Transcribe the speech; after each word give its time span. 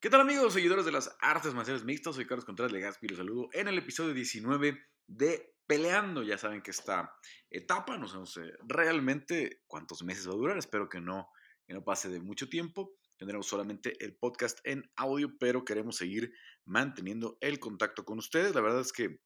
¿Qué 0.00 0.08
tal 0.08 0.22
amigos, 0.22 0.54
seguidores 0.54 0.86
de 0.86 0.92
las 0.92 1.14
artes 1.20 1.52
marciales 1.52 1.84
mixtas? 1.84 2.14
Soy 2.14 2.26
Carlos 2.26 2.46
Contreras 2.46 2.72
Legaspi 2.72 3.04
y 3.04 3.10
los 3.10 3.18
saludo 3.18 3.50
en 3.52 3.68
el 3.68 3.76
episodio 3.76 4.14
19 4.14 4.82
de 5.06 5.54
Peleando. 5.66 6.22
Ya 6.22 6.38
saben 6.38 6.62
que 6.62 6.70
esta 6.70 7.14
etapa, 7.50 7.98
no 7.98 8.08
sé 8.24 8.40
realmente 8.66 9.60
cuántos 9.66 10.02
meses 10.02 10.26
va 10.26 10.32
a 10.32 10.36
durar, 10.36 10.56
espero 10.56 10.88
que 10.88 11.02
no, 11.02 11.28
que 11.66 11.74
no 11.74 11.84
pase 11.84 12.08
de 12.08 12.18
mucho 12.18 12.48
tiempo. 12.48 12.96
Tendremos 13.18 13.46
solamente 13.46 14.02
el 14.02 14.16
podcast 14.16 14.60
en 14.64 14.90
audio, 14.96 15.36
pero 15.38 15.66
queremos 15.66 15.96
seguir 15.96 16.32
manteniendo 16.64 17.36
el 17.42 17.60
contacto 17.60 18.06
con 18.06 18.16
ustedes. 18.16 18.54
La 18.54 18.62
verdad 18.62 18.80
es 18.80 18.94
que 18.94 19.20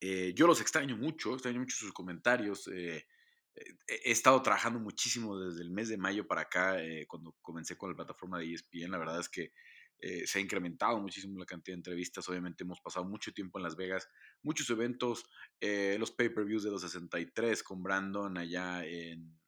eh, 0.00 0.32
yo 0.34 0.48
los 0.48 0.60
extraño 0.60 0.96
mucho, 0.96 1.34
extraño 1.34 1.60
mucho 1.60 1.76
sus 1.76 1.92
comentarios. 1.92 2.66
Eh, 2.66 3.06
eh, 3.54 3.76
he 3.86 4.10
estado 4.10 4.42
trabajando 4.42 4.80
muchísimo 4.80 5.38
desde 5.38 5.62
el 5.62 5.70
mes 5.70 5.88
de 5.88 5.98
mayo 5.98 6.26
para 6.26 6.40
acá, 6.40 6.78
cuando 7.06 7.36
comencé 7.40 7.76
con 7.76 7.90
la 7.90 7.96
plataforma 7.96 8.40
de 8.40 8.52
ESPN. 8.52 8.90
La 8.90 8.98
verdad 8.98 9.20
es 9.20 9.28
que 9.28 9.52
eh, 10.00 10.26
se 10.26 10.38
ha 10.38 10.42
incrementado 10.42 11.00
muchísimo 11.00 11.38
la 11.38 11.46
cantidad 11.46 11.74
de 11.74 11.78
entrevistas. 11.78 12.28
Obviamente 12.28 12.64
hemos 12.64 12.80
pasado 12.80 13.06
mucho 13.06 13.32
tiempo 13.32 13.58
en 13.58 13.62
Las 13.62 13.76
Vegas, 13.76 14.08
muchos 14.42 14.68
eventos, 14.70 15.24
eh, 15.60 15.96
los 15.98 16.10
pay-per-views 16.12 16.62
de 16.62 16.70
263 16.70 17.62
con 17.62 17.82
Brandon 17.82 18.36
allá 18.36 18.84
en 18.84 19.40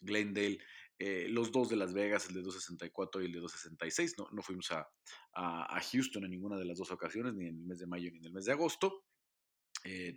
Glendale, 0.00 0.58
eh, 0.98 1.28
los 1.28 1.52
dos 1.52 1.68
de 1.68 1.76
Las 1.76 1.92
Vegas, 1.94 2.26
el 2.28 2.34
de 2.34 2.42
264 2.42 3.22
y 3.22 3.26
el 3.26 3.32
de 3.32 3.40
266. 3.40 4.14
No, 4.18 4.28
no 4.32 4.42
fuimos 4.42 4.72
a, 4.72 4.88
a, 5.34 5.80
Houston 5.80 6.24
en 6.24 6.30
ninguna 6.30 6.56
de 6.56 6.64
las 6.64 6.78
dos 6.78 6.90
ocasiones, 6.90 7.34
ni 7.34 7.46
en 7.46 7.56
el 7.56 7.66
mes 7.66 7.78
de 7.78 7.86
mayo 7.86 8.10
ni 8.10 8.18
en 8.18 8.24
el 8.24 8.32
mes 8.32 8.46
de 8.46 8.52
agosto. 8.52 9.04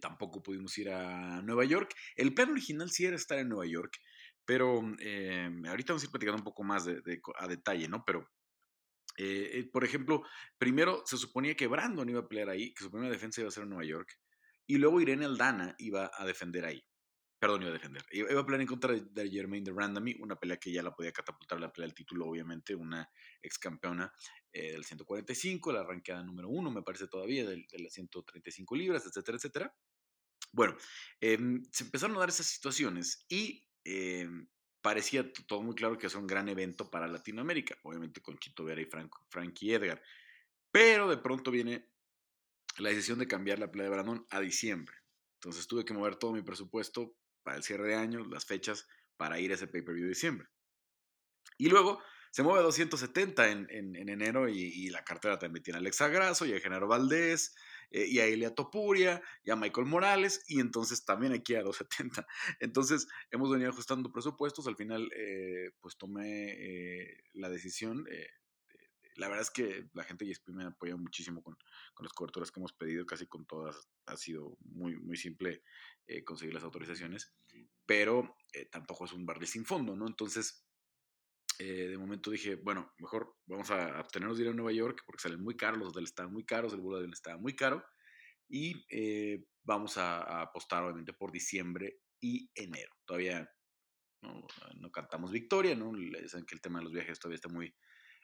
tampoco 0.01 0.41
pudimos 0.41 0.75
ir 0.79 0.89
a 0.89 1.43
Nueva 1.43 1.65
York. 1.65 1.93
El 2.15 2.33
plan 2.33 2.49
original 2.49 2.89
sí 2.89 3.05
era 3.05 3.15
estar 3.15 3.37
en 3.37 3.49
Nueva 3.49 3.67
York, 3.67 3.99
pero 4.45 4.79
ahorita 4.79 5.93
vamos 5.93 6.01
a 6.01 6.05
ir 6.05 6.11
platicando 6.11 6.39
un 6.39 6.43
poco 6.43 6.63
más 6.63 6.87
a 6.87 7.47
detalle, 7.47 7.87
¿no? 7.87 8.03
Pero 8.03 8.27
eh, 9.17 9.49
eh, 9.53 9.69
por 9.71 9.83
ejemplo, 9.83 10.23
primero 10.57 11.03
se 11.05 11.17
suponía 11.17 11.55
que 11.55 11.67
Brandon 11.67 12.09
iba 12.09 12.21
a 12.21 12.27
pelear 12.27 12.49
ahí, 12.49 12.73
que 12.73 12.83
su 12.83 12.91
primera 12.91 13.11
defensa 13.11 13.41
iba 13.41 13.47
a 13.49 13.51
ser 13.51 13.63
en 13.63 13.69
Nueva 13.69 13.85
York, 13.85 14.17
y 14.67 14.77
luego 14.77 15.01
Irene 15.01 15.25
Aldana 15.25 15.75
iba 15.79 16.11
a 16.13 16.25
defender 16.25 16.65
ahí. 16.65 16.83
Perdón, 17.39 17.61
iba 17.61 17.71
a 17.71 17.73
defender. 17.73 18.03
Iba 18.11 18.41
a 18.41 18.45
pelear 18.45 18.61
en 18.61 18.67
contra 18.67 18.93
de, 18.93 19.01
de 19.01 19.29
de 19.29 19.73
Randami, 19.73 20.15
una 20.19 20.35
pelea 20.35 20.57
que 20.57 20.71
ya 20.71 20.83
la 20.83 20.93
podía 20.93 21.13
catapultar 21.13 21.59
la 21.59 21.71
pelea 21.71 21.87
del 21.87 21.95
título, 21.95 22.27
obviamente, 22.27 22.75
una 22.75 23.09
ex 23.41 23.57
campeona 23.57 24.11
eh, 24.51 24.73
del 24.73 24.83
145, 24.83 25.71
la 25.71 25.83
ranqueada 25.83 26.23
número 26.23 26.49
uno, 26.49 26.69
me 26.69 26.83
parece 26.83 27.07
todavía, 27.07 27.45
de, 27.45 27.65
de 27.71 27.79
las 27.79 27.93
135 27.93 28.75
libras, 28.75 29.05
etcétera, 29.05 29.37
etcétera. 29.37 29.75
Bueno, 30.51 30.75
em, 31.21 31.63
se 31.71 31.83
empezaron 31.83 32.15
a 32.17 32.19
dar 32.19 32.29
esas 32.29 32.47
situaciones 32.47 33.25
y 33.29 33.65
em, 33.83 34.47
parecía 34.81 35.31
todo 35.47 35.61
muy 35.61 35.75
claro 35.75 35.97
que 35.97 36.07
es 36.07 36.15
un 36.15 36.27
gran 36.27 36.49
evento 36.49 36.89
para 36.89 37.07
Latinoamérica, 37.07 37.77
obviamente 37.83 38.21
con 38.21 38.37
Chito 38.37 38.63
Vera 38.63 38.81
y 38.81 38.89
Frankie 39.29 39.73
Edgar. 39.73 40.01
Pero 40.71 41.09
de 41.09 41.17
pronto 41.17 41.51
viene 41.51 41.89
la 42.77 42.89
decisión 42.89 43.19
de 43.19 43.27
cambiar 43.27 43.59
la 43.59 43.71
playa 43.71 43.89
de 43.89 43.95
Brandon 43.95 44.25
a 44.29 44.39
diciembre. 44.39 44.95
Entonces 45.35 45.67
tuve 45.67 45.85
que 45.85 45.93
mover 45.93 46.15
todo 46.15 46.33
mi 46.33 46.41
presupuesto 46.41 47.15
para 47.43 47.57
el 47.57 47.63
cierre 47.63 47.89
de 47.89 47.95
año, 47.95 48.25
las 48.25 48.45
fechas, 48.45 48.87
para 49.17 49.39
ir 49.39 49.51
a 49.51 49.55
ese 49.55 49.67
pay-per-view 49.67 50.05
de 50.05 50.09
diciembre. 50.09 50.47
Y 51.57 51.69
luego 51.69 52.01
se 52.31 52.43
mueve 52.43 52.59
a 52.59 52.63
270 52.63 53.49
en, 53.49 53.67
en, 53.69 54.09
enero 54.09 54.47
y, 54.47 54.89
la 54.89 55.03
cartera 55.03 55.39
también 55.39 55.63
tiene 55.63 55.77
a 55.77 55.79
Alexa 55.79 56.07
Grasso 56.09 56.45
y 56.45 56.53
a 56.53 56.59
Genaro 56.59 56.87
Valdés 56.87 57.55
eh, 57.91 58.05
y 58.07 58.19
a 58.19 58.25
Elia 58.25 58.53
Topuria 58.53 59.21
y 59.43 59.51
a 59.51 59.55
Michael 59.55 59.87
Morales 59.87 60.43
y 60.47 60.59
entonces 60.59 61.05
también 61.05 61.33
aquí 61.33 61.55
a 61.55 61.63
270. 61.63 62.27
Entonces 62.59 63.07
hemos 63.31 63.49
venido 63.49 63.71
ajustando 63.71 64.11
presupuestos, 64.11 64.67
al 64.67 64.75
final 64.75 65.09
eh, 65.15 65.71
pues 65.79 65.97
tomé 65.97 66.51
eh, 66.51 67.23
la 67.33 67.49
decisión. 67.49 68.05
la 69.15 69.27
verdad 69.27 69.41
es 69.41 69.51
que 69.51 69.89
la 69.93 70.03
gente 70.03 70.23
de 70.23 70.31
ESPN 70.31 70.55
me 70.55 70.63
ha 70.63 70.67
apoyado 70.67 70.99
muchísimo 70.99 71.41
con, 71.41 71.57
con, 71.93 72.05
las 72.05 72.13
coberturas 72.13 72.51
que 72.51 72.59
hemos 72.59 72.73
pedido, 72.73 73.05
casi 73.05 73.25
con 73.27 73.45
todas 73.45 73.89
ha 74.05 74.15
sido 74.15 74.55
muy, 74.61 74.95
muy 74.97 75.17
simple 75.17 75.63
conseguir 76.25 76.53
las 76.53 76.63
autorizaciones, 76.63 77.33
pero 77.85 78.37
tampoco 78.71 79.05
es 79.05 79.13
un 79.13 79.25
barril 79.25 79.47
sin 79.47 79.65
fondo, 79.65 79.95
¿no? 79.95 80.07
Entonces 80.07 80.65
eh, 81.59 81.89
de 81.89 81.97
momento 81.97 82.31
dije, 82.31 82.55
bueno, 82.55 82.93
mejor 82.99 83.35
vamos 83.45 83.69
a 83.69 83.99
abstenernos 83.99 84.37
de 84.37 84.45
ir 84.45 84.49
a 84.49 84.53
Nueva 84.53 84.71
York 84.71 85.03
porque 85.05 85.21
salen 85.21 85.43
muy 85.43 85.57
caros, 85.57 85.77
los 85.77 85.89
hoteles 85.89 86.09
estaban 86.09 86.31
muy 86.31 86.45
caros, 86.45 86.71
el 86.71 86.79
vuelo 86.79 86.99
de 86.99 87.03
avión 87.03 87.41
muy 87.41 87.53
caro 87.53 87.83
y 88.47 88.85
eh, 88.89 89.45
vamos 89.63 89.97
a, 89.97 90.41
apostar 90.41 90.83
obviamente 90.83 91.11
por 91.11 91.33
diciembre 91.33 91.99
y 92.21 92.49
enero. 92.55 92.95
Todavía 93.05 93.49
no, 94.21 94.91
cantamos 94.91 95.31
victoria, 95.31 95.75
¿no? 95.75 95.91
Saben 96.27 96.45
que 96.45 96.55
el 96.55 96.61
tema 96.61 96.79
de 96.79 96.85
los 96.85 96.93
viajes 96.93 97.19
todavía 97.19 97.35
está 97.35 97.49
muy 97.49 97.75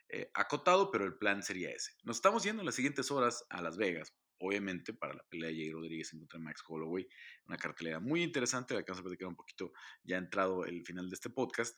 eh, 0.10 0.32
acotado, 0.34 0.90
pero 0.90 1.04
el 1.04 1.18
plan 1.18 1.44
sería 1.44 1.72
ese. 1.72 1.92
Nos 2.04 2.18
estamos 2.18 2.42
yendo 2.44 2.62
en 2.62 2.66
las 2.66 2.76
siguientes 2.76 3.12
horas 3.12 3.46
a 3.50 3.62
Las 3.62 3.76
Vegas, 3.76 4.16
obviamente 4.40 4.94
para 4.94 5.14
la 5.14 5.24
pelea 5.30 5.50
de 5.50 5.58
Jay 5.58 5.72
Rodríguez 5.72 6.14
en 6.14 6.20
contra 6.20 6.40
de 6.40 6.46
Max 6.46 6.64
Holloway, 6.68 7.06
una 7.48 7.58
cartelera 7.58 8.00
muy 8.00 8.24
interesante, 8.24 8.74
la 8.74 8.84
que 8.84 8.92
vamos 8.92 9.02
a 9.02 9.04
platicar 9.04 9.28
un 9.28 9.36
poquito 9.36 9.74
ya 10.04 10.18
entrado 10.18 10.66
el 10.66 10.86
final 10.86 11.10
de 11.10 11.16
este 11.16 11.30
podcast 11.30 11.78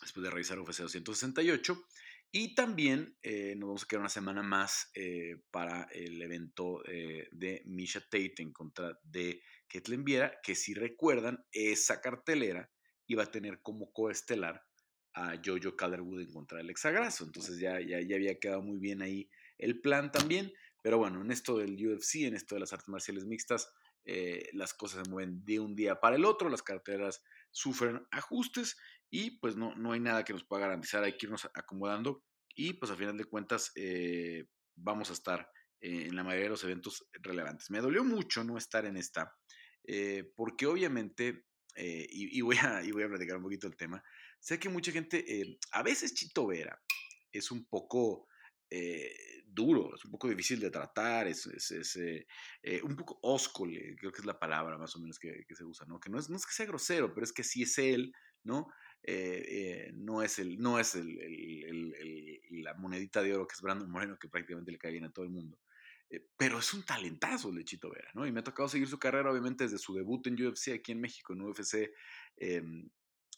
después 0.00 0.22
de 0.22 0.30
revisar 0.30 0.58
UFC 0.58 0.78
268. 0.78 1.86
Y 2.36 2.56
también 2.56 3.16
eh, 3.22 3.54
nos 3.56 3.68
vamos 3.68 3.84
a 3.84 3.86
quedar 3.86 4.00
una 4.00 4.08
semana 4.08 4.42
más 4.42 4.90
eh, 4.94 5.36
para 5.52 5.84
el 5.92 6.20
evento 6.20 6.82
eh, 6.84 7.28
de 7.30 7.62
Misha 7.64 8.00
Tate 8.00 8.34
en 8.38 8.52
contra 8.52 8.98
de 9.04 9.40
Ketlin 9.68 10.04
Viera, 10.04 10.40
que 10.42 10.56
si 10.56 10.74
recuerdan, 10.74 11.44
esa 11.52 12.00
cartelera 12.00 12.68
iba 13.06 13.22
a 13.22 13.30
tener 13.30 13.62
como 13.62 13.92
coestelar 13.92 14.64
a 15.12 15.40
Jojo 15.44 15.76
Calderwood 15.76 16.22
en 16.22 16.32
contra 16.32 16.58
del 16.58 16.70
Exagraso. 16.70 17.24
Entonces 17.24 17.60
ya, 17.60 17.80
ya, 17.80 18.00
ya 18.00 18.16
había 18.16 18.40
quedado 18.40 18.62
muy 18.62 18.80
bien 18.80 19.00
ahí 19.00 19.30
el 19.56 19.80
plan 19.80 20.10
también. 20.10 20.52
Pero 20.82 20.98
bueno, 20.98 21.22
en 21.22 21.30
esto 21.30 21.58
del 21.58 21.74
UFC, 21.74 22.22
en 22.22 22.34
esto 22.34 22.56
de 22.56 22.62
las 22.62 22.72
artes 22.72 22.88
marciales 22.88 23.24
mixtas, 23.26 23.72
las 24.52 24.74
cosas 24.74 25.04
se 25.04 25.10
mueven 25.10 25.44
de 25.44 25.60
un 25.60 25.76
día 25.76 26.00
para 26.00 26.16
el 26.16 26.24
otro, 26.24 26.50
las 26.50 26.62
carteras 26.62 27.22
sufren 27.54 28.06
ajustes 28.10 28.76
y 29.10 29.38
pues 29.38 29.56
no, 29.56 29.74
no 29.76 29.92
hay 29.92 30.00
nada 30.00 30.24
que 30.24 30.32
nos 30.32 30.44
pueda 30.44 30.62
garantizar, 30.62 31.04
hay 31.04 31.16
que 31.16 31.26
irnos 31.26 31.48
acomodando 31.54 32.24
y 32.54 32.74
pues 32.74 32.90
al 32.90 32.98
final 32.98 33.16
de 33.16 33.24
cuentas 33.24 33.70
eh, 33.76 34.46
vamos 34.76 35.10
a 35.10 35.12
estar 35.12 35.48
en 35.80 36.16
la 36.16 36.24
mayoría 36.24 36.44
de 36.44 36.50
los 36.50 36.64
eventos 36.64 37.06
relevantes. 37.12 37.70
Me 37.70 37.80
dolió 37.80 38.04
mucho 38.04 38.42
no 38.42 38.56
estar 38.56 38.86
en 38.86 38.96
esta, 38.96 39.34
eh, 39.86 40.32
porque 40.34 40.66
obviamente, 40.66 41.44
eh, 41.76 42.06
y, 42.10 42.40
voy 42.40 42.56
a, 42.56 42.82
y 42.82 42.90
voy 42.90 43.02
a 43.02 43.08
platicar 43.08 43.36
un 43.36 43.42
poquito 43.42 43.66
el 43.66 43.76
tema, 43.76 44.02
sé 44.40 44.58
que 44.58 44.70
mucha 44.70 44.92
gente, 44.92 45.58
a 45.72 45.82
veces 45.82 46.14
Chito 46.14 46.46
Vera 46.46 46.80
es 47.30 47.50
un 47.50 47.66
poco 47.66 48.28
duro, 49.46 49.94
es 49.94 50.04
un 50.04 50.10
poco 50.10 50.28
difícil 50.28 50.58
de 50.58 50.70
tratar, 50.70 51.28
es, 51.28 51.46
es, 51.46 51.98
un 52.82 52.96
poco 52.96 53.18
óscole, 53.22 53.96
creo 53.96 54.10
que 54.10 54.20
es 54.20 54.26
la 54.26 54.38
palabra 54.38 54.76
más 54.76 54.94
o 54.96 55.00
menos 55.00 55.18
que, 55.18 55.44
se 55.48 55.64
usa, 55.64 55.86
¿no? 55.86 56.00
Que 56.00 56.10
no 56.10 56.18
es, 56.18 56.28
no 56.28 56.36
es 56.36 56.46
que 56.46 56.52
sea 56.52 56.66
grosero, 56.66 57.14
pero 57.14 57.24
es 57.24 57.32
que 57.32 57.44
sí 57.44 57.62
es 57.62 57.78
él, 57.78 58.12
¿no? 58.42 58.68
Eh, 59.06 59.44
eh, 59.46 59.92
no 59.94 60.22
es, 60.22 60.38
el, 60.38 60.58
no 60.58 60.78
es 60.78 60.94
el, 60.94 61.92
la 62.50 62.72
monedita 62.74 63.22
de 63.22 63.34
oro 63.34 63.46
que 63.46 63.52
es 63.52 63.60
Brandon 63.60 63.90
Moreno, 63.90 64.18
que 64.18 64.28
prácticamente 64.28 64.72
le 64.72 64.78
cae 64.78 64.92
bien 64.92 65.04
a 65.04 65.12
todo 65.12 65.26
el 65.26 65.30
mundo. 65.30 65.58
Eh, 66.08 66.26
pero 66.36 66.58
es 66.58 66.72
un 66.72 66.84
talentazo 66.84 67.52
Lechito 67.52 67.90
Vera, 67.90 68.10
¿no? 68.14 68.26
Y 68.26 68.32
me 68.32 68.40
ha 68.40 68.44
tocado 68.44 68.68
seguir 68.68 68.88
su 68.88 68.98
carrera, 68.98 69.30
obviamente, 69.30 69.64
desde 69.64 69.78
su 69.78 69.94
debut 69.94 70.26
en 70.26 70.42
UFC 70.42 70.72
aquí 70.72 70.92
en 70.92 71.00
México, 71.00 71.34
en 71.34 71.42
UFC 71.42 71.92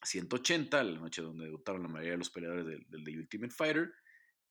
180, 0.04 0.80
em, 0.80 0.94
la 0.94 1.00
noche 1.00 1.22
donde 1.22 1.46
debutaron 1.46 1.82
la 1.82 1.88
mayoría 1.88 2.12
de 2.12 2.18
los 2.18 2.30
peleadores 2.30 2.66
del, 2.66 2.86
del 2.88 3.18
Ultimate 3.18 3.52
Fighter. 3.52 3.92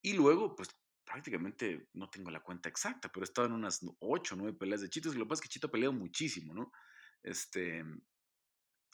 Y 0.05 0.13
luego, 0.13 0.55
pues 0.55 0.69
prácticamente 1.03 1.89
no 1.93 2.11
tengo 2.11 2.29
la 2.29 2.43
cuenta 2.43 2.69
exacta, 2.69 3.11
pero 3.11 3.23
he 3.23 3.25
estado 3.25 3.47
en 3.47 3.53
unas 3.53 3.81
8 3.97 4.35
o 4.35 4.37
9 4.37 4.55
peleas 4.55 4.81
de 4.81 4.89
Chitos. 4.89 5.15
Y 5.15 5.17
lo 5.17 5.25
que 5.25 5.29
pasa 5.29 5.39
es 5.39 5.41
que 5.41 5.49
Chito 5.49 5.65
ha 5.65 5.71
peleado 5.71 5.93
muchísimo, 5.93 6.53
¿no? 6.53 6.71
Este, 7.23 7.83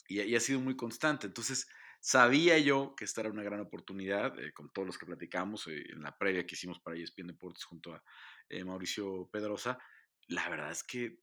y, 0.07 0.33
ha 0.33 0.39
sido 0.39 0.62
muy 0.62 0.77
constante. 0.77 1.27
Entonces, 1.27 1.68
sabía 2.00 2.57
yo 2.59 2.95
que 2.95 3.03
esta 3.03 3.19
era 3.19 3.30
una 3.30 3.44
gran 3.44 3.59
oportunidad, 3.59 4.39
eh, 4.39 4.53
con 4.53 4.71
todos 4.71 4.85
los 4.85 4.97
que 4.97 5.06
platicamos 5.06 5.68
eh, 5.68 5.83
en 5.89 6.01
la 6.01 6.18
previa 6.18 6.47
que 6.47 6.56
hicimos 6.56 6.80
para 6.80 6.95
ESPN 6.95 7.27
Deportes 7.27 7.65
junto 7.65 7.94
a 7.94 8.01
eh, 8.47 8.63
Mauricio 8.63 9.30
Pedrosa. 9.33 9.80
La 10.30 10.47
verdad 10.47 10.71
es 10.71 10.81
que 10.81 11.19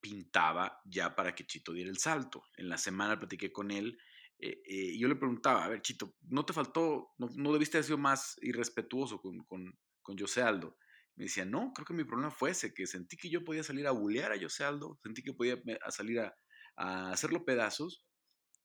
pintaba 0.00 0.80
ya 0.84 1.14
para 1.14 1.32
que 1.32 1.46
Chito 1.46 1.72
diera 1.72 1.90
el 1.90 1.98
salto. 1.98 2.42
En 2.56 2.68
la 2.68 2.76
semana 2.76 3.16
platiqué 3.16 3.52
con 3.52 3.70
él 3.70 3.96
y 4.42 4.98
yo 4.98 5.08
le 5.08 5.16
preguntaba, 5.16 5.64
a 5.64 5.68
ver, 5.68 5.82
Chito, 5.82 6.16
¿no 6.28 6.44
te 6.44 6.52
faltó, 6.52 7.10
no, 7.18 7.52
debiste 7.52 7.76
haber 7.76 7.84
sido 7.84 7.98
más 7.98 8.36
irrespetuoso 8.42 9.20
con, 9.20 9.44
con, 9.44 9.78
con 10.02 10.18
José 10.18 10.42
Aldo? 10.42 10.76
Me 11.14 11.24
decía, 11.24 11.44
no, 11.44 11.72
creo 11.72 11.86
que 11.86 11.94
mi 11.94 12.04
problema 12.04 12.30
fue 12.30 12.50
ese, 12.50 12.74
que 12.74 12.86
sentí 12.86 13.16
que 13.16 13.30
yo 13.30 13.44
podía 13.44 13.62
salir 13.62 13.86
a 13.86 13.92
bulear 13.92 14.32
a 14.32 14.40
José 14.40 14.64
Aldo, 14.64 14.98
sentí 15.02 15.22
que 15.22 15.32
podía 15.32 15.56
salir 15.90 16.20
a, 16.20 16.34
a 16.76 17.10
hacerlo 17.12 17.44
pedazos. 17.44 18.04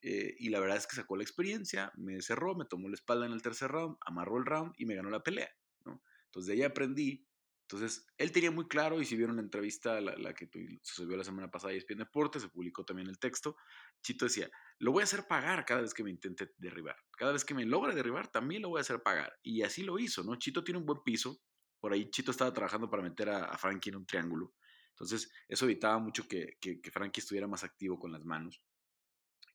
Eh, 0.02 0.36
y 0.40 0.50
la 0.50 0.60
verdad 0.60 0.78
es 0.78 0.88
que 0.88 0.96
sacó 0.96 1.18
la 1.18 1.24
experiencia, 1.24 1.92
me 1.96 2.22
cerró, 2.22 2.56
me 2.56 2.66
tomó 2.66 2.88
la 2.88 2.94
espalda 2.94 3.26
en 3.26 3.34
el 3.34 3.42
tercer 3.42 3.72
round, 3.72 3.98
amarró 4.06 4.38
el 4.38 4.46
round 4.46 4.74
y 4.78 4.86
me 4.86 4.96
ganó 4.96 5.10
la 5.10 5.24
pelea. 5.24 5.50
¿no? 5.86 6.02
Entonces 6.26 6.48
de 6.48 6.54
ahí 6.54 6.64
aprendí 6.64 7.27
Entonces, 7.70 8.08
él 8.18 8.32
tenía 8.32 8.50
muy 8.50 8.66
claro, 8.70 9.02
y 9.02 9.06
si 9.06 9.18
vieron 9.18 9.36
la 9.36 9.42
entrevista, 9.42 10.00
la, 10.00 10.34
que 10.34 10.48
se 10.82 10.94
subió 10.94 11.18
la 11.18 11.26
semana 11.26 11.52
pasada 11.52 11.74
y 11.74 11.78
ESPN 11.78 11.98
Deportes, 11.98 12.42
se 12.42 12.48
publicó 12.48 12.86
también 12.86 13.10
el 13.10 13.20
texto, 13.20 13.58
Chito 14.02 14.24
decía, 14.24 14.50
lo 14.80 14.94
voy 14.94 15.02
a 15.02 15.04
hacer 15.04 15.28
pagar 15.28 15.66
cada 15.66 15.82
vez 15.82 15.94
que 15.94 16.02
me 16.02 16.10
intente 16.10 16.54
derribar. 16.58 16.96
Cada 17.18 17.34
vez 17.34 17.44
que 17.44 17.54
me 17.54 17.66
logre 17.66 17.94
derribar, 17.94 18.32
también 18.32 18.62
lo 18.62 18.70
voy 18.70 18.78
a 18.78 18.82
hacer 18.82 19.04
pagar. 19.04 19.38
Y 19.44 19.64
así 19.64 19.84
lo 19.84 20.00
hizo, 20.00 20.24
¿no? 20.24 20.38
Chito 20.38 20.64
tiene 20.64 20.80
un 20.80 20.86
buen 20.86 21.04
piso. 21.04 21.42
Por 21.82 21.92
ahí 21.92 22.10
Chito 22.10 22.32
estaba 22.32 22.54
trabajando 22.54 22.90
para 22.90 23.04
meter 23.04 23.30
a, 23.30 23.58
Frankie 23.58 23.90
en 23.90 23.98
un 23.98 24.06
triángulo. 24.06 24.54
Entonces, 24.92 25.30
eso 25.50 25.66
evitaba 25.66 26.00
mucho 26.00 26.26
que, 26.26 26.58
que, 26.62 26.80
que, 26.80 26.90
Frankie 26.90 27.20
estuviera 27.20 27.48
más 27.48 27.66
activo 27.66 28.00
con 28.00 28.14
las 28.14 28.24
manos, 28.24 28.64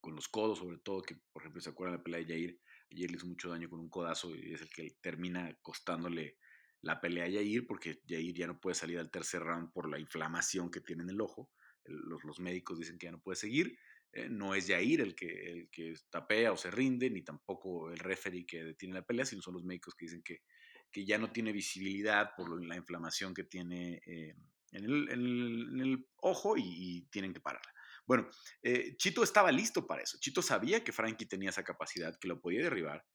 con 0.03 0.14
los 0.14 0.29
codos, 0.29 0.59
sobre 0.59 0.76
todo, 0.76 1.00
que 1.00 1.17
por 1.32 1.43
ejemplo 1.43 1.62
se 1.62 1.70
acuerdan 1.70 1.94
de 1.94 1.99
la 1.99 2.05
pelea 2.05 2.20
de 2.20 2.26
Jair. 2.26 2.61
Jair 2.91 3.11
le 3.11 3.17
hizo 3.17 3.26
mucho 3.26 3.49
daño 3.49 3.70
con 3.70 3.81
un 3.81 3.88
codazo 3.88 4.37
y 4.37 4.53
es 4.53 4.61
el 4.61 4.69
que 4.69 4.99
termina 5.00 5.56
costándole 5.62 6.37
la 6.82 7.00
pelea 7.00 7.25
a 7.25 7.29
Yair, 7.29 7.67
porque 7.67 8.00
Yair 8.06 8.34
ya 8.34 8.46
no 8.46 8.61
puede 8.61 8.75
salir 8.75 8.99
al 8.99 9.11
tercer 9.11 9.43
round 9.43 9.73
por 9.73 9.88
la 9.88 9.99
inflamación 9.99 10.70
que 10.70 10.81
tiene 10.81 11.05
en 11.05 11.11
el 11.11 11.20
ojo. 11.20 11.50
Los, 11.84 12.25
los 12.25 12.40
médicos 12.40 12.79
dicen 12.79 12.99
que 12.99 13.06
ya 13.06 13.12
no 13.12 13.20
puede 13.20 13.37
seguir. 13.37 13.79
Eh, 14.12 14.29
no 14.29 14.55
es 14.55 14.67
Yair 14.67 15.00
el 15.00 15.14
que, 15.14 15.52
el 15.52 15.70
que 15.70 15.94
tapea 16.11 16.52
o 16.52 16.56
se 16.56 16.70
rinde, 16.70 17.08
ni 17.08 17.23
tampoco 17.23 17.90
el 17.90 17.99
referee 17.99 18.44
que 18.44 18.62
detiene 18.62 18.94
la 18.94 19.06
pelea, 19.06 19.25
sino 19.25 19.40
son 19.40 19.55
los 19.55 19.64
médicos 19.64 19.94
que 19.94 20.05
dicen 20.05 20.23
que, 20.23 20.43
que 20.90 21.06
ya 21.06 21.19
no 21.19 21.32
tiene 21.32 21.52
visibilidad 21.52 22.32
por 22.37 22.62
la 22.62 22.76
inflamación 22.76 23.32
que 23.32 23.44
tiene 23.44 24.02
eh, 24.05 24.35
en, 24.73 24.85
el, 24.85 25.08
en, 25.11 25.81
el, 25.81 26.06
ojo 26.17 26.56
y, 26.56 27.08
tienen 27.11 27.32
que 27.32 27.40
pararla. 27.40 27.73
Bueno, 28.06 28.28
eh, 28.62 28.96
Chito 28.96 29.23
estaba 29.23 29.50
listo 29.50 29.87
para 29.87 30.02
eso. 30.02 30.19
Chito 30.20 30.43
sabía 30.43 30.85
que 30.85 30.93
Frankie 30.93 31.26
tenía 31.26 31.50
esa 31.50 31.64
capacidad, 31.64 32.19
que 32.19 32.28
lo 32.28 32.40
podía 32.40 32.62
derribar, 32.62 33.06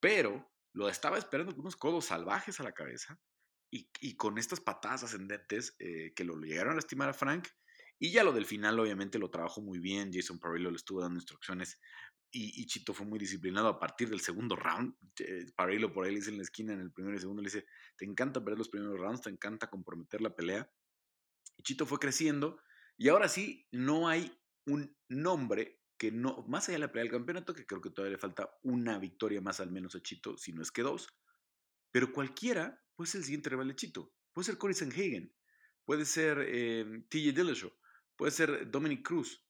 pero 0.00 0.50
lo 0.72 0.88
estaba 0.88 1.18
esperando 1.18 1.52
con 1.52 1.62
unos 1.62 1.76
codos 1.76 2.06
salvajes 2.06 2.60
a 2.60 2.62
la 2.62 2.72
cabeza 2.72 3.20
y, 3.70 4.16
con 4.16 4.38
estas 4.38 4.60
patadas 4.60 5.04
ascendentes 5.04 5.76
eh, 5.78 6.12
que 6.14 6.24
lo 6.24 6.36
llegaron 6.36 6.72
a 6.72 6.76
lastimar 6.76 7.08
a 7.08 7.14
Frank. 7.14 7.48
Y 7.98 8.10
ya 8.10 8.24
lo 8.24 8.32
del 8.32 8.46
final, 8.46 8.80
obviamente, 8.80 9.18
lo 9.18 9.30
trabajó 9.30 9.60
muy 9.60 9.78
bien. 9.78 10.10
Jason 10.12 10.38
Parillo 10.38 10.70
le 10.70 10.76
estuvo 10.76 11.00
dando 11.00 11.18
instrucciones 11.18 11.78
y, 12.32 12.66
Chito 12.66 12.94
fue 12.94 13.06
muy 13.06 13.18
disciplinado 13.18 13.68
a 13.68 13.78
partir 13.78 14.08
del 14.08 14.20
segundo 14.20 14.56
round. 14.56 14.94
Eh, 15.18 15.46
Parillo 15.54 15.92
por 15.92 16.04
ahí 16.04 16.12
le 16.12 16.18
dice 16.18 16.30
en 16.30 16.36
la 16.36 16.44
esquina, 16.44 16.72
en 16.72 16.80
el 16.80 16.92
primero 16.92 17.16
y 17.16 17.20
segundo, 17.20 17.42
le 17.42 17.48
dice: 17.48 17.66
Te 17.96 18.04
encanta 18.04 18.40
ver 18.40 18.56
los 18.56 18.68
primeros 18.68 18.98
rounds, 18.98 19.22
te 19.22 19.30
encanta 19.30 19.68
comprometer 19.68 20.20
la 20.20 20.34
pelea. 20.34 20.70
Y 21.56 21.62
Chito 21.62 21.86
fue 21.86 21.98
creciendo. 21.98 22.60
Y 22.96 23.08
ahora 23.08 23.28
sí, 23.28 23.66
no 23.72 24.08
hay 24.08 24.32
un 24.66 24.96
nombre 25.08 25.79
que 26.00 26.10
no, 26.10 26.46
más 26.48 26.66
allá 26.66 26.76
de 26.76 26.86
la 26.86 26.90
pelea 26.90 27.02
del 27.02 27.12
campeonato, 27.12 27.52
que 27.52 27.66
creo 27.66 27.82
que 27.82 27.90
todavía 27.90 28.12
le 28.12 28.18
falta 28.18 28.58
una 28.62 28.98
victoria 28.98 29.42
más 29.42 29.60
al 29.60 29.70
menos 29.70 29.94
a 29.94 30.00
Chito, 30.00 30.38
si 30.38 30.50
no 30.50 30.62
es 30.62 30.72
que 30.72 30.80
dos, 30.80 31.08
pero 31.90 32.10
cualquiera 32.10 32.82
puede 32.96 33.10
ser 33.10 33.18
el 33.18 33.24
siguiente 33.26 33.50
rival 33.50 33.68
de 33.68 33.76
Chito. 33.76 34.14
Puede 34.32 34.46
ser 34.46 34.56
Corey 34.56 34.74
Sanhagen, 34.74 35.36
puede 35.84 36.06
ser 36.06 36.38
eh, 36.48 37.04
TJ 37.10 37.32
Dillashaw, 37.32 37.70
puede 38.16 38.32
ser 38.32 38.70
Dominic 38.70 39.06
Cruz. 39.06 39.44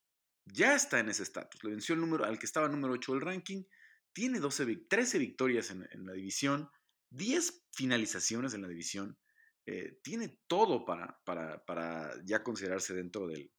Ya 0.44 0.74
está 0.74 0.98
en 0.98 1.10
ese 1.10 1.22
estatus. 1.22 1.62
Le 1.62 1.70
venció 1.70 1.94
el 1.94 2.00
número 2.00 2.24
al 2.24 2.36
que 2.36 2.46
estaba 2.46 2.68
número 2.68 2.94
8 2.94 3.12
del 3.12 3.20
ranking. 3.20 3.62
Tiene 4.12 4.40
12, 4.40 4.86
13 4.88 5.18
victorias 5.20 5.70
en, 5.70 5.86
la 6.04 6.14
división, 6.14 6.68
10 7.10 7.68
finalizaciones 7.70 8.54
en 8.54 8.62
la 8.62 8.68
división. 8.68 9.16
Eh, 9.66 10.00
tiene 10.02 10.40
todo 10.48 10.84
para, 10.84 11.20
para, 11.24 11.64
para, 11.64 12.12
ya 12.24 12.42
considerarse 12.42 12.92
dentro 12.92 13.28
del, 13.28 13.52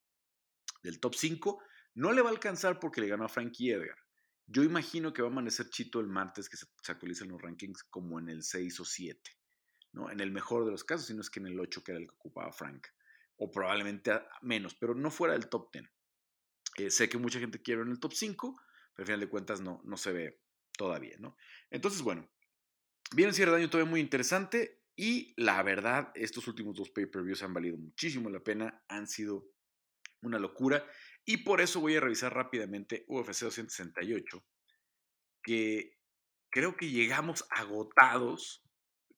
del 0.84 1.00
top 1.00 1.16
5 1.16 1.64
no 1.94 2.12
le 2.12 2.22
va 2.22 2.30
a 2.30 2.34
alcanzar 2.34 2.80
porque 2.80 3.02
le 3.02 3.08
ganó 3.08 3.26
a 3.26 3.30
Frankie 3.30 3.72
Edgar. 3.72 3.98
Yo 4.48 4.64
imagino 4.64 5.14
que 5.14 5.22
va 5.22 5.30
a 5.30 5.32
amanecer 5.32 5.70
Chito 5.70 6.00
el 6.00 6.08
martes 6.08 6.50
que 6.50 6.58
se, 6.58 6.66
actualicen 6.88 7.30
los 7.30 7.42
rankings 7.42 7.84
como 7.84 8.20
en 8.20 8.30
el 8.30 8.44
6 8.44 8.80
o 8.82 8.86
7, 8.86 9.20
¿no? 9.94 10.12
En 10.12 10.20
el 10.20 10.32
mejor 10.32 10.66
de 10.66 10.72
los 10.72 10.84
casos, 10.84 11.08
si 11.08 11.14
no 11.14 11.22
es 11.22 11.30
que 11.30 11.40
en 11.40 11.48
el 11.48 11.60
8 11.60 11.84
que 11.84 11.92
era 11.92 12.00
el 12.00 12.08
que 12.08 12.16
ocupaba 12.16 12.52
Frank. 12.52 12.88
O 13.38 13.50
probablemente 13.50 14.12
menos, 14.42 14.76
pero 14.76 14.94
no 14.94 15.10
fuera 15.10 15.34
del 15.34 15.48
top 15.48 15.72
10. 15.72 15.86
Eh, 16.78 16.92
sé 16.92 17.10
que 17.10 17.18
mucha 17.18 17.40
gente 17.40 17.62
quiere 17.62 17.82
en 17.82 17.90
el 17.90 18.00
top 18.00 18.14
5, 18.14 18.56
pero 18.94 19.04
al 19.04 19.06
final 19.06 19.20
de 19.20 19.30
cuentas 19.30 19.62
no, 19.62 19.82
no 19.84 19.98
se 19.98 20.12
ve 20.12 20.42
todavía, 20.78 21.16
¿no? 21.20 21.38
Entonces, 21.70 22.02
bueno, 22.02 22.30
viene 23.16 23.34
cierre 23.34 23.52
de 23.52 23.58
año 23.58 23.70
todavía 23.70 23.90
muy 23.90 24.00
interesante 24.00 24.82
y 24.96 25.34
la 25.38 25.64
verdad, 25.64 26.12
estos 26.16 26.48
últimos 26.48 26.76
dos 26.76 26.90
pay-per-views 26.90 27.44
han 27.44 27.54
valido 27.54 27.78
muchísimo 27.78 28.30
la 28.30 28.44
pena, 28.44 28.84
han 28.88 29.08
sido 29.08 29.48
una 30.22 30.40
locura 30.40 30.86
y 31.26 31.38
por 31.38 31.62
eso 31.62 31.80
voy 31.80 31.96
a 31.96 32.02
revisar 32.02 32.34
rápidamente 32.34 33.06
UFC 33.08 33.44
268, 33.44 34.44
que 35.44 35.98
creo 36.50 36.76
que 36.76 36.90
llegamos 36.90 37.46
agotados 37.50 38.64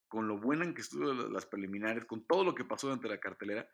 con 0.08 0.28
lo 0.28 0.38
buena 0.38 0.64
en 0.64 0.74
que 0.74 0.82
estuvo 0.82 1.12
las 1.12 1.46
preliminares, 1.46 2.04
con 2.04 2.26
todo 2.26 2.44
lo 2.44 2.54
que 2.54 2.64
pasó 2.64 2.86
durante 2.86 3.08
la 3.08 3.18
cartelera, 3.18 3.68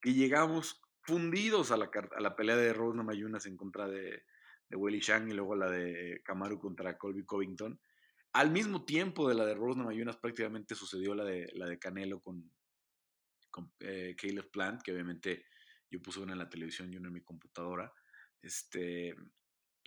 que 0.00 0.14
llegamos 0.14 0.80
fundidos 1.02 1.72
a 1.72 1.76
la, 1.76 1.90
a 2.16 2.20
la 2.20 2.36
pelea 2.36 2.56
de 2.56 2.72
Rose 2.72 3.02
Mayunas 3.02 3.46
en 3.46 3.56
contra 3.56 3.88
de, 3.88 4.22
de 4.68 4.76
Willie 4.76 5.00
Shang 5.00 5.28
y 5.28 5.34
luego 5.34 5.56
la 5.56 5.68
de 5.68 6.22
Kamaru 6.24 6.60
contra 6.60 6.96
Colby 6.96 7.24
Covington. 7.24 7.80
Al 8.32 8.52
mismo 8.52 8.84
tiempo 8.84 9.28
de 9.28 9.34
la 9.34 9.44
de 9.44 9.54
Rose 9.54 9.80
Mayunas 9.80 10.16
prácticamente 10.16 10.76
sucedió 10.76 11.14
la 11.14 11.24
de, 11.24 11.50
la 11.54 11.66
de 11.66 11.78
Canelo 11.78 12.20
con, 12.20 12.48
con 13.50 13.72
eh, 13.80 14.14
Caleb 14.16 14.50
Plant, 14.50 14.82
que 14.82 14.92
obviamente 14.92 15.44
yo 15.90 16.00
puse 16.00 16.20
una 16.20 16.32
en 16.32 16.38
la 16.38 16.48
televisión 16.48 16.92
y 16.92 16.96
una 16.96 17.08
en 17.08 17.14
mi 17.14 17.22
computadora. 17.22 17.92
Este, 18.42 19.14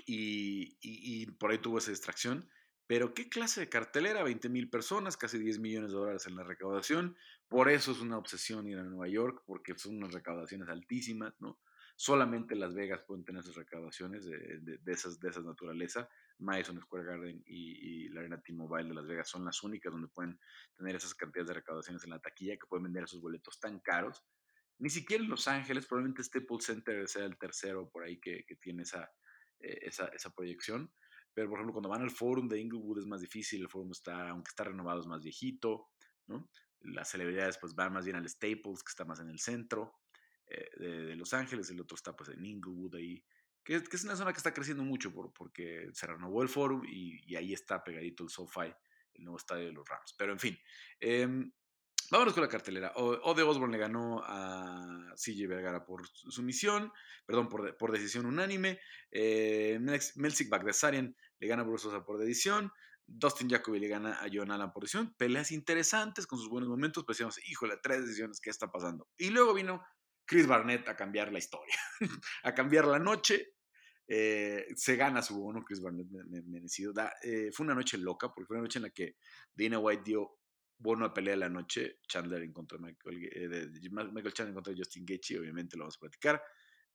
y, 0.05 0.77
y, 0.81 1.25
por 1.31 1.51
ahí 1.51 1.59
tuvo 1.59 1.77
esa 1.77 1.91
distracción. 1.91 2.49
Pero 2.85 3.13
qué 3.13 3.29
clase 3.29 3.61
de 3.61 3.69
cartelera, 3.69 4.23
20 4.23 4.49
mil 4.49 4.69
personas, 4.69 5.15
casi 5.15 5.39
10 5.39 5.59
millones 5.59 5.91
de 5.91 5.97
dólares 5.97 6.27
en 6.27 6.35
la 6.35 6.43
recaudación. 6.43 7.15
Por 7.47 7.69
eso 7.69 7.91
es 7.91 8.01
una 8.01 8.17
obsesión 8.17 8.67
ir 8.67 8.77
a 8.77 8.83
Nueva 8.83 9.07
York, 9.07 9.43
porque 9.45 9.77
son 9.77 9.97
unas 9.97 10.13
recaudaciones 10.13 10.67
altísimas, 10.67 11.33
¿no? 11.39 11.59
Solamente 11.95 12.55
Las 12.55 12.73
Vegas 12.73 13.01
pueden 13.07 13.23
tener 13.23 13.41
esas 13.41 13.55
recaudaciones 13.55 14.25
de, 14.25 14.59
de, 14.59 14.91
esas, 14.91 15.19
de 15.19 15.29
esas 15.29 15.45
naturaleza. 15.45 16.09
Madison 16.39 16.81
Square 16.81 17.05
Garden 17.05 17.43
y, 17.45 18.05
y 18.05 18.09
la 18.09 18.21
Arena 18.21 18.41
T-Mobile 18.41 18.89
de 18.89 18.95
Las 18.95 19.05
Vegas 19.05 19.29
son 19.29 19.45
las 19.45 19.63
únicas 19.63 19.93
donde 19.93 20.07
pueden 20.09 20.37
tener 20.75 20.95
esas 20.95 21.13
cantidades 21.13 21.47
de 21.47 21.53
recaudaciones 21.53 22.03
en 22.03 22.09
la 22.09 22.19
taquilla, 22.19 22.57
que 22.57 22.67
pueden 22.67 22.83
vender 22.83 23.03
esos 23.03 23.21
boletos 23.21 23.59
tan 23.59 23.79
caros 23.79 24.23
ni 24.79 24.89
siquiera 24.89 25.23
en 25.23 25.29
Los 25.29 25.47
Ángeles, 25.47 25.85
probablemente 25.85 26.23
Staples 26.23 26.65
Center 26.65 27.07
sea 27.07 27.25
el 27.25 27.37
tercero 27.37 27.89
por 27.89 28.03
ahí 28.03 28.19
que, 28.19 28.45
tiene 28.59 28.83
esa, 28.83 29.11
eh, 29.59 29.79
esa, 29.83 30.07
esa, 30.07 30.33
proyección. 30.33 30.91
Pero, 31.33 31.49
por 31.49 31.57
ejemplo, 31.57 31.73
cuando 31.73 31.89
van 31.89 32.01
al 32.01 32.11
Forum 32.11 32.47
de 32.47 32.59
Inglewood 32.59 32.99
es 32.99 33.05
más 33.05 33.21
difícil, 33.21 33.61
el 33.61 33.69
Forum 33.69 33.91
está, 33.91 34.29
aunque 34.29 34.49
está 34.49 34.65
renovado, 34.65 35.01
es 35.01 35.07
más 35.07 35.23
viejito, 35.23 35.89
¿no? 36.27 36.49
Las 36.81 37.09
celebridades 37.09 37.57
pues 37.57 37.75
van 37.75 37.93
más 37.93 38.05
bien 38.05 38.17
al 38.17 38.27
Staples, 38.27 38.83
que 38.83 38.89
está 38.89 39.05
más 39.05 39.19
en 39.19 39.29
el 39.29 39.39
centro 39.39 39.99
eh, 40.47 40.69
de, 40.77 41.15
Los 41.15 41.33
Ángeles, 41.33 41.69
el 41.69 41.79
otro 41.79 41.95
está 41.95 42.15
pues 42.15 42.29
en 42.29 42.45
Inglewood 42.45 42.95
ahí, 42.95 43.23
que, 43.63 43.81
que, 43.83 43.95
es 43.95 44.03
una 44.03 44.15
zona 44.15 44.33
que 44.33 44.37
está 44.37 44.53
creciendo 44.53 44.83
mucho 44.83 45.13
por, 45.13 45.31
porque 45.33 45.89
se 45.93 46.05
renovó 46.05 46.43
el 46.43 46.49
Forum 46.49 46.83
y, 46.85 47.35
ahí 47.35 47.53
está 47.53 47.83
pegadito 47.83 48.23
el 48.23 48.29
SoFi, 48.29 48.73
el 49.13 49.23
nuevo 49.23 49.37
estadio 49.37 49.67
de 49.67 49.71
los 49.71 49.87
Rams. 49.87 50.13
Pero, 50.17 50.33
en 50.33 50.39
fin, 50.39 50.57
eh, 50.99 51.27
Vámonos 52.13 52.35
con 52.35 52.43
la 52.43 52.47
cartelera. 52.47 52.91
Ode 52.95 53.41
Osborne 53.41 53.75
le 53.75 53.81
ganó 53.81 54.21
a 54.23 55.15
CJ 55.15 55.47
Vergara 55.47 55.83
por 55.83 56.07
sumisión, 56.07 56.93
perdón, 57.25 57.49
por, 57.49 57.91
decisión 57.91 58.27
unánime. 58.27 58.79
Eh, 59.09 59.79
Melzik 59.79 60.47
Bagdasarian 60.47 61.15
le 61.39 61.47
gana 61.47 61.63
a 61.63 61.65
Bruce 61.65 61.89
por 62.05 62.19
decisión. 62.19 62.71
Dustin 63.07 63.49
Jacoby 63.49 63.79
le 63.79 63.87
gana 63.87 64.21
a 64.21 64.27
John 64.31 64.51
Allen 64.51 64.71
por 64.71 64.83
decisión. 64.83 65.15
Peleas 65.17 65.49
interesantes 65.51 66.27
con 66.27 66.37
sus 66.37 66.49
buenos 66.49 66.69
momentos. 66.69 67.03
Pero 67.03 67.15
decíamos, 67.15 67.39
híjole, 67.49 67.77
tres 67.81 68.01
decisiones, 68.01 68.39
¿qué 68.39 68.51
está 68.51 68.71
pasando? 68.71 69.07
Y 69.17 69.31
luego 69.31 69.55
vino 69.55 69.83
Chris 70.23 70.45
Barnett 70.45 70.87
a 70.89 70.95
cambiar 70.95 71.31
la 71.31 71.39
historia, 71.39 71.79
a 72.43 72.53
cambiar 72.53 72.85
la 72.85 72.99
noche. 72.99 73.55
Eh, 74.07 74.67
se 74.75 74.97
gana 74.97 75.23
su 75.23 75.39
bono, 75.39 75.63
Chris 75.63 75.81
Barnett 75.81 76.11
merecido. 76.45 76.93
Eh, 77.23 77.49
fue 77.51 77.65
una 77.65 77.73
noche 77.73 77.97
loca, 77.97 78.27
porque 78.27 78.45
fue 78.45 78.57
una 78.57 78.65
noche 78.65 78.77
en 78.77 78.83
la 78.83 78.91
que 78.91 79.15
Dana 79.55 79.79
White 79.79 80.03
dio 80.05 80.42
bono 80.77 81.05
a 81.05 81.13
pelea 81.13 81.33
de 81.33 81.39
la 81.39 81.49
noche, 81.49 81.99
Chandler 82.07 82.41
en 82.41 82.53
contra 82.53 82.77
Michael, 82.77 83.29
eh, 83.31 83.89
Michael 83.91 84.33
Chandler 84.33 84.53
contra 84.53 84.73
Justin 84.75 85.05
Gaethje, 85.05 85.39
obviamente 85.39 85.77
lo 85.77 85.83
vamos 85.83 85.97
a 85.97 85.99
platicar. 85.99 86.43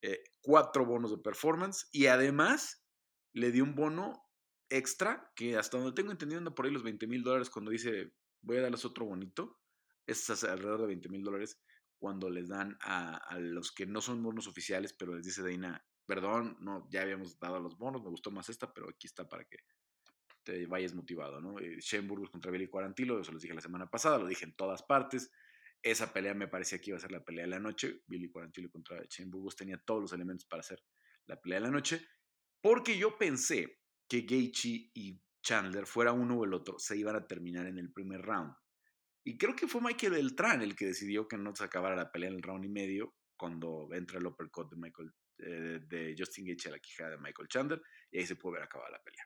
Eh, 0.00 0.22
cuatro 0.40 0.84
bonos 0.84 1.10
de 1.10 1.18
performance 1.18 1.88
y 1.90 2.06
además 2.06 2.84
le 3.32 3.50
dio 3.50 3.64
un 3.64 3.74
bono 3.74 4.24
extra 4.68 5.32
que 5.34 5.56
hasta 5.56 5.78
donde 5.78 5.92
tengo 5.92 6.12
entendido 6.12 6.38
anda 6.38 6.54
por 6.54 6.66
ahí 6.66 6.72
los 6.72 6.82
20 6.82 7.06
mil 7.06 7.22
dólares 7.22 7.50
cuando 7.50 7.70
dice 7.70 8.12
voy 8.42 8.58
a 8.58 8.62
darles 8.62 8.84
otro 8.84 9.06
bonito, 9.06 9.58
es 10.06 10.28
alrededor 10.44 10.82
de 10.82 10.86
20 10.88 11.08
mil 11.08 11.24
dólares 11.24 11.60
cuando 11.98 12.30
les 12.30 12.48
dan 12.48 12.78
a, 12.82 13.16
a, 13.16 13.38
los 13.38 13.72
que 13.72 13.86
no 13.86 14.00
son 14.00 14.22
bonos 14.22 14.46
oficiales, 14.46 14.92
pero 14.92 15.14
les 15.16 15.24
dice 15.24 15.42
Deina, 15.42 15.84
perdón, 16.06 16.56
no, 16.60 16.88
ya 16.90 17.02
habíamos 17.02 17.38
dado 17.38 17.58
los 17.58 17.76
bonos, 17.76 18.02
me 18.02 18.10
gustó 18.10 18.30
más 18.30 18.48
esta, 18.48 18.72
pero 18.72 18.88
aquí 18.88 19.06
está 19.06 19.28
para 19.28 19.44
que 19.44 19.58
te 20.48 20.66
vayas 20.66 20.94
motivado, 20.94 21.42
¿no? 21.42 21.58
Eh, 21.58 21.76
Shane 21.78 22.08
Burgos 22.08 22.30
contra 22.30 22.50
Billy 22.50 22.68
Quarantilo, 22.68 23.20
eso 23.20 23.32
lo 23.32 23.38
dije 23.38 23.52
la 23.52 23.60
semana 23.60 23.90
pasada, 23.90 24.16
lo 24.16 24.26
dije 24.26 24.46
en 24.46 24.56
todas 24.56 24.82
partes. 24.82 25.30
Esa 25.82 26.10
pelea 26.10 26.32
me 26.32 26.48
parecía 26.48 26.80
que 26.80 26.90
iba 26.90 26.96
a 26.96 27.00
ser 27.00 27.12
la 27.12 27.22
pelea 27.22 27.44
de 27.44 27.50
la 27.50 27.58
noche. 27.58 28.00
Billy 28.06 28.30
Quarantilo 28.30 28.70
contra 28.70 29.04
Shane 29.10 29.28
Burgos 29.30 29.56
tenía 29.56 29.76
todos 29.76 30.00
los 30.00 30.12
elementos 30.14 30.46
para 30.46 30.60
hacer 30.60 30.82
la 31.26 31.38
pelea 31.38 31.60
de 31.60 31.66
la 31.66 31.70
noche, 31.70 32.00
porque 32.62 32.96
yo 32.96 33.18
pensé 33.18 33.82
que 34.08 34.22
Gaethje 34.22 34.90
y 34.94 35.20
Chandler, 35.42 35.84
fuera 35.84 36.14
uno 36.14 36.38
o 36.38 36.44
el 36.44 36.54
otro, 36.54 36.78
se 36.78 36.96
iban 36.96 37.14
a 37.14 37.26
terminar 37.26 37.66
en 37.66 37.78
el 37.78 37.92
primer 37.92 38.22
round. 38.22 38.54
Y 39.24 39.36
creo 39.36 39.54
que 39.54 39.68
fue 39.68 39.82
Michael 39.82 40.12
Beltrán 40.12 40.62
el 40.62 40.74
que 40.74 40.86
decidió 40.86 41.28
que 41.28 41.36
no 41.36 41.54
se 41.54 41.64
acabara 41.64 41.94
la 41.94 42.10
pelea 42.10 42.30
en 42.30 42.36
el 42.36 42.42
round 42.42 42.64
y 42.64 42.70
medio 42.70 43.16
cuando 43.36 43.86
entra 43.92 44.18
el 44.18 44.26
uppercut 44.26 44.70
de 44.70 44.76
Michael 44.78 45.12
eh, 45.40 45.80
de 45.86 46.14
Justin 46.18 46.46
Gaethje 46.46 46.70
a 46.70 46.72
la 46.72 46.78
quijada 46.78 47.10
de 47.10 47.18
Michael 47.18 47.48
Chandler 47.48 47.82
y 48.10 48.18
ahí 48.18 48.26
se 48.26 48.36
puede 48.36 48.54
ver 48.54 48.62
acabada 48.62 48.92
la 48.92 49.02
pelea. 49.02 49.22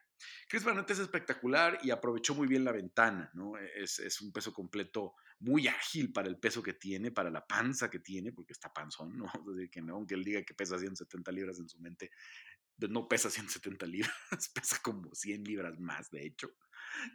Chris 0.47 0.63
Barnett 0.63 0.89
es 0.91 0.99
espectacular 0.99 1.79
y 1.83 1.91
aprovechó 1.91 2.35
muy 2.35 2.47
bien 2.47 2.63
la 2.63 2.71
ventana, 2.71 3.29
¿no? 3.33 3.57
Es, 3.57 3.99
es, 3.99 4.21
un 4.21 4.31
peso 4.31 4.53
completo 4.53 5.15
muy 5.39 5.67
ágil 5.67 6.11
para 6.11 6.27
el 6.27 6.39
peso 6.39 6.61
que 6.61 6.73
tiene, 6.73 7.11
para 7.11 7.29
la 7.29 7.45
panza 7.45 7.89
que 7.89 7.99
tiene, 7.99 8.31
porque 8.31 8.53
está 8.53 8.71
panzón, 8.71 9.17
¿no? 9.17 9.25
decir 9.47 9.69
que 9.69 9.79
aunque 9.79 10.15
él 10.15 10.23
diga 10.23 10.43
que 10.43 10.53
pesa 10.53 10.77
170 10.77 11.31
libras 11.31 11.59
en 11.59 11.69
su 11.69 11.79
mente, 11.79 12.11
pues 12.77 12.91
no 12.91 13.07
pesa 13.07 13.29
170 13.29 13.85
libras, 13.85 14.13
pesa 14.53 14.79
como 14.81 15.13
100 15.13 15.43
libras 15.43 15.79
más, 15.79 16.09
de 16.11 16.25
hecho. 16.25 16.49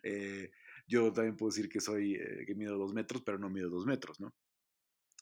Eh, 0.02 0.50
yo 0.86 1.12
también 1.12 1.36
puedo 1.36 1.50
decir 1.50 1.68
que 1.68 1.80
soy, 1.80 2.14
eh, 2.14 2.44
que 2.46 2.54
mido 2.54 2.78
dos 2.78 2.94
metros, 2.94 3.22
pero 3.22 3.38
no 3.38 3.50
mido 3.50 3.68
dos 3.68 3.86
metros, 3.86 4.20
¿no? 4.20 4.34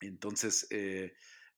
Entonces, 0.01 0.67
eh, 0.71 1.15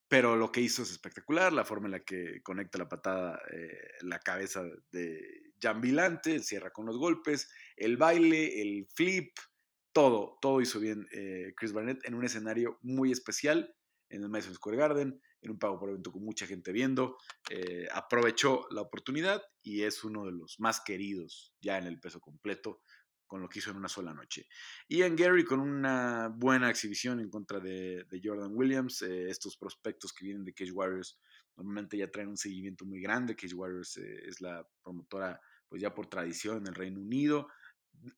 pero 0.08 0.36
lo 0.36 0.50
que 0.50 0.62
hizo 0.62 0.82
es 0.82 0.90
espectacular, 0.90 1.52
la 1.52 1.64
forma 1.64 1.86
en 1.86 1.92
la 1.92 2.00
que 2.00 2.42
conecta 2.42 2.78
la 2.78 2.88
patada, 2.88 3.40
eh, 3.52 3.90
la 4.02 4.18
cabeza 4.20 4.64
de 4.90 5.47
Jan 5.60 5.80
Vilante, 5.80 6.40
cierra 6.40 6.70
con 6.70 6.86
los 6.86 6.98
golpes, 6.98 7.50
el 7.76 7.96
baile, 7.96 8.60
el 8.60 8.86
flip, 8.94 9.36
todo, 9.92 10.38
todo 10.40 10.60
hizo 10.60 10.80
bien 10.80 11.06
eh, 11.12 11.52
Chris 11.56 11.72
Barnett 11.72 12.04
en 12.04 12.14
un 12.14 12.24
escenario 12.24 12.78
muy 12.82 13.10
especial, 13.10 13.74
en 14.10 14.22
el 14.22 14.28
Madison 14.28 14.54
Square 14.54 14.78
Garden, 14.78 15.20
en 15.40 15.50
un 15.50 15.58
pago 15.58 15.78
por 15.78 15.90
evento 15.90 16.12
con 16.12 16.24
mucha 16.24 16.46
gente 16.46 16.72
viendo, 16.72 17.16
eh, 17.50 17.86
aprovechó 17.92 18.66
la 18.70 18.82
oportunidad 18.82 19.42
y 19.62 19.82
es 19.82 20.04
uno 20.04 20.24
de 20.24 20.32
los 20.32 20.58
más 20.60 20.80
queridos 20.80 21.54
ya 21.60 21.78
en 21.78 21.86
el 21.86 22.00
peso 22.00 22.20
completo 22.20 22.82
con 23.26 23.42
lo 23.42 23.48
que 23.48 23.58
hizo 23.58 23.70
en 23.70 23.76
una 23.76 23.88
sola 23.88 24.14
noche. 24.14 24.46
Ian 24.88 25.14
Gary 25.14 25.44
con 25.44 25.60
una 25.60 26.28
buena 26.34 26.70
exhibición 26.70 27.20
en 27.20 27.28
contra 27.28 27.60
de, 27.60 28.06
Jordan 28.22 28.52
Williams. 28.54 29.02
Eh, 29.02 29.28
estos 29.28 29.56
prospectos 29.56 30.12
que 30.12 30.24
vienen 30.24 30.44
de 30.44 30.54
Cage 30.54 30.72
Warriors 30.72 31.20
normalmente 31.56 31.98
ya 31.98 32.10
traen 32.10 32.28
un 32.28 32.38
seguimiento 32.38 32.86
muy 32.86 33.00
grande. 33.00 33.36
Cage 33.36 33.54
Warriors 33.54 33.98
es 33.98 34.40
la 34.40 34.66
promotora, 34.82 35.40
pues 35.68 35.82
ya 35.82 35.94
por 35.94 36.06
tradición 36.06 36.58
en 36.58 36.68
el 36.68 36.74
Reino 36.74 37.00
Unido. 37.00 37.48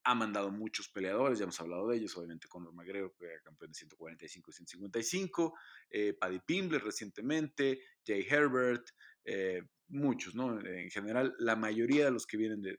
Ha 0.05 0.15
mandado 0.15 0.51
muchos 0.51 0.89
peleadores, 0.89 1.39
ya 1.39 1.45
hemos 1.45 1.61
hablado 1.61 1.89
de 1.89 1.97
ellos, 1.97 2.17
obviamente 2.17 2.49
Conor 2.49 2.75
McGregor, 2.75 3.15
que 3.19 3.25
era 3.27 3.41
campeón 3.43 3.71
de 3.71 3.79
145 3.79 4.51
y 4.51 4.55
155, 4.55 5.59
eh, 5.91 6.13
Paddy 6.13 6.41
Pimble 6.41 6.79
recientemente, 6.79 7.81
Jay 8.07 8.27
Herbert, 8.29 8.87
muchos, 9.89 10.35
¿no? 10.35 10.61
En 10.61 10.91
general, 10.91 11.35
la 11.39 11.57
mayoría 11.57 12.07
de 12.07 12.11
los 12.11 12.27
que 12.27 12.37
vienen 12.37 12.63
de 12.63 12.79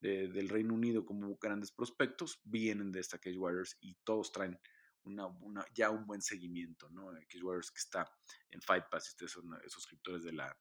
del 0.00 0.48
Reino 0.48 0.74
Unido 0.74 1.04
como 1.04 1.36
grandes 1.36 1.72
prospectos 1.72 2.40
vienen 2.44 2.92
de 2.92 3.00
esta 3.00 3.18
Cage 3.18 3.38
Warriors 3.38 3.76
y 3.80 3.94
todos 4.04 4.30
traen 4.30 4.58
una, 5.02 5.28
ya 5.74 5.90
un 5.90 6.06
buen 6.06 6.20
seguimiento, 6.20 6.88
¿no? 6.90 7.10
Cage 7.28 7.42
Warriors 7.42 7.70
que 7.70 7.78
está 7.78 8.08
en 8.50 8.60
Fight 8.60 8.84
Pass, 8.90 9.06
si 9.06 9.10
ustedes 9.10 9.32
son 9.32 9.54
eh, 9.54 9.68
suscriptores 9.68 10.22
de 10.22 10.32
la, 10.32 10.56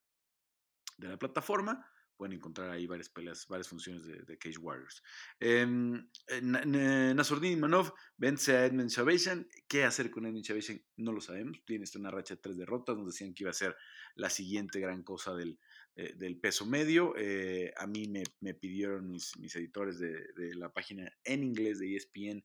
de 0.98 1.10
la 1.10 1.18
plataforma, 1.18 1.86
pueden 2.18 2.34
encontrar 2.34 2.72
ahí 2.72 2.88
varias 2.88 3.10
peleas, 3.10 3.48
varias 3.48 3.68
funciones 3.68 4.06
de, 4.06 4.38
Cage 4.38 4.58
Warriors. 4.58 5.04
Eh, 5.40 5.66
Nasurdin 6.42 7.60
Manov 7.60 7.94
vence 8.18 8.58
a 8.58 8.66
Edmund 8.66 8.90
Shabashian. 8.90 9.48
¿Qué 9.68 9.84
hacer 9.84 10.10
con 10.10 10.26
Edmund 10.26 10.44
Shabashian? 10.44 10.84
No 10.98 11.12
lo 11.14 11.22
sabemos. 11.22 11.64
Tiene 11.66 11.86
una 11.96 12.12
racha 12.12 12.36
de 12.36 12.42
tres 12.42 12.58
derrotas. 12.58 12.98
Nos 12.98 13.08
decían 13.08 13.34
que 13.34 13.44
iba 13.44 13.52
a 13.52 13.54
ser 13.54 13.76
la 14.16 14.30
siguiente 14.30 14.80
gran 14.80 15.04
cosa 15.04 15.36
del, 15.36 15.60
eh, 15.96 16.40
peso 16.42 16.66
medio. 16.66 17.14
Eh, 17.18 17.72
a 17.78 17.86
mí 17.86 18.08
me, 18.40 18.54
pidieron 18.56 19.10
mis, 19.10 19.34
editores 19.56 20.00
de, 20.00 20.56
la 20.56 20.74
página 20.74 21.12
en 21.24 21.44
inglés 21.44 21.80
de 21.80 21.96
ESPN 21.96 22.44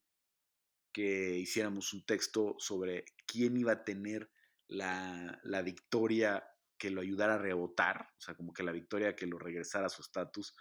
que 0.93 1.39
hiciéramos 1.39 1.95
un 1.95 2.05
texto 2.05 2.55
sobre 2.59 3.07
quién 3.27 3.57
iba 3.57 3.73
a 3.73 3.85
tener 3.85 4.31
la 4.69 5.63
victoria 5.65 6.52
que 6.83 6.91
lo 6.91 7.01
ayudara 7.01 7.35
a 7.35 7.39
rebotar, 7.39 8.09
o 8.19 8.21
sea, 8.21 8.35
como 8.35 8.53
que 8.53 8.65
la 8.65 8.73
victoria 8.73 9.15
que 9.15 9.29
lo 9.29 9.39
regresara 9.39 9.87
a 9.87 9.89
su 9.89 10.03
estatus. 10.03 10.53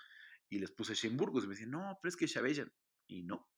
Y 0.52 0.60
les 0.60 0.70
puse 0.70 0.94
Shane 0.94 1.18
Burgos. 1.18 1.44
Y 1.44 1.48
me 1.48 1.56
decían, 1.56 1.72
no, 1.72 1.98
pero 2.00 2.10
es 2.10 2.16
que 2.16 2.28
Shavejan. 2.28 2.72
Y 3.08 3.24
no, 3.24 3.50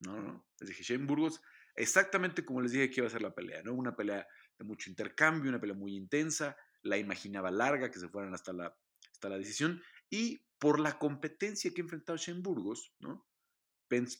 no, 0.00 0.20
no. 0.20 0.46
Les 0.58 0.68
dije, 0.68 0.82
Shane 0.82 1.06
Burgos, 1.06 1.40
exactamente 1.74 2.44
como 2.44 2.60
les 2.60 2.72
dije 2.72 2.90
que 2.90 3.00
iba 3.00 3.06
a 3.06 3.10
ser 3.10 3.22
la 3.22 3.34
pelea, 3.34 3.62
¿no? 3.62 3.72
Una 3.72 3.96
pelea 3.96 4.26
de 4.58 4.64
mucho 4.66 4.90
intercambio, 4.90 5.48
una 5.48 5.62
pelea 5.62 5.74
muy 5.74 5.96
intensa, 5.96 6.58
la 6.82 6.98
imaginaba 6.98 7.50
larga, 7.50 7.90
que 7.90 7.98
se 7.98 8.10
fueran 8.10 8.34
hasta 8.34 8.52
la, 8.52 8.76
hasta 9.10 9.30
la 9.30 9.38
decisión, 9.38 9.82
y 10.10 10.44
por 10.58 10.78
la 10.78 10.98
competencia 10.98 11.70
que 11.72 11.80
ha 11.80 11.84
enfrentado 11.84 12.18
Shane 12.18 12.42
Burgos, 12.42 12.94
¿no? 12.98 13.26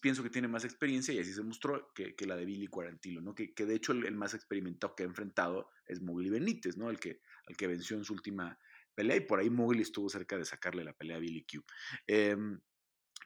pienso 0.00 0.22
que 0.22 0.30
tiene 0.30 0.48
más 0.48 0.64
experiencia 0.64 1.14
y 1.14 1.20
así 1.20 1.32
se 1.32 1.42
mostró 1.42 1.92
que, 1.94 2.14
la 2.26 2.34
de 2.34 2.44
Billy 2.44 2.66
Quarantillo, 2.66 3.20
¿no? 3.20 3.36
Que, 3.36 3.54
que 3.54 3.66
de 3.66 3.76
hecho 3.76 3.92
el, 3.92 4.16
más 4.16 4.34
experimentado 4.34 4.96
que 4.96 5.04
ha 5.04 5.06
enfrentado 5.06 5.70
es 5.86 6.02
Mowgli 6.02 6.28
Benítez, 6.28 6.76
¿no? 6.76 6.90
El 6.90 6.98
que, 6.98 7.20
el 7.46 7.56
que 7.56 7.66
venció 7.66 7.96
en 7.96 8.04
su 8.04 8.12
última 8.12 8.58
pelea 8.94 9.16
y 9.16 9.20
por 9.20 9.38
ahí 9.38 9.50
Mowgli 9.50 9.82
estuvo 9.82 10.08
cerca 10.08 10.36
de 10.36 10.44
sacarle 10.44 10.84
la 10.84 10.92
pelea 10.92 11.16
a 11.16 11.20
Billy 11.20 11.44
Q. 11.44 11.64
Em, 12.06 12.60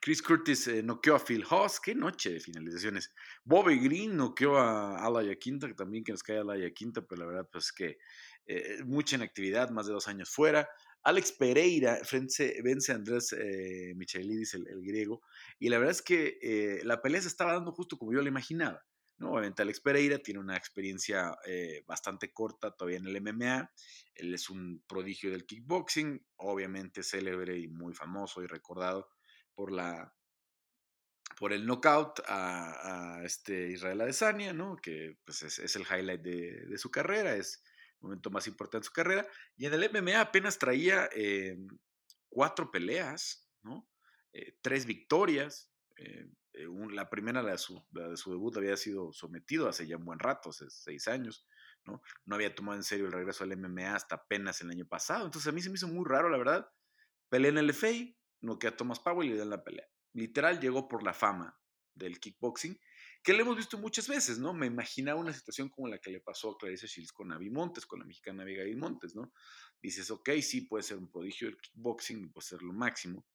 Chris 0.00 0.21
Curtis 0.23 0.68
eh, 0.68 0.83
noqueó 0.83 1.16
a 1.16 1.25
Phil 1.25 1.44
Haas, 1.49 1.80
qué 1.80 1.94
noche 1.94 2.33
de 2.33 2.40
finalizaciones. 2.40 3.14
Bobby 3.44 3.78
Green 3.78 4.16
noqueó 4.16 4.59
a 4.59 5.04
Alaya 5.04 5.37
Quinta, 5.37 5.66
que 5.66 5.75
también 5.75 6.04
que 6.04 6.12
nos 6.12 6.23
cae 6.23 6.38
Alaya 6.38 6.71
Quinta, 6.73 7.06
pero 7.06 7.21
la 7.21 7.26
verdad 7.26 7.49
pues 7.50 7.73
que 7.73 7.99
eh, 8.47 8.83
mucha 8.85 9.16
inactividad, 9.16 9.71
más 9.71 9.87
de 9.87 9.92
dos 9.92 10.06
años 10.09 10.28
fuera. 10.28 10.68
Alex 11.04 11.33
Pereira 11.33 12.00
vence, 12.11 12.61
vence 12.62 12.92
a 12.92 12.94
Andrés 12.94 13.33
eh, 13.33 13.92
Michelidis, 13.94 14.54
el, 14.54 14.83
griego, 14.83 15.23
y 15.59 15.68
la 15.68 15.78
verdad 15.78 15.92
es 15.92 16.02
que 16.02 16.38
eh, 16.40 16.80
la 16.85 17.02
pelea 17.02 17.21
se 17.21 17.28
estaba 17.28 17.52
dando 17.52 17.73
justo 17.73 17.99
como 17.99 18.12
yo 18.12 18.23
la 18.23 18.28
imaginaba. 18.28 18.83
Obviamente 19.21 19.62
Alex 19.62 19.80
Pereira 19.80 20.18
tiene 20.18 20.40
una 20.40 20.56
experiencia 20.56 21.37
bastante 21.87 22.33
corta 22.33 22.73
todavía 22.73 22.99
en 22.99 23.06
el 23.06 23.21
MMA, 23.23 23.71
él 24.14 24.35
es 24.35 24.50
un 24.50 24.83
prodigio 24.87 25.30
del 25.30 25.47
kickboxing, 25.47 26.25
obviamente 26.37 27.02
célebre 27.02 27.59
y 27.59 27.68
muy 27.68 27.94
famoso 27.94 28.42
y 28.42 28.47
recordado 28.47 29.09
por 29.54 29.73
la 29.73 30.12
por 31.38 31.52
el 31.52 31.66
knockout 31.66 32.21
a, 32.26 33.21
este 33.25 33.71
Israel 33.71 34.02
Adesanya, 34.02 34.52
¿no? 34.52 34.76
que 34.76 35.18
pues 35.25 35.42
es, 35.42 35.76
el 35.76 35.83
highlight 35.83 36.21
de, 36.21 36.66
de, 36.66 36.78
su 36.78 36.90
carrera, 36.90 37.35
es 37.35 37.62
momento 38.04 38.30
más 38.30 38.47
importante 38.47 38.85
de 38.85 38.88
su 38.88 38.92
carrera. 38.92 39.26
Y 39.56 39.66
en 39.66 39.75
el 39.75 39.90
MMA 39.90 40.21
apenas 40.21 40.59
traía 40.59 41.09
eh, 41.14 41.56
cuatro 42.28 42.71
peleas, 42.71 43.49
¿no? 43.62 43.88
Eh, 44.33 44.59
tres 44.61 44.87
victorias. 44.87 45.73
Eh, 45.97 46.28
la 46.90 47.11
primera, 47.11 47.42
la 47.42 47.52
de, 47.52 47.58
su, 47.58 47.84
de, 47.90 48.16
su, 48.16 48.30
debut, 48.30 48.56
había 48.56 48.76
sido 48.76 49.12
sometido 49.12 49.68
hace 49.68 49.87
ya 49.87 49.96
un 49.96 50.04
buen 50.04 50.18
rato, 50.18 50.50
hace 50.50 50.70
seis 50.70 51.08
años. 51.08 51.46
¿no? 51.84 52.00
no 52.25 52.34
había 52.34 52.54
tomado 52.54 52.78
en 52.78 52.84
serio 52.84 53.06
el 53.06 53.12
regreso 53.12 53.44
al 53.44 53.56
MMA 53.56 53.94
hasta 53.94 54.16
apenas 54.16 54.61
el 54.62 54.70
año 54.70 54.87
pasado. 54.87 55.26
Entonces 55.26 55.49
a 55.49 55.52
mí 55.52 55.61
se 55.61 55.68
me 55.68 55.76
hizo 55.76 55.88
muy 55.88 56.04
raro, 56.06 56.28
la 56.30 56.38
verdad. 56.38 56.66
Pelea 57.28 57.50
en 57.50 57.58
el 57.58 57.75
FA, 57.75 57.88
no 58.40 58.58
queda 58.58 58.76
Thomas 58.76 59.00
Powell 59.00 59.28
y 59.28 59.32
le 59.32 59.38
dan 59.38 59.50
la 59.50 59.62
pelea. 59.62 59.87
Literal 60.14 60.61
llegó 60.61 60.88
por 60.88 61.02
la 61.02 61.12
fama 61.12 61.58
del 61.94 62.18
kickboxing 62.18 62.78
que 63.25 63.32
le 63.32 63.40
hemos 63.40 63.56
visto 63.56 63.78
muchas 63.78 64.06
veces, 64.06 64.38
¿no? 64.38 64.52
Me 64.52 64.66
imaginaba 64.66 65.18
una 65.18 65.32
situación 65.32 65.70
como 65.70 65.88
la 65.88 65.99
que 65.99 66.11
le 66.11 66.20
pasó 66.20 66.50
a 66.50 66.58
Clarice 66.58 66.87
Shields 66.87 67.11
con 67.11 67.32
Avi 67.32 67.49
Montes, 67.49 67.87
con 67.87 67.99
la 67.99 68.04
mexicana 68.04 68.42
Abigail 68.42 68.76
Montes, 68.76 69.16
¿no? 69.16 69.32
Dices, 69.80 70.11
ok, 70.11 70.28
sí, 70.42 70.61
puede 70.62 70.82
ser 70.82 70.99
un 70.99 71.11
prodigio 71.11 71.49
del 71.49 71.56
kickboxing, 71.56 72.30
puede 72.30 72.46
ser 72.46 72.61
lo 72.61 72.75
máximo, 72.75 73.26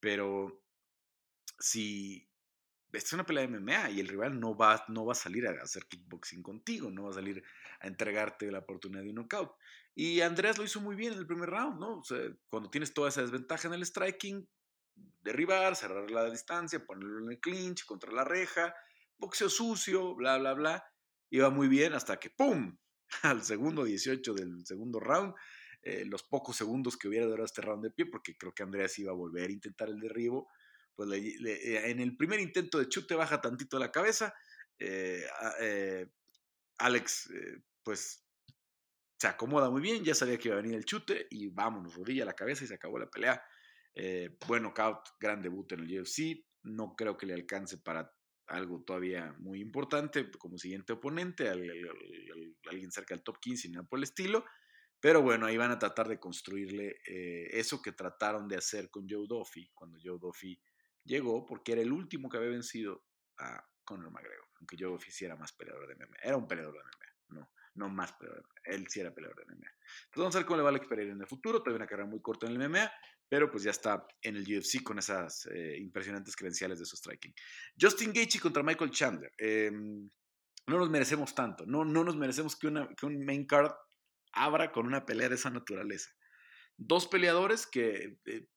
pero 0.00 0.64
si 1.58 2.26
es 2.92 3.12
una 3.12 3.26
pelea 3.26 3.46
de 3.46 3.58
MMA 3.58 3.90
y 3.90 4.00
el 4.00 4.08
rival 4.08 4.38
no 4.38 4.56
va, 4.56 4.84
no 4.88 5.04
va 5.04 5.12
a 5.12 5.16
salir 5.16 5.46
a 5.46 5.50
hacer 5.62 5.86
kickboxing 5.86 6.42
contigo, 6.42 6.90
no 6.90 7.04
va 7.04 7.10
a 7.10 7.14
salir 7.14 7.42
a 7.80 7.86
entregarte 7.86 8.50
la 8.50 8.60
oportunidad 8.60 9.02
de 9.02 9.10
un 9.10 9.16
knockout. 9.16 9.52
Y 9.94 10.20
Andreas 10.20 10.58
lo 10.58 10.64
hizo 10.64 10.80
muy 10.80 10.94
bien 10.94 11.14
en 11.14 11.18
el 11.18 11.26
primer 11.26 11.50
round, 11.50 11.80
¿no? 11.80 12.02
Cuando 12.48 12.70
tienes 12.70 12.92
toda 12.92 13.08
esa 13.08 13.22
desventaja 13.22 13.68
en 13.68 13.74
el 13.74 13.84
striking, 13.86 14.46
derribar, 15.22 15.74
cerrar 15.74 16.10
la 16.10 16.30
distancia, 16.30 16.84
ponerlo 16.84 17.24
en 17.24 17.32
el 17.32 17.40
clinch 17.40 17.84
contra 17.84 18.12
la 18.12 18.24
reja, 18.24 18.74
boxeo 19.18 19.48
sucio, 19.48 20.14
bla, 20.14 20.38
bla, 20.38 20.54
bla. 20.54 20.84
Iba 21.30 21.50
muy 21.50 21.68
bien 21.68 21.94
hasta 21.94 22.18
que, 22.18 22.30
¡pum! 22.30 22.76
Al 23.22 23.42
segundo 23.42 23.84
18 23.84 24.34
del 24.34 24.66
segundo 24.66 25.00
round, 25.00 25.34
eh, 25.82 26.04
los 26.04 26.22
pocos 26.24 26.56
segundos 26.56 26.96
que 26.96 27.08
hubiera 27.08 27.26
durado 27.26 27.44
este 27.44 27.62
round 27.62 27.84
de 27.84 27.90
pie, 27.90 28.06
porque 28.06 28.36
creo 28.36 28.52
que 28.52 28.62
Andreas 28.62 28.98
iba 28.98 29.12
a 29.12 29.14
volver 29.14 29.50
a 29.50 29.52
intentar 29.52 29.88
el 29.88 30.00
derribo, 30.00 30.48
pues 30.96 31.10
eh, 31.12 31.90
en 31.90 32.00
el 32.00 32.16
primer 32.16 32.40
intento 32.40 32.78
de 32.78 32.88
chute 32.88 33.14
baja 33.14 33.40
tantito 33.40 33.78
la 33.78 33.92
cabeza. 33.92 34.34
Eh, 34.78 35.24
Alex, 36.78 37.30
pues 37.82 38.26
se 39.18 39.28
acomoda 39.28 39.70
muy 39.70 39.80
bien, 39.80 40.04
ya 40.04 40.14
sabía 40.14 40.38
que 40.38 40.48
iba 40.48 40.58
a 40.58 40.60
venir 40.62 40.76
el 40.76 40.84
chute 40.84 41.26
y 41.30 41.48
vámonos, 41.48 41.94
rodilla 41.94 42.24
la 42.24 42.34
cabeza 42.34 42.64
y 42.64 42.66
se 42.66 42.74
acabó 42.74 42.98
la 42.98 43.10
pelea. 43.10 43.42
buen 44.46 44.62
knockout, 44.62 45.10
gran 45.20 45.40
debut 45.40 45.70
en 45.72 45.80
el 45.80 46.00
UFC. 46.00 46.44
No 46.64 46.94
creo 46.96 47.16
que 47.16 47.26
le 47.26 47.34
alcance 47.34 47.78
para 47.78 48.12
algo 48.48 48.82
todavía 48.82 49.34
muy 49.38 49.60
importante 49.60 50.30
como 50.38 50.58
siguiente 50.58 50.92
oponente, 50.92 51.48
alguien 51.48 52.90
cerca 52.90 53.14
del 53.14 53.22
top 53.22 53.38
15 53.40 53.68
y 53.68 53.70
nada 53.70 53.86
por 53.86 53.98
el 53.98 54.04
estilo. 54.04 54.44
Pero 55.00 55.22
bueno, 55.22 55.46
ahí 55.46 55.56
van 55.56 55.70
a 55.70 55.78
tratar 55.78 56.08
de 56.08 56.18
construirle 56.18 57.00
eh, 57.06 57.48
eso 57.52 57.82
que 57.82 57.92
trataron 57.92 58.48
de 58.48 58.56
hacer 58.56 58.90
con 58.90 59.06
Joe 59.08 59.26
Duffy 59.28 59.70
cuando 59.74 59.98
Joe 60.02 60.18
Duffy 60.18 60.58
llegó, 61.06 61.46
porque 61.46 61.72
era 61.72 61.82
el 61.82 61.92
último 61.92 62.28
que 62.28 62.36
había 62.36 62.50
vencido 62.50 63.04
a 63.38 63.64
Conor 63.84 64.10
McGregor. 64.10 64.46
aunque 64.58 64.76
yo 64.76 64.92
oficiara 64.92 65.36
más 65.36 65.52
peleador 65.52 65.86
de 65.86 65.94
MMA. 65.94 66.16
Era 66.22 66.36
un 66.36 66.48
peleador 66.48 66.74
de 66.74 66.80
MMA, 66.80 67.40
no, 67.40 67.50
no 67.74 67.88
más 67.88 68.12
peleador 68.14 68.42
de 68.42 68.48
MMA. 68.48 68.76
Él 68.76 68.86
sí 68.88 69.00
era 69.00 69.14
peleador 69.14 69.36
de 69.38 69.44
MMA. 69.44 69.70
Entonces 70.06 70.16
vamos 70.16 70.34
a 70.34 70.38
ver 70.38 70.46
cómo 70.46 70.56
le 70.56 70.62
va 70.64 70.70
a 70.70 70.76
experiencia 70.76 71.14
en 71.14 71.20
el 71.20 71.26
futuro. 71.26 71.60
Todavía 71.60 71.76
una 71.76 71.86
carrera 71.86 72.08
muy 72.08 72.20
corta 72.20 72.46
en 72.46 72.60
el 72.60 72.68
MMA, 72.68 72.90
pero 73.28 73.50
pues 73.50 73.62
ya 73.62 73.70
está 73.70 74.06
en 74.22 74.36
el 74.36 74.42
UFC 74.42 74.82
con 74.82 74.98
esas 74.98 75.46
eh, 75.46 75.76
impresionantes 75.78 76.34
credenciales 76.34 76.78
de 76.78 76.84
su 76.84 76.96
striking. 76.96 77.34
Justin 77.80 78.12
Gaethje 78.12 78.40
contra 78.40 78.62
Michael 78.62 78.90
Chandler. 78.90 79.32
Em, 79.38 80.10
no 80.66 80.78
nos 80.78 80.90
merecemos 80.90 81.34
tanto, 81.34 81.64
no, 81.64 81.84
no 81.84 82.02
nos 82.02 82.16
merecemos 82.16 82.56
que, 82.56 82.66
una, 82.66 82.88
que 82.94 83.06
un 83.06 83.24
main 83.24 83.46
card 83.46 83.72
abra 84.32 84.72
con 84.72 84.86
una 84.86 85.06
pelea 85.06 85.28
de 85.28 85.36
esa 85.36 85.50
naturaleza. 85.50 86.10
Dos 86.76 87.06
peleadores 87.06 87.66
que 87.66 88.18
eh, 88.26 88.48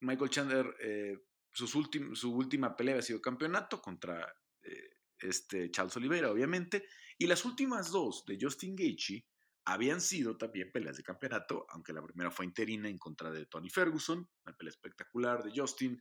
Michael 0.00 0.30
Chandler, 0.30 0.74
eh, 0.80 1.18
su 1.66 2.34
última 2.34 2.76
pelea 2.76 2.98
ha 2.98 3.02
sido 3.02 3.20
campeonato 3.20 3.80
contra 3.80 4.26
eh, 4.62 4.90
este 5.18 5.70
Charles 5.70 5.96
Oliveira, 5.96 6.30
obviamente, 6.30 6.86
y 7.18 7.26
las 7.26 7.44
últimas 7.44 7.90
dos 7.90 8.24
de 8.26 8.38
Justin 8.40 8.76
Gaethje 8.76 9.26
habían 9.64 10.00
sido 10.00 10.36
también 10.38 10.70
peleas 10.72 10.96
de 10.96 11.02
campeonato, 11.02 11.66
aunque 11.70 11.92
la 11.92 12.02
primera 12.02 12.30
fue 12.30 12.46
interina 12.46 12.88
en 12.88 12.98
contra 12.98 13.30
de 13.30 13.46
Tony 13.46 13.68
Ferguson, 13.68 14.26
una 14.46 14.56
pelea 14.56 14.70
espectacular 14.70 15.42
de 15.42 15.52
Justin, 15.54 16.00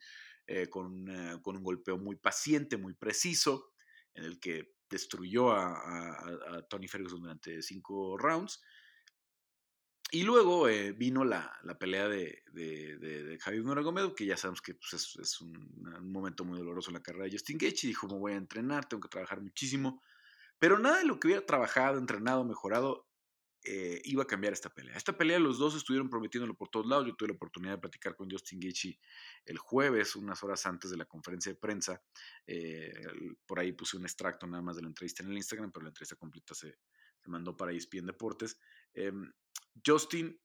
con, 0.70 1.06
con, 1.42 1.58
un 1.58 1.64
golpeo 1.64 1.98
muy 1.98 2.16
paciente, 2.16 2.78
muy 2.78 2.94
preciso, 2.94 3.74
en 4.14 4.24
el 4.24 4.40
que 4.40 4.78
destruyó 4.90 5.52
a, 5.52 6.66
Tony 6.70 6.88
Ferguson 6.88 7.22
durante 7.22 7.62
cinco 7.62 8.18
rounds. 8.18 8.62
Y 10.12 10.24
luego 10.24 10.70
eh, 10.70 10.94
vino 10.94 11.26
la, 11.26 11.52
pelea 11.80 12.08
de, 12.08 12.44
de, 12.54 12.98
de, 12.98 13.38
Javier 13.40 13.64
Nurmagomedov, 13.64 14.16
que 14.16 14.26
ya 14.26 14.38
sabemos 14.38 14.62
que 14.62 14.74
pues, 14.74 14.94
es, 14.94 15.42
un, 15.42 15.54
momento 16.02 16.46
muy 16.46 16.58
doloroso 16.58 16.92
en 16.92 16.96
la 16.96 17.04
carrera 17.04 17.26
de 17.26 17.32
Justin 17.32 17.58
Gaethje. 17.58 17.88
Dijo, 17.88 18.08
me 18.08 18.18
voy 18.18 18.32
a 18.32 18.38
entrenar, 18.38 18.88
tengo 18.88 19.02
que 19.02 19.10
trabajar 19.10 19.42
muchísimo. 19.42 20.02
Pero 20.60 20.80
nada 20.80 21.00
de 21.00 21.06
lo 21.06 21.20
que 21.20 21.28
hubiera 21.28 21.46
trabajado, 21.46 21.98
entrenado, 21.98 22.46
mejorado, 22.46 23.08
eh, 23.66 24.02
iba 24.06 24.24
a 24.24 24.28
cambiar 24.28 24.54
esta 24.54 24.70
pelea. 24.70 24.96
Esta 24.96 25.18
pelea 25.18 25.40
los 25.40 25.58
dos 25.58 25.76
estuvieron 25.76 26.10
prometiéndolo 26.10 26.56
por 26.56 26.70
todos 26.70 26.88
lados. 26.88 27.06
Yo 27.06 27.16
tuve 27.16 27.28
la 27.28 27.36
oportunidad 27.36 27.74
de 27.74 27.80
platicar 27.80 28.16
con 28.16 28.32
Justin 28.32 28.62
Gaethje 28.62 28.98
el 29.46 29.58
jueves, 29.58 30.16
unas 30.16 30.42
horas 30.42 30.66
antes 30.66 30.90
de 30.90 30.96
la 30.96 31.04
conferencia 31.04 31.52
de 31.52 31.58
prensa. 31.58 32.02
Eh, 32.46 32.94
por 33.46 33.60
ahí 33.60 33.74
puse 33.74 33.98
un 33.98 34.04
extracto 34.04 34.48
nada 34.48 34.64
más 34.64 34.78
de 34.78 34.84
la 34.84 34.88
entrevista 34.88 35.22
en 35.22 35.32
el 35.32 35.38
Instagram, 35.38 35.74
pero 35.74 35.84
la 35.84 35.90
entrevista 35.90 36.16
completa 36.16 36.56
se, 36.56 36.78
se 37.20 37.30
mandó 37.30 37.58
para 37.58 37.74
ESPN 37.74 38.06
Deportes. 38.06 38.58
Em, 38.94 39.34
Justin 39.86 40.40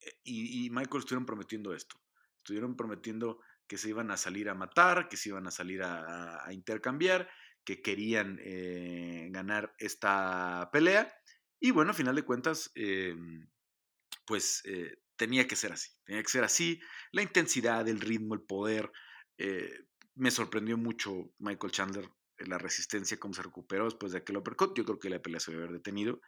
eh, 0.00 0.20
y, 0.24 0.70
Michael 0.70 1.00
estuvieron 1.00 1.26
prometiendo 1.26 1.74
esto. 1.74 2.00
Estuvieron 2.38 2.76
prometiendo 2.76 3.40
que 3.66 3.78
se 3.78 3.90
iban 3.90 4.10
a 4.10 4.16
salir 4.16 4.48
a 4.48 4.54
matar, 4.54 5.08
que 5.08 5.16
se 5.16 5.28
iban 5.28 5.46
a 5.46 5.50
salir 5.50 5.82
a, 5.82 6.46
intercambiar, 6.50 7.28
que 7.64 7.82
querían 7.82 8.40
ganar 9.30 9.74
esta 9.78 10.70
pelea. 10.72 11.12
Y 11.60 11.72
bueno, 11.72 11.90
a 11.90 11.94
final 11.94 12.14
de 12.14 12.22
cuentas, 12.22 12.70
em, 12.74 13.46
pues 14.24 14.62
eh, 14.64 14.98
tenía 15.16 15.48
que 15.48 15.56
ser 15.56 15.72
así, 15.72 15.90
tenía 16.04 16.22
que 16.22 16.28
ser 16.28 16.44
así. 16.44 16.80
La 17.12 17.22
intensidad, 17.22 17.88
el 17.88 18.00
ritmo, 18.00 18.34
el 18.34 18.42
poder. 18.42 18.92
Eh, 19.38 19.86
me 20.14 20.30
sorprendió 20.30 20.76
mucho 20.76 21.32
Michael 21.38 21.72
Chandler, 21.72 22.04
eh, 22.36 22.46
la 22.46 22.58
resistencia, 22.58 23.18
cómo 23.18 23.34
se 23.34 23.42
recuperó 23.42 23.86
después 23.86 24.12
de 24.12 24.18
aquel 24.18 24.36
uppercut. 24.36 24.76
Yo 24.76 24.84
creo 24.84 24.98
que 24.98 25.10
la 25.10 25.22
pelea 25.22 25.40
se 25.40 25.50
debe 25.50 25.64
haber 25.64 25.76
detenido. 25.76 26.20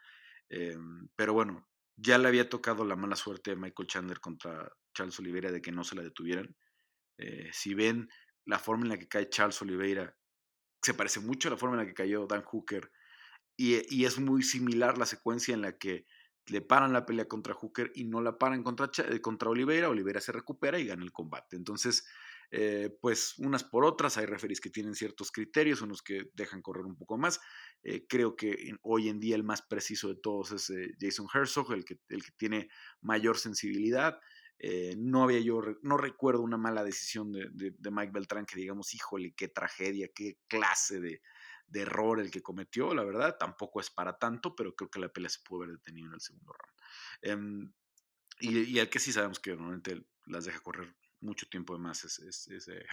Em, 0.49 1.09
pero 1.15 1.33
bueno, 1.33 1.69
ya 2.01 2.19
le 2.19 2.29
había 2.29 2.49
tocado 2.49 2.85
la 2.85 2.97
mala 2.97 3.17
suerte 3.17 3.53
a 3.53 3.57
Michael 3.57 3.89
Chandler 3.89 4.21
contra 4.21 4.71
Charles 4.95 5.19
Oliveira 5.19 5.53
de 5.53 5.61
que 5.61 5.73
no 5.73 5.85
se 5.85 5.97
la 5.97 6.03
detuvieran. 6.03 6.57
si 7.53 7.75
ven 7.75 8.09
la 8.47 8.59
forma 8.59 8.85
en 8.85 8.89
la 8.91 8.99
que 8.99 9.09
cae 9.09 9.29
Charles 9.29 9.61
Oliveira, 9.63 10.17
se 10.83 10.95
parece 10.95 11.21
mucho 11.21 11.49
a 11.49 11.51
la 11.53 11.57
forma 11.59 11.77
en 11.77 11.83
la 11.83 11.87
que 11.87 11.95
cayó 11.95 12.27
Dan 12.27 12.43
Hooker 12.43 12.91
y, 13.63 14.07
es 14.07 14.19
muy 14.19 14.43
similar 14.43 14.97
la 14.97 15.05
secuencia 15.05 15.53
en 15.53 15.61
la 15.61 15.77
que 15.77 16.07
le 16.47 16.63
paran 16.63 16.95
la 16.95 17.05
pelea 17.05 17.29
contra 17.29 17.53
Hooker 17.53 17.93
y 17.95 18.05
no 18.05 18.23
la 18.23 18.39
paran 18.39 18.63
contra, 18.63 18.91
eh, 19.07 19.21
contra 19.21 19.51
Oliveira. 19.51 19.91
Oliveira 19.91 20.23
se 20.23 20.33
recupera 20.33 20.79
y 20.79 20.87
gana 20.87 21.05
el 21.05 21.13
combate. 21.13 21.57
Entonces, 21.57 22.09
eh, 22.51 22.97
pues 23.03 23.35
unas 23.39 23.63
por 23.63 23.85
otras, 23.85 24.17
hay 24.17 24.25
referees 24.25 24.63
que 24.63 24.71
tienen 24.71 24.95
ciertos 24.95 25.31
criterios, 25.31 25.83
unos 25.83 26.01
que 26.01 26.31
dejan 26.33 26.63
correr 26.63 26.87
un 26.87 26.97
poco 26.97 27.19
más. 27.19 27.39
Eh, 27.83 28.07
creo 28.07 28.37
que 28.37 28.75
hoy 28.83 29.09
en 29.09 29.21
día 29.21 29.37
el 29.37 29.45
más 29.45 29.63
preciso 29.63 30.09
de 30.09 30.17
todos 30.17 30.53
es 30.53 30.73
Jason 31.01 31.27
Herzog, 31.33 31.73
el 31.73 31.85
que, 31.85 31.99
el 32.09 32.23
que 32.23 32.33
tiene 32.37 32.69
mayor 33.01 33.39
sensibilidad. 33.39 34.19
no 34.99 35.23
había 35.23 35.41
yo, 35.41 35.63
no 35.83 35.97
recuerdo 35.97 36.43
una 36.43 36.59
mala 36.59 36.85
decisión 36.85 37.33
de, 37.33 37.49
de, 37.53 37.91
Mike 37.91 38.13
Beltrán 38.13 38.45
que 38.45 38.57
digamos, 38.57 38.95
híjole, 38.95 39.33
qué 39.35 39.49
tragedia, 39.49 40.09
qué 40.15 40.39
clase 40.49 41.01
de, 41.01 41.23
de 41.71 41.83
error 41.83 42.21
el 42.21 42.31
que 42.31 42.43
cometió, 42.43 42.95
la 42.95 43.05
verdad, 43.05 43.37
tampoco 43.39 43.81
es 43.81 43.91
para 43.91 44.19
tanto, 44.19 44.55
pero 44.55 44.75
creo 44.75 44.91
que 44.91 45.01
la 45.01 45.09
pelea 45.09 45.31
se 45.31 45.41
pudo 45.45 45.63
haber 45.63 45.77
detenido 45.77 46.09
en 46.09 46.15
el 46.15 46.21
segundo 46.21 46.53
round. 46.53 46.81
Em, 47.23 47.73
y, 48.41 48.59
y, 48.75 48.81
al 48.81 48.91
que 48.91 48.99
sí 48.99 49.13
sabemos 49.13 49.39
que 49.39 49.51
normalmente 49.51 50.05
las 50.27 50.45
deja 50.45 50.61
correr 50.61 50.95
mucho 51.21 51.49
tiempo 51.49 51.75
de 51.75 51.81
más 51.81 52.05
es, 52.05 52.19
es, 52.21 52.49
es 52.49 52.69
eh, 52.69 52.85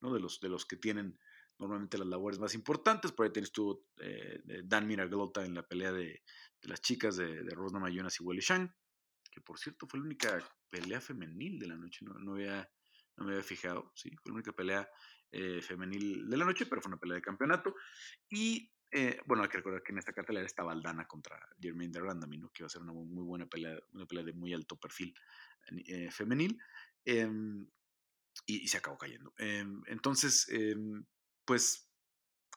¿no? 0.00 0.12
De 0.12 0.20
los, 0.20 0.40
de 0.40 0.48
los 0.48 0.64
que 0.64 0.76
tienen 0.76 1.18
normalmente 1.58 1.98
las 1.98 2.06
labores 2.06 2.38
más 2.38 2.54
importantes. 2.54 3.12
Por 3.12 3.26
ahí 3.26 3.32
tienes 3.32 3.52
tú 3.52 3.84
eh, 4.00 4.40
Dan 4.64 4.86
Miraglota 4.86 5.44
en 5.44 5.54
la 5.54 5.66
pelea 5.66 5.92
de, 5.92 6.22
las 6.62 6.80
chicas 6.80 7.16
de, 7.16 7.42
Rosna 7.50 7.80
Mayonas 7.80 8.18
y 8.20 8.24
Wally 8.24 8.40
Shang, 8.40 8.72
que 9.30 9.40
por 9.40 9.58
cierto 9.58 9.86
fue 9.86 10.00
la 10.00 10.06
única 10.06 10.38
pelea 10.70 11.00
femenil 11.00 11.58
de 11.58 11.66
la 11.66 11.76
noche, 11.76 12.04
no, 12.04 12.14
no, 12.14 12.34
había, 12.34 12.68
no 13.16 13.24
me 13.24 13.32
había 13.32 13.44
fijado, 13.44 13.92
sí, 13.94 14.10
fue 14.22 14.30
la 14.30 14.34
única 14.34 14.52
pelea 14.52 14.88
eh, 15.30 15.60
femenil 15.62 16.28
de 16.28 16.36
la 16.36 16.44
noche, 16.44 16.66
pero 16.66 16.80
fue 16.80 16.90
una 16.90 17.00
pelea 17.00 17.16
de 17.16 17.22
campeonato. 17.22 17.74
Y 18.28 18.70
eh, 18.90 19.20
bueno, 19.26 19.42
hay 19.42 19.48
que 19.48 19.58
recordar 19.58 19.82
que 19.82 19.92
en 19.92 19.98
esta 19.98 20.12
cartelera 20.12 20.46
estaba 20.46 20.72
Aldana 20.72 21.06
contra 21.06 21.38
Jermaine 21.60 21.92
de 21.92 22.00
Randami, 22.00 22.38
¿no? 22.38 22.50
que 22.50 22.62
iba 22.62 22.66
a 22.66 22.70
ser 22.70 22.82
una 22.82 22.92
muy 22.92 23.24
buena 23.24 23.46
pelea, 23.46 23.78
una 23.92 24.06
pelea 24.06 24.24
de 24.24 24.32
muy 24.32 24.52
alto 24.52 24.76
perfil 24.76 25.14
femenil. 26.10 26.58
Em, 27.04 27.66
y, 28.46 28.68
se 28.68 28.78
acabó 28.78 28.98
cayendo. 28.98 29.32
Em, 29.38 29.82
entonces, 29.86 30.48
em, 30.50 31.04
pues 31.48 31.90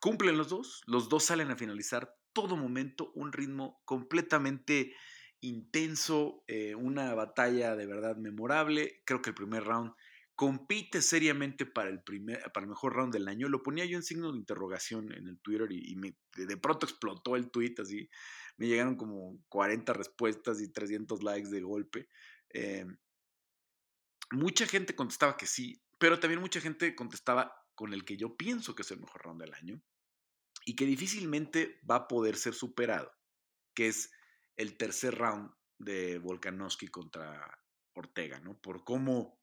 cumplen 0.01 0.37
los 0.37 0.49
dos. 0.49 0.81
Los 0.85 1.07
dos 1.07 1.23
salen 1.23 1.49
a 1.49 1.55
finalizar 1.55 2.13
todo 2.33 2.57
momento, 2.57 3.13
un 3.15 3.31
ritmo 3.31 3.81
completamente 3.85 4.93
intenso, 5.39 6.43
una 6.75 7.13
batalla 7.15 7.77
de 7.77 7.85
verdad 7.85 8.17
memorable. 8.17 9.01
Creo 9.05 9.21
que 9.21 9.29
el 9.29 9.35
primer 9.35 9.63
round 9.63 9.93
compite 10.35 11.01
seriamente 11.01 11.65
para 11.65 11.89
el, 11.89 12.03
primer, 12.03 12.41
para 12.51 12.65
el 12.65 12.69
mejor 12.69 12.93
round 12.93 13.13
del 13.13 13.29
año. 13.29 13.47
Lo 13.47 13.63
ponía 13.63 13.85
yo 13.85 13.95
en 13.95 14.03
signo 14.03 14.33
de 14.33 14.39
interrogación 14.39 15.13
en 15.13 15.25
el 15.29 15.39
Twitter 15.39 15.71
y, 15.71 15.95
me, 15.95 16.17
de 16.35 16.57
pronto 16.57 16.85
explotó 16.85 17.37
el 17.37 17.49
tweet 17.49 17.75
así. 17.79 18.09
Me 18.57 18.67
llegaron 18.67 18.97
como 18.97 19.41
40 19.47 19.93
respuestas 19.93 20.59
y 20.59 20.69
300 20.69 21.23
likes 21.23 21.49
de 21.49 21.61
golpe. 21.61 22.09
Eh, 22.49 22.85
mucha 24.31 24.67
gente 24.67 24.95
contestaba 24.95 25.37
que 25.37 25.47
sí, 25.47 25.81
pero 25.97 26.19
también 26.19 26.41
mucha 26.41 26.59
gente 26.59 26.93
contestaba 26.93 27.60
con 27.81 27.95
el 27.95 28.05
que 28.05 28.15
yo 28.15 28.37
pienso 28.37 28.75
que 28.75 28.83
es 28.83 28.91
el 28.91 28.99
mejor 28.99 29.23
round 29.23 29.41
del 29.41 29.55
año 29.55 29.81
y 30.65 30.75
que 30.75 30.85
difícilmente 30.85 31.81
va 31.89 31.95
a 31.95 32.07
poder 32.07 32.37
ser 32.37 32.53
superado, 32.53 33.11
que 33.73 33.87
es 33.87 34.11
el 34.55 34.77
tercer 34.77 35.17
round 35.17 35.51
de 35.79 36.19
Volkanovski 36.19 36.89
contra 36.89 37.59
Ortega, 37.95 38.39
¿no? 38.39 38.55
Por 38.61 38.83
cómo 38.83 39.41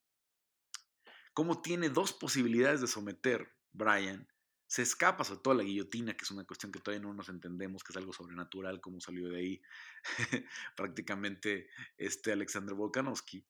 cómo 1.34 1.62
tiene 1.62 1.88
dos 1.88 2.12
posibilidades 2.12 2.80
de 2.80 2.86
someter 2.86 3.52
Brian. 3.72 4.28
Se 4.68 4.82
escapa 4.82 5.24
sobre 5.24 5.40
todo 5.40 5.54
la 5.54 5.64
guillotina, 5.64 6.16
que 6.16 6.22
es 6.22 6.30
una 6.30 6.44
cuestión 6.44 6.70
que 6.70 6.78
todavía 6.78 7.04
no 7.04 7.14
nos 7.14 7.30
entendemos, 7.30 7.82
que 7.82 7.92
es 7.92 7.96
algo 7.96 8.12
sobrenatural, 8.12 8.80
cómo 8.80 9.00
salió 9.00 9.28
de 9.30 9.38
ahí 9.40 9.62
prácticamente 10.76 11.68
este 11.96 12.30
Alexander 12.30 12.76
Volkanovski. 12.76 13.44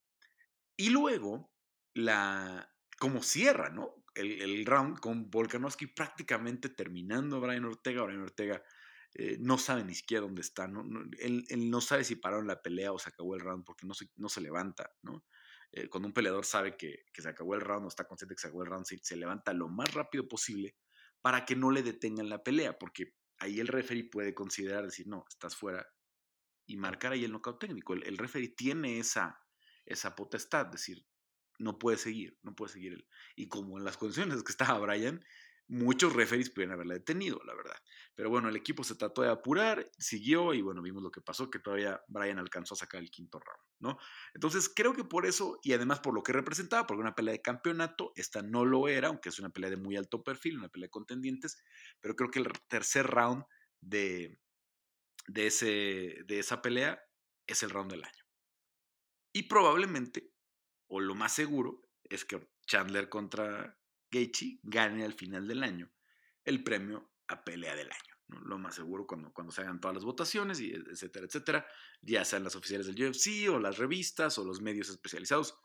Y 0.79 0.88
luego, 0.88 1.53
la, 1.92 2.74
como 2.98 3.22
cierra, 3.22 3.68
¿no? 3.68 3.94
El, 4.18 4.66
round 4.66 4.98
con 4.98 5.31
Volkanovski 5.31 5.87
prácticamente 5.87 6.68
terminando 6.70 7.40
Brian 7.40 7.64
Ortega. 7.64 8.02
Brian 8.02 8.22
Ortega 8.22 8.62
eh, 9.14 9.37
no 9.40 9.59
sabe 9.59 9.85
ni 9.85 9.94
siquiera 9.94 10.22
dónde 10.22 10.42
está, 10.42 10.68
¿no? 10.68 10.85
él, 11.18 11.46
no 11.70 11.81
sabe 11.81 12.04
si 12.04 12.16
pararon 12.16 12.46
la 12.46 12.61
pelea 12.61 12.92
o 12.92 12.98
se 12.98 13.09
acabó 13.09 13.35
el 13.35 13.40
round 13.40 13.64
porque 13.64 13.87
no 13.87 13.94
se, 13.94 14.11
no 14.16 14.28
se 14.28 14.40
levanta, 14.40 14.92
¿no? 15.02 15.24
Eh, 15.72 15.88
cuando 15.88 16.09
un 16.09 16.14
peleador 16.14 16.44
sabe 16.44 16.76
que, 16.76 17.04
se 17.12 17.28
acabó 17.28 17.54
el 17.54 17.61
round 17.61 17.85
o 17.85 17.88
está 17.88 18.04
consciente 18.07 18.35
que 18.35 18.40
se 18.40 18.48
acabó 18.48 18.62
el 18.62 18.70
round, 18.70 18.87
se, 18.87 19.16
levanta 19.16 19.52
lo 19.52 19.68
más 19.68 19.92
rápido 19.92 20.26
posible 20.26 20.76
para 21.20 21.44
que 21.44 21.57
no 21.57 21.70
le 21.70 21.83
detengan 21.83 22.28
la 22.28 22.42
pelea, 22.42 22.78
porque 22.78 23.14
ahí 23.38 23.61
el 23.61 23.68
referee 23.68 24.04
puede 24.04 24.35
considerar 24.35 24.85
decir, 24.85 25.07
no, 25.07 25.24
estás 25.28 25.57
fuera 25.57 25.87
y 26.66 26.76
marcar 26.76 27.12
ahí 27.12 27.24
el 27.24 27.33
knockout 27.33 27.61
técnico. 27.61 27.94
El, 27.94 28.04
el 28.04 28.18
referee 28.18 28.48
tiene 28.48 28.98
esa, 28.98 29.38
esa 29.85 30.14
potestad, 30.14 30.66
decir, 30.66 31.04
no 31.59 31.79
puede 31.79 31.99
seguir, 31.99 32.38
no 32.42 32.55
puede 32.55 32.73
seguir. 32.73 33.07
Y 33.37 33.49
como 33.49 33.79
en 33.79 33.85
las 33.85 33.97
condiciones 33.97 34.42
que 34.42 34.53
estaba 34.53 34.79
Brian, 34.79 35.25
muchos 35.68 36.14
referees 36.14 36.51
pudieron 36.51 36.75
haberla 36.75 36.94
detenido, 36.94 37.40
la 37.44 37.55
verdad. 37.55 37.77
Pero 38.14 38.31
bueno, 38.31 38.49
el 38.49 38.57
equipo 38.57 38.83
se 38.83 38.94
trató 38.94 39.23
de 39.23 39.31
apurar, 39.31 39.90
siguió 39.99 40.55
y 40.55 40.62
bueno, 40.62 40.83
vimos 40.83 41.03
lo 41.03 41.11
que 41.11 41.21
pasó, 41.21 41.51
que 41.51 41.59
todavía 41.59 42.03
Brian 42.09 42.38
alcanzó 42.38 42.75
a 42.75 42.79
sacar 42.79 43.01
el 43.01 43.11
quinto 43.11 43.38
round, 43.38 43.62
¿no? 43.81 43.99
Entonces 44.35 44.71
creo 44.75 44.94
que 44.94 45.05
por 45.05 45.27
eso, 45.27 45.61
y 45.62 45.75
además 45.75 46.01
por 46.01 46.14
lo 46.14 46.23
que 46.23 46.33
representaba, 46.33 46.87
porque 46.87 47.03
una 47.03 47.14
pelea 47.14 47.33
de 47.33 47.42
campeonato, 47.42 48.12
esta 48.16 48.42
no 48.42 48.64
lo 48.64 48.88
era, 48.88 49.09
aunque 49.09 49.29
es 49.29 49.38
una 49.38 49.51
pelea 49.51 49.71
de 49.71 49.77
muy 49.77 49.97
alto 49.97 50.25
perfil, 50.25 50.59
una 50.59 50.68
pelea 50.68 50.87
de 50.87 50.90
contendientes, 50.90 51.62
pero 52.01 52.16
creo 52.16 52.31
que 52.31 52.40
el 52.40 52.49
tercer 52.68 53.07
round 53.07 53.44
de, 53.81 54.40
de, 55.27 55.47
ese, 55.47 56.25
de 56.27 56.38
esa 56.38 56.62
pelea 56.62 57.01
es 57.47 57.62
el 57.62 57.71
round 57.71 57.90
del 57.90 58.05
año. 58.05 58.25
Y 59.33 59.44
probablemente, 59.44 60.33
o 60.88 61.01
lo 61.01 61.14
más 61.14 61.33
seguro, 61.33 61.88
es 62.05 62.24
que 62.24 62.48
Chandler 62.66 63.09
contra 63.09 63.79
Gaethje 64.11 64.59
gane 64.62 65.05
al 65.05 65.14
final 65.14 65.46
del 65.46 65.62
año 65.62 65.90
el 66.44 66.62
premio 66.62 67.12
a 67.29 67.44
pelea 67.44 67.77
del 67.77 67.90
año. 67.90 68.42
Lo 68.44 68.59
más 68.59 68.74
seguro 68.74 69.07
cuando, 69.07 69.33
cuando 69.33 69.53
se 69.53 69.62
hagan 69.62 69.81
todas 69.81 69.94
las 69.94 70.05
votaciones, 70.05 70.61
y 70.61 70.72
etcétera, 70.72 71.27
etcétera, 71.27 71.66
ya 72.03 72.24
sean 72.24 72.44
las 72.44 72.57
oficiales 72.57 72.87
del 72.87 73.09
UFC 73.09 73.48
o 73.51 73.59
las 73.59 73.79
revistas 73.79 74.38
o 74.38 74.44
los 74.44 74.61
medios 74.61 74.88
especializados, 74.90 75.59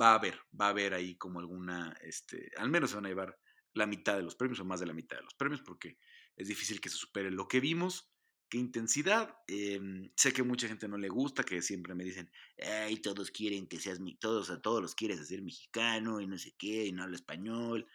va 0.00 0.12
a 0.12 0.14
haber, 0.14 0.40
va 0.58 0.66
a 0.66 0.70
haber 0.70 0.94
ahí 0.94 1.16
como 1.16 1.38
alguna, 1.38 1.96
este, 2.00 2.50
al 2.56 2.68
menos 2.68 2.90
se 2.90 2.96
van 2.96 3.06
a 3.06 3.08
llevar 3.08 3.38
la 3.72 3.86
mitad 3.86 4.16
de 4.16 4.22
los 4.22 4.34
premios 4.34 4.60
o 4.60 4.64
más 4.64 4.80
de 4.80 4.86
la 4.86 4.92
mitad 4.92 5.16
de 5.16 5.22
los 5.22 5.34
premios 5.34 5.62
porque 5.62 5.98
es 6.36 6.48
difícil 6.48 6.80
que 6.80 6.88
se 6.88 6.96
supere 6.96 7.30
lo 7.30 7.46
que 7.46 7.60
vimos 7.60 8.12
qué 8.50 8.58
intensidad. 8.58 9.34
Em, 9.46 10.10
sé 10.16 10.32
que 10.32 10.42
mucha 10.42 10.68
gente 10.68 10.88
no 10.88 10.98
le 10.98 11.08
gusta, 11.08 11.44
que 11.44 11.62
siempre 11.62 11.94
me 11.94 12.04
dicen, 12.04 12.30
ay, 12.84 12.96
todos 12.96 13.30
quieren 13.30 13.66
que 13.66 13.78
seas, 13.78 13.98
todos 14.18 14.60
todos 14.60 14.82
los 14.82 14.94
quieres 14.94 15.20
hacer 15.20 15.40
mexicano 15.40 16.20
y 16.20 16.26
no 16.26 16.36
sé 16.36 16.54
qué, 16.58 16.86
y 16.86 16.92
no 16.92 17.04
habla 17.04 17.16
español. 17.16 17.86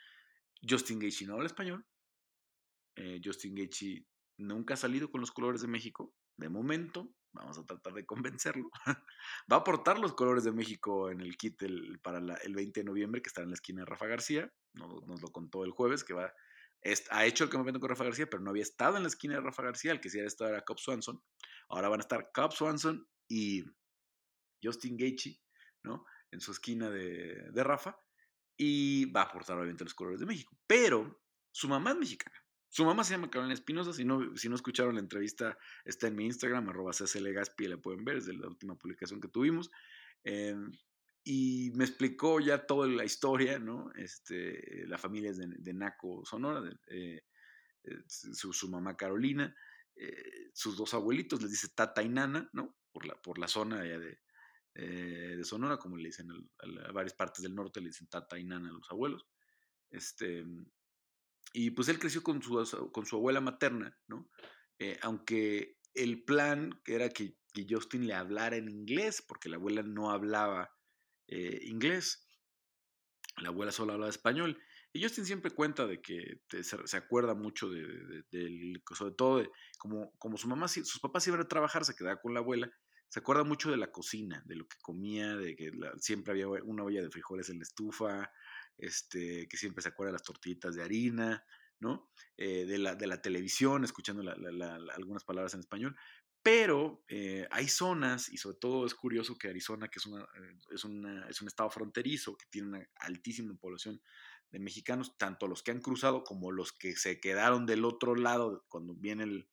Justin 0.67 0.99
Gaethje 0.99 1.25
no 1.25 1.35
habla 1.35 1.47
español. 1.47 1.85
Eh, 2.95 3.21
Justin 3.23 3.55
Gaethje 3.55 4.05
nunca 4.37 4.73
ha 4.73 4.77
salido 4.77 5.11
con 5.11 5.21
los 5.21 5.31
colores 5.31 5.61
de 5.61 5.67
México. 5.67 6.13
De 6.37 6.49
momento, 6.49 7.13
vamos 7.33 7.57
a 7.57 7.65
tratar 7.65 7.93
de 7.93 8.05
convencerlo. 8.05 8.71
Va 9.51 9.57
a 9.57 9.59
aportar 9.59 9.99
los 9.99 10.13
colores 10.13 10.45
de 10.45 10.51
México 10.53 11.11
en 11.11 11.21
el 11.21 11.37
kit 11.37 11.61
para 12.01 12.19
el 12.19 12.55
20 12.55 12.79
de 12.79 12.85
noviembre, 12.85 13.21
que 13.21 13.27
estará 13.27 13.43
en 13.43 13.51
la 13.51 13.55
esquina 13.55 13.81
de 13.81 13.85
Rafa 13.85 14.07
García. 14.07 14.51
Nos 14.73 15.21
lo 15.21 15.27
contó 15.29 15.63
el 15.63 15.71
jueves, 15.71 16.03
que 16.03 16.13
va 16.13 16.33
ha 17.09 17.25
hecho 17.25 17.43
el 17.43 17.49
campeonato 17.49 17.79
con 17.79 17.89
Rafa 17.89 18.03
García, 18.03 18.29
pero 18.29 18.43
no 18.43 18.51
había 18.51 18.63
estado 18.63 18.97
en 18.97 19.03
la 19.03 19.09
esquina 19.09 19.35
de 19.35 19.41
Rafa 19.41 19.63
García, 19.63 19.91
el 19.91 19.99
que 19.99 20.09
sí 20.09 20.19
había 20.19 20.27
estado 20.27 20.51
era 20.51 20.63
Cobb 20.63 20.79
Swanson. 20.79 21.21
Ahora 21.69 21.89
van 21.89 21.99
a 21.99 22.03
estar 22.03 22.31
Cobb 22.33 22.51
Swanson 22.51 23.07
y 23.27 23.63
Justin 24.63 24.97
Gaethje, 24.97 25.39
¿no? 25.83 26.05
En 26.31 26.41
su 26.41 26.51
esquina 26.51 26.89
de, 26.89 27.49
de 27.51 27.63
Rafa. 27.63 27.97
Y 28.57 29.05
va 29.11 29.21
a 29.21 29.25
aportar 29.25 29.57
obviamente 29.57 29.83
los 29.83 29.93
colores 29.93 30.19
de 30.19 30.25
México. 30.25 30.57
Pero 30.65 31.21
su 31.51 31.67
mamá 31.67 31.91
es 31.91 31.97
mexicana. 31.97 32.35
Su 32.69 32.85
mamá 32.85 33.03
se 33.03 33.13
llama 33.13 33.29
Carolina 33.29 33.53
Espinosa. 33.53 33.93
Si 33.93 34.03
no, 34.03 34.35
si 34.35 34.49
no 34.49 34.55
escucharon 34.55 34.95
la 34.95 35.01
entrevista, 35.01 35.57
está 35.85 36.07
en 36.07 36.15
mi 36.15 36.25
Instagram, 36.25 36.69
arroba 36.69 36.91
Gaspi, 36.91 37.67
la 37.67 37.77
pueden 37.77 38.03
ver, 38.03 38.17
es 38.17 38.25
de 38.25 38.33
la 38.33 38.47
última 38.47 38.75
publicación 38.75 39.21
que 39.21 39.29
tuvimos. 39.29 39.71
Eh, 40.23 40.55
y 41.27 41.71
me 41.73 41.85
explicó 41.85 42.39
ya 42.39 42.67
toda 42.67 42.88
la 42.88 43.03
historia, 43.03 43.57
¿no? 43.57 43.91
Este, 43.95 44.85
la 44.85 44.99
familia 44.99 45.31
es 45.31 45.39
de, 45.39 45.73
Naco, 45.73 46.23
Sonora, 46.23 46.71
eh, 46.85 47.23
eh, 47.83 48.03
su, 48.07 48.69
mamá 48.69 48.95
Carolina, 48.95 49.53
eh, 49.95 50.51
sus 50.53 50.77
dos 50.77 50.93
abuelitos, 50.93 51.41
les 51.41 51.49
dice 51.49 51.69
tata 51.69 52.03
y 52.03 52.09
nana, 52.09 52.47
¿no? 52.53 52.77
Por 52.91 53.07
la, 53.07 53.19
por 53.19 53.39
la 53.39 53.47
zona 53.47 53.81
de, 53.81 54.19
de 54.75 55.43
Sonora, 55.43 55.77
como 55.77 55.97
le 55.97 56.09
dicen 56.09 56.29
a, 56.29 56.91
varias 56.91 57.15
partes 57.15 57.41
del 57.41 57.55
norte, 57.55 57.81
le 57.81 57.88
dicen 57.88 58.07
tata 58.07 58.38
y 58.38 58.43
nana 58.43 58.69
a 58.69 58.73
los 58.73 58.91
abuelos. 58.91 59.25
Este, 59.89 60.45
y 61.53 61.71
pues 61.71 61.88
él 61.89 61.97
creció 61.97 62.21
con 62.21 62.39
su, 62.43 62.91
con 62.91 63.07
su 63.07 63.15
abuela 63.15 63.41
materna, 63.41 63.97
¿no? 64.07 64.29
aunque 65.01 65.79
el 65.95 66.23
plan 66.23 66.81
era 66.85 67.09
que, 67.09 67.39
que 67.51 67.65
Justin 67.67 68.05
le 68.05 68.13
hablara 68.13 68.57
en 68.57 68.69
inglés, 68.69 69.23
porque 69.27 69.49
la 69.49 69.55
abuela 69.55 69.81
no 69.81 70.11
hablaba 70.11 70.74
eh, 71.27 71.59
inglés. 71.63 72.27
La 73.38 73.49
abuela 73.49 73.71
solo 73.71 73.93
hablaba 73.93 74.09
español. 74.09 74.61
Y 74.93 75.03
Justin 75.03 75.25
siempre 75.25 75.51
cuenta 75.51 75.85
de 75.85 76.01
que 76.01 76.39
se, 76.63 76.97
acuerda 76.97 77.35
mucho 77.35 77.69
de, 77.69 78.23
sobre 78.93 79.13
todo 79.13 79.39
de 79.39 79.49
como, 79.77 80.11
como 80.17 80.38
su 80.38 80.47
mamá, 80.47 80.69
sus 80.69 80.99
papás 81.01 81.27
iban 81.27 81.41
a 81.41 81.47
trabajar, 81.47 81.83
se 81.83 81.95
quedaba 81.95 82.21
con 82.21 82.33
la 82.33 82.39
abuela, 82.39 82.71
se 83.09 83.19
acuerda 83.19 83.43
mucho 83.43 83.69
de 83.69 83.77
la 83.77 83.91
cocina, 83.91 84.41
de 84.45 84.55
lo 84.55 84.65
que 84.67 84.77
comía, 84.81 85.35
de 85.35 85.55
que 85.57 85.71
siempre 85.99 86.31
había 86.31 86.47
una 86.47 86.83
olla 86.83 87.01
de 87.01 87.09
frijoles 87.09 87.49
en 87.49 87.57
la 87.57 87.63
estufa, 87.63 88.31
este, 88.77 89.47
que 89.49 89.57
siempre 89.57 89.81
se 89.81 89.89
acuerda 89.89 90.11
de 90.11 90.13
las 90.13 90.23
tortillitas 90.23 90.75
de 90.75 90.83
harina, 90.83 91.43
¿no? 91.79 92.09
Eh, 92.38 92.65
de, 92.65 92.77
la, 92.77 92.95
de 92.95 93.07
la 93.07 93.21
televisión, 93.21 93.83
escuchando 93.83 94.23
algunas 94.95 95.23
palabras 95.23 95.53
en 95.53 95.59
español, 95.59 95.95
pero 96.45 97.03
eh, 97.08 97.47
hay 97.49 97.67
zonas, 97.67 98.29
y 98.29 98.38
sobre 98.38 98.58
todo 98.58 98.86
es 98.86 98.93
curioso 98.93 99.36
que 99.36 99.47
Arizona, 99.47 99.88
que 99.88 99.97
es, 99.97 100.05
una, 100.05 100.21
eh, 100.21 100.60
es, 100.69 100.84
una, 100.84 101.27
es 101.27 101.41
un 101.41 101.47
estado 101.47 101.71
fronterizo, 101.71 102.38
que 102.38 102.45
tiene 102.51 102.67
una 102.67 102.89
altísima 102.97 103.55
población 103.55 103.99
de 104.51 104.60
mexicanos, 104.60 105.17
tanto 105.17 105.47
los 105.47 105.63
que 105.63 105.71
han 105.71 105.81
cruzado 105.81 106.23
como 106.23 106.51
los 106.51 106.71
que 106.71 106.95
se 106.97 107.19
quedaron 107.19 107.65
del 107.65 107.84
otro 107.84 108.13
lado 108.13 108.63
cuando 108.67 108.93
viene 108.93 109.47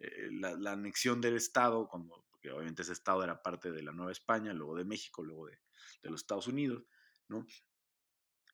eh, 0.00 0.28
la, 0.32 0.72
anexión 0.72 1.22
del 1.22 1.36
estado, 1.36 1.88
cuando, 1.88 2.26
porque 2.28 2.50
obviamente 2.50 2.82
ese 2.82 2.92
estado 2.92 3.24
era 3.24 3.42
parte 3.42 3.72
de 3.72 3.82
la 3.82 3.92
Nueva 3.92 4.12
España, 4.12 4.52
luego 4.52 4.76
de 4.76 4.84
México, 4.84 5.24
luego 5.24 5.46
de, 5.46 5.58
de 6.02 6.10
los 6.10 6.20
Estados 6.20 6.46
Unidos, 6.46 6.84
¿no? 7.26 7.46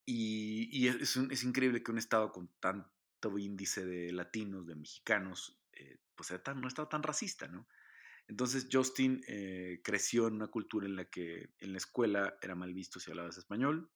Y, 0.06 0.86
es, 0.86 1.16
es, 1.16 1.42
increíble 1.42 1.82
que 1.82 1.90
un 1.90 1.98
estado 1.98 2.30
con 2.30 2.46
tanto 2.60 3.36
índice 3.36 3.84
de 3.84 4.12
latinos, 4.12 4.64
de 4.68 4.76
mexicanos, 4.76 5.60
pues 6.14 6.30
no 6.54 6.68
estaba 6.68 6.88
tan 6.88 7.02
racista, 7.02 7.48
¿no? 7.48 7.66
Entonces 8.30 8.68
Justin 8.70 9.20
eh, 9.26 9.80
creció 9.82 10.28
en 10.28 10.34
una 10.34 10.46
cultura 10.46 10.86
en 10.86 10.94
la 10.94 11.06
que 11.06 11.50
en 11.58 11.72
la 11.72 11.78
escuela 11.78 12.38
era 12.40 12.54
mal 12.54 12.72
visto 12.72 13.00
si 13.00 13.10
hablabas 13.10 13.36
español, 13.36 13.90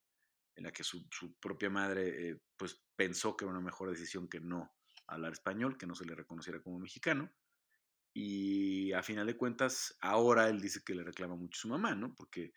en 0.56 0.64
la 0.64 0.72
que 0.72 0.82
su, 0.82 1.06
propia 1.40 1.70
madre 1.70 2.30
eh, 2.30 2.40
pues 2.56 2.82
pensó 2.96 3.36
que 3.36 3.44
era 3.44 3.52
una 3.52 3.60
mejor 3.60 3.90
decisión 3.90 4.26
que 4.26 4.40
no 4.40 4.74
hablar 5.06 5.32
español, 5.32 5.78
que 5.78 5.86
no 5.86 5.94
se 5.94 6.04
le 6.04 6.16
reconociera 6.16 6.60
como 6.60 6.80
mexicano. 6.80 7.32
Y 8.12 8.92
a 8.92 9.04
final 9.04 9.28
de 9.28 9.36
cuentas, 9.36 9.96
ahora 10.00 10.48
él 10.48 10.60
dice 10.60 10.82
que 10.84 10.96
le 10.96 11.04
reclama 11.04 11.36
mucho 11.36 11.60
su 11.60 11.68
mamá, 11.68 11.94
¿no? 11.94 12.12
Porque 12.16 12.52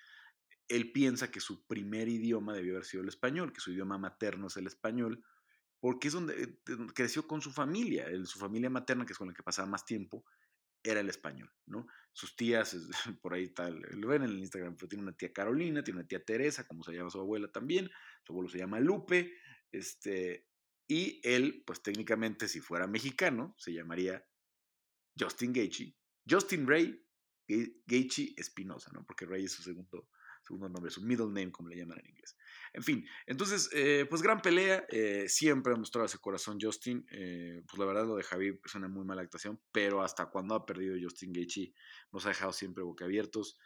él 0.68 0.92
piensa 0.92 1.30
que 1.30 1.40
su 1.40 1.68
primer 1.68 2.08
idioma 2.08 2.56
debió 2.56 2.74
haber 2.74 2.86
sido 2.86 3.04
el 3.04 3.10
español, 3.10 3.54
que 3.54 3.62
su 3.62 3.72
idioma 3.72 4.00
materno 4.00 4.48
es 4.48 4.58
el 4.58 4.66
español, 4.66 5.24
porque 5.80 6.08
es 6.08 6.16
donde 6.16 6.42
eh, 6.42 6.60
creció 6.96 7.28
con 7.28 7.40
su 7.44 7.52
familia, 7.52 8.08
su 8.26 8.40
familia 8.40 8.72
materna, 8.72 9.06
que 9.06 9.14
es 9.14 9.20
con 9.20 9.28
la 9.28 9.36
que 9.36 9.44
pasaba 9.44 9.68
más 9.68 9.86
tiempo, 9.86 10.26
era 10.92 11.02
el 11.02 11.10
español, 11.10 11.52
¿no? 11.66 11.88
Sus 12.14 12.36
tías, 12.36 12.76
por 13.22 13.34
ahí 13.34 13.50
tal, 13.50 13.82
lo 13.92 14.08
ven 14.08 14.24
en 14.24 14.30
el 14.30 14.40
Instagram, 14.40 14.76
pero 14.76 14.88
tiene 14.88 15.04
una 15.04 15.16
tía 15.16 15.34
Carolina, 15.34 15.84
tiene 15.84 16.00
una 16.00 16.08
tía 16.08 16.24
Teresa, 16.24 16.66
como 16.66 16.84
se 16.84 16.94
llama 16.94 17.10
su 17.10 17.20
abuela 17.20 17.52
también, 17.52 17.90
su 18.24 18.34
abuelo 18.34 18.50
se 18.50 18.58
llama 18.58 18.80
Lupe, 18.80 19.34
este, 19.72 20.48
y 20.88 21.20
él, 21.24 21.64
pues 21.66 21.82
técnicamente, 21.82 22.48
si 22.48 22.62
fuera 22.62 22.88
mexicano, 22.88 23.54
se 23.58 23.74
llamaría 23.74 24.26
Justin 25.20 25.52
Gaethje, 25.52 25.96
Justin 26.30 26.68
Ray 26.68 27.04
Gaethje 27.48 28.34
Espinosa, 28.38 28.92
¿no? 28.94 29.06
Porque 29.06 29.26
Ray 29.26 29.46
es 29.46 29.54
su 29.54 29.64
segundo, 29.64 30.10
segundo 30.44 30.70
nombre, 30.70 30.92
su 30.92 31.02
middle 31.02 31.28
name, 31.28 31.52
como 31.52 31.70
le 31.70 31.78
llaman 31.78 32.00
en 32.00 32.08
inglés. 32.08 32.38
En 32.74 32.84
fin, 32.84 33.06
entonces, 33.26 33.70
eh, 33.74 34.06
pues 34.10 34.22
gran 34.22 34.42
pelea, 34.42 34.86
eh, 34.90 35.28
siempre 35.28 35.74
ha 35.74 35.76
mostrado 35.76 36.06
ese 36.06 36.20
corazón 36.20 36.58
Justin, 36.62 37.06
eh, 37.12 37.64
pues 37.68 37.80
la 37.80 37.86
verdad 37.86 38.06
lo 38.06 38.16
de 38.16 38.24
Javi 38.24 38.60
es 38.64 38.76
una 38.76 38.88
muy 38.88 39.06
mala 39.06 39.22
actuación, 39.22 39.60
pero 39.72 40.02
hasta 40.02 40.28
cuando 40.28 40.56
ha 40.56 40.66
perdido 40.66 40.96
Justin 41.02 41.34
Gaethje 41.34 41.74
nos 42.12 42.26
ha 42.26 42.30
dejado 42.30 42.54
siempre 42.54 42.84
boquiabiertos, 42.84 43.58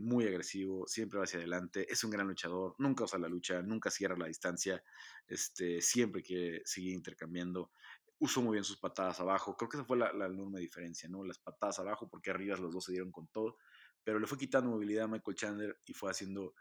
muy 0.00 0.26
agresivo, 0.26 0.88
siempre 0.88 1.18
va 1.18 1.24
hacia 1.24 1.38
adelante, 1.38 1.86
es 1.88 2.02
un 2.02 2.10
gran 2.10 2.26
luchador, 2.26 2.74
nunca 2.78 3.04
usa 3.04 3.16
la 3.20 3.28
lucha, 3.28 3.62
nunca 3.62 3.92
cierra 3.92 4.16
la 4.16 4.26
distancia, 4.26 4.82
este, 5.28 5.80
siempre 5.80 6.20
quiere 6.20 6.62
seguir 6.64 6.94
intercambiando, 6.94 7.70
usó 8.18 8.42
muy 8.42 8.54
bien 8.54 8.64
sus 8.64 8.78
patadas 8.78 9.20
abajo, 9.20 9.56
creo 9.56 9.68
que 9.68 9.76
esa 9.76 9.84
fue 9.84 9.98
la, 9.98 10.12
la 10.12 10.26
enorme 10.26 10.58
diferencia, 10.58 11.08
¿no? 11.08 11.22
Las 11.22 11.38
patadas 11.38 11.78
abajo, 11.78 12.08
porque 12.08 12.30
arriba 12.32 12.56
los 12.56 12.72
dos 12.72 12.86
se 12.86 12.92
dieron 12.92 13.12
con 13.12 13.28
todo, 13.28 13.56
pero 14.02 14.18
le 14.18 14.26
fue 14.26 14.36
quitando 14.36 14.70
movilidad 14.70 15.04
a 15.04 15.08
Michael 15.08 15.36
Chandler 15.36 15.80
y 15.84 15.92
fue 15.92 16.10
haciendo 16.10 16.54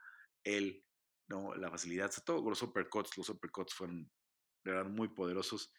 él 0.43 0.83
¿no? 1.27 1.55
La 1.55 1.69
facilidad, 1.69 2.11
sobre 2.11 2.25
todo 2.25 2.49
los 2.49 2.61
uppercuts, 2.61 3.17
los 3.17 3.29
uppercuts 3.29 3.73
fueron 3.73 4.11
muy 4.89 5.09
poderosos 5.09 5.73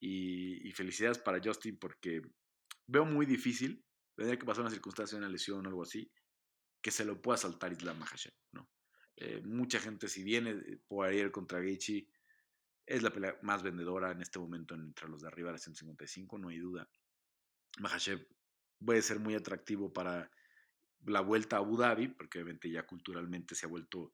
y, 0.00 0.70
felicidades 0.72 1.18
para 1.18 1.40
Justin 1.42 1.78
porque 1.78 2.22
veo 2.86 3.04
muy 3.04 3.26
difícil, 3.26 3.84
tendría 4.16 4.38
que 4.38 4.46
pasar 4.46 4.62
una 4.62 4.70
circunstancia, 4.70 5.18
una 5.18 5.28
lesión 5.28 5.64
o 5.64 5.68
algo 5.68 5.82
así, 5.82 6.10
que 6.82 6.90
se 6.90 7.04
lo 7.04 7.20
pueda 7.20 7.36
saltar 7.36 7.72
Islam 7.72 7.98
Mahashev, 7.98 8.34
¿no? 8.52 8.70
Eh, 9.16 9.42
mucha 9.44 9.80
gente, 9.80 10.08
si 10.08 10.22
viene 10.22 10.54
por 10.86 11.06
ayer 11.06 11.32
contra 11.32 11.58
Gaethje, 11.58 12.08
es 12.86 13.02
la 13.02 13.10
pelea 13.10 13.36
más 13.42 13.62
vendedora 13.62 14.12
en 14.12 14.22
este 14.22 14.38
momento 14.38 14.74
entre 14.74 15.08
los 15.08 15.20
de 15.20 15.28
arriba 15.28 15.48
de 15.48 15.54
la 15.54 15.58
155, 15.58 16.38
no 16.38 16.48
hay 16.48 16.58
duda. 16.58 16.88
Mahashev 17.80 18.26
puede 18.84 19.02
ser 19.02 19.18
muy 19.18 19.34
atractivo 19.34 19.92
para 19.92 20.30
la 21.04 21.20
vuelta 21.20 21.56
a 21.56 21.58
Abu 21.58 21.76
Dhabi, 21.76 22.08
porque 22.08 22.38
obviamente 22.38 22.70
ya 22.70 22.86
culturalmente 22.86 23.54
se 23.54 23.66
ha 23.66 23.68
vuelto 23.68 24.12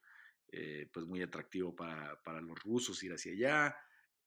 eh, 0.56 0.88
pues 0.92 1.04
muy 1.04 1.20
atractivo 1.20 1.74
para, 1.74 2.40
los 2.40 2.62
rusos 2.62 3.02
ir 3.02 3.12
hacia 3.12 3.32
allá. 3.32 3.76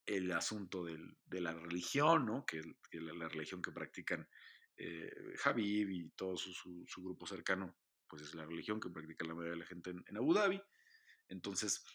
el 0.06 0.30
asunto 0.34 0.84
de 0.84 1.42
la 1.42 1.54
religión, 1.54 2.26
¿no? 2.26 2.46
Que, 2.46 2.62
la, 2.92 3.30
religión 3.30 3.62
que 3.62 3.72
practican 3.72 4.28
eh, 4.76 5.10
Habib 5.46 5.90
y 5.90 6.10
todo 6.10 6.36
su, 6.36 6.86
grupo 6.98 7.26
cercano, 7.26 7.78
pues 8.10 8.24
es 8.24 8.36
la 8.36 8.46
religión 8.46 8.82
que 8.82 8.90
practica 8.90 9.26
la 9.26 9.36
mayoría 9.36 9.54
de 9.54 9.60
la 9.60 9.66
gente 9.66 9.92
en, 9.92 10.18
Abu 10.18 10.34
Dhabi. 10.34 10.62
Entonces, 11.30 11.86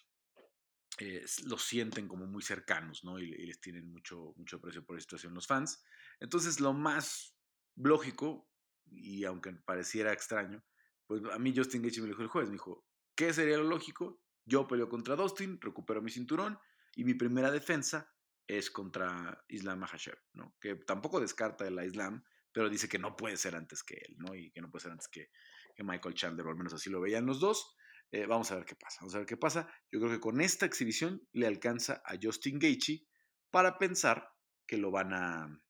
eh, 0.98 1.26
lo 1.44 1.58
sienten 1.58 2.08
como 2.08 2.26
muy 2.26 2.42
cercanos, 2.42 3.04
¿no? 3.04 3.18
Y, 3.18 3.26
les 3.46 3.60
tienen 3.60 3.92
mucho, 3.92 4.32
mucho 4.36 4.56
aprecio 4.56 4.82
por 4.82 4.96
la 4.96 5.00
situación 5.00 5.34
los 5.34 5.46
fans. 5.46 5.84
Entonces, 6.20 6.58
lo 6.58 6.72
más 6.72 7.36
lógico, 7.76 8.48
y 8.86 9.24
aunque 9.24 9.52
pareciera 9.52 10.10
extraño, 10.10 10.64
pues 11.06 11.22
a 11.30 11.38
mí 11.38 11.52
Justin 11.54 11.82
Gaethje 11.82 12.00
me 12.00 12.08
dijo 12.08 12.22
el 12.22 12.28
jueves, 12.28 12.48
me 12.48 12.54
dijo, 12.54 12.86
¿qué 13.14 13.32
sería 13.32 13.56
lo 13.56 13.64
lógico? 13.64 14.20
Yo 14.44 14.66
peleo 14.66 14.88
contra 14.88 15.16
Dustin, 15.16 15.60
recupero 15.60 16.02
mi 16.02 16.10
cinturón 16.10 16.58
y 16.94 17.04
mi 17.04 17.14
primera 17.14 17.50
defensa 17.50 18.12
es 18.46 18.70
contra 18.70 19.44
Islam 19.48 19.80
Mahashev, 19.80 20.18
¿no? 20.32 20.56
Que 20.60 20.74
tampoco 20.74 21.20
descarta 21.20 21.66
el 21.66 21.82
Islam, 21.84 22.24
pero 22.52 22.68
dice 22.68 22.88
que 22.88 22.98
no 22.98 23.16
puede 23.16 23.36
ser 23.36 23.54
antes 23.54 23.82
que 23.82 23.94
él, 23.94 24.16
¿no? 24.18 24.34
Y 24.34 24.50
que 24.50 24.60
no 24.60 24.70
puede 24.70 24.82
ser 24.82 24.92
antes 24.92 25.08
que, 25.08 25.30
Michael 25.78 26.14
Chandler, 26.14 26.46
o 26.46 26.50
al 26.50 26.56
menos 26.56 26.74
así 26.74 26.90
lo 26.90 27.00
veían 27.00 27.24
los 27.26 27.40
dos. 27.40 27.74
Eh, 28.10 28.26
vamos 28.26 28.50
a 28.52 28.56
ver 28.56 28.66
qué 28.66 28.76
pasa, 28.76 28.98
vamos 29.00 29.14
a 29.14 29.18
ver 29.18 29.26
qué 29.26 29.36
pasa. 29.38 29.72
Yo 29.90 30.00
creo 30.00 30.12
que 30.12 30.20
con 30.20 30.40
esta 30.40 30.66
exhibición 30.66 31.26
le 31.32 31.46
alcanza 31.46 32.02
a 32.04 32.16
Justin 32.22 32.58
Gaethje 32.58 33.06
para 33.50 33.78
pensar 33.78 34.28
que 34.66 34.76
lo 34.76 34.90
van 34.90 35.14
a, 35.14 35.62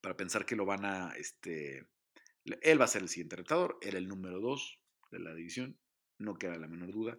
para 0.00 0.16
pensar 0.16 0.46
que 0.46 0.54
lo 0.54 0.64
van 0.64 0.84
a, 0.84 1.12
este, 1.16 1.88
él 2.44 2.80
va 2.80 2.84
a 2.84 2.88
ser 2.88 3.02
el 3.02 3.08
siguiente 3.08 3.36
retador, 3.36 3.78
era 3.80 3.98
el 3.98 4.06
número 4.06 4.40
2 4.40 4.80
de 5.10 5.18
la 5.18 5.34
división, 5.34 5.80
no 6.18 6.36
queda 6.36 6.58
la 6.58 6.68
menor 6.68 6.92
duda, 6.92 7.18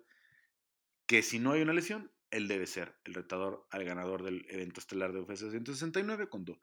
que 1.05 1.21
si 1.21 1.39
no 1.39 1.51
hay 1.51 1.61
una 1.61 1.73
lesión, 1.73 2.11
él 2.31 2.47
debe 2.47 2.67
ser 2.67 2.99
el 3.05 3.13
retador 3.13 3.67
al 3.69 3.85
ganador 3.85 4.23
del 4.23 4.45
evento 4.49 4.79
estelar 4.79 5.13
de 5.13 5.21
UFC 5.21 5.49
169 5.49 6.27
cuando 6.27 6.61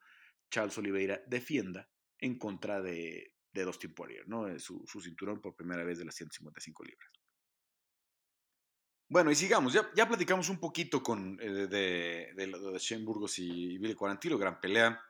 Charles 0.51 0.77
Oliveira 0.79 1.23
defienda 1.27 1.89
en 2.19 2.39
contra 2.39 2.83
de, 2.83 3.35
de 3.53 3.65
Dustin 3.65 3.95
Poirier, 3.95 4.29
¿no? 4.29 4.59
Su, 4.59 4.85
su, 4.87 5.01
cinturón 5.01 5.41
por 5.41 5.57
primera 5.57 5.85
vez 5.85 5.99
de 5.99 6.05
las 6.05 6.15
155 6.15 6.85
libras. 6.85 7.11
Bueno, 9.09 9.31
y 9.31 9.35
sigamos. 9.35 9.73
Ya, 9.73 9.91
ya 9.95 10.09
platicamos 10.09 10.49
un 10.49 10.59
poquito 10.59 11.03
con, 11.03 11.39
eh, 11.41 11.51
de, 11.51 12.33
de, 12.35 12.47
de, 12.47 13.05
Burgos 13.05 13.39
y 13.39 13.79
Billy 13.79 13.95
Quarantilo, 13.95 14.39
gran 14.39 14.61
pelea. 14.61 15.01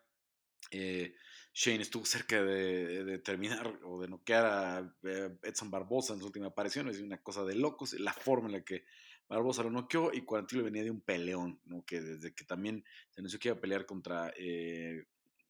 Eh, 0.71 1.15
Shane 1.57 1.83
estuvo 1.83 2.05
cerca 2.05 2.43
de, 2.43 3.19
terminar 3.21 3.79
o 3.85 4.01
de 4.01 4.09
noquear 4.09 4.45
a 4.45 4.97
eh, 5.05 5.39
Edson 5.45 5.71
Barbosa 5.71 6.13
en 6.13 6.19
su 6.19 6.27
última 6.27 6.49
aparición. 6.49 6.89
Es 6.89 7.01
una 7.01 7.23
cosa 7.23 7.45
de 7.45 7.55
locos. 7.55 7.93
La 7.93 8.13
forma 8.13 8.49
en 8.49 8.55
la 8.55 8.65
que 8.65 8.85
Barbosa 9.29 9.63
lo 9.63 9.71
noqueó 9.71 10.13
y 10.13 10.23
Quarantilo 10.23 10.65
venía 10.65 10.83
de 10.83 10.91
un 10.91 11.01
peleón, 11.01 11.61
¿no? 11.65 11.85
que 11.87 12.01
desde 12.01 12.35
que 12.35 12.45
también 12.45 12.85
se 13.11 13.21
anunció 13.21 13.39
que 13.39 13.49
iba 13.49 13.57
a 13.57 13.61
pelear 13.61 13.87
contra 13.87 14.33
eh, 14.37 15.05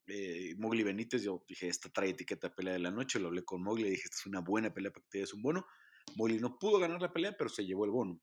eh, 0.05 0.55
Benítez, 0.55 1.23
yo 1.23 1.43
dije, 1.47 1.67
esta 1.67 1.89
trae 1.89 2.09
etiqueta 2.09 2.49
de 2.49 2.55
pelea 2.55 2.73
de 2.73 2.79
la 2.79 2.91
noche, 2.91 3.19
lo 3.19 3.29
hablé 3.29 3.43
con 3.43 3.63
Mowgli, 3.63 3.89
dije, 3.89 4.03
esta 4.05 4.17
es 4.17 4.25
una 4.27 4.41
buena 4.41 4.71
pelea 4.71 4.91
para 4.91 5.03
que 5.03 5.09
te 5.09 5.17
des 5.17 5.33
un 5.33 5.41
bono. 5.41 5.65
Mowgli 6.15 6.37
no 6.37 6.59
pudo 6.59 6.77
ganar 6.77 7.01
la 7.01 7.11
pelea, 7.11 7.35
pero 7.35 7.49
se 7.49 7.65
llevó 7.65 7.83
el 7.83 7.91
bono. 7.91 8.21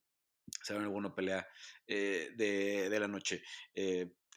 Se 0.62 0.72
ganó 0.72 0.86
el 0.86 0.92
bono 0.92 1.14
pelea 1.14 1.46
de, 1.86 2.32
de, 2.36 3.00
la 3.00 3.08
noche 3.08 3.42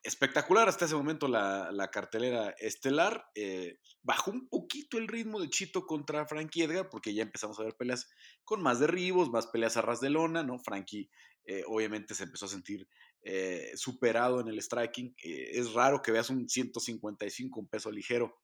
espectacular 0.06 0.70
hasta 0.70 0.86
ese 0.86 0.96
momento 0.96 1.28
la, 1.28 1.90
cartelera 1.92 2.52
estelar. 2.60 3.26
Eh, 3.36 3.80
bajó 4.04 4.32
un 4.32 4.48
poquito 4.48 4.98
el 4.98 5.08
ritmo 5.08 5.42
de 5.42 5.50
Chito 5.50 5.86
contra 5.86 6.26
Frankie 6.28 6.64
Edgar, 6.64 6.90
porque 6.90 7.14
ya 7.14 7.24
empezamos 7.24 7.60
a 7.60 7.64
ver 7.64 7.76
peleas 7.76 8.08
con 8.44 8.62
más 8.62 8.80
derribos, 8.80 9.30
más 9.30 9.48
peleas 9.48 9.78
a 9.78 9.82
ras 9.82 10.00
de 10.00 10.12
lona, 10.12 10.44
¿no? 10.44 10.60
Frankie 10.60 11.10
eh, 11.46 11.64
obviamente 11.68 12.14
se 12.14 12.24
empezó 12.24 12.46
a 12.46 12.50
sentir 12.50 12.88
eh, 13.24 13.72
superado 13.76 14.40
en 14.40 14.48
el 14.48 14.62
striking. 14.62 15.16
es 15.18 15.74
raro 15.74 16.02
que 16.02 16.12
veas 16.12 16.30
un 16.30 16.48
155, 16.48 17.60
un 17.60 17.68
peso 17.68 17.92
ligero, 17.92 18.38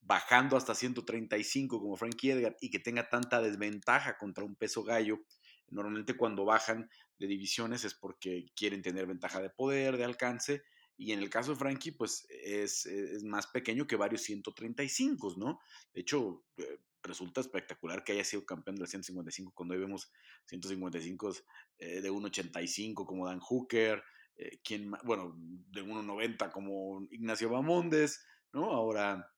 bajando 0.00 0.56
hasta 0.56 0.74
135 0.74 1.80
como 1.80 1.96
Frankie 1.96 2.30
Edgar 2.30 2.56
y 2.60 2.70
que 2.70 2.78
tenga 2.78 3.08
tanta 3.08 3.40
desventaja 3.40 4.16
contra 4.18 4.44
un 4.44 4.54
peso 4.54 4.84
gallo. 4.84 5.20
Normalmente 5.68 6.16
cuando 6.16 6.44
bajan 6.44 6.88
de 7.18 7.26
divisiones 7.26 7.84
es 7.84 7.94
porque 7.94 8.46
quieren 8.54 8.82
tener 8.82 9.06
ventaja 9.06 9.40
de 9.40 9.50
poder, 9.50 9.96
de 9.96 10.04
alcance, 10.04 10.62
y 10.96 11.12
en 11.12 11.20
el 11.20 11.30
caso 11.30 11.52
de 11.52 11.58
Frankie, 11.58 11.92
pues 11.92 12.26
es, 12.30 12.86
más 13.24 13.46
pequeño 13.46 13.86
que 13.86 13.96
varios 13.96 14.22
135, 14.22 15.34
¿no? 15.36 15.60
De 15.92 16.02
hecho, 16.02 16.44
eh, 16.58 16.78
resulta 17.02 17.40
espectacular 17.40 18.04
que 18.04 18.12
haya 18.12 18.24
sido 18.24 18.44
campeón 18.44 18.76
de 18.76 18.82
la 18.82 18.86
155 18.86 19.52
cuando 19.54 19.74
hoy 19.74 19.80
vemos 19.80 20.12
155 20.46 21.34
eh, 21.78 22.00
de 22.00 22.10
1.85 22.10 23.06
como 23.06 23.26
Dan 23.26 23.40
Hooker, 23.40 24.02
eh, 24.36 24.60
quien, 24.62 24.92
bueno, 25.04 25.34
de 25.36 25.82
1.90 25.82 26.52
como 26.52 27.06
Ignacio 27.10 27.50
Bamondes, 27.50 28.24
¿no? 28.52 28.70
Ahora 28.70 29.28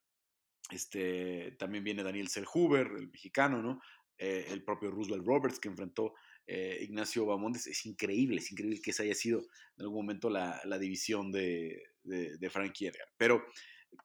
este, 0.70 1.52
también 1.58 1.84
viene 1.84 2.02
Daniel 2.02 2.28
Selhuber, 2.28 2.86
el 2.86 3.08
mexicano, 3.10 3.62
¿no? 3.62 3.80
el 4.16 4.62
propio 4.62 4.92
Roosevelt 4.92 5.26
Roberts 5.26 5.58
que 5.58 5.68
enfrentó 5.68 6.14
eh, 6.46 6.78
Ignacio 6.82 7.26
Bamondes. 7.26 7.66
Es 7.66 7.86
increíble, 7.86 8.38
es 8.38 8.50
increíble 8.50 8.80
que 8.82 8.90
esa 8.90 9.02
haya 9.02 9.14
sido 9.14 9.40
en 9.40 9.82
algún 9.82 10.04
momento 10.04 10.30
la, 10.30 10.60
división 10.78 11.32
de, 11.32 11.82
de, 12.02 12.50
Frankie 12.50 12.86
Edgar. 12.86 13.08
Pero 13.16 13.44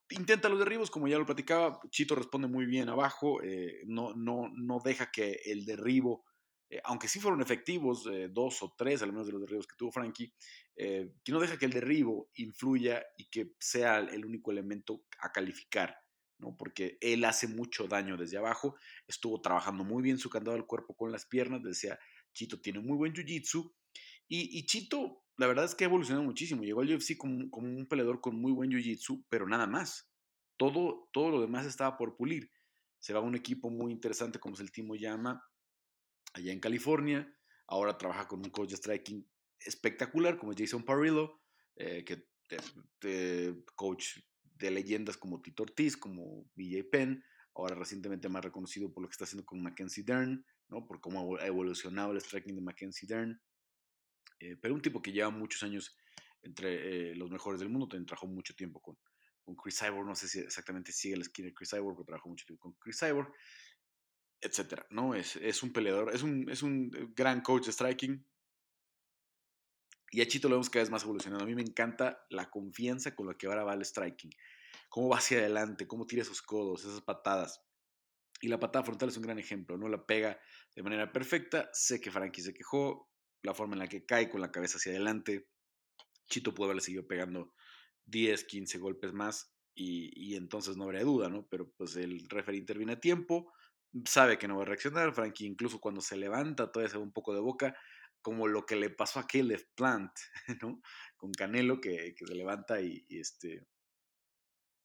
intenta 0.10 0.49
los 0.49 0.60
derribos, 0.60 0.91
como 0.91 1.08
ya 1.08 1.17
lo 1.17 1.25
platicaba, 1.25 1.80
Chito 1.89 2.15
responde 2.15 2.47
muy 2.47 2.65
bien 2.65 2.89
abajo, 2.89 3.41
eh, 3.43 3.82
no, 3.86 4.13
no, 4.15 4.49
no 4.56 4.80
deja 4.84 5.12
que 5.12 5.41
el 5.45 5.65
derribo, 5.65 6.25
eh, 6.69 6.80
aunque 6.84 7.08
sí 7.08 7.19
fueron 7.19 7.41
efectivos, 7.41 8.08
dos 8.32 8.63
o 8.63 8.73
tres, 8.78 9.02
al 9.02 9.12
menos 9.12 9.28
de 9.28 9.34
los 9.34 9.41
derribos 9.41 9.67
que 9.67 9.75
tuvo 9.78 9.91
Frankie, 9.91 10.34
que 10.75 11.32
no 11.32 11.39
deja 11.39 11.58
que 11.58 11.65
el 11.65 11.73
derribo 11.73 12.30
influya 12.36 13.04
y 13.17 13.30
que 13.30 13.54
sea 13.60 13.99
el 13.99 14.25
único 14.25 14.52
elemento 14.52 15.04
a 15.19 15.32
calificar. 15.32 15.97
¿no? 16.39 16.56
Porque 16.58 16.97
él 17.02 17.25
hace 17.25 17.47
mucho 17.47 17.88
daño 17.88 18.17
desde 18.17 18.38
abajo, 18.38 18.75
estuvo 19.08 19.41
trabajando 19.41 19.84
muy 19.84 20.02
bien 20.02 20.17
su 20.17 20.30
candado 20.30 20.56
del 20.56 20.65
cuerpo 20.65 20.95
con 20.95 21.12
las 21.12 21.25
piernas, 21.25 21.62
decía, 21.62 21.99
Chito 22.33 22.59
tiene 22.59 22.79
muy 22.79 22.97
buen 22.97 23.13
jiu-jitsu. 23.13 23.73
Y, 24.27 24.65
Chito, 24.65 25.23
la 25.37 25.47
verdad 25.47 25.65
es 25.65 25.73
que 25.73 25.83
ha 25.83 25.87
evolucionado 25.87 26.23
muchísimo. 26.23 26.63
Llegó 26.63 26.81
al 26.81 26.93
UFC 26.93 27.17
como, 27.17 27.49
un 27.51 27.87
peleador 27.87 28.21
con 28.21 28.39
muy 28.39 28.51
buen 28.51 28.69
jiu-jitsu, 28.69 29.25
pero 29.29 29.47
nada 29.47 29.65
más. 29.67 30.11
Todo, 30.57 31.09
todo 31.13 31.29
lo 31.29 31.41
demás 31.41 31.65
estaba 31.65 31.97
por 31.97 32.15
pulir. 32.15 32.51
Se 32.99 33.13
va 33.13 33.19
a 33.19 33.23
un 33.23 33.35
equipo 33.35 33.69
muy 33.69 33.91
interesante 33.91 34.39
como 34.39 34.55
es 34.55 34.61
el 34.61 34.71
Timo 34.71 34.95
Yama, 34.95 35.41
allá 36.33 36.51
en 36.51 36.59
California. 36.59 37.33
Ahora 37.67 37.97
trabaja 37.97 38.27
con 38.27 38.39
un 38.39 38.51
coach 38.51 38.71
de 38.71 38.77
striking 38.77 39.25
espectacular 39.59 40.37
como 40.37 40.53
Jason 40.55 40.83
Parillo, 40.83 41.41
eh, 41.75 42.03
que 42.03 42.29
coach 43.75 44.19
de 44.43 44.71
leyendas 44.71 45.17
como 45.17 45.41
Tito 45.41 45.63
Ortiz, 45.63 45.95
como 45.95 46.49
BJ 46.55 46.83
Penn, 46.91 47.23
ahora 47.55 47.75
recientemente 47.75 48.29
más 48.29 48.43
reconocido 48.43 48.91
por 48.91 49.03
lo 49.03 49.09
que 49.09 49.13
está 49.13 49.23
haciendo 49.23 49.45
con 49.45 49.61
Mackenzie 49.61 50.03
Dern, 50.03 50.45
¿no? 50.69 50.86
por 50.86 50.99
cómo 51.01 51.38
ha 51.38 51.45
evolucionado 51.45 52.12
el 52.12 52.21
striking 52.21 52.55
de 52.55 52.62
Mackenzie 52.62 53.08
Dern. 53.08 53.41
Eh, 54.39 54.55
pero 54.62 54.73
un 54.73 54.82
tipo 54.82 55.01
que 55.01 55.12
lleva 55.12 55.29
muchos 55.29 55.63
años 55.63 55.97
entre 56.41 57.12
eh, 57.12 57.15
los 57.15 57.29
mejores 57.29 57.60
del 57.60 57.69
mundo, 57.69 57.88
también 57.88 58.05
trabajó 58.05 58.27
mucho 58.27 58.55
tiempo 58.55 58.79
con, 58.79 58.97
con 59.43 59.55
Chris 59.55 59.79
Cyborg, 59.79 60.08
no 60.08 60.15
sé 60.15 60.27
si 60.27 60.39
exactamente 60.39 60.91
sigue 60.93 61.17
la 61.17 61.23
esquina 61.23 61.47
de 61.47 61.53
Chris 61.53 61.71
Cyborg, 61.71 61.97
pero 61.97 62.05
trabajó 62.05 62.29
mucho 62.29 62.45
tiempo 62.45 62.62
con 62.62 62.73
Chris 62.79 62.99
Cyborg, 62.99 63.34
etcétera, 64.39 64.88
¿no? 64.89 65.15
Es, 65.15 65.36
es 65.36 65.62
un 65.63 65.73
peleador, 65.73 66.15
es 66.15 66.23
un, 66.23 66.49
es 66.49 66.63
un 66.63 66.89
gran 67.13 67.41
coach 67.41 67.65
de 67.65 67.73
striking, 67.73 68.25
y 70.12 70.21
a 70.21 70.27
Chito 70.27 70.49
lo 70.49 70.55
vemos 70.55 70.69
cada 70.69 70.84
vez 70.84 70.89
más 70.89 71.03
evolucionado. 71.03 71.43
A 71.43 71.47
mí 71.47 71.55
me 71.55 71.62
encanta 71.62 72.25
la 72.29 72.49
confianza 72.49 73.15
con 73.15 73.27
la 73.27 73.36
que 73.36 73.47
ahora 73.47 73.63
va 73.63 73.73
el 73.73 73.86
striking. 73.86 74.32
Cómo 74.89 75.10
va 75.10 75.17
hacia 75.17 75.38
adelante, 75.38 75.88
cómo 75.88 76.08
tira 76.08 76.23
esos 76.23 76.41
codos, 76.41 76.84
esas 76.84 77.01
patadas. 77.01 77.63
Y 78.41 78.47
la 78.47 78.60
patada 78.60 78.86
frontal 78.86 79.10
es 79.10 79.17
un 79.17 79.23
gran 79.23 79.39
ejemplo, 79.39 79.78
¿no? 79.78 79.89
La 79.89 80.06
pega 80.06 80.39
de 80.75 80.84
manera 80.84 81.12
perfecta. 81.12 81.69
Sé 81.73 81.99
que 81.99 82.12
Frankie 82.12 82.41
se 82.41 82.54
quejó, 82.54 83.10
la 83.41 83.54
forma 83.54 83.73
en 83.75 83.80
la 83.80 83.88
que 83.88 84.06
cae 84.06 84.30
con 84.30 84.41
la 84.41 84.52
cabeza 84.52 84.78
hacia 84.78 84.91
adelante. 84.91 85.47
Chito 86.30 86.54
pudo 86.54 86.65
haberle 86.65 86.82
seguido 86.82 87.08
pegando 87.08 87.54
10, 88.06 88.43
15 88.45 88.78
golpes 88.78 89.13
más 89.13 89.54
y, 89.75 90.36
entonces 90.36 90.75
no 90.75 90.84
habría 90.84 91.04
duda, 91.04 91.30
¿no? 91.30 91.47
Pero 91.49 91.71
pues 91.78 91.95
el 91.95 92.28
referee 92.28 92.60
interviene 92.60 92.93
a 92.93 92.99
tiempo, 92.99 93.54
sabe 94.06 94.38
que 94.38 94.47
no 94.47 94.58
va 94.58 94.63
a 94.63 94.65
reaccionar. 94.65 95.13
Frankie, 95.13 95.45
incluso 95.45 95.80
cuando 95.80 96.02
se 96.02 96.17
levanta, 96.17 96.71
todavía 96.71 96.91
se 96.91 96.97
ve 96.97 97.04
un 97.04 97.13
poco 97.13 97.34
de 97.34 97.39
boca, 97.39 97.75
como 98.21 98.47
lo 98.47 98.65
que 98.65 98.75
le 98.75 98.89
pasó 98.89 99.19
a 99.19 99.28
Caleb 99.28 99.65
Plant, 99.75 100.12
¿no? 100.62 100.82
Con 101.15 101.32
Canelo, 101.32 101.80
que, 101.80 102.13
se 102.17 102.36
levanta 102.36 102.82
y, 102.82 103.06
este. 103.10 103.65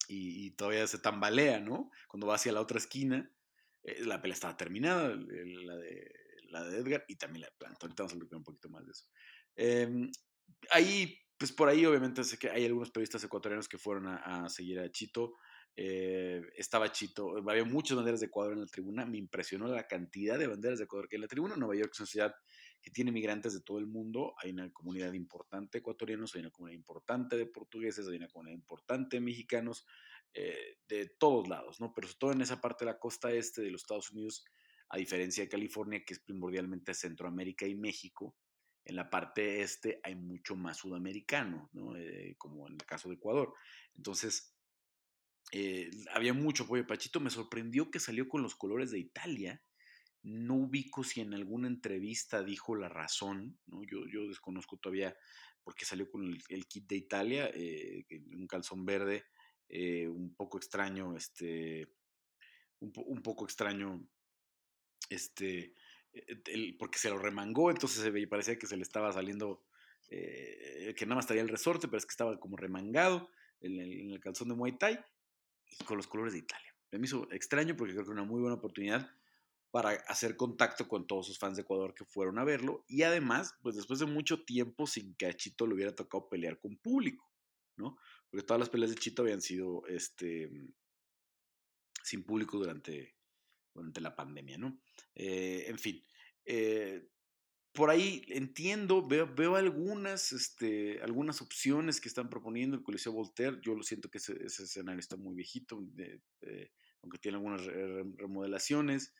Y, 0.07 0.45
y, 0.45 0.51
todavía 0.51 0.87
se 0.87 0.99
tambalea, 0.99 1.59
¿no? 1.59 1.91
Cuando 2.07 2.27
va 2.27 2.35
hacia 2.35 2.53
la 2.53 2.61
otra 2.61 2.77
esquina 2.77 3.29
la 4.05 4.21
pelea 4.21 4.33
estaba 4.33 4.57
terminada, 4.57 5.09
la 5.09 5.75
de, 5.77 6.11
la 6.49 6.63
de 6.63 6.77
Edgar 6.79 7.05
y 7.07 7.15
también 7.15 7.41
la 7.41 7.47
de 7.47 7.53
Plant. 7.57 7.77
Ahorita 7.81 8.03
vamos 8.03 8.13
a 8.13 8.15
hablar 8.15 8.35
un 8.35 8.43
poquito 8.43 8.69
más 8.69 8.85
de 8.85 8.91
eso. 8.91 9.05
Em, 9.55 10.11
ahí, 10.71 11.17
pues 11.37 11.51
por 11.51 11.69
ahí 11.69 11.85
obviamente 11.85 12.23
sé 12.23 12.37
que 12.37 12.49
hay 12.49 12.65
algunos 12.65 12.91
periodistas 12.91 13.23
ecuatorianos 13.23 13.67
que 13.67 13.77
fueron 13.77 14.07
a, 14.07 14.47
seguir 14.49 14.79
a 14.79 14.91
Chito. 14.91 15.35
eh, 15.75 16.41
estaba 16.55 16.91
Chito, 16.91 17.35
había 17.49 17.65
muchas 17.65 17.97
banderas 17.97 18.21
de 18.21 18.27
Ecuador 18.27 18.53
en 18.53 18.61
la 18.61 18.67
tribuna, 18.67 19.05
me 19.05 19.17
impresionó 19.17 19.67
la 19.67 19.87
cantidad 19.87 20.39
de 20.39 20.47
banderas 20.47 20.79
de 20.79 20.85
Ecuador 20.85 21.09
que 21.09 21.15
hay 21.15 21.17
en 21.17 21.21
la 21.23 21.27
tribuna. 21.27 21.55
Nueva 21.57 21.75
York 21.75 21.91
es 21.93 21.99
una 21.99 22.07
ciudad 22.07 22.35
que 22.85 22.91
tiene 22.91 23.11
migrantes 23.11 23.53
de 23.53 23.61
todo 23.61 23.79
el 23.79 23.87
mundo, 23.87 24.35
hay 24.41 24.51
una 24.51 24.71
comunidad 24.71 25.11
importante 25.13 25.77
de 25.77 25.79
ecuatorianos, 25.79 26.35
hay 26.35 26.41
una 26.41 26.51
comunidad 26.51 26.77
importante 26.77 27.35
de 27.35 27.47
portugueses, 27.47 28.07
hay 28.07 28.17
una 28.17 28.27
comunidad 28.27 28.55
importante 28.55 29.17
de 29.17 29.21
mexicanos, 29.21 29.87
eh, 30.37 30.79
de 30.89 31.07
todos 31.17 31.47
lados, 31.47 31.79
¿no? 31.79 31.93
Pero 31.93 32.07
sobre 32.07 32.19
todo 32.19 32.31
en 32.33 32.41
esa 32.41 32.59
parte 32.59 32.83
de 32.83 32.91
la 32.91 32.99
costa 32.99 33.31
este 33.31 33.61
de 33.61 33.71
los 33.71 33.83
Estados 33.83 34.11
Unidos, 34.11 34.43
a 34.89 34.97
diferencia 34.97 35.41
de 35.41 35.49
California, 35.49 36.03
que 36.05 36.13
es 36.13 36.19
primordialmente 36.19 36.93
Centroamérica 36.93 37.65
y 37.65 37.75
México, 37.75 38.35
en 38.83 38.97
la 38.97 39.09
parte 39.09 39.61
este 39.61 40.01
hay 40.03 40.15
mucho 40.15 40.57
más 40.57 40.77
sudamericano, 40.77 41.69
¿no? 41.71 41.95
Eh, 41.95 42.35
como 42.37 42.67
en 42.67 42.73
el 42.73 42.85
caso 42.85 43.07
de 43.07 43.15
Ecuador. 43.15 43.53
Entonces, 43.95 44.53
eh, 45.53 45.89
había 46.13 46.33
mucho 46.33 46.65
apoyo 46.65 46.85
Pachito. 46.85 47.21
Me 47.21 47.29
sorprendió 47.29 47.89
que 47.89 48.01
salió 48.01 48.27
con 48.27 48.43
los 48.43 48.55
colores 48.55 48.91
de 48.91 48.99
Italia. 48.99 49.63
No 50.21 50.55
ubico 50.55 51.05
si 51.05 51.21
en 51.21 51.33
alguna 51.33 51.69
entrevista 51.69 52.43
dijo 52.43 52.75
la 52.75 52.89
razón, 52.89 53.57
¿no? 53.67 53.83
Yo, 53.85 54.05
yo 54.11 54.27
desconozco 54.27 54.75
todavía 54.75 55.15
porque 55.63 55.85
salió 55.85 56.11
con 56.11 56.25
el, 56.49 56.67
kit 56.67 56.87
de 56.87 56.97
Italia, 56.97 57.51
un 58.33 58.45
calzón 58.47 58.85
verde, 58.85 59.25
eh, 59.69 60.07
un 60.07 60.35
poco 60.35 60.57
extraño, 60.57 61.15
este, 61.15 61.87
un, 62.79 63.21
poco 63.21 63.45
extraño, 63.45 64.07
este, 65.09 65.73
porque 66.77 66.97
se 66.97 67.09
lo 67.09 67.17
remangó, 67.17 67.71
entonces 67.71 68.01
se 68.01 68.11
veía, 68.11 68.29
parecía 68.29 68.57
que 68.57 68.67
se 68.67 68.77
le 68.77 68.83
estaba 68.83 69.11
saliendo, 69.11 69.63
que 70.09 70.95
nada 71.01 71.15
más 71.15 71.27
traía 71.27 71.41
el 71.41 71.49
resorte, 71.49 71.87
pero 71.87 71.97
es 71.97 72.05
que 72.05 72.11
estaba 72.11 72.39
como 72.39 72.57
remangado 72.57 73.29
en 73.61 73.79
el, 74.11 74.19
calzón 74.19 74.49
de 74.49 74.55
Muay 74.55 74.77
Thai 74.77 74.99
y 75.79 75.83
con 75.83 75.97
los 75.97 76.07
colores 76.07 76.33
de 76.33 76.39
Italia. 76.39 76.75
Me 76.91 77.05
hizo 77.05 77.29
extraño 77.31 77.75
porque 77.75 77.93
creo 77.93 78.05
que 78.05 78.11
es 78.11 78.13
una 78.13 78.23
muy 78.23 78.41
buena 78.41 78.55
oportunidad 78.55 79.09
para 79.71 79.89
hacer 80.07 80.37
contacto 80.37 80.87
con 80.87 81.05
todos 81.05 81.27
sus 81.27 81.37
fans 81.37 81.57
de 81.57 81.63
Ecuador 81.63 81.93
que 81.93 82.05
fueron 82.05 82.39
a 82.39 82.45
verlo 82.45 82.85
y 82.87 83.03
además, 83.03 83.55
pues 83.61 83.75
después 83.75 83.99
de 83.99 84.05
mucho 84.05 84.45
tiempo 84.45 84.87
sin 84.87 85.15
que 85.15 85.25
a 85.25 85.33
Chito 85.33 85.67
le 85.67 85.73
hubiera 85.73 85.93
tocado 85.93 86.29
pelear 86.29 86.59
con 86.59 86.77
público, 86.77 87.29
¿no? 87.77 87.97
Porque 88.29 88.45
todas 88.45 88.59
las 88.59 88.69
peleas 88.69 88.91
de 88.91 88.97
Chito 88.97 89.21
habían 89.21 89.41
sido 89.41 89.85
este, 89.87 90.49
sin 92.03 92.23
público 92.23 92.57
durante, 92.57 93.15
durante 93.73 94.01
la 94.01 94.15
pandemia, 94.15 94.57
¿no? 94.57 94.79
Eh, 95.13 95.65
en 95.67 95.77
fin, 95.79 96.03
eh, 96.45 97.09
por 97.73 97.89
ahí 97.89 98.23
entiendo, 98.29 99.05
veo, 99.05 99.33
veo 99.33 99.55
algunas, 99.55 100.31
este, 100.31 101.01
algunas 101.01 101.41
opciones 101.41 101.99
que 101.99 102.07
están 102.07 102.29
proponiendo 102.29 102.77
el 102.77 102.83
Coliseo 102.83 103.11
Voltaire. 103.11 103.59
Yo 103.61 103.75
lo 103.75 103.83
siento 103.83 104.09
que 104.09 104.19
ese, 104.19 104.45
escenario 104.45 104.99
está 104.99 105.17
muy 105.17 105.35
viejito, 105.35 105.85
eh, 105.97 106.71
aunque 107.01 107.17
tiene 107.17 107.37
algunas 107.37 107.65
remodelaciones. 107.65 109.13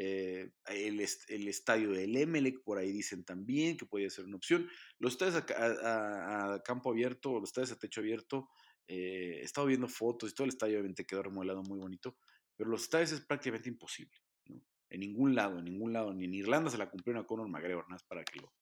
Eh, 0.00 0.52
el, 0.66 1.00
estadio 1.00 1.90
del 1.90 2.16
Emelec, 2.16 2.62
por 2.62 2.78
ahí 2.78 2.92
dicen 2.92 3.24
también 3.24 3.76
que 3.76 3.84
podría 3.84 4.08
ser 4.08 4.26
una 4.26 4.36
opción. 4.36 4.70
Los 5.00 5.14
estadios 5.14 5.42
a, 5.56 6.62
campo 6.64 6.92
abierto, 6.92 7.40
los 7.40 7.48
estadios 7.48 7.72
a 7.72 7.78
techo 7.80 8.00
abierto, 8.00 8.48
eh, 8.86 9.40
he 9.40 9.42
estado 9.42 9.66
viendo 9.66 9.88
fotos 9.88 10.30
y 10.30 10.34
todo 10.34 10.44
el 10.44 10.50
estadio 10.50 10.74
obviamente 10.74 11.04
quedó 11.04 11.24
remodelado 11.24 11.64
muy 11.64 11.80
bonito, 11.80 12.16
pero 12.54 12.70
los 12.70 12.82
estadios 12.82 13.10
es 13.10 13.22
prácticamente 13.22 13.68
imposible. 13.68 14.16
En 14.88 15.00
ningún 15.00 15.34
lado, 15.34 15.58
en 15.58 15.64
ningún 15.64 15.92
lado, 15.92 16.14
ni 16.14 16.26
en 16.26 16.34
Irlanda 16.34 16.70
se 16.70 16.78
la 16.78 16.88
cumplieron 16.88 17.24
a 17.24 17.26
Conor 17.26 17.48
McGregor, 17.48 17.88
nada 17.88 18.00
para 18.06 18.22
que 18.22 18.38
lo, 18.38 18.54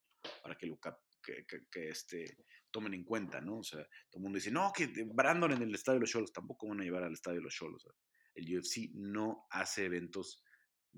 para 0.43 0.57
que 0.57 0.67
lo 0.67 0.79
que, 1.23 1.45
que, 1.71 1.89
este, 1.91 2.39
tomen 2.71 2.95
en 2.95 3.05
cuenta, 3.05 3.43
¿no? 3.43 3.59
O 3.59 3.63
sea, 3.63 3.85
todo 4.09 4.21
el 4.21 4.23
mundo 4.23 4.37
dice, 4.37 4.51
no, 4.51 4.73
que 4.75 4.91
Brandon 5.05 5.53
en 5.53 5.63
el 5.63 5.75
estadio 5.75 5.99
de 5.99 6.01
los 6.01 6.11
Cholos, 6.11 6.33
tampoco 6.33 6.67
van 6.67 6.81
a 6.81 6.85
llevar 6.85 7.05
al 7.05 7.13
estadio 7.13 7.41
de 7.41 7.45
los 7.45 7.55
Cholos. 7.55 7.87
El 8.35 8.59
UFC 8.59 8.91
no 8.95 9.47
hace 9.51 9.85
eventos 9.85 10.43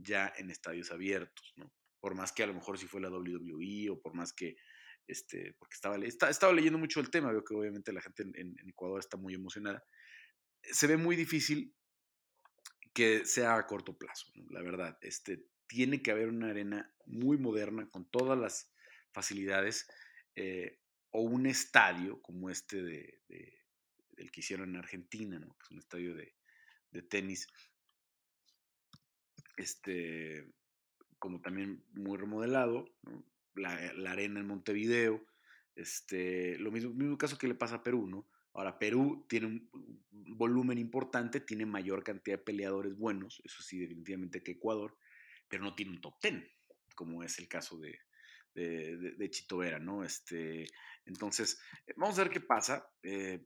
ya 0.03 0.33
en 0.37 0.51
estadios 0.51 0.91
abiertos, 0.91 1.53
¿no? 1.57 1.73
Por 2.01 2.15
más 2.15 2.33
que 2.33 2.43
a 2.43 2.47
lo 2.47 2.55
mejor 2.55 2.79
si 2.79 2.87
fue 2.87 3.01
la 3.01 3.11
WWE 3.11 3.91
o 3.91 4.01
por 4.01 4.15
más 4.15 4.33
que, 4.33 4.57
este, 5.07 5.55
porque 5.59 5.75
estaba, 5.75 5.97
estaba 5.97 6.53
leyendo 6.53 6.79
mucho 6.79 7.01
el 7.01 7.11
tema, 7.11 7.33
veo 7.33 7.45
que 7.45 7.55
obviamente 7.55 7.93
la 7.93 8.01
gente 8.01 8.23
en, 8.23 8.35
en 8.37 8.69
Ecuador 8.69 9.01
está 9.01 9.17
muy 9.17 9.35
emocionada. 9.35 9.85
Se 10.63 10.87
ve 10.87 10.97
muy 10.97 11.17
difícil 11.17 11.75
que 12.95 13.25
sea 13.25 13.57
a 13.57 13.67
corto 13.67 13.97
plazo, 13.97 14.27
la 14.51 14.63
verdad. 14.63 14.99
Este, 15.01 15.47
tiene 15.69 16.03
que 16.03 16.11
haber 16.11 16.29
una 16.29 16.51
arena 16.51 16.93
muy 17.07 17.39
moderna 17.39 17.89
con 17.91 18.11
todas 18.11 18.39
las 18.39 18.73
facilidades 19.13 19.87
eh, 20.35 20.81
o 21.11 21.23
un 21.23 21.47
estadio 21.47 22.21
como 22.23 22.51
este 22.51 22.83
de, 22.83 23.21
del 23.29 24.31
que 24.31 24.41
hicieron 24.41 24.71
en 24.71 24.77
Argentina, 24.77 25.39
¿no? 25.39 25.57
que 25.57 25.65
es 25.65 25.71
un 25.71 25.79
estadio 25.79 26.15
de, 26.15 26.35
tenis, 27.09 27.47
este, 29.59 30.47
como 31.19 31.41
también 31.41 31.85
muy 31.93 32.17
remodelado, 32.17 32.87
la, 33.55 33.75
arena 34.11 34.41
en 34.41 34.47
Montevideo, 34.47 35.25
este, 35.75 36.59
lo 36.59 36.71
mismo, 36.71 36.93
mismo 36.95 37.19
caso 37.19 37.39
que 37.39 37.49
le 37.49 37.55
pasa 37.55 37.77
a 37.77 37.83
Perú, 37.83 38.07
¿no? 38.07 38.29
Ahora, 38.55 38.79
Perú 38.79 39.27
tiene 39.29 39.47
un 39.47 39.71
volumen 40.11 40.79
importante, 40.79 41.41
tiene 41.41 41.67
mayor 41.67 42.03
cantidad 42.03 42.39
de 42.39 42.45
peleadores 42.45 42.97
buenos, 42.97 43.41
eso 43.45 43.63
sí, 43.63 43.79
definitivamente 43.79 44.43
que 44.43 44.53
Ecuador, 44.53 44.97
pero 45.49 45.63
no 45.63 45.75
tiene 45.75 45.93
un 45.93 46.01
top 46.01 46.19
ten, 46.21 46.49
como 46.95 47.23
es 47.23 47.39
el 47.39 47.49
caso 47.49 47.79
de, 47.79 47.99
de, 48.55 49.31
Chito 49.31 49.59
Vera, 49.59 49.79
¿no? 49.79 50.05
Este, 50.05 50.67
entonces, 51.05 51.61
vamos 51.97 52.19
a 52.19 52.25
ver 52.25 52.33
qué 52.33 52.41
pasa. 52.41 52.91
Eh, 53.03 53.45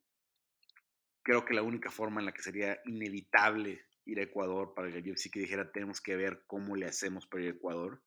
creo 1.22 1.44
que 1.44 1.54
la 1.54 1.62
única 1.62 1.90
forma 1.90 2.20
en 2.20 2.26
la 2.26 2.32
que 2.32 2.42
sería 2.42 2.80
inevitable 2.86 3.86
ir 4.04 4.18
a 4.20 4.24
Ecuador 4.24 4.74
para 4.74 4.88
el 4.88 5.10
UFC 5.10 5.30
que 5.30 5.40
dijera 5.40 5.70
tenemos 5.72 6.00
que 6.00 6.16
ver 6.16 6.44
cómo 6.46 6.76
le 6.76 6.86
hacemos 6.86 7.26
para 7.26 7.44
ir 7.44 7.50
a 7.50 7.56
Ecuador 7.56 8.02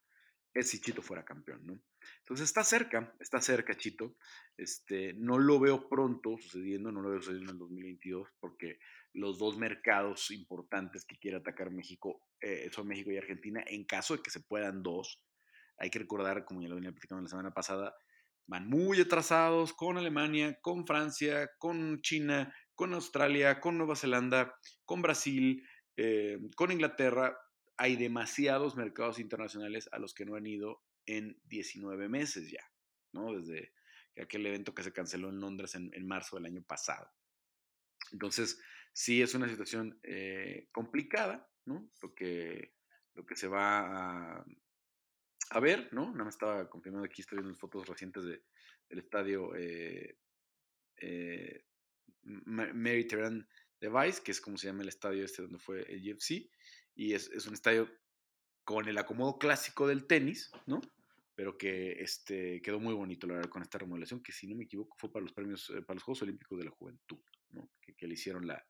es 0.56 0.70
si 0.70 0.80
Chito 0.80 1.02
fuera 1.02 1.26
campeón, 1.26 1.66
¿no? 1.66 1.82
Entonces 2.20 2.46
está 2.46 2.64
cerca, 2.64 3.14
está 3.20 3.42
cerca 3.42 3.76
Chito. 3.76 4.16
Este, 4.56 5.14
no 5.14 5.38
lo 5.38 5.60
veo 5.60 5.90
pronto 5.90 6.38
sucediendo, 6.38 6.92
no 6.92 7.02
lo 7.02 7.10
veo 7.10 7.22
sucediendo 7.22 7.52
en 7.52 7.56
el 7.56 7.60
2022, 7.60 8.30
porque 8.40 8.80
los 9.14 9.38
dos 9.38 9.58
mercados 9.58 10.32
importantes 10.32 11.04
que 11.06 11.18
quiere 11.18 11.38
atacar 11.38 11.72
México 11.72 12.22
eh, 12.40 12.70
son 12.72 12.88
México 12.88 13.12
y 13.12 13.18
Argentina. 13.18 13.64
En 13.68 13.84
caso 13.84 14.16
de 14.16 14.24
que 14.24 14.30
se 14.30 14.40
puedan 14.40 14.82
dos, 14.82 15.22
hay 15.78 15.90
que 15.90 16.00
recordar, 16.00 16.46
como 16.46 16.62
ya 16.62 16.70
lo 16.70 16.76
venía 16.76 16.92
platicando 16.92 17.22
la 17.22 17.30
semana 17.30 17.54
pasada, 17.54 17.94
van 18.48 18.70
muy 18.70 19.02
atrasados 19.02 19.74
con 19.74 19.98
Alemania, 19.98 20.58
con 20.62 20.88
Francia, 20.88 21.52
con 21.58 22.02
China, 22.02 22.56
con 22.76 22.94
Australia, 22.94 23.60
con 23.60 23.78
Nueva 23.78 23.98
Zelanda, 23.98 24.56
con 24.86 25.02
Brasil, 25.02 25.68
eh, 25.98 26.40
con 26.56 26.72
Inglaterra 26.72 27.38
hay 27.78 27.96
demasiados 27.96 28.76
mercados 28.76 29.20
internacionales 29.20 29.90
a 29.92 30.00
los 30.00 30.14
que 30.14 30.26
no 30.26 30.36
han 30.36 30.46
ido 30.46 30.84
en 31.06 31.40
19 31.46 32.10
meses 32.10 32.50
ya, 32.50 32.64
¿no? 33.12 33.34
Desde 33.34 33.74
aquel 34.22 34.46
evento 34.46 34.74
que 34.74 34.84
se 34.84 34.94
canceló 34.94 35.30
en 35.30 35.40
Londres 35.40 35.76
en, 35.76 36.08
marzo 36.08 36.38
del 36.38 36.46
año 36.46 36.64
pasado. 36.64 37.12
Entonces, 38.12 38.62
sí 38.94 39.22
es 39.22 39.34
una 39.36 39.50
situación 39.50 40.00
eh, 40.04 40.70
complicada, 40.72 41.50
¿no? 41.66 41.92
Lo 42.02 42.14
que, 42.14 42.76
lo 43.14 43.26
que 43.26 43.36
se 43.36 43.48
va 43.48 44.46
a, 45.50 45.60
ver, 45.60 45.90
¿no? 45.92 46.12
Nada 46.12 46.26
más 46.26 46.36
estaba 46.36 46.70
confirmando 46.70 47.06
aquí, 47.06 47.22
estoy 47.22 47.40
viendo 47.40 47.58
fotos 47.58 47.88
recientes 47.88 48.24
de, 48.24 48.44
del 48.90 49.00
estadio 49.00 49.56
eh, 49.56 50.18
eh, 50.98 51.66
Mary 52.24 53.08
Device, 53.90 54.22
que 54.24 54.32
es 54.32 54.42
como 54.42 54.58
se 54.58 54.68
llama 54.68 54.84
el 54.84 54.90
estadio 54.90 55.24
este 55.24 55.42
donde 55.42 55.60
fue 55.60 55.82
el 55.92 56.14
UFC, 56.14 56.50
y 56.96 57.14
es, 57.14 57.30
un 57.48 57.54
estadio 57.54 57.90
con 58.64 58.88
el 58.88 58.98
acomodo 58.98 59.38
clásico 59.38 59.88
del 59.88 60.08
tenis, 60.08 60.52
¿no? 60.66 60.82
Pero 61.36 61.58
que 61.58 61.92
este, 62.02 62.62
quedó 62.62 62.80
muy 62.80 62.94
bonito, 62.94 63.28
la 63.28 63.36
verdad, 63.36 63.50
con 63.50 63.62
esta 63.62 63.78
remodelación, 63.78 64.24
que 64.24 64.32
si 64.32 64.48
no 64.48 64.56
me 64.56 64.64
equivoco 64.64 64.96
fue 64.98 65.12
para 65.12 65.24
los 65.24 65.34
premios, 65.34 65.70
eh, 65.70 65.82
para 65.82 65.96
los 65.96 66.04
Juegos 66.04 66.22
Olímpicos 66.22 66.58
de 66.58 66.66
la 66.66 66.72
Juventud, 66.72 67.20
¿no? 67.50 67.70
Que, 67.82 68.08
le 68.08 68.14
hicieron 68.14 68.48
la, 68.48 68.66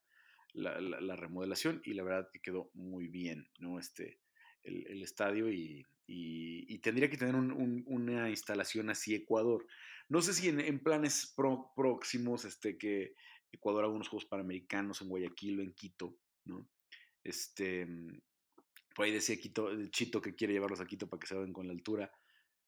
la, 0.53 0.79
la, 0.79 1.15
remodelación 1.15 1.81
y 1.83 1.93
la 1.93 2.03
verdad 2.03 2.29
que 2.31 2.39
quedó 2.39 2.71
muy 2.73 3.07
bien, 3.07 3.49
¿no? 3.59 3.79
Este, 3.79 4.19
el, 4.63 5.03
estadio 5.03 5.51
y, 5.51 5.85
y, 6.07 6.79
tendría 6.79 7.09
que 7.09 7.17
tener 7.17 7.35
un, 7.35 7.51
un, 7.51 7.83
una 7.87 8.29
instalación 8.29 8.89
así 8.89 9.13
Ecuador. 9.15 9.65
No 10.07 10.21
sé 10.21 10.33
si 10.33 10.49
en, 10.49 10.79
planes 10.79 11.33
próximos, 11.75 12.45
este, 12.45 12.77
que 12.77 13.15
Ecuador 13.55 13.85
haga 13.85 13.93
unos 13.93 14.07
Juegos 14.07 14.25
Panamericanos 14.25 15.01
en 15.01 15.09
Guayaquil 15.09 15.59
o 15.59 15.63
en 15.63 15.73
Quito, 15.73 16.17
¿no? 16.45 16.67
Este, 17.23 17.85
mm, 17.85 18.21
por 18.95 19.05
ahí 19.05 19.11
decía 19.11 19.37
Quito, 19.37 19.71
eh, 19.71 19.89
Chito 19.89 20.21
que 20.21 20.35
quiere 20.35 20.53
llevarlos 20.53 20.79
a 20.79 20.85
Quito 20.85 21.09
para 21.09 21.19
que 21.19 21.27
se 21.27 21.35
vayan 21.35 21.53
con 21.53 21.67
la 21.67 21.73
altura. 21.73 22.11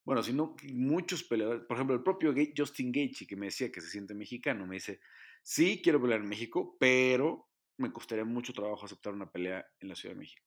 Bueno, 0.03 0.23
si 0.23 0.33
no, 0.33 0.55
muchos 0.73 1.23
peleadores, 1.23 1.63
por 1.65 1.77
ejemplo, 1.77 1.95
el 1.95 2.03
propio 2.03 2.33
Justin 2.55 2.91
Gaethje 2.91 3.27
que 3.27 3.35
me 3.35 3.47
decía 3.47 3.71
que 3.71 3.81
se 3.81 3.89
siente 3.89 4.13
mexicano, 4.13 4.65
me 4.65 4.75
dice, 4.75 5.01
sí, 5.43 5.81
quiero 5.83 6.01
pelear 6.01 6.21
en 6.21 6.29
México, 6.29 6.77
pero 6.79 7.49
me 7.77 7.91
costaría 7.91 8.25
mucho 8.25 8.53
trabajo 8.53 8.85
aceptar 8.85 9.13
una 9.13 9.29
pelea 9.29 9.65
en 9.79 9.89
la 9.89 9.95
Ciudad 9.95 10.15
de 10.15 10.19
México. 10.19 10.45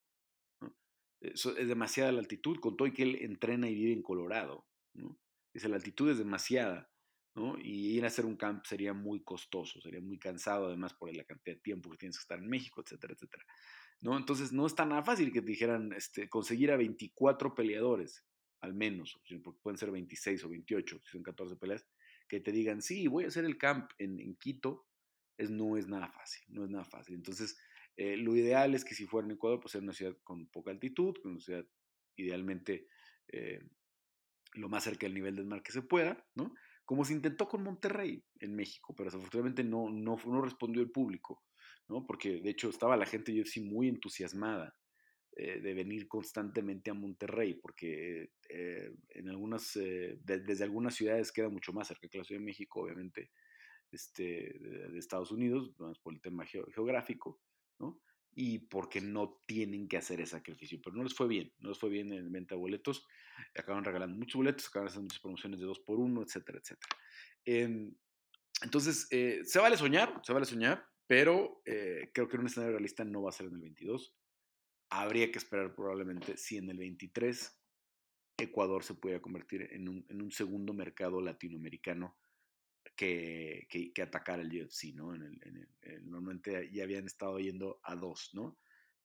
Es 1.20 1.44
demasiada 1.44 2.12
la 2.12 2.20
altitud, 2.20 2.58
con 2.60 2.76
todo 2.76 2.88
y 2.88 2.94
que 2.94 3.02
él 3.02 3.18
entrena 3.20 3.68
y 3.68 3.74
vive 3.74 3.92
en 3.92 4.02
Colorado. 4.02 4.66
Dice, 5.52 5.68
la 5.68 5.76
altitud 5.76 6.10
es 6.10 6.18
demasiada 6.18 6.90
¿no? 7.34 7.56
Y 7.58 7.96
ir 7.96 8.04
a 8.04 8.08
hacer 8.08 8.26
un 8.26 8.36
camp 8.36 8.64
sería 8.64 8.92
muy 8.92 9.22
costoso, 9.22 9.80
sería 9.80 10.00
muy 10.00 10.18
cansado, 10.18 10.66
además 10.66 10.94
por 10.94 11.14
la 11.14 11.24
cantidad 11.24 11.56
de 11.56 11.62
tiempo 11.62 11.90
que 11.90 11.98
tienes 11.98 12.16
que 12.18 12.22
estar 12.22 12.38
en 12.38 12.48
México, 12.48 12.82
etcétera, 12.84 13.14
etcétera. 13.14 13.44
¿no? 14.00 14.16
Entonces 14.16 14.52
no 14.52 14.66
es 14.66 14.74
tan 14.74 15.04
fácil 15.04 15.32
que 15.32 15.42
te 15.42 15.48
dijeran 15.48 15.92
este, 15.92 16.28
conseguir 16.28 16.70
a 16.72 16.76
24 16.76 17.54
peleadores, 17.54 18.24
al 18.60 18.74
menos, 18.74 19.20
porque 19.42 19.58
pueden 19.62 19.78
ser 19.78 19.90
26 19.90 20.44
o 20.44 20.48
28, 20.48 21.00
si 21.04 21.10
son 21.10 21.22
14 21.22 21.56
peleas, 21.56 21.86
que 22.28 22.40
te 22.40 22.52
digan, 22.52 22.82
sí, 22.82 23.06
voy 23.08 23.24
a 23.24 23.28
hacer 23.28 23.44
el 23.44 23.58
camp 23.58 23.90
en, 23.98 24.36
Quito, 24.36 24.86
es, 25.36 25.50
no 25.50 25.76
es 25.76 25.88
nada 25.88 26.08
fácil, 26.08 26.44
no 26.48 26.64
es 26.64 26.70
nada 26.70 26.84
fácil. 26.84 27.14
Entonces, 27.14 27.58
eh, 27.96 28.16
lo 28.16 28.36
ideal 28.36 28.74
es 28.74 28.84
que 28.84 28.94
si 28.94 29.06
fuera 29.06 29.26
en 29.26 29.32
Ecuador, 29.32 29.60
pues 29.60 29.72
sea 29.72 29.80
una 29.80 29.92
ciudad 29.92 30.16
con 30.22 30.46
poca 30.46 30.70
altitud, 30.70 31.14
con 31.22 31.32
una 31.32 31.40
ciudad 31.40 31.66
idealmente 32.16 32.86
eh, 33.28 33.60
lo 34.54 34.68
más 34.68 34.84
cerca 34.84 35.06
del 35.06 35.14
nivel 35.14 35.36
del 35.36 35.46
mar 35.46 35.62
que 35.62 35.72
se 35.72 35.82
pueda, 35.82 36.26
¿no? 36.34 36.54
Como 36.90 37.04
se 37.04 37.12
intentó 37.12 37.46
con 37.46 37.62
Monterrey 37.62 38.20
en 38.40 38.56
México, 38.56 38.92
pero 38.96 39.12
desafortunadamente 39.12 39.62
no, 39.62 39.88
no, 39.90 40.42
respondió 40.42 40.82
el 40.82 40.90
público, 40.90 41.40
¿no? 41.86 42.04
Porque 42.04 42.40
de 42.40 42.50
hecho 42.50 42.68
estaba 42.68 42.96
la 42.96 43.06
gente, 43.06 43.32
yo 43.32 43.44
sí, 43.44 43.60
muy 43.60 43.86
entusiasmada 43.86 44.74
eh, 45.36 45.60
de 45.60 45.72
venir 45.74 46.08
constantemente 46.08 46.90
a 46.90 46.94
Monterrey, 46.94 47.54
porque 47.54 48.32
en 48.48 49.28
algunas, 49.28 49.72
desde 49.74 50.64
algunas 50.64 50.96
ciudades 50.96 51.30
queda 51.30 51.48
mucho 51.48 51.72
más 51.72 51.86
cerca 51.86 52.08
que 52.08 52.18
la 52.18 52.24
Ciudad 52.24 52.40
de 52.40 52.46
México, 52.46 52.80
obviamente, 52.80 53.30
este, 53.92 54.58
de, 54.58 54.98
Estados 54.98 55.30
Unidos, 55.30 55.72
por 56.02 56.12
el 56.12 56.20
tema 56.20 56.44
geográfico, 56.44 57.40
¿no? 57.78 58.00
Y 58.34 58.58
porque 58.58 59.00
no 59.00 59.42
tienen 59.46 59.88
que 59.88 59.96
hacer 59.96 60.20
ese 60.20 60.32
sacrificio. 60.32 60.80
Pero 60.82 60.96
no 60.96 61.02
les 61.02 61.14
fue 61.14 61.28
bien, 61.28 61.52
no 61.58 61.70
les 61.70 61.78
fue 61.78 61.90
bien 61.90 62.12
en 62.12 62.30
venta 62.30 62.54
de 62.54 62.60
boletos. 62.60 63.06
Acaban 63.56 63.84
regalando 63.84 64.16
muchos 64.16 64.36
boletos, 64.36 64.68
acaban 64.68 64.88
haciendo 64.88 65.04
muchas 65.04 65.20
promociones 65.20 65.60
de 65.60 65.66
dos 65.66 65.80
por 65.80 65.98
uno, 65.98 66.22
etcétera, 66.22 66.58
etcétera. 66.58 66.96
Em, 67.44 67.94
entonces, 68.62 69.06
eh, 69.10 69.40
se 69.44 69.58
vale 69.58 69.76
soñar, 69.76 70.20
se 70.22 70.32
vale 70.32 70.46
soñar, 70.46 70.84
pero 71.06 71.62
eh, 71.64 72.10
creo 72.14 72.28
que 72.28 72.36
en 72.36 72.40
un 72.40 72.46
escenario 72.46 72.72
realista 72.72 73.04
no 73.04 73.22
va 73.22 73.30
a 73.30 73.32
ser 73.32 73.46
en 73.46 73.54
el 73.54 73.60
22. 73.60 74.14
Habría 74.90 75.30
que 75.32 75.38
esperar 75.38 75.74
probablemente 75.74 76.36
si 76.36 76.56
en 76.56 76.70
el 76.70 76.78
23 76.78 77.60
Ecuador 78.38 78.84
se 78.84 78.94
pudiera 78.94 79.20
convertir 79.20 79.68
en 79.72 79.88
un, 79.88 80.06
en 80.08 80.22
un 80.22 80.30
segundo 80.30 80.72
mercado 80.72 81.20
latinoamericano 81.20 82.16
que, 82.96 83.92
atacar 84.02 84.40
el 84.40 84.48
UFC, 84.48 84.94
¿no? 84.94 85.14
En 85.14 85.22
el, 85.22 85.68
normalmente 86.04 86.70
ya 86.72 86.84
habían 86.84 87.06
estado 87.06 87.38
yendo 87.38 87.80
a 87.84 87.94
dos, 87.94 88.30
¿no? 88.34 88.58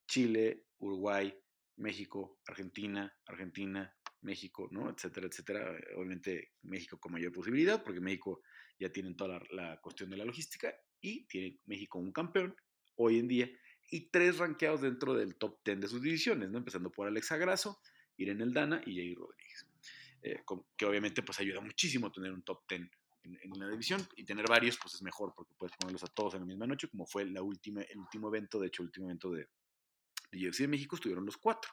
Chile, 0.08 0.66
Uruguay, 0.80 1.34
México, 1.78 2.40
Argentina, 2.48 3.14
Argentina, 3.26 3.94
México, 4.22 4.68
¿no? 4.72 4.90
Etcétera, 4.90 5.28
etcétera. 5.28 5.78
Obviamente 5.96 6.54
México 6.64 7.00
con 7.00 7.14
mayor 7.14 7.32
posibilidad, 7.32 7.84
porque 7.84 8.02
México 8.02 8.42
ya 8.80 8.90
tiene 8.92 9.14
toda 9.14 9.42
la, 9.52 9.80
cuestión 9.82 10.10
de 10.10 10.18
la 10.18 10.26
logística 10.26 10.76
y 11.00 11.26
tiene 11.28 11.60
México 11.66 12.00
un 12.00 12.12
campeón 12.12 12.56
hoy 12.96 13.20
en 13.20 13.28
día 13.28 13.50
y 13.92 14.10
tres 14.10 14.38
ranqueados 14.38 14.82
dentro 14.82 15.14
del 15.14 15.36
top 15.36 15.60
10 15.64 15.82
de 15.82 15.88
sus 15.88 16.02
divisiones, 16.02 16.50
¿no? 16.50 16.58
Empezando 16.58 16.92
por 16.92 17.08
Alexa 17.08 17.38
Grasso, 17.38 17.80
Irene 18.18 18.44
Eldana 18.44 18.82
y 18.86 18.96
Jair 18.96 19.18
Rodríguez. 19.18 19.68
Eh, 20.22 20.44
que 20.76 20.86
obviamente 20.86 21.22
pues 21.22 21.40
ayuda 21.40 21.62
muchísimo 21.62 22.12
tener 22.12 22.32
un 22.32 22.42
top 22.42 22.64
10 22.68 22.90
en, 23.26 23.60
la 23.60 23.68
división 23.70 24.08
y 24.16 24.24
tener 24.24 24.46
varios 24.48 24.78
pues 24.78 24.96
es 24.96 25.02
mejor 25.02 25.34
porque 25.36 25.54
puedes 25.58 25.76
ponerlos 25.78 26.04
a 26.04 26.08
todos 26.08 26.36
en 26.36 26.42
la 26.42 26.46
misma 26.46 26.68
noche 26.68 26.88
como 26.88 27.06
fue 27.06 27.24
el 27.24 27.38
último 27.40 27.82
evento, 28.28 28.60
de 28.60 28.68
hecho 28.68 28.84
el 28.84 28.88
último 28.88 29.08
evento 29.08 29.32
de, 29.32 29.50
de 30.32 30.48
UFC 30.48 30.60
de 30.60 30.68
México 30.68 30.96
estuvieron 30.96 31.26
los 31.26 31.38
cuatro. 31.38 31.72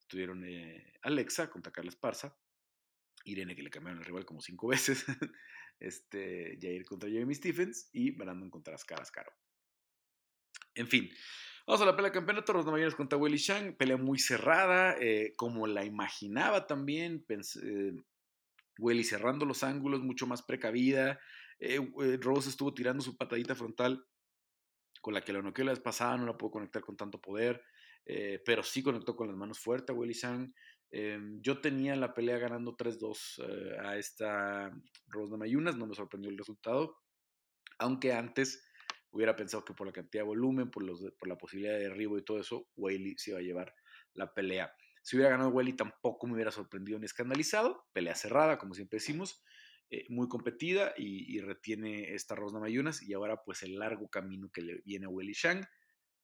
Estuvieron 0.00 0.44
eh, 0.44 0.94
Alexa 1.02 1.50
contra 1.50 1.72
Carla 1.72 1.90
Esparza, 1.90 2.36
Irene 3.24 3.54
que 3.54 3.62
le 3.62 3.70
cambiaron 3.70 4.00
el 4.00 4.06
rival 4.06 4.24
como 4.24 4.40
cinco 4.40 4.66
veces, 4.68 5.04
este, 5.78 6.58
Jair 6.60 6.84
contra 6.84 7.08
Jeremy 7.08 7.34
Stephens 7.34 7.88
y 7.92 8.10
Brandon 8.10 8.50
contra 8.50 8.74
Ascar 8.74 9.00
Ascaro. 9.00 9.32
En 10.74 10.88
fin, 10.88 11.10
Vamos 11.66 11.82
a 11.82 11.86
la 11.86 11.94
pelea 11.94 12.10
de 12.10 12.14
campeonato, 12.14 12.52
los 12.52 12.94
contra 12.96 13.16
Willy 13.16 13.36
Shang, 13.36 13.76
pelea 13.76 13.96
muy 13.96 14.18
cerrada, 14.18 14.96
eh, 14.98 15.34
como 15.36 15.68
la 15.68 15.84
imaginaba 15.84 16.66
también, 16.66 17.22
pensé, 17.22 17.60
eh, 17.62 17.92
Welly 18.80 19.04
cerrando 19.04 19.44
los 19.44 19.62
ángulos, 19.62 20.00
mucho 20.00 20.26
más 20.26 20.42
precavida. 20.42 21.20
Eh, 21.58 21.76
eh, 21.76 22.18
Rose 22.20 22.48
estuvo 22.48 22.72
tirando 22.72 23.02
su 23.02 23.16
patadita 23.16 23.54
frontal 23.54 24.04
con 25.00 25.14
la 25.14 25.20
que 25.22 25.32
la 25.32 25.42
noqueó 25.42 25.64
la 25.64 25.72
vez 25.72 25.80
pasada, 25.80 26.16
no 26.16 26.26
la 26.26 26.36
pudo 26.36 26.52
conectar 26.52 26.82
con 26.82 26.96
tanto 26.96 27.20
poder, 27.20 27.62
eh, 28.04 28.42
pero 28.44 28.62
sí 28.62 28.82
conectó 28.82 29.16
con 29.16 29.28
las 29.28 29.36
manos 29.36 29.58
fuertes 29.58 29.94
a 29.94 29.98
Willy 29.98 30.14
Sang. 30.14 30.52
Yo 31.40 31.60
tenía 31.60 31.94
la 31.94 32.12
pelea 32.12 32.38
ganando 32.38 32.76
3-2 32.76 33.38
a 33.80 33.96
esta 33.96 34.72
Rose 35.06 35.30
de 35.30 35.38
Mayunas, 35.38 35.76
no 35.76 35.86
me 35.86 35.94
sorprendió 35.94 36.32
el 36.32 36.36
resultado, 36.36 36.98
aunque 37.78 38.12
antes 38.12 38.68
hubiera 39.12 39.36
pensado 39.36 39.64
que 39.64 39.72
por 39.72 39.86
la 39.86 39.92
cantidad 39.92 40.24
de 40.24 40.28
volumen, 40.28 40.68
por, 40.68 40.82
los, 40.82 41.00
la 41.24 41.38
posibilidad 41.38 41.74
de 41.74 41.84
derribo 41.84 42.18
y 42.18 42.24
todo 42.24 42.40
eso, 42.40 42.66
Wiley 42.74 43.16
se 43.18 43.30
iba 43.30 43.38
a 43.38 43.42
llevar 43.42 43.72
la 44.14 44.34
pelea. 44.34 44.74
Si 45.02 45.16
hubiera 45.16 45.30
ganado 45.30 45.50
Welly 45.50 45.74
tampoco 45.74 46.26
me 46.26 46.34
hubiera 46.34 46.50
sorprendido 46.50 46.98
ni 46.98 47.06
escandalizado. 47.06 47.86
Pelea 47.92 48.14
cerrada, 48.14 48.58
como 48.58 48.74
siempre 48.74 48.98
decimos, 48.98 49.42
eh, 49.90 50.06
muy 50.08 50.28
competida 50.28 50.94
y, 50.96 51.40
retiene 51.40 52.14
esta 52.14 52.34
Rosna 52.34 52.60
Mayunas. 52.60 53.02
Y 53.02 53.14
ahora 53.14 53.42
pues 53.42 53.62
el 53.62 53.78
largo 53.78 54.08
camino 54.08 54.50
que 54.52 54.62
le 54.62 54.82
viene 54.84 55.06
a 55.06 55.08
Welly 55.08 55.32
Shang. 55.32 55.66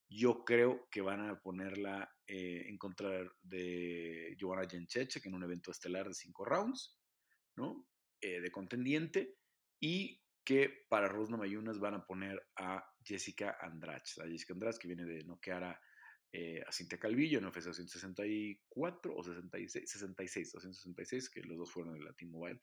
Yo 0.09 0.45
creo 0.45 0.89
que 0.91 1.01
van 1.01 1.29
a 1.29 1.41
ponerla 1.41 2.15
eh, 2.27 2.65
en 2.69 2.79
contra 2.79 3.29
de 3.43 4.37
Giovanna 4.39 4.69
Jencheche, 4.69 5.21
que 5.21 5.29
en 5.29 5.35
un 5.35 5.43
evento 5.43 5.73
estelar 5.73 6.07
de 6.07 6.15
cinco 6.15 6.45
rounds, 6.45 6.97
¿no? 7.57 7.89
Eh, 8.21 8.41
de 8.41 8.51
contendiente. 8.53 9.37
Y 9.81 10.23
que 10.45 10.87
para 10.89 11.09
Rosna 11.09 11.37
Mayunas 11.37 11.81
van 11.81 11.95
a 11.95 12.07
poner 12.07 12.41
a 12.57 12.89
Jessica 13.03 13.57
Andrade. 13.61 14.05
A 14.23 14.29
Jessica 14.29 14.53
Andrade, 14.53 14.79
que 14.79 14.87
viene 14.87 15.05
de 15.05 15.25
noquear 15.25 15.65
a 15.65 15.81
eh, 16.39 16.63
a 16.67 16.71
Cintia 16.71 16.99
Calvillo 16.99 17.39
en 17.39 17.47
UFC 17.47 17.65
264 17.65 19.17
o 19.17 19.25
66, 19.25 19.91
66, 19.91 20.53
266, 20.53 21.31
que 21.31 21.41
los 21.43 21.57
dos 21.57 21.73
fueron 21.73 21.97
en 21.97 22.05
la 22.05 22.13
Team 22.13 22.31
Mobile, 22.31 22.61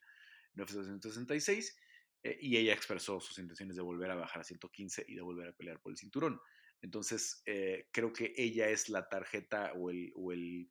en 0.53 0.61
UFC 0.61 0.73
266, 0.73 1.75
eh, 2.21 2.37
y 2.39 2.57
ella 2.57 2.71
expresó 2.71 3.19
sus 3.19 3.39
intenciones 3.39 3.75
de 3.75 3.81
volver 3.81 4.11
a 4.11 4.15
bajar 4.15 4.41
a 4.41 4.43
115 4.43 5.05
y 5.07 5.15
de 5.15 5.21
volver 5.23 5.47
a 5.47 5.53
pelear 5.53 5.81
por 5.81 5.91
el 5.91 5.97
cinturón. 5.97 6.39
Entonces, 6.83 7.41
eh, 7.47 7.89
creo 7.91 8.13
que 8.13 8.35
ella 8.37 8.69
es 8.69 8.89
la 8.89 9.09
tarjeta 9.09 9.73
o, 9.73 9.89
el, 9.89 10.11
o 10.13 10.31
el, 10.31 10.69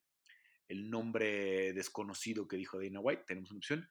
el, 0.68 0.88
nombre 0.88 1.72
desconocido 1.72 2.46
que 2.46 2.56
dijo 2.56 2.80
Dana 2.80 3.00
White. 3.00 3.24
Tenemos 3.26 3.50
una 3.50 3.58
opción. 3.58 3.90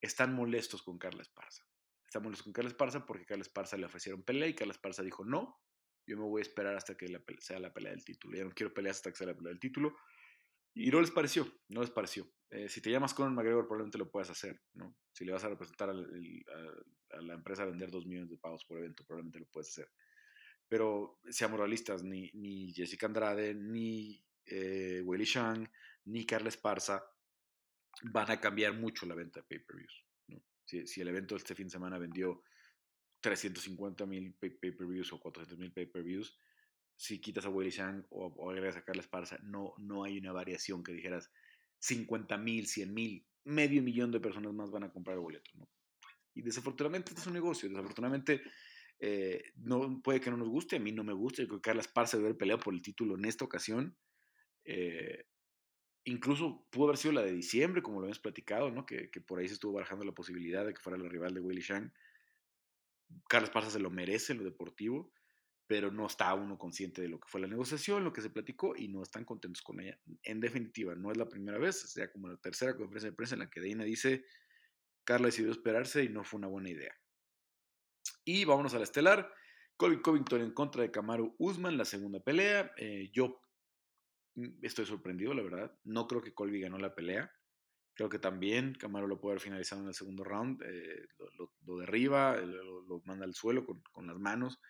Están 0.00 0.34
molestos 0.34 0.84
con 0.84 0.98
Carla 0.98 1.22
Esparza. 1.22 1.66
Están 2.06 2.22
molestos 2.22 2.44
con 2.44 2.52
Carla 2.52 2.70
Esparza 2.70 3.06
porque 3.06 3.26
Carla 3.26 3.42
Esparza 3.42 3.76
le 3.76 3.86
ofrecieron 3.86 4.22
pelea 4.22 4.46
y 4.46 4.54
Carla 4.54 4.72
Esparza 4.72 5.02
dijo 5.02 5.24
no 5.24 5.58
yo 6.06 6.16
me 6.16 6.24
voy 6.24 6.40
a 6.40 6.42
esperar 6.42 6.76
hasta 6.76 6.96
que 6.96 7.06
sea 7.40 7.58
la 7.58 7.72
pelea 7.72 7.92
del 7.92 8.04
título. 8.04 8.36
Ya 8.36 8.44
no 8.44 8.52
quiero 8.52 8.74
pelear 8.74 8.92
hasta 8.92 9.10
que 9.10 9.16
sea 9.16 9.26
la 9.28 9.36
pelea 9.36 9.50
del 9.50 9.60
título. 9.60 9.96
Y 10.74 10.90
no 10.90 11.00
les 11.00 11.10
pareció, 11.10 11.46
no 11.68 11.80
les 11.82 11.90
pareció. 11.90 12.30
Eh, 12.50 12.68
si 12.68 12.80
te 12.80 12.90
llamas 12.90 13.14
Conor 13.14 13.32
McGregor, 13.32 13.66
probablemente 13.66 13.98
lo 13.98 14.10
puedas 14.10 14.30
hacer, 14.30 14.60
¿no? 14.74 14.96
Si 15.12 15.24
le 15.24 15.32
vas 15.32 15.44
a 15.44 15.48
representar 15.48 15.90
a, 15.90 15.94
la 15.94 17.34
empresa 17.34 17.62
a 17.62 17.66
vender 17.66 17.90
dos 17.90 18.06
millones 18.06 18.30
de 18.30 18.38
pagos 18.38 18.64
por 18.64 18.78
evento, 18.78 19.04
probablemente 19.04 19.38
lo 19.38 19.46
puedes 19.46 19.68
hacer. 19.68 19.90
Pero 20.68 21.20
seamos 21.28 21.58
realistas, 21.58 22.02
ni, 22.02 22.30
ni 22.32 22.72
Jessica 22.72 23.06
Andrade, 23.06 23.54
ni 23.54 24.24
eh, 24.46 25.02
Willy 25.04 25.24
Shang, 25.24 25.70
ni 26.06 26.24
Carla 26.24 26.48
Esparza 26.48 27.04
van 28.04 28.30
a 28.30 28.40
cambiar 28.40 28.72
mucho 28.72 29.04
la 29.04 29.14
venta 29.14 29.40
de 29.40 29.46
pay-per-views. 29.46 30.06
Si, 30.64 30.86
si, 30.86 31.00
el 31.02 31.08
evento 31.08 31.36
este 31.36 31.54
fin 31.54 31.66
de 31.66 31.72
semana 31.72 31.98
vendió 31.98 32.42
350 33.22 34.04
mil 34.04 34.34
pay-per-views 34.34 35.12
o 35.12 35.20
400 35.20 35.58
mil 35.58 35.72
pay-per-views, 35.72 36.36
si 36.96 37.20
quitas 37.20 37.46
a 37.46 37.48
Willy 37.48 37.70
Shang 37.70 38.04
o, 38.10 38.50
agregas 38.50 38.76
a 38.76 38.84
Carla 38.84 39.02
Esparza, 39.02 39.38
no, 39.42 39.74
no 39.78 40.04
hay 40.04 40.18
una 40.18 40.32
variación 40.32 40.82
que 40.82 40.92
dijeras 40.92 41.32
50 41.78 42.36
mil, 42.38 42.66
100 42.66 42.92
mil, 42.92 43.26
medio 43.44 43.82
millón 43.82 44.10
de 44.12 44.20
personas 44.20 44.52
más 44.52 44.70
van 44.70 44.84
a 44.84 44.92
comprar 44.92 45.16
el 45.16 45.22
boleto. 45.22 45.50
¿no? 45.54 45.68
Y 46.34 46.42
desafortunadamente 46.42 47.10
este 47.10 47.22
es 47.22 47.26
un 47.26 47.32
negocio, 47.32 47.68
desafortunadamente 47.68 48.42
eh, 48.98 49.52
no, 49.56 50.00
puede 50.02 50.20
que 50.20 50.30
no 50.30 50.36
nos 50.36 50.48
guste, 50.48 50.76
a 50.76 50.80
mí 50.80 50.92
no 50.92 51.02
me 51.02 51.12
gusta, 51.12 51.42
yo 51.42 51.48
creo 51.48 51.60
que 51.60 51.68
Carla 51.68 51.80
Esparza 51.80 52.16
debe 52.16 52.28
haber 52.28 52.38
peleado 52.38 52.60
por 52.60 52.74
el 52.74 52.82
título 52.82 53.16
en 53.16 53.24
esta 53.24 53.44
ocasión. 53.44 53.96
Eh, 54.64 55.26
incluso 56.04 56.66
pudo 56.70 56.84
haber 56.84 56.98
sido 56.98 57.14
la 57.14 57.22
de 57.22 57.32
diciembre, 57.32 57.82
como 57.82 58.00
lo 58.00 58.06
hemos 58.06 58.20
platicado, 58.20 58.70
¿no? 58.70 58.86
que, 58.86 59.10
que, 59.10 59.20
por 59.20 59.40
ahí 59.40 59.48
se 59.48 59.54
estuvo 59.54 59.72
barajando 59.72 60.04
la 60.04 60.12
posibilidad 60.12 60.64
de 60.64 60.74
que 60.74 60.80
fuera 60.80 60.98
la 60.98 61.08
rival 61.08 61.34
de 61.34 61.40
Willy 61.40 61.62
Shang. 61.62 61.92
Carlos 63.28 63.50
Parza 63.50 63.70
se 63.70 63.80
lo 63.80 63.90
merece 63.90 64.32
en 64.32 64.38
lo 64.38 64.44
deportivo, 64.44 65.12
pero 65.66 65.90
no 65.90 66.06
está 66.06 66.34
uno 66.34 66.58
consciente 66.58 67.00
de 67.00 67.08
lo 67.08 67.18
que 67.18 67.28
fue 67.28 67.40
la 67.40 67.46
negociación, 67.46 68.04
lo 68.04 68.12
que 68.12 68.20
se 68.20 68.30
platicó 68.30 68.74
y 68.76 68.88
no 68.88 69.02
están 69.02 69.24
contentos 69.24 69.62
con 69.62 69.80
ella. 69.80 69.98
En 70.22 70.40
definitiva, 70.40 70.94
no 70.94 71.10
es 71.10 71.16
la 71.16 71.28
primera 71.28 71.58
vez, 71.58 71.80
sea 71.92 72.10
como 72.10 72.28
la 72.28 72.36
tercera 72.36 72.76
conferencia 72.76 73.10
de 73.10 73.16
prensa 73.16 73.34
en 73.34 73.40
la 73.40 73.50
que 73.50 73.60
Deina 73.60 73.84
dice, 73.84 74.24
Carla 75.04 75.26
decidió 75.26 75.50
esperarse 75.50 76.04
y 76.04 76.08
no 76.08 76.24
fue 76.24 76.38
una 76.38 76.48
buena 76.48 76.70
idea. 76.70 76.94
Y 78.24 78.44
vámonos 78.44 78.74
a 78.74 78.78
la 78.78 78.84
estelar. 78.84 79.32
Colby 79.76 80.00
Covington 80.00 80.42
en 80.42 80.52
contra 80.52 80.82
de 80.82 80.90
Kamaru 80.90 81.34
Usman, 81.38 81.76
la 81.76 81.84
segunda 81.84 82.20
pelea. 82.20 82.72
Eh, 82.76 83.10
yo 83.12 83.40
mm, 84.34 84.64
estoy 84.64 84.86
sorprendido, 84.86 85.34
la 85.34 85.42
verdad. 85.42 85.76
No 85.84 86.06
creo 86.06 86.22
que 86.22 86.34
Colby 86.34 86.60
ganó 86.60 86.78
la 86.78 86.94
pelea. 86.94 87.32
Creo 87.94 88.08
que 88.08 88.18
también 88.18 88.74
Camaro 88.74 89.06
lo 89.06 89.20
puede 89.20 89.34
haber 89.34 89.42
finalizado 89.42 89.82
en 89.82 89.88
el 89.88 89.94
segundo 89.94 90.24
round. 90.24 90.62
Eh, 90.62 91.06
lo, 91.66 91.78
derriba, 91.78 92.36
lo, 92.36 93.02
manda 93.04 93.24
al 93.24 93.34
suelo 93.34 93.66
con, 93.66 94.06
las 94.06 94.18
manos. 94.18 94.60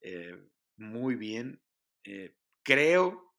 Eh, 0.00 0.36
muy 0.76 1.16
bien. 1.16 1.60
Eh, 2.04 2.36
creo, 2.62 3.34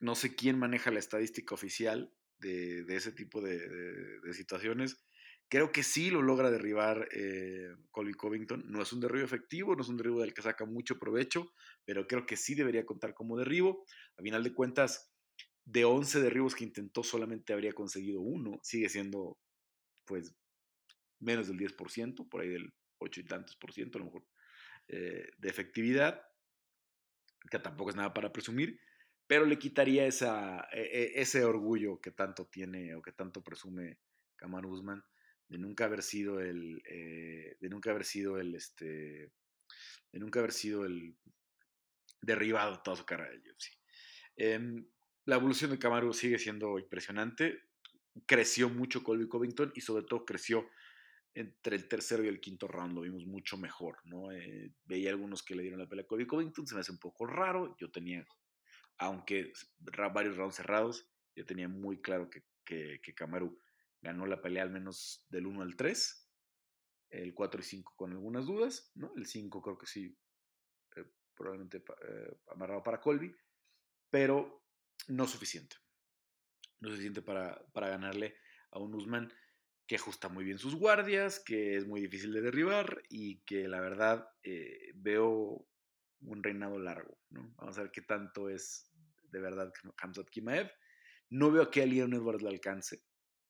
no 0.00 0.14
sé 0.14 0.34
quién 0.34 0.58
maneja 0.58 0.90
la 0.90 1.00
estadística 1.00 1.54
oficial 1.54 2.14
de, 2.38 2.84
ese 2.88 3.12
tipo 3.12 3.42
de, 3.42 4.32
situaciones. 4.32 5.04
Creo 5.50 5.70
que 5.70 5.82
sí 5.82 6.10
lo 6.10 6.22
logra 6.22 6.50
derribar 6.50 7.08
Colby 7.90 8.14
Covington. 8.14 8.64
No 8.70 8.82
es 8.82 8.92
un 8.92 9.00
derribo 9.00 9.24
efectivo, 9.24 9.74
no 9.74 9.82
es 9.82 9.88
un 9.88 9.98
derribo 9.98 10.20
del 10.20 10.32
que 10.32 10.42
saca 10.42 10.64
mucho 10.64 10.98
provecho, 10.98 11.52
pero 11.84 12.06
creo 12.06 12.24
que 12.24 12.36
sí 12.36 12.54
debería 12.54 12.86
contar 12.86 13.12
como 13.12 13.36
derribo. 13.36 13.84
A 14.16 14.22
final 14.22 14.42
de 14.44 14.54
cuentas, 14.54 15.07
de 15.68 15.84
11 15.84 16.22
derribos 16.22 16.54
que 16.54 16.64
intentó, 16.64 17.02
solamente 17.02 17.52
habría 17.52 17.74
conseguido 17.74 18.22
uno. 18.22 18.58
Sigue 18.62 18.88
siendo, 18.88 19.38
pues, 20.06 20.34
menos 21.20 21.48
del 21.48 21.58
10%, 21.58 22.26
por 22.28 22.40
ahí 22.40 22.48
del 22.48 22.72
8 22.98 23.20
y 23.20 23.24
tantos 23.24 23.56
por 23.56 23.72
ciento, 23.72 23.98
a 23.98 24.00
lo 24.00 24.06
mejor, 24.06 24.26
eh, 24.88 25.28
de 25.36 25.48
efectividad, 25.48 26.22
que 27.50 27.58
tampoco 27.58 27.90
es 27.90 27.96
nada 27.96 28.14
para 28.14 28.32
presumir, 28.32 28.80
pero 29.26 29.44
le 29.44 29.58
quitaría 29.58 30.06
esa, 30.06 30.66
e, 30.72 30.80
e, 30.80 31.20
ese 31.20 31.44
orgullo 31.44 32.00
que 32.00 32.12
tanto 32.12 32.46
tiene 32.46 32.94
o 32.94 33.02
que 33.02 33.12
tanto 33.12 33.42
presume 33.42 33.98
Kamar 34.36 34.64
Usman 34.64 35.04
de 35.48 35.58
nunca 35.58 35.84
haber 35.84 36.02
sido 36.02 36.40
el, 36.40 36.80
eh, 36.86 37.56
de 37.60 37.68
nunca 37.68 37.90
haber 37.90 38.04
sido 38.04 38.38
el, 38.38 38.54
este, 38.54 38.86
de 40.12 40.18
nunca 40.18 40.40
haber 40.40 40.52
sido 40.52 40.86
el 40.86 41.14
derribado 42.22 42.80
toda 42.82 42.96
su 42.96 43.04
carrera 43.04 43.32
de 43.32 43.50
UFC. 43.50 43.78
La 45.28 45.36
evolución 45.36 45.70
de 45.70 45.78
Camaro 45.78 46.14
sigue 46.14 46.38
siendo 46.38 46.78
impresionante. 46.78 47.64
Creció 48.24 48.70
mucho 48.70 49.04
Colby 49.04 49.28
Covington 49.28 49.70
y 49.74 49.82
sobre 49.82 50.04
todo 50.04 50.24
creció 50.24 50.66
entre 51.34 51.76
el 51.76 51.86
tercero 51.86 52.24
y 52.24 52.28
el 52.28 52.40
quinto 52.40 52.66
round. 52.66 52.94
Lo 52.94 53.02
vimos 53.02 53.26
mucho 53.26 53.58
mejor, 53.58 53.98
¿no? 54.04 54.32
Eh, 54.32 54.72
veía 54.86 55.10
algunos 55.10 55.42
que 55.42 55.54
le 55.54 55.60
dieron 55.60 55.80
la 55.80 55.86
pelea 55.86 56.04
a 56.04 56.06
Colby 56.06 56.26
Covington, 56.26 56.66
se 56.66 56.74
me 56.74 56.80
hace 56.80 56.92
un 56.92 56.98
poco 56.98 57.26
raro. 57.26 57.76
Yo 57.78 57.90
tenía, 57.90 58.26
aunque 58.96 59.52
varios 60.14 60.38
rounds 60.38 60.54
cerrados, 60.54 61.06
yo 61.36 61.44
tenía 61.44 61.68
muy 61.68 62.00
claro 62.00 62.30
que, 62.30 62.44
que, 62.64 62.98
ganó 64.00 64.24
la 64.24 64.40
pelea 64.40 64.62
al 64.62 64.70
menos 64.70 65.26
del 65.28 65.46
1 65.46 65.60
al 65.60 65.76
3. 65.76 66.26
El 67.10 67.34
4 67.34 67.60
y 67.60 67.64
5 67.64 67.92
con 67.96 68.12
algunas 68.12 68.46
dudas, 68.46 68.92
¿no? 68.94 69.12
El 69.14 69.26
5 69.26 69.60
creo 69.60 69.76
que 69.76 69.86
sí, 69.86 70.16
eh, 70.96 71.04
probablemente 71.36 71.84
eh, 72.08 72.34
amarrado 72.46 72.82
para 72.82 73.02
Colby. 73.02 73.36
Pero 74.08 74.64
no 75.06 75.26
suficiente. 75.26 75.76
No 76.80 76.90
suficiente 76.90 77.22
para, 77.22 77.64
para 77.72 77.88
ganarle 77.88 78.36
a 78.70 78.78
un 78.78 78.94
Usman 78.94 79.32
que 79.88 79.96
ajusta 79.96 80.28
muy 80.28 80.44
bien 80.44 80.58
sus 80.58 80.74
guardias, 80.74 81.40
que 81.40 81.76
es 81.76 81.86
muy 81.86 82.02
difícil 82.02 82.32
de 82.32 82.42
derribar 82.42 83.02
y 83.08 83.40
que 83.40 83.66
la 83.66 83.80
verdad 83.80 84.28
eh, 84.42 84.92
veo 84.94 85.66
un 86.20 86.42
reinado 86.42 86.78
largo. 86.78 87.18
¿no? 87.30 87.54
Vamos 87.56 87.78
a 87.78 87.82
ver 87.82 87.90
qué 87.90 88.02
tanto 88.02 88.50
es 88.50 88.92
de 89.30 89.40
verdad 89.40 89.72
Hamzat 90.02 90.28
Kimaev. 90.28 90.70
No 91.30 91.50
veo 91.50 91.70
que 91.70 91.86
Leon 91.86 92.12
Edwards 92.12 92.42
le 92.42 92.50
alcance 92.50 93.02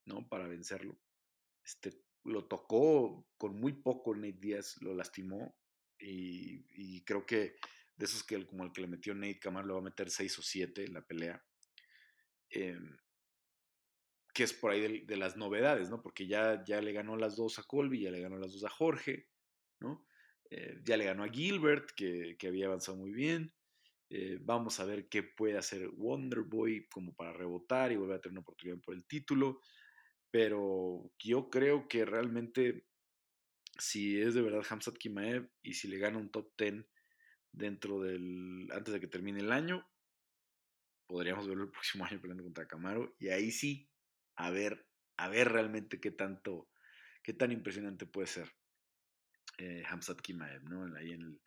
¿no? 0.04 0.28
para 0.28 0.46
vencerlo. 0.46 1.00
Este, 1.64 2.04
lo 2.24 2.46
tocó 2.46 3.26
con 3.36 3.58
muy 3.58 3.72
poco 3.72 4.14
Nate 4.14 4.38
Díaz, 4.38 4.76
lo 4.80 4.94
lastimó 4.94 5.56
y, 5.98 6.64
y 6.70 7.02
creo 7.04 7.26
que 7.26 7.56
de 7.98 8.04
esos 8.04 8.22
que 8.22 8.46
como 8.46 8.64
el 8.64 8.72
que 8.72 8.80
le 8.80 8.86
metió 8.86 9.14
Nate 9.14 9.40
Kamar 9.40 9.66
lo 9.66 9.74
va 9.74 9.80
a 9.80 9.84
meter 9.84 10.08
6 10.08 10.38
o 10.38 10.42
7 10.42 10.84
en 10.84 10.94
la 10.94 11.02
pelea. 11.02 11.44
Em, 12.50 12.96
que 14.32 14.44
es 14.44 14.52
por 14.52 14.70
ahí 14.70 15.04
de, 15.04 15.16
las 15.16 15.36
novedades, 15.36 15.90
¿no? 15.90 16.00
Porque 16.00 16.28
ya, 16.28 16.62
ya 16.64 16.80
le 16.80 16.92
ganó 16.92 17.16
las 17.16 17.34
dos 17.34 17.58
a 17.58 17.64
Colby, 17.64 18.02
ya 18.02 18.12
le 18.12 18.20
ganó 18.20 18.38
las 18.38 18.52
dos 18.52 18.64
a 18.64 18.70
Jorge, 18.70 19.26
¿no? 19.80 20.06
Eh, 20.50 20.80
ya 20.84 20.96
le 20.96 21.06
ganó 21.06 21.24
a 21.24 21.28
Gilbert, 21.28 21.90
que, 21.90 22.36
había 22.46 22.66
avanzado 22.66 22.98
muy 22.98 23.10
bien. 23.10 23.52
Eh, 24.10 24.38
vamos 24.40 24.78
a 24.78 24.84
ver 24.84 25.08
qué 25.08 25.24
puede 25.24 25.58
hacer 25.58 25.88
Wonderboy 25.88 26.88
como 26.88 27.14
para 27.14 27.32
rebotar 27.32 27.90
y 27.90 27.96
volver 27.96 28.16
a 28.16 28.20
tener 28.20 28.34
una 28.34 28.42
oportunidad 28.42 28.78
por 28.80 28.94
el 28.94 29.06
título. 29.06 29.60
Pero 30.30 31.10
yo 31.18 31.50
creo 31.50 31.88
que 31.88 32.04
realmente, 32.04 32.86
si 33.76 34.20
es 34.20 34.34
de 34.34 34.42
verdad 34.42 34.64
Hamzat 34.70 34.96
Kimaev 34.98 35.50
y 35.62 35.74
si 35.74 35.88
le 35.88 35.98
gana 35.98 36.18
un 36.18 36.30
top 36.30 36.52
10 36.56 36.86
dentro 37.58 38.00
del. 38.00 38.68
antes 38.72 38.94
de 38.94 39.00
que 39.00 39.06
termine 39.06 39.40
el 39.40 39.52
año, 39.52 39.86
podríamos 41.06 41.46
verlo 41.46 41.64
el 41.64 41.70
próximo 41.72 42.04
año 42.04 42.20
peleando 42.20 42.44
contra 42.44 42.68
Camaro. 42.68 43.14
Y 43.18 43.28
ahí 43.28 43.50
sí, 43.50 43.90
a 44.36 44.50
ver, 44.50 44.86
a 45.16 45.28
ver 45.28 45.52
realmente 45.52 46.00
qué 46.00 46.10
tanto, 46.10 46.70
qué 47.22 47.32
tan 47.32 47.52
impresionante 47.52 48.06
puede 48.06 48.28
ser 48.28 48.50
eh, 49.58 49.84
Kimaev, 50.22 50.64
¿no? 50.64 50.96
Ahí 50.96 51.12
en 51.12 51.22
el, 51.22 51.40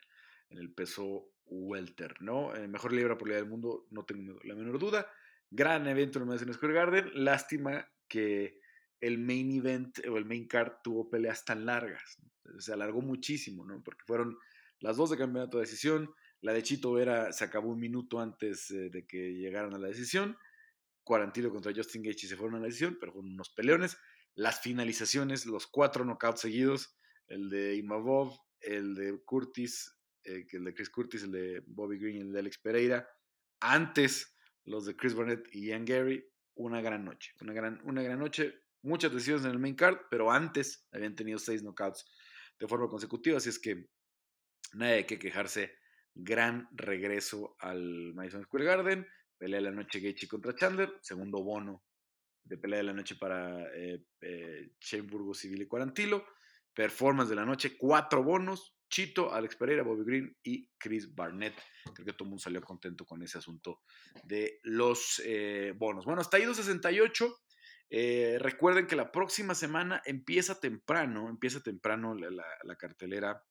en 0.50 0.58
el 0.58 0.72
peso 0.72 1.32
welter, 1.46 2.20
¿no? 2.20 2.54
Eh, 2.54 2.68
mejor 2.68 2.92
libra 2.92 3.18
por 3.18 3.28
del 3.28 3.46
mundo, 3.46 3.86
no 3.90 4.04
tengo 4.04 4.38
la 4.44 4.54
menor 4.54 4.78
duda. 4.78 5.06
Gran 5.50 5.86
evento 5.86 6.18
en 6.18 6.22
el 6.22 6.28
Madison 6.28 6.54
Square 6.54 6.74
Garden. 6.74 7.10
Lástima 7.14 7.86
que 8.08 8.58
el 9.00 9.18
main 9.18 9.50
event 9.52 9.98
o 10.08 10.16
el 10.16 10.24
main 10.24 10.46
card 10.46 10.74
tuvo 10.82 11.10
peleas 11.10 11.44
tan 11.44 11.66
largas. 11.66 12.18
Se 12.58 12.72
alargó 12.72 13.02
muchísimo, 13.02 13.64
¿no? 13.64 13.82
Porque 13.82 14.04
fueron 14.06 14.38
las 14.82 14.96
dos 14.96 15.10
de 15.10 15.16
campeonato 15.16 15.58
de 15.58 15.62
decisión, 15.62 16.12
la 16.40 16.52
de 16.52 16.62
Chito 16.64 16.92
Vera 16.92 17.32
se 17.32 17.44
acabó 17.44 17.70
un 17.70 17.78
minuto 17.78 18.18
antes 18.18 18.68
eh, 18.72 18.90
de 18.90 19.06
que 19.06 19.34
llegaran 19.34 19.72
a 19.74 19.78
la 19.78 19.86
decisión. 19.86 20.36
Cuarantilo 21.04 21.50
contra 21.50 21.72
Justin 21.74 22.02
Gaethje 22.02 22.26
se 22.26 22.36
fueron 22.36 22.56
a 22.56 22.58
la 22.58 22.66
decisión, 22.66 22.96
pero 22.98 23.12
fueron 23.12 23.32
unos 23.32 23.50
peleones. 23.50 23.96
Las 24.34 24.60
finalizaciones, 24.60 25.46
los 25.46 25.68
cuatro 25.68 26.04
knockouts 26.04 26.40
seguidos, 26.40 26.96
el 27.28 27.48
de 27.48 27.76
Imavov, 27.76 28.36
el 28.60 28.96
de 28.96 29.22
Curtis, 29.24 29.96
eh, 30.24 30.44
el 30.50 30.64
de 30.64 30.74
Chris 30.74 30.90
Curtis, 30.90 31.22
el 31.22 31.30
de 31.30 31.62
Bobby 31.64 31.98
Green 31.98 32.16
y 32.16 32.20
el 32.20 32.32
de 32.32 32.40
Alex 32.40 32.58
Pereira. 32.58 33.08
Antes, 33.60 34.36
los 34.64 34.84
de 34.84 34.96
Chris 34.96 35.14
Burnett 35.14 35.46
y 35.52 35.66
Ian 35.66 35.84
Gary. 35.84 36.24
Una 36.54 36.80
gran 36.80 37.04
noche, 37.04 37.30
una 37.40 37.52
gran, 37.52 37.80
una 37.84 38.02
gran 38.02 38.18
noche. 38.18 38.52
Muchas 38.82 39.12
decisiones 39.12 39.44
en 39.44 39.52
el 39.52 39.60
main 39.60 39.76
card, 39.76 39.98
pero 40.10 40.32
antes 40.32 40.88
habían 40.90 41.14
tenido 41.14 41.38
seis 41.38 41.62
knockouts 41.62 42.04
de 42.58 42.66
forma 42.66 42.88
consecutiva, 42.88 43.38
así 43.38 43.48
es 43.48 43.60
que 43.60 43.88
nadie 44.74 44.94
hay 44.94 45.04
que 45.04 45.18
quejarse 45.18 45.76
gran 46.14 46.68
regreso 46.72 47.56
al 47.58 48.14
Madison 48.14 48.44
Square 48.44 48.64
Garden, 48.64 49.06
pelea 49.38 49.60
de 49.60 49.64
la 49.64 49.70
noche 49.70 50.00
Gaethje 50.00 50.28
contra 50.28 50.54
Chandler, 50.54 50.98
segundo 51.00 51.42
bono 51.42 51.84
de 52.44 52.58
pelea 52.58 52.78
de 52.78 52.84
la 52.84 52.92
noche 52.92 53.16
para 53.16 53.62
eh, 53.74 54.04
eh 54.20 54.70
Burgos 55.02 55.44
y 55.44 55.48
Billy 55.48 55.66
Quarantilo, 55.66 56.26
performance 56.74 57.30
de 57.30 57.36
la 57.36 57.44
noche, 57.44 57.76
cuatro 57.76 58.22
bonos, 58.22 58.76
Chito, 58.88 59.32
Alex 59.32 59.56
Pereira, 59.56 59.82
Bobby 59.82 60.04
Green 60.04 60.36
y 60.42 60.68
Chris 60.76 61.14
Barnett. 61.14 61.54
Creo 61.94 62.04
que 62.04 62.12
todo 62.12 62.24
el 62.24 62.30
mundo 62.30 62.42
salió 62.42 62.60
contento 62.60 63.06
con 63.06 63.22
ese 63.22 63.38
asunto 63.38 63.80
de 64.24 64.60
los 64.64 65.22
eh, 65.24 65.72
bonos. 65.76 66.04
Bueno, 66.04 66.20
hasta 66.20 66.36
ahí 66.36 66.44
268. 66.44 67.34
Eh, 67.88 68.36
recuerden 68.38 68.86
que 68.86 68.96
la 68.96 69.10
próxima 69.10 69.54
semana 69.54 70.02
empieza 70.04 70.60
temprano, 70.60 71.28
empieza 71.28 71.62
temprano 71.62 72.14
la 72.14 72.76
cartelera 72.76 73.42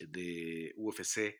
de 0.00 0.72
UFC 0.76 1.36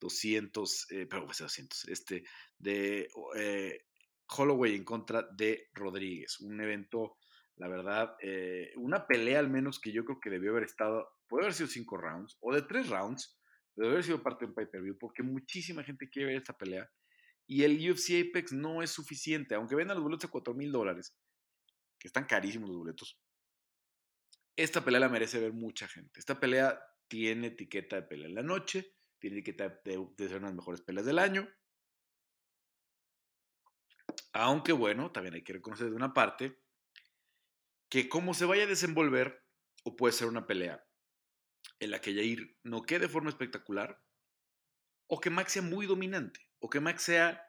200, 0.00 0.90
eh, 0.90 1.06
pero 1.06 1.26
200, 1.26 1.88
este, 1.88 2.24
de 2.58 3.08
eh, 3.36 3.86
Holloway 4.28 4.74
en 4.74 4.84
contra 4.84 5.22
de 5.22 5.68
Rodríguez. 5.72 6.40
Un 6.40 6.60
evento, 6.60 7.16
la 7.56 7.68
verdad, 7.68 8.16
eh, 8.20 8.72
una 8.76 9.06
pelea 9.06 9.38
al 9.38 9.50
menos 9.50 9.80
que 9.80 9.92
yo 9.92 10.04
creo 10.04 10.20
que 10.20 10.30
debió 10.30 10.50
haber 10.50 10.64
estado, 10.64 11.08
puede 11.26 11.44
haber 11.44 11.54
sido 11.54 11.68
cinco 11.68 11.96
rounds 11.96 12.36
o 12.40 12.54
de 12.54 12.62
tres 12.62 12.88
rounds, 12.88 13.38
debe 13.76 13.92
haber 13.92 14.04
sido 14.04 14.22
parte 14.22 14.44
de 14.44 14.50
un 14.50 14.54
pay-per-view, 14.54 14.98
porque 14.98 15.22
muchísima 15.22 15.82
gente 15.82 16.08
quiere 16.08 16.28
ver 16.28 16.36
esta 16.36 16.56
pelea. 16.56 16.88
Y 17.46 17.64
el 17.64 17.90
UFC 17.90 18.28
Apex 18.28 18.52
no 18.52 18.82
es 18.82 18.90
suficiente, 18.90 19.54
aunque 19.54 19.74
vendan 19.74 19.96
los 19.96 20.04
boletos 20.04 20.28
a 20.28 20.32
4 20.32 20.54
mil 20.54 20.72
dólares, 20.72 21.16
que 21.98 22.08
están 22.08 22.24
carísimos 22.24 22.68
los 22.68 22.78
boletos. 22.78 23.18
Esta 24.56 24.84
pelea 24.84 25.00
la 25.00 25.08
merece 25.08 25.40
ver 25.40 25.52
mucha 25.52 25.88
gente. 25.88 26.20
Esta 26.20 26.38
pelea 26.38 26.78
tiene 27.08 27.48
etiqueta 27.48 27.96
de 27.96 28.02
pelea 28.02 28.28
en 28.28 28.34
la 28.34 28.42
noche, 28.42 28.96
tiene 29.18 29.38
etiqueta 29.38 29.80
de, 29.84 30.08
de 30.16 30.28
ser 30.28 30.38
una 30.38 30.48
de 30.48 30.52
las 30.52 30.54
mejores 30.54 30.80
peleas 30.80 31.06
del 31.06 31.18
año. 31.18 31.48
Aunque 34.32 34.72
bueno, 34.72 35.12
también 35.12 35.34
hay 35.34 35.44
que 35.44 35.52
reconocer 35.52 35.88
de 35.88 35.96
una 35.96 36.12
parte 36.12 36.60
que 37.88 38.08
como 38.08 38.34
se 38.34 38.44
vaya 38.44 38.64
a 38.64 38.66
desenvolver, 38.66 39.44
o 39.84 39.96
puede 39.96 40.12
ser 40.12 40.26
una 40.28 40.46
pelea 40.46 40.84
en 41.78 41.90
la 41.90 42.00
que 42.00 42.14
Jair 42.14 42.58
no 42.62 42.82
quede 42.82 43.00
de 43.00 43.08
forma 43.08 43.30
espectacular, 43.30 44.02
o 45.06 45.20
que 45.20 45.30
Max 45.30 45.52
sea 45.52 45.62
muy 45.62 45.86
dominante, 45.86 46.40
o 46.58 46.68
que 46.68 46.80
Max 46.80 47.02
sea 47.02 47.40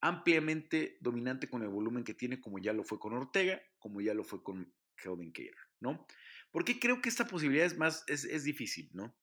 ampliamente 0.00 0.96
dominante 1.00 1.48
con 1.48 1.62
el 1.62 1.68
volumen 1.68 2.04
que 2.04 2.14
tiene, 2.14 2.40
como 2.40 2.58
ya 2.58 2.72
lo 2.72 2.84
fue 2.84 2.98
con 2.98 3.12
Ortega, 3.12 3.60
como 3.78 4.00
ya 4.00 4.14
lo 4.14 4.24
fue 4.24 4.42
con 4.42 4.74
Kelvin 4.96 5.32
Cater, 5.32 5.56
¿no? 5.80 6.06
Porque 6.50 6.78
creo 6.78 7.00
que 7.00 7.08
esta 7.08 7.26
posibilidad 7.26 7.66
es 7.66 7.76
más, 7.76 8.04
es, 8.08 8.44
difícil, 8.44 8.90
¿no? 8.92 9.16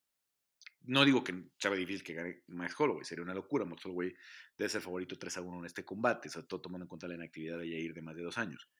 No 0.82 1.04
digo 1.04 1.22
que 1.22 1.34
sea 1.58 1.70
difícil 1.72 2.02
que 2.02 2.14
gane 2.14 2.42
Max 2.46 2.74
Holloway, 2.78 3.04
sería 3.04 3.24
una 3.24 3.34
locura. 3.34 3.64
Max 3.64 3.84
Holloway 3.84 4.14
debe 4.56 4.68
ser 4.70 4.80
favorito 4.80 5.18
3 5.18 5.36
a 5.36 5.42
1 5.42 5.58
en 5.58 5.66
este 5.66 5.84
combate, 5.84 6.28
sobre 6.30 6.46
todo 6.46 6.62
tomando 6.62 6.84
en 6.84 6.88
cuenta 6.88 7.08
la 7.08 7.14
inactividad 7.14 7.58
de 7.58 7.68
Yair 7.68 7.92
de 7.92 8.02
más 8.02 8.16
de 8.16 8.22
dos 8.22 8.38
años. 8.38 8.70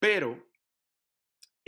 Pero 0.00 0.50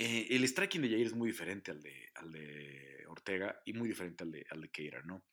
Eh, 0.03 0.35
el 0.35 0.45
striking 0.49 0.81
de 0.81 0.89
Jair 0.89 1.07
es 1.07 1.15
muy 1.15 1.29
diferente 1.29 1.71
al 1.71 1.83
de, 1.83 2.11
al 2.15 2.33
de 2.33 3.05
Ortega 3.09 3.61
y 3.67 3.75
muy 3.75 3.87
diferente 3.87 4.25
al 4.25 4.31
de, 4.33 4.47
al 4.49 4.63
de 4.63 4.71
Keira, 4.71 5.03
¿no? 5.03 5.27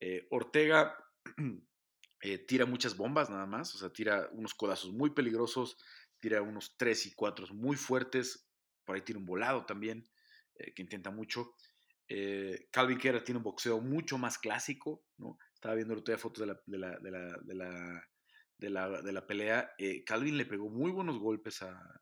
Eh, 0.00 0.26
Ortega 0.30 0.96
eh, 2.22 2.38
tira 2.38 2.64
muchas 2.64 2.96
bombas 2.96 3.28
nada 3.28 3.44
más, 3.44 3.74
o 3.74 3.78
sea, 3.78 3.90
tira 3.90 4.30
unos 4.32 4.54
codazos 4.54 4.94
muy 4.94 5.10
peligrosos, 5.10 5.76
tira 6.20 6.40
unos 6.40 6.74
3 6.78 7.04
y 7.04 7.14
4 7.14 7.48
muy 7.52 7.76
fuertes, 7.76 8.48
por 8.84 8.96
ahí 8.96 9.02
tiene 9.02 9.20
un 9.20 9.26
volado 9.26 9.64
también, 9.66 10.08
que 10.54 10.82
intenta 10.82 11.10
mucho. 11.10 11.54
Calvin 12.70 12.98
Keira 12.98 13.24
tiene 13.24 13.38
un 13.38 13.44
boxeo 13.44 13.80
mucho 13.80 14.18
más 14.18 14.38
clásico, 14.38 15.04
¿no? 15.18 15.38
Estaba 15.54 15.74
viendo 15.74 15.96
día 15.96 16.18
fotos 16.18 16.40
de 16.40 16.46
la, 16.46 16.60
de 16.66 16.78
la, 16.78 16.98
de 16.98 17.10
la, 17.10 17.38
de 17.42 17.54
la 17.54 18.04
de 18.58 18.70
la, 18.70 19.02
de 19.02 19.12
la 19.12 19.26
pelea, 19.26 19.72
eh, 19.78 20.04
Calvin 20.04 20.36
le 20.36 20.46
pegó 20.46 20.70
muy 20.70 20.90
buenos 20.90 21.18
golpes 21.18 21.62
a, 21.62 22.00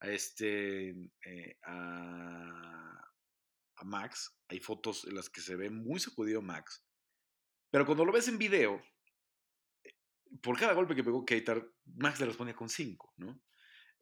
a, 0.00 0.08
este, 0.08 0.90
eh, 1.24 1.58
a, 1.64 2.94
Max. 3.84 4.36
Hay 4.48 4.58
fotos 4.58 5.04
en 5.06 5.14
las 5.14 5.30
que 5.30 5.40
se 5.40 5.54
ve 5.54 5.70
muy 5.70 6.00
sacudido 6.00 6.42
Max. 6.42 6.84
Pero 7.70 7.86
cuando 7.86 8.04
lo 8.04 8.12
ves 8.12 8.26
en 8.28 8.38
video, 8.38 8.82
eh, 9.84 9.94
por 10.42 10.58
cada 10.58 10.74
golpe 10.74 10.94
que 10.94 11.04
pegó 11.04 11.24
Keitar, 11.24 11.64
Max 11.84 12.18
le 12.20 12.26
respondía 12.26 12.56
con 12.56 12.68
5, 12.68 13.14
¿no? 13.18 13.40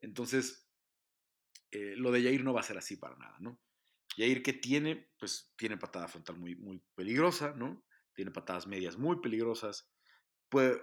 Entonces, 0.01 0.66
lo 1.71 2.11
de 2.11 2.23
Jair 2.23 2.43
no 2.43 2.53
va 2.53 2.61
a 2.61 2.63
ser 2.63 2.77
así 2.77 2.97
para 2.97 3.15
nada, 3.17 3.37
¿no? 3.39 3.59
Jair 4.15 4.41
que 4.41 4.53
tiene, 4.53 5.09
pues 5.19 5.53
tiene 5.55 5.77
patada 5.77 6.07
frontal 6.07 6.37
muy, 6.37 6.55
muy 6.55 6.81
peligrosa, 6.95 7.53
¿no? 7.55 7.83
Tiene 8.13 8.31
patadas 8.31 8.65
medias 8.65 8.97
muy 8.97 9.21
peligrosas. 9.21 9.89
Puede, 10.49 10.81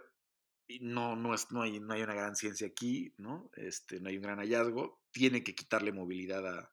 no, 0.80 1.16
no, 1.16 1.34
es, 1.34 1.50
no, 1.50 1.62
hay, 1.62 1.80
no 1.80 1.94
hay 1.94 2.02
una 2.02 2.14
gran 2.14 2.36
ciencia 2.36 2.68
aquí, 2.68 3.12
¿no? 3.18 3.50
Este, 3.56 4.00
no 4.00 4.08
hay 4.08 4.16
un 4.16 4.22
gran 4.22 4.38
hallazgo. 4.38 5.02
Tiene 5.10 5.42
que 5.42 5.54
quitarle 5.54 5.92
movilidad 5.92 6.46
a, 6.46 6.72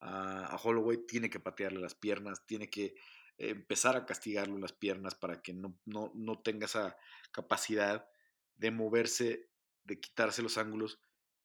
a, 0.00 0.56
Holloway, 0.62 1.06
tiene 1.06 1.28
que 1.28 1.40
patearle 1.40 1.80
las 1.80 1.94
piernas, 1.94 2.46
tiene 2.46 2.70
que 2.70 2.94
empezar 3.36 3.96
a 3.96 4.06
castigarlo 4.06 4.58
las 4.58 4.72
piernas 4.72 5.14
para 5.14 5.42
que 5.42 5.52
no, 5.52 5.78
no, 5.84 6.10
no 6.14 6.40
tenga 6.40 6.66
esa 6.66 6.96
capacidad 7.30 8.08
de 8.56 8.70
moverse, 8.70 9.50
de 9.84 10.00
quitarse 10.00 10.42
los 10.42 10.58
ángulos 10.58 11.00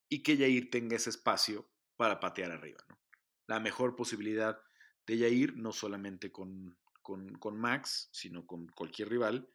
y 0.09 0.23
que 0.23 0.37
Yair 0.37 0.69
tenga 0.69 0.95
ese 0.95 1.11
espacio 1.11 1.69
para 2.03 2.19
patear 2.19 2.51
arriba, 2.51 2.83
¿no? 2.89 2.99
La 3.47 3.61
mejor 3.61 3.95
posibilidad 3.95 4.59
de 5.07 5.19
Yair, 5.19 5.55
no 5.55 5.71
solamente 5.71 6.33
con, 6.33 6.77
con, 7.01 7.57
Max, 7.57 8.09
sino 8.11 8.45
con 8.45 8.67
cualquier 8.67 9.07
rival, 9.07 9.49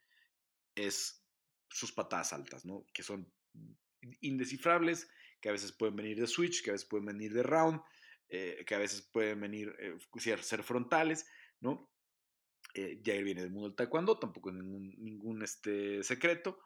es 0.74 1.22
sus 1.68 1.92
patadas 1.92 2.32
altas, 2.32 2.64
¿no? 2.64 2.86
Que 2.94 3.02
son 3.02 3.30
indescifrables, 4.22 5.10
que 5.42 5.50
a 5.50 5.52
veces 5.52 5.72
pueden 5.72 5.94
venir 5.94 6.18
de 6.18 6.26
switch, 6.26 6.64
que 6.64 6.70
a 6.70 6.72
veces 6.72 6.88
pueden 6.88 7.04
venir 7.04 7.34
de 7.34 7.42
round, 7.42 7.82
eh, 8.30 8.64
que 8.66 8.74
a 8.74 8.78
veces 8.78 9.02
pueden 9.02 9.42
venir, 9.42 9.76
eh, 9.78 9.98
ser 10.40 10.62
frontales, 10.62 11.26
¿no? 11.60 11.92
Eh, 12.72 13.02
Jair 13.04 13.24
viene 13.24 13.42
del 13.42 13.50
mundo 13.50 13.68
del 13.68 13.76
taekwondo, 13.76 14.18
tampoco 14.18 14.48
es 14.48 14.56
ningún, 14.56 14.94
ningún 14.96 15.42
este, 15.42 16.02
secreto, 16.02 16.58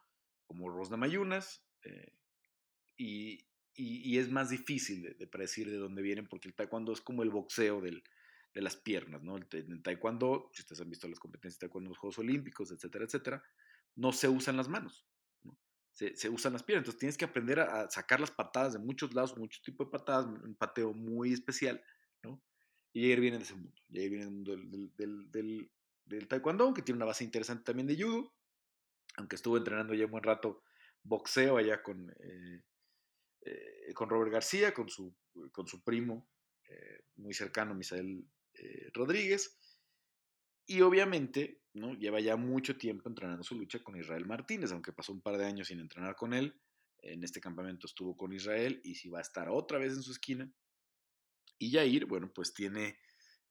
como 0.47 0.69
Rosna 0.69 0.97
Mayunas, 0.97 1.67
eh, 1.83 2.15
y, 3.75 4.19
es 4.19 4.31
más 4.31 4.51
difícil 4.51 5.17
de, 5.19 5.27
predecir 5.27 5.71
de 5.71 5.79
dónde 5.79 6.03
vienen, 6.03 6.27
porque 6.27 6.49
el 6.49 6.55
taekwondo 6.55 6.93
es 6.93 7.01
como 7.01 7.23
el 7.23 7.31
boxeo 7.31 7.81
de 7.81 8.03
las 8.55 8.77
piernas, 8.77 9.23
¿no? 9.23 9.37
El, 9.37 9.83
taekwondo, 9.83 10.51
si 10.53 10.63
ustedes 10.63 10.81
han 10.81 10.91
visto 10.91 11.09
las 11.09 11.19
competencias 11.19 11.59
de 11.59 11.67
taekwondo 11.67 11.89
en 11.89 11.93
los 11.93 11.99
Juegos 11.99 12.19
Olímpicos, 12.19 12.71
etcétera, 12.71 13.05
etcétera, 13.05 13.43
no 13.97 14.13
se 14.13 14.29
usan 14.29 14.57
las 14.57 14.69
manos, 14.69 15.07
se, 15.93 16.29
usan 16.29 16.53
las 16.53 16.63
piernas. 16.63 16.83
Entonces 16.83 17.01
tienes 17.01 17.17
que 17.17 17.25
aprender 17.25 17.61
a, 17.61 17.91
sacar 17.91 18.21
las 18.21 18.31
patadas 18.31 18.75
de 18.75 18.79
muchos 18.79 19.15
lados, 19.15 19.37
muchos 19.39 19.63
tipos 19.63 19.87
de 19.87 19.91
patadas, 19.91 20.27
un 20.27 20.55
pateo 20.55 20.93
muy 20.93 21.33
especial, 21.33 21.83
¿no? 22.23 22.43
Y 22.93 23.03
Jair 23.03 23.21
viene 23.21 23.39
de 23.39 23.45
ese 23.45 23.55
mundo. 23.55 23.73
Jair 23.91 24.11
viene 24.11 24.25
del 24.27 24.35
mundo 24.35 24.57
del, 24.97 25.71
del, 26.05 26.29
taekwondo, 26.29 26.75
que 26.75 26.83
tiene 26.83 26.97
una 26.97 27.07
base 27.07 27.25
interesante 27.25 27.65
también 27.65 27.87
de 27.87 27.97
judo, 28.03 28.35
aunque 29.17 29.37
estuvo 29.37 29.57
entrenando 29.57 29.95
ya 29.95 30.05
un 30.05 30.11
buen 30.11 30.25
rato 30.25 30.63
boxeo 31.05 31.57
allá 31.57 31.83
con, 31.83 32.11
eh, 32.21 32.61
eh, 33.45 33.93
con 33.95 34.09
Robert 34.09 34.33
García, 34.33 34.73
con 34.73 34.89
su, 34.89 35.15
con 35.51 35.67
su 35.67 35.83
primo 35.83 36.29
eh, 36.69 37.05
muy 37.17 37.35
cercano, 37.35 37.75
Misael 37.75 38.25
Rodríguez. 38.93 39.59
Y 40.67 40.81
obviamente, 40.83 41.63
¿no? 41.75 41.95
Lleva 41.95 42.21
ya 42.21 42.37
mucho 42.37 42.77
tiempo 42.77 43.09
entrenando 43.09 43.43
su 43.43 43.57
lucha 43.57 43.83
con 43.83 43.97
Israel 43.97 44.27
Martínez, 44.27 44.73
aunque 44.73 44.93
pasó 44.93 45.13
un 45.13 45.23
par 45.23 45.37
de 45.39 45.47
años 45.47 45.69
sin 45.69 45.81
entrenar 45.81 46.15
con 46.17 46.35
él. 46.35 46.61
En 46.99 47.25
este 47.25 47.41
campamento 47.41 47.87
estuvo 47.87 48.17
con 48.17 48.33
Israel 48.33 48.81
y 48.85 48.95
si 48.95 49.09
va 49.09 49.19
a 49.19 49.23
estar 49.23 49.49
otra 49.49 49.79
vez 49.79 49.95
en 49.95 50.03
su 50.03 50.13
esquina. 50.13 50.53
Y 51.59 51.73
Jair, 51.73 52.07
bueno, 52.07 52.33
pues 52.33 52.55
tiene 52.55 52.99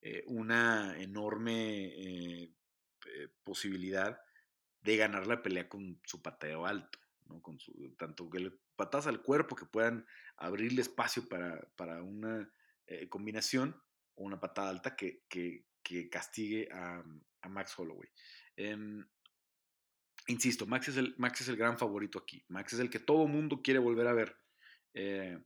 eh, 0.01 0.23
una 0.27 0.99
enorme 0.99 1.85
eh, 1.85 2.53
eh, 3.05 3.27
posibilidad 3.43 4.19
de 4.81 4.97
ganar 4.97 5.27
la 5.27 5.43
pelea 5.43 5.69
con 5.69 6.01
su 6.03 6.21
pateo 6.21 6.65
alto, 6.65 6.97
tanto 7.97 8.29
que 8.29 8.51
patas 8.75 9.07
al 9.07 9.21
cuerpo 9.21 9.55
que 9.55 9.65
puedan 9.65 10.05
abrirle 10.37 10.81
espacio 10.81 11.27
para, 11.29 11.61
para 11.75 12.03
una 12.03 12.51
combinación 13.09 13.81
o 14.15 14.23
una 14.23 14.39
patada 14.39 14.69
alta 14.69 14.95
que, 14.95 15.23
que, 15.29 15.65
castigue 16.09 16.69
a, 16.71 17.03
Max 17.49 17.77
Holloway. 17.77 18.09
Em, 18.55 19.05
insisto, 20.27 20.65
Max 20.65 20.89
es, 20.89 20.97
el, 20.97 21.15
Max 21.17 21.41
es 21.41 21.47
el 21.47 21.57
gran 21.57 21.77
favorito 21.77 22.19
aquí. 22.19 22.43
Max 22.49 22.73
es 22.73 22.79
el 22.79 22.89
que 22.89 22.99
todo 22.99 23.27
mundo 23.27 23.61
quiere 23.61 23.79
volver 23.79 24.07
a 24.07 24.13
ver 24.13 24.37
eh, 24.93 25.39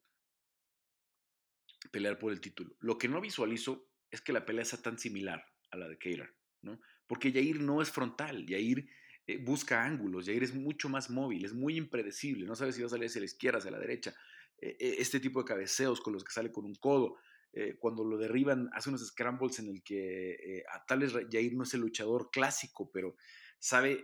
pelear 1.92 2.20
por 2.20 2.32
el 2.32 2.42
título. 2.42 2.76
Lo 2.80 2.98
que 2.98 3.08
no 3.08 3.22
visualizo 3.22 3.90
es 4.12 4.22
que 4.22 4.34
la 4.34 4.46
pelea 4.46 4.66
sea 4.66 4.82
tan 4.82 4.98
similar 4.98 5.46
a 5.72 5.78
la 5.78 5.88
de 5.88 5.98
Kayler, 5.98 6.36
¿no? 6.62 6.80
Porque 7.08 7.32
Yair 7.32 7.62
no 7.62 7.82
es 7.82 7.92
frontal, 7.92 8.46
Yair 8.46 8.90
eh, 9.28 9.38
busca 9.38 9.84
ángulos, 9.84 10.26
Yair 10.26 10.44
es 10.44 10.54
mucho 10.54 10.90
más 10.90 11.10
móvil, 11.10 11.46
es 11.46 11.54
muy 11.54 11.78
impredecible, 11.78 12.46
no 12.46 12.56
sabe 12.56 12.72
si 12.72 12.82
va 12.82 12.88
a 12.88 12.92
salir 12.92 13.08
hacia 13.08 13.22
la 13.22 13.26
izquierda, 13.26 13.60
hacia 13.60 13.72
la 13.72 13.80
derecha. 13.80 14.14
Eh, 14.60 14.96
este 15.00 15.20
tipo 15.20 15.40
de 15.40 15.46
cabeceos 15.46 16.02
con 16.02 16.14
los 16.14 16.24
que 16.24 16.32
sale 16.32 16.52
con 16.52 16.66
un 16.66 16.76
codo, 16.76 17.18
eh, 17.58 17.78
cuando 17.80 18.04
lo 18.04 18.18
derriban, 18.18 18.70
hace 18.74 18.90
unos 18.90 19.08
scrambles 19.08 19.60
en 19.60 19.70
el 19.70 19.82
que 19.82 20.32
eh, 20.34 20.64
a 20.70 20.86
Tales 20.86 21.14
Jair 21.32 21.54
no 21.54 21.64
es 21.64 21.74
el 21.74 21.80
luchador 21.80 22.30
clásico, 22.30 22.92
pero 22.92 23.16
sabe, 23.58 24.04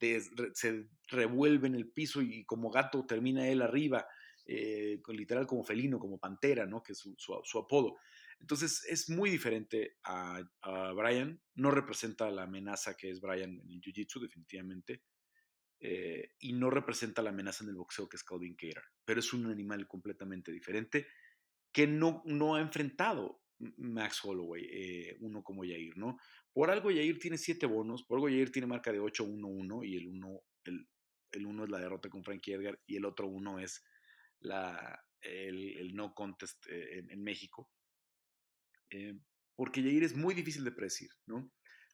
eh, 0.00 0.20
se 0.54 0.88
revuelve 1.06 1.68
en 1.68 1.76
el 1.76 1.88
piso 1.88 2.20
y 2.20 2.44
como 2.44 2.68
gato 2.68 3.06
termina 3.06 3.46
él 3.46 3.62
arriba, 3.62 4.08
literal 4.44 5.46
como 5.46 5.62
felino, 5.62 6.00
como 6.00 6.18
pantera, 6.18 6.66
¿no? 6.66 6.82
que 6.82 6.94
es 6.94 7.08
su, 7.16 7.58
apodo. 7.58 7.98
Entonces 8.40 8.84
es 8.88 9.10
muy 9.10 9.30
diferente 9.30 9.96
a, 10.04 10.42
Brian, 10.94 11.40
no 11.54 11.70
representa 11.70 12.30
la 12.30 12.44
amenaza 12.44 12.96
que 12.96 13.10
es 13.10 13.20
Brian 13.20 13.60
en 13.60 13.70
el 13.70 13.80
Jiu-Jitsu, 13.80 14.20
definitivamente. 14.20 15.02
y 15.80 16.52
no 16.52 16.70
representa 16.70 17.22
la 17.22 17.30
amenaza 17.30 17.64
en 17.64 17.70
el 17.70 17.76
boxeo 17.76 18.08
que 18.08 18.16
es 18.16 18.24
Calvin 18.24 18.56
Cater, 18.56 18.82
pero 19.04 19.20
es 19.20 19.32
un 19.32 19.46
animal 19.46 19.86
completamente 19.86 20.50
diferente 20.50 21.06
que 21.72 21.86
no, 21.86 22.22
no 22.24 22.56
ha 22.56 22.60
enfrentado 22.60 23.42
Max 23.76 24.20
Holloway, 24.24 24.66
eh, 24.70 25.16
uno 25.20 25.42
como 25.42 25.64
Yair, 25.64 25.96
¿no? 25.96 26.18
Por 26.52 26.70
algo 26.70 26.90
Yair 26.90 27.18
tiene 27.18 27.38
siete 27.38 27.66
bonos, 27.66 28.04
por 28.04 28.16
algo 28.16 28.28
Yair 28.28 28.52
tiene 28.52 28.66
marca 28.66 28.92
de 28.92 29.00
8-1-1 29.00 29.86
y 29.86 29.96
el 29.96 30.06
uno, 30.06 30.42
el, 30.64 30.88
el 31.32 31.46
uno 31.46 31.64
es 31.64 31.70
la 31.70 31.78
derrota 31.78 32.08
con 32.08 32.24
Frankie 32.24 32.52
Edgar 32.52 32.80
y 32.86 32.96
el 32.96 33.04
otro 33.04 33.26
uno 33.26 33.58
es 33.58 33.84
la, 34.40 35.04
el, 35.20 35.94
no 35.94 36.14
contest 36.14 36.66
eh, 36.68 37.04
en, 37.08 37.22
México. 37.22 37.70
Eh, 38.90 39.18
porque 39.56 39.82
Yair 39.82 40.04
es 40.04 40.16
muy 40.16 40.34
difícil 40.34 40.64
de 40.64 40.72
predecir, 40.72 41.10
¿no? 41.26 41.50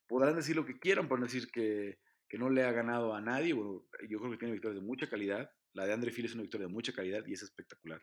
Podrán 0.06 0.36
decir 0.36 0.54
lo 0.54 0.66
que 0.66 0.78
quieran, 0.78 1.08
por 1.08 1.20
decir 1.20 1.48
que, 1.50 1.98
que 2.28 2.38
no 2.38 2.50
le 2.50 2.62
ha 2.64 2.72
ganado 2.72 3.14
a 3.14 3.20
nadie. 3.20 3.50
Yo 3.50 4.18
creo 4.18 4.30
que 4.30 4.36
tiene 4.36 4.52
victorias 4.52 4.80
de 4.80 4.86
mucha 4.86 5.08
calidad. 5.08 5.50
La 5.72 5.86
de 5.86 5.92
Andre 5.92 6.12
Phil 6.12 6.26
es 6.26 6.34
una 6.34 6.42
victoria 6.42 6.66
de 6.66 6.72
mucha 6.72 6.92
calidad 6.92 7.24
y 7.26 7.32
es 7.32 7.42
espectacular. 7.42 8.02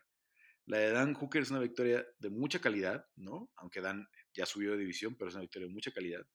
La 0.66 0.78
de 0.78 0.90
Dan 0.90 1.14
Hooker 1.14 1.42
es 1.42 1.50
una 1.50 1.60
victoria 1.60 2.06
de 2.18 2.30
mucha 2.30 2.60
calidad, 2.60 3.04
¿no? 3.16 3.50
Aunque 3.56 3.80
Dan 3.80 4.06
ya 4.34 4.46
subió 4.46 4.72
de 4.72 4.78
división, 4.78 5.16
pero 5.16 5.28
es 5.28 5.34
una 5.34 5.42
victoria 5.42 5.68
de 5.68 5.74
mucha 5.74 5.92
calidad. 5.92 6.26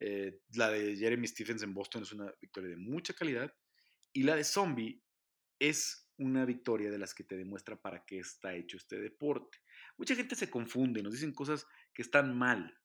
Eh, 0.00 0.40
la 0.54 0.70
de 0.70 0.96
Jeremy 0.96 1.26
Stephens 1.26 1.62
en 1.62 1.72
Boston 1.72 2.02
es 2.02 2.12
una 2.12 2.32
victoria 2.40 2.70
de 2.70 2.76
mucha 2.76 3.14
calidad. 3.14 3.52
Y 4.12 4.22
la 4.22 4.36
de 4.36 4.44
Zombie 4.44 5.02
es 5.58 6.05
una 6.18 6.44
victoria 6.44 6.90
de 6.90 6.98
las 6.98 7.14
que 7.14 7.24
te 7.24 7.36
demuestra 7.36 7.80
para 7.80 8.04
qué 8.04 8.18
está 8.18 8.54
hecho 8.54 8.76
este 8.76 8.98
deporte. 8.98 9.58
Mucha 9.96 10.14
gente 10.14 10.34
se 10.34 10.50
confunde, 10.50 11.02
nos 11.02 11.12
dicen 11.12 11.32
cosas 11.32 11.66
que 11.92 12.02
están 12.02 12.36
mal. 12.36 12.78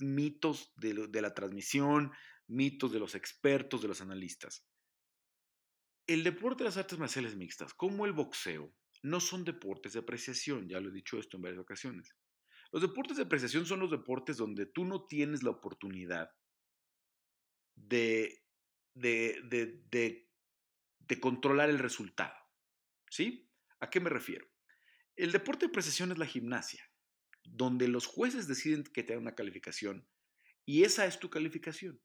Mitos 0.00 0.72
de, 0.76 1.06
de 1.08 1.22
la 1.22 1.34
transmisión, 1.34 2.12
mitos 2.48 2.92
de 2.92 2.98
los 2.98 3.14
expertos, 3.14 3.82
de 3.82 3.88
los 3.88 4.00
analistas. 4.00 4.66
El 6.06 6.24
deporte 6.24 6.64
de 6.64 6.68
las 6.68 6.76
artes 6.76 6.98
marciales 6.98 7.36
mixtas, 7.36 7.72
como 7.72 8.04
el 8.04 8.12
boxeo, 8.12 8.74
no 9.02 9.20
son 9.20 9.44
deportes 9.44 9.92
de 9.92 10.00
apreciación, 10.00 10.68
ya 10.68 10.80
lo 10.80 10.88
he 10.88 10.92
dicho 10.92 11.18
esto 11.18 11.36
en 11.36 11.42
varias 11.42 11.60
ocasiones. 11.60 12.16
Los 12.72 12.82
deportes 12.82 13.16
de 13.16 13.22
apreciación 13.22 13.66
son 13.66 13.80
los 13.80 13.90
deportes 13.90 14.36
donde 14.36 14.66
tú 14.66 14.84
no 14.84 15.06
tienes 15.06 15.42
la 15.42 15.50
oportunidad 15.50 16.30
de, 17.76 18.42
de, 18.94 19.40
de, 19.90 21.20
controlar 21.20 21.70
el 21.70 21.78
resultado. 21.78 22.34
¿Sí? 23.14 23.48
¿A 23.78 23.90
qué 23.90 24.00
me 24.00 24.10
refiero? 24.10 24.44
El 25.14 25.30
deporte 25.30 25.66
de 25.66 25.72
precisión 25.72 26.10
es 26.10 26.18
la 26.18 26.26
gimnasia, 26.26 26.90
donde 27.44 27.86
los 27.86 28.06
jueces 28.06 28.48
deciden 28.48 28.82
que 28.82 29.04
te 29.04 29.12
dan 29.12 29.22
una 29.22 29.36
calificación 29.36 30.04
y 30.64 30.82
esa 30.82 31.06
es 31.06 31.20
tu 31.20 31.30
calificación. 31.30 32.02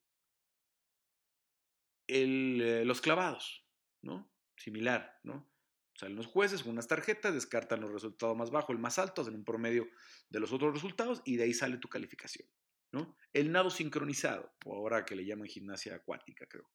Eh, 2.05 2.83
los 2.85 3.01
clavados, 3.01 3.65
¿no? 4.03 4.31
Similar, 4.55 5.19
¿no? 5.23 5.51
Salen 5.95 6.15
los 6.15 6.27
jueces 6.27 6.61
con 6.61 6.73
unas 6.73 6.87
tarjetas, 6.87 7.33
descartan 7.33 7.81
los 7.81 7.91
resultados 7.91 8.37
más 8.37 8.51
bajos, 8.51 8.75
el 8.75 8.79
más 8.79 8.99
alto, 8.99 9.23
hacen 9.23 9.33
un 9.33 9.43
promedio 9.43 9.89
de 10.29 10.39
los 10.39 10.53
otros 10.53 10.75
resultados 10.75 11.23
y 11.25 11.37
de 11.37 11.45
ahí 11.45 11.55
sale 11.55 11.79
tu 11.79 11.89
calificación, 11.89 12.47
¿no? 12.91 13.17
El 13.33 13.51
nado 13.51 13.71
sincronizado, 13.71 14.53
ahora 14.63 15.05
que 15.05 15.15
le 15.15 15.25
llaman 15.25 15.47
gimnasia 15.47 15.95
acuática, 15.95 16.45
creo. 16.45 16.69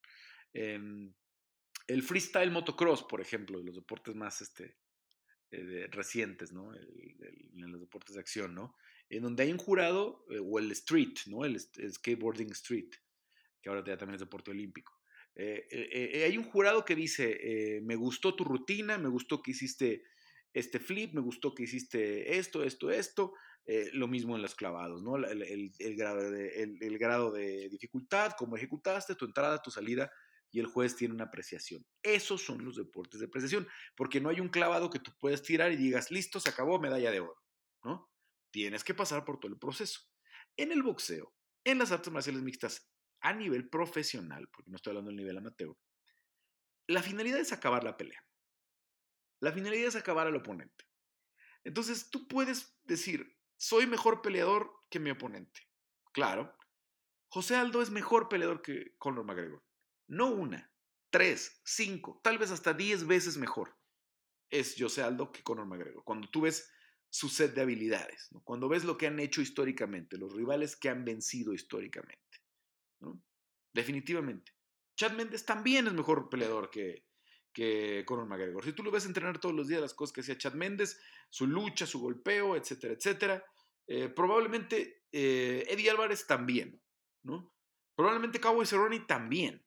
Em, 0.53 1.15
el 1.87 2.03
freestyle 2.03 2.51
motocross, 2.51 3.03
por 3.05 3.21
ejemplo, 3.21 3.59
de 3.59 3.65
los 3.65 3.75
deportes 3.75 4.15
más 4.15 4.41
este, 4.41 4.77
eh, 5.51 5.87
recientes, 5.91 6.53
¿no? 6.53 6.75
en 6.75 7.71
los 7.71 7.81
deportes 7.81 8.15
de 8.15 8.21
acción, 8.21 8.55
¿no? 8.55 8.75
En 9.09 9.23
donde 9.23 9.45
hay 9.45 9.53
un 9.53 9.59
jurado, 9.59 10.25
eh, 10.31 10.41
o 10.43 10.59
el 10.59 10.73
street, 10.73 11.15
¿no? 11.27 11.45
El, 11.45 11.61
skateboarding 11.61 12.51
street, 12.51 12.91
que 13.63 13.69
ahora 13.69 13.85
ya 13.87 13.97
también 13.97 14.15
es 14.15 14.21
deporte 14.21 14.51
olímpico. 14.51 14.93
Eh, 15.37 16.25
hay 16.25 16.37
un 16.39 16.45
jurado 16.45 16.85
que 16.85 16.95
dice, 16.95 17.81
me 17.83 17.97
gustó 17.97 18.35
tu 18.35 18.45
rutina, 18.45 18.99
me 18.99 19.09
gustó 19.09 19.43
que 19.43 19.51
hiciste 19.51 20.05
este 20.53 20.79
flip, 20.79 21.13
me 21.13 21.21
gustó 21.21 21.55
que 21.55 21.65
hiciste 21.65 22.37
esto, 22.39 22.63
esto, 22.63 22.91
esto, 22.91 23.35
lo 23.93 24.07
mismo 24.09 24.37
en 24.37 24.43
los 24.43 24.55
clavados, 24.55 25.03
¿no? 25.03 25.17
El, 25.17 25.97
grado 25.97 26.21
el, 26.35 26.99
grado 26.99 27.33
de, 27.33 27.69
dificultad, 27.69 28.33
cómo 28.39 28.57
ejecutaste, 28.57 29.17
tu 29.17 29.25
entrada, 29.25 29.63
tu 29.63 29.71
salida, 29.71 30.11
y 30.55 30.61
el 30.61 30.67
juez 30.67 30.95
tiene 30.95 31.15
una 31.15 31.25
apreciación. 31.25 31.85
Esos 32.01 32.41
son 32.45 32.65
los 32.65 32.77
deportes 32.77 33.19
de 33.19 33.27
apreciación, 33.27 33.67
porque 33.97 34.21
no 34.21 34.29
hay 34.29 34.39
un 34.39 34.49
clavado 34.49 34.89
que 34.89 35.01
tú 35.01 35.11
puedes 35.19 35.43
tirar 35.43 35.73
y 35.73 35.77
digas, 35.77 36.13
listo, 36.13 36.39
se 36.39 36.49
acabó, 36.49 36.79
medalla 36.79 37.11
de 37.11 37.19
oro, 37.19 37.43
¿no? 37.83 38.09
Tienes 38.53 38.85
que 38.85 38.95
pasar 38.95 39.25
por 39.25 39.41
todo 39.41 39.51
el 39.51 39.59
proceso. 39.59 40.03
En 40.57 40.71
el 40.71 40.85
boxeo, 40.85 41.35
en 41.65 41.79
las 41.79 41.91
artes 41.91 42.13
marciales 42.13 42.43
mixtas, 42.43 42.89
a 43.21 43.33
nivel 43.33 43.69
profesional, 43.69 44.49
porque 44.53 44.71
no 44.71 44.77
estoy 44.77 44.93
hablando 44.93 45.09
del 45.09 45.17
nivel 45.17 45.39
amateur, 45.39 45.77
la 46.87 47.03
finalidad 47.03 47.41
es 47.41 47.53
acabar 47.53 47.83
la 47.83 47.97
pelea. 47.97 48.25
La 49.41 49.51
finalidad 49.51 49.89
es 49.89 49.97
acabar 49.97 50.29
al 50.29 50.37
oponente. 50.37 50.85
Entonces 51.65 52.11
tú 52.11 52.29
puedes 52.29 52.79
decir, 52.85 53.37
soy 53.57 53.89
mejor 53.89 54.23
peleador 54.23 54.71
que 54.89 55.01
mi 55.01 55.11
oponente. 55.11 55.63
Claro, 56.13 56.57
José 57.27 57.57
Aldo 57.57 57.83
es 57.83 57.91
mejor 57.91 58.29
peleador 58.29 58.63
que 58.63 58.95
Conor 58.99 59.25
McGregor. 59.25 59.65
No 60.07 60.31
una, 60.31 60.73
tres, 61.11 61.61
cinco, 61.65 62.21
tal 62.23 62.39
vez 62.39 62.51
hasta 62.51 62.75
diez 62.75 63.07
veces 63.07 63.37
mejor 63.37 63.77
es 64.51 64.77
José 64.79 65.03
Aldo 65.03 65.33
que 65.33 65.43
Conor 65.43 65.67
McGregor. 65.67 66.05
Cuando 66.05 66.29
tú 66.29 66.43
ves 66.43 66.71
su 67.09 67.29
set 67.29 67.55
de 67.55 67.63
habilidades, 67.63 68.29
cuando 68.45 68.69
ves 68.69 68.85
lo 68.85 68.97
que 68.97 69.07
han 69.07 69.19
hecho 69.21 69.41
históricamente, 69.41 70.19
los 70.19 70.33
rivales 70.35 70.77
que 70.77 70.89
han 70.89 71.05
vencido 71.05 71.55
históricamente. 71.55 72.21
Definitivamente. 73.73 74.53
Chad 74.97 75.13
Méndez 75.13 75.45
también 75.45 75.87
es 75.87 75.93
mejor 75.93 76.29
peleador 76.29 76.71
que, 76.71 77.07
que 77.53 78.05
Conor 78.07 78.27
McGregor. 78.27 78.65
Si 78.65 78.73
tú 78.73 78.83
lo 78.83 78.91
ves 78.91 79.07
entrenar 79.07 79.41
todos 79.41 79.55
los 79.55 79.69
días, 79.69 79.81
las 79.81 79.95
cosas 79.95 80.13
que 80.13 80.21
hacía 80.21 80.39
Chad 80.39 80.55
Méndez, 80.55 81.01
su 81.31 81.47
lucha, 81.47 81.87
su 81.87 82.01
golpeo, 82.01 82.57
etcétera, 82.57 82.95
etcétera, 82.95 83.45
eh, 83.87 84.09
probablemente 84.09 85.05
eh, 85.11 85.65
Eddie 85.69 85.91
Álvarez 85.91 86.27
también. 86.27 86.81
Probablemente 87.97 88.41
Cowboy 88.41 88.67
Cerrone 88.67 89.01
también. 89.01 89.64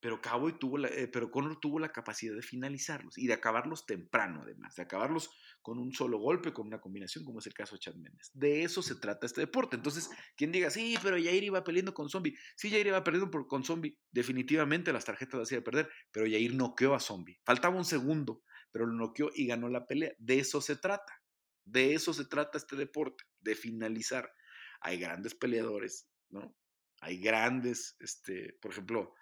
Pero 0.00 0.20
Cowboy 0.20 0.58
tuvo 0.58 0.78
la, 0.78 0.88
eh, 0.88 1.08
pero 1.08 1.30
Conor 1.30 1.58
tuvo 1.60 1.80
la 1.80 1.90
capacidad 1.90 2.34
de 2.34 2.42
finalizarlos 2.42 3.18
y 3.18 3.26
de 3.26 3.34
acabarlos 3.34 3.84
temprano, 3.84 4.42
además, 4.42 4.76
de 4.76 4.82
acabarlos 4.82 5.30
con 5.60 5.78
un 5.78 5.92
solo 5.92 6.18
golpe, 6.18 6.52
con 6.52 6.66
una 6.68 6.80
combinación, 6.80 7.24
como 7.24 7.40
es 7.40 7.46
el 7.46 7.54
caso 7.54 7.74
de 7.74 7.80
Chad 7.80 7.94
Méndez. 7.96 8.30
De 8.32 8.62
eso 8.62 8.80
se 8.80 8.94
trata 8.94 9.26
este 9.26 9.40
deporte. 9.40 9.76
Entonces, 9.76 10.08
quien 10.36 10.52
diga, 10.52 10.70
sí, 10.70 10.96
pero 11.02 11.16
Jair 11.16 11.42
iba 11.42 11.64
peleando 11.64 11.94
con 11.94 12.08
Zombie. 12.08 12.36
Sí, 12.56 12.70
Jair 12.70 12.86
iba 12.86 13.02
perdiendo 13.02 13.30
por, 13.30 13.46
con 13.48 13.64
Zombie. 13.64 13.98
Definitivamente 14.12 14.92
las 14.92 15.04
tarjetas 15.04 15.40
las 15.40 15.48
hacía 15.48 15.64
perder, 15.64 15.90
pero 16.12 16.26
Jair 16.26 16.54
noqueó 16.54 16.94
a 16.94 17.00
Zombie. 17.00 17.40
Faltaba 17.44 17.76
un 17.76 17.84
segundo, 17.84 18.42
pero 18.70 18.86
lo 18.86 18.94
noqueó 18.94 19.30
y 19.34 19.46
ganó 19.46 19.68
la 19.68 19.86
pelea. 19.86 20.12
De 20.18 20.38
eso 20.38 20.60
se 20.60 20.76
trata. 20.76 21.20
De 21.64 21.92
eso 21.92 22.14
se 22.14 22.24
trata 22.24 22.56
este 22.56 22.76
deporte, 22.76 23.24
de 23.40 23.54
finalizar. 23.54 24.32
Hay 24.80 24.98
grandes 24.98 25.34
peleadores, 25.34 26.08
¿no? 26.30 26.56
Hay 27.00 27.20
grandes, 27.20 27.96
este, 28.00 28.56
por 28.60 28.72
ejemplo, 28.72 29.14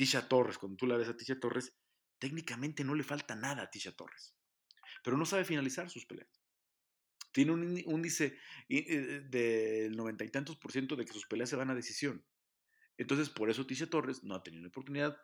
Tisha 0.00 0.26
Torres, 0.26 0.56
cuando 0.56 0.78
tú 0.78 0.86
la 0.86 0.96
ves 0.96 1.10
a 1.10 1.14
Tisha 1.14 1.38
Torres, 1.38 1.76
técnicamente 2.18 2.84
no 2.84 2.94
le 2.94 3.02
falta 3.02 3.34
nada 3.36 3.64
a 3.64 3.70
Tisha 3.70 3.92
Torres, 3.92 4.34
pero 5.04 5.18
no 5.18 5.26
sabe 5.26 5.44
finalizar 5.44 5.90
sus 5.90 6.06
peleas. 6.06 6.40
Tiene 7.32 7.52
un 7.52 7.76
índice 7.76 8.38
eh, 8.70 9.20
del 9.28 9.94
noventa 9.94 10.24
y 10.24 10.30
tantos 10.30 10.56
por 10.56 10.72
ciento 10.72 10.96
de 10.96 11.04
que 11.04 11.12
sus 11.12 11.26
peleas 11.26 11.50
se 11.50 11.56
van 11.56 11.68
a 11.68 11.74
decisión. 11.74 12.24
Entonces, 12.96 13.28
por 13.28 13.50
eso 13.50 13.66
Tisha 13.66 13.90
Torres 13.90 14.24
no 14.24 14.34
ha 14.34 14.42
tenido 14.42 14.62
una 14.62 14.70
oportunidad 14.70 15.18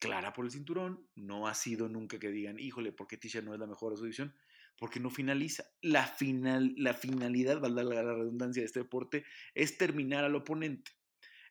clara 0.00 0.34
por 0.34 0.44
el 0.44 0.50
cinturón. 0.50 1.08
No 1.14 1.48
ha 1.48 1.54
sido 1.54 1.88
nunca 1.88 2.18
que 2.18 2.28
digan, 2.28 2.58
híjole, 2.58 2.92
¿por 2.92 3.06
qué 3.06 3.16
Tisha 3.16 3.40
no 3.40 3.54
es 3.54 3.58
la 3.58 3.66
mejor 3.66 3.92
de 3.92 3.96
su 3.96 4.02
división? 4.02 4.34
Porque 4.76 5.00
no 5.00 5.08
finaliza. 5.08 5.64
La, 5.80 6.06
final, 6.06 6.74
la 6.76 6.92
finalidad, 6.92 7.58
valga 7.58 7.84
la 7.84 8.02
redundancia 8.02 8.60
de 8.60 8.66
este 8.66 8.80
deporte, 8.80 9.24
es 9.54 9.78
terminar 9.78 10.24
al 10.24 10.34
oponente. 10.34 10.92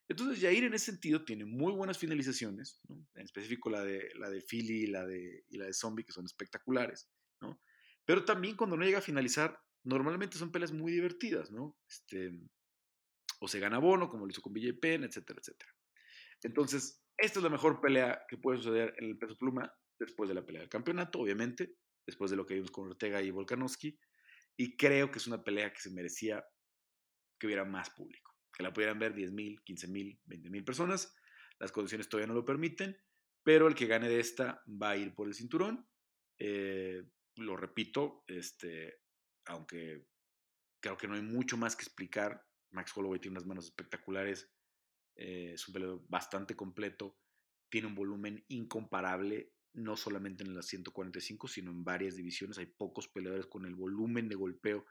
Entonces 0.07 0.41
Jair 0.41 0.63
en 0.65 0.73
ese 0.73 0.91
sentido 0.91 1.25
tiene 1.25 1.45
muy 1.45 1.73
buenas 1.73 1.97
finalizaciones, 1.97 2.79
en 2.89 3.25
específico 3.25 3.69
la 3.69 3.83
de, 3.83 4.11
la 4.15 4.29
de 4.29 4.41
Philly 4.41 4.83
y 4.83 4.87
la 4.87 5.05
de, 5.05 5.45
y 5.49 5.57
la 5.57 5.65
de 5.65 5.73
Zombie, 5.73 6.05
que 6.05 6.11
son 6.11 6.25
espectaculares, 6.25 7.09
¿no? 7.41 7.59
Pero 8.05 8.23
también 8.23 8.55
cuando 8.55 8.77
no 8.77 8.85
llega 8.85 8.99
a 8.99 9.01
finalizar, 9.01 9.59
normalmente 9.83 10.37
son 10.37 10.51
peleas 10.51 10.71
muy 10.71 10.91
divertidas, 10.91 11.51
¿no? 11.51 11.75
Este, 11.89 12.39
o 13.39 13.47
se 13.47 13.59
gana 13.59 13.79
bono, 13.79 14.07
como 14.07 14.25
lo 14.25 14.31
hizo 14.31 14.41
con 14.41 14.53
BJ 14.53 14.79
Penn, 14.79 15.03
etcétera, 15.03 15.39
etcétera. 15.39 15.73
Entonces, 16.43 17.03
esta 17.17 17.39
es 17.39 17.43
la 17.43 17.49
mejor 17.49 17.81
pelea 17.81 18.21
que 18.29 18.37
puede 18.37 18.59
suceder 18.59 18.93
en 18.97 19.05
el 19.05 19.17
peso 19.17 19.35
pluma 19.35 19.73
después 19.97 20.29
de 20.29 20.35
la 20.35 20.45
pelea 20.45 20.61
del 20.61 20.69
campeonato, 20.69 21.19
obviamente, 21.19 21.77
después 22.05 22.29
de 22.29 22.37
lo 22.37 22.45
que 22.45 22.53
vimos 22.53 22.69
con 22.69 22.87
Ortega 22.87 23.23
y 23.23 23.31
Volkanovski, 23.31 23.97
y 24.55 24.77
creo 24.77 25.09
que 25.09 25.17
es 25.17 25.25
una 25.25 25.43
pelea 25.43 25.73
que 25.73 25.81
se 25.81 25.89
merecía 25.89 26.45
que 27.39 27.47
hubiera 27.47 27.65
más 27.65 27.89
público 27.89 28.34
que 28.55 28.63
la 28.63 28.73
pudieran 28.73 28.97
ver 28.97 29.13
10 29.13 29.31
mil, 29.33 29.61
15 29.63 29.87
mil, 29.89 30.19
20 30.25 30.49
mil 30.49 30.63
personas. 30.63 31.13
Las 31.59 31.71
condiciones 31.71 32.07
todavía 32.07 32.27
no 32.27 32.33
lo 32.33 32.45
permiten, 32.45 32.97
pero 33.43 33.67
el 33.67 33.75
que 33.75 33.85
gane 33.85 34.07
de 34.07 34.19
esta 34.19 34.63
va 34.67 34.91
a 34.91 34.97
ir 34.97 35.13
por 35.13 35.27
el 35.27 35.33
cinturón. 35.33 35.87
Eh, 36.39 37.03
lo 37.35 37.57
repito, 37.57 38.23
este, 38.27 39.01
aunque 39.45 40.07
creo 40.79 40.97
que 40.97 41.07
no 41.07 41.15
hay 41.15 41.21
mucho 41.21 41.57
más 41.57 41.75
que 41.75 41.83
explicar. 41.83 42.45
Max 42.71 42.91
Holloway 42.95 43.19
tiene 43.19 43.33
unas 43.33 43.45
manos 43.45 43.65
espectaculares, 43.65 44.51
eh, 45.15 45.51
es 45.53 45.67
un 45.67 45.73
peleador 45.73 46.01
bastante 46.07 46.55
completo, 46.55 47.17
tiene 47.69 47.87
un 47.87 47.95
volumen 47.95 48.43
incomparable, 48.49 49.53
no 49.73 49.97
solamente 49.97 50.43
en 50.43 50.53
las 50.55 50.67
145, 50.67 51.47
sino 51.47 51.71
en 51.71 51.83
varias 51.83 52.15
divisiones. 52.15 52.57
Hay 52.57 52.67
pocos 52.67 53.09
peleadores 53.09 53.47
con 53.47 53.65
el 53.65 53.75
volumen 53.75 54.29
de 54.29 54.35
golpeo 54.35 54.85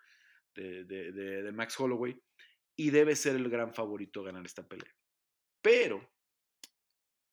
de, 0.55 0.85
de 0.85 1.53
Max 1.53 1.79
Holloway 1.81 2.17
y 2.77 2.91
debe 2.91 3.17
ser 3.17 3.37
el 3.37 3.49
gran 3.49 3.73
favorito 3.73 4.21
a 4.21 4.25
ganar 4.25 4.45
esta 4.45 4.67
pelea. 4.67 4.93
Pero 5.63 6.11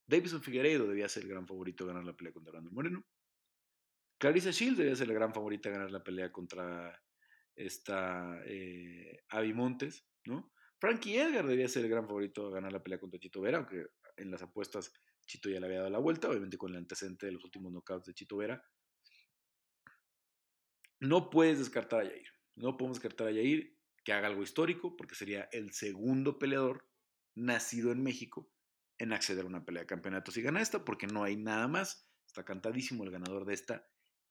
Davison 0.07 0.41
Figueiredo 0.41 0.87
debía 0.87 1.09
ser 1.09 1.23
el 1.23 1.29
gran 1.29 1.47
favorito 1.47 1.83
a 1.83 1.87
ganar 1.87 2.03
la 2.03 2.15
pelea 2.15 2.33
contra 2.33 2.51
Brandon 2.51 2.73
Moreno. 2.73 3.05
Clarissa 4.19 4.51
Shields 4.51 4.77
debía 4.77 4.95
ser 4.95 5.07
la 5.07 5.13
gran 5.13 5.33
favorita 5.33 5.69
a 5.69 5.71
ganar 5.71 5.91
la 5.91 6.03
pelea 6.03 6.31
contra 6.31 7.01
esta 7.55 8.41
eh, 8.45 9.23
Montes, 9.53 10.05
¿no? 10.25 10.51
Frankie 10.79 11.17
Edgar 11.17 11.47
debía 11.47 11.67
ser 11.67 11.85
el 11.85 11.91
gran 11.91 12.07
favorito 12.07 12.47
a 12.47 12.51
ganar 12.51 12.71
la 12.71 12.83
pelea 12.83 12.99
contra 12.99 13.19
Chito 13.19 13.41
Vera, 13.41 13.59
aunque 13.59 13.85
en 14.17 14.31
las 14.31 14.41
apuestas 14.41 14.93
Chito 15.25 15.49
ya 15.49 15.59
le 15.59 15.67
había 15.67 15.79
dado 15.79 15.89
la 15.91 15.99
vuelta, 15.99 16.29
obviamente 16.29 16.57
con 16.57 16.71
el 16.71 16.77
antecedente 16.77 17.25
de 17.25 17.31
los 17.33 17.43
últimos 17.43 17.71
knockouts 17.71 18.07
de 18.07 18.13
Chito 18.13 18.37
Vera. 18.37 18.63
No 20.99 21.29
puedes 21.29 21.59
descartar 21.59 22.01
a 22.01 22.03
Yair. 22.03 22.27
No 22.55 22.77
podemos 22.77 22.97
descartar 22.97 23.27
a 23.27 23.31
Yair 23.31 23.75
que 24.03 24.13
haga 24.13 24.27
algo 24.27 24.43
histórico, 24.43 24.95
porque 24.95 25.15
sería 25.15 25.47
el 25.51 25.73
segundo 25.73 26.39
peleador 26.39 26.87
nacido 27.35 27.91
en 27.91 28.03
México 28.03 28.51
en 28.97 29.13
acceder 29.13 29.45
a 29.45 29.47
una 29.47 29.65
pelea 29.65 29.83
de 29.83 29.87
campeonato 29.87 30.31
si 30.31 30.41
gana 30.41 30.61
esta, 30.61 30.85
porque 30.85 31.07
no 31.07 31.23
hay 31.23 31.35
nada 31.35 31.67
más. 31.67 32.07
Está 32.27 32.45
cantadísimo 32.45 33.03
el 33.03 33.11
ganador 33.11 33.45
de 33.45 33.53
esta. 33.53 33.87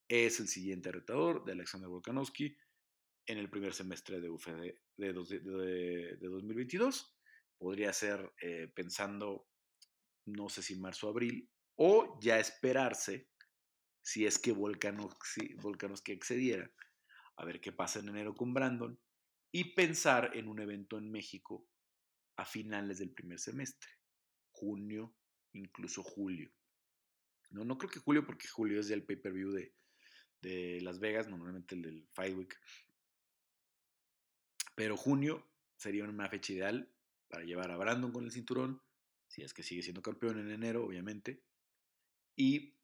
Es 0.09 0.41
el 0.41 0.49
siguiente 0.49 0.91
retador 0.91 1.45
de 1.45 1.53
Alexander 1.53 1.89
Volkanovski 1.89 2.57
en 3.27 3.39
el 3.39 3.51
primer 3.51 3.75
semestre 3.75 4.21
de 4.21 4.31
UFD 4.31 4.75
de, 4.97 6.16
2022. 6.21 7.16
Podría 7.59 7.93
ser 7.93 8.33
eh, 8.41 8.73
pensando, 8.75 9.49
no 10.27 10.49
sé 10.49 10.62
si 10.62 10.77
marzo 10.77 11.09
o 11.09 11.11
abril, 11.11 11.51
o 11.77 12.18
ya 12.21 12.39
esperarse 12.39 13.29
si 14.03 14.27
es 14.27 14.39
que 14.39 14.53
Volkanovski, 14.53 15.55
Volkanovski 15.55 16.12
excediera, 16.12 16.71
a 17.37 17.45
ver 17.45 17.61
qué 17.61 17.73
pasa 17.73 18.01
en 18.01 18.09
enero 18.09 18.35
con 18.35 18.55
Brandon 18.55 18.99
y 19.53 19.74
pensar 19.74 20.30
en 20.34 20.48
un 20.48 20.61
evento 20.61 20.98
en 20.98 21.11
México 21.11 21.66
a 22.36 22.44
finales 22.44 22.98
del 22.98 23.11
primer 23.11 23.38
semestre, 23.38 23.90
junio, 24.53 25.14
incluso 25.53 26.03
julio. 26.03 26.53
No, 27.51 27.64
no 27.64 27.76
creo 27.76 27.90
que 27.90 28.01
julio, 28.01 28.24
porque 28.24 28.48
julio 28.48 28.80
es 28.80 28.88
ya 28.88 28.94
el 28.94 29.05
pay-per-view 29.05 29.51
de, 29.51 29.74
de 30.40 30.80
Las 30.82 31.01
Vegas, 31.01 31.28
normalmente 31.28 31.74
el 31.74 31.82
del 31.82 32.09
Fight 32.12 32.36
Week. 32.36 32.57
Pero 34.74 34.96
junio 34.96 35.51
sería 35.76 36.05
una 36.05 36.28
fecha 36.28 36.53
ideal 36.53 36.92
para 37.28 37.44
llevar 37.44 37.70
a 37.70 37.76
Brandon 37.76 38.12
con 38.12 38.24
el 38.24 38.30
cinturón, 38.30 38.82
si 39.26 39.42
es 39.42 39.53
que 39.53 39.62
sigue 39.62 39.82
siendo 39.82 40.03
campeón 40.03 40.38
en 40.38 40.51
enero, 40.51 40.84
obviamente, 40.84 41.42
y 42.36 42.74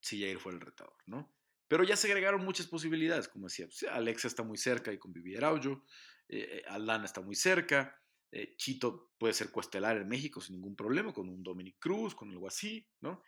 si 0.00 0.20
Jair 0.20 0.38
fue 0.38 0.52
el 0.52 0.60
retador, 0.60 0.96
¿no? 1.06 1.32
Pero 1.70 1.84
ya 1.84 1.94
se 1.94 2.08
agregaron 2.08 2.44
muchas 2.44 2.66
posibilidades, 2.66 3.28
como 3.28 3.46
decía, 3.46 3.66
pues, 3.66 3.84
Alexa 3.84 4.26
está 4.26 4.42
muy 4.42 4.58
cerca 4.58 4.92
y 4.92 4.98
con 4.98 5.12
Vivi 5.12 5.36
Araujo, 5.36 5.84
eh, 6.28 6.64
Aldana 6.66 7.04
está 7.04 7.20
muy 7.20 7.36
cerca, 7.36 7.96
eh, 8.32 8.56
Chito 8.56 9.12
puede 9.16 9.34
ser 9.34 9.52
cuestelar 9.52 9.96
en 9.96 10.08
México 10.08 10.40
sin 10.40 10.56
ningún 10.56 10.74
problema, 10.74 11.12
con 11.12 11.28
un 11.28 11.44
Dominic 11.44 11.76
Cruz, 11.78 12.16
con 12.16 12.28
algo 12.28 12.48
así, 12.48 12.84
¿no? 13.02 13.22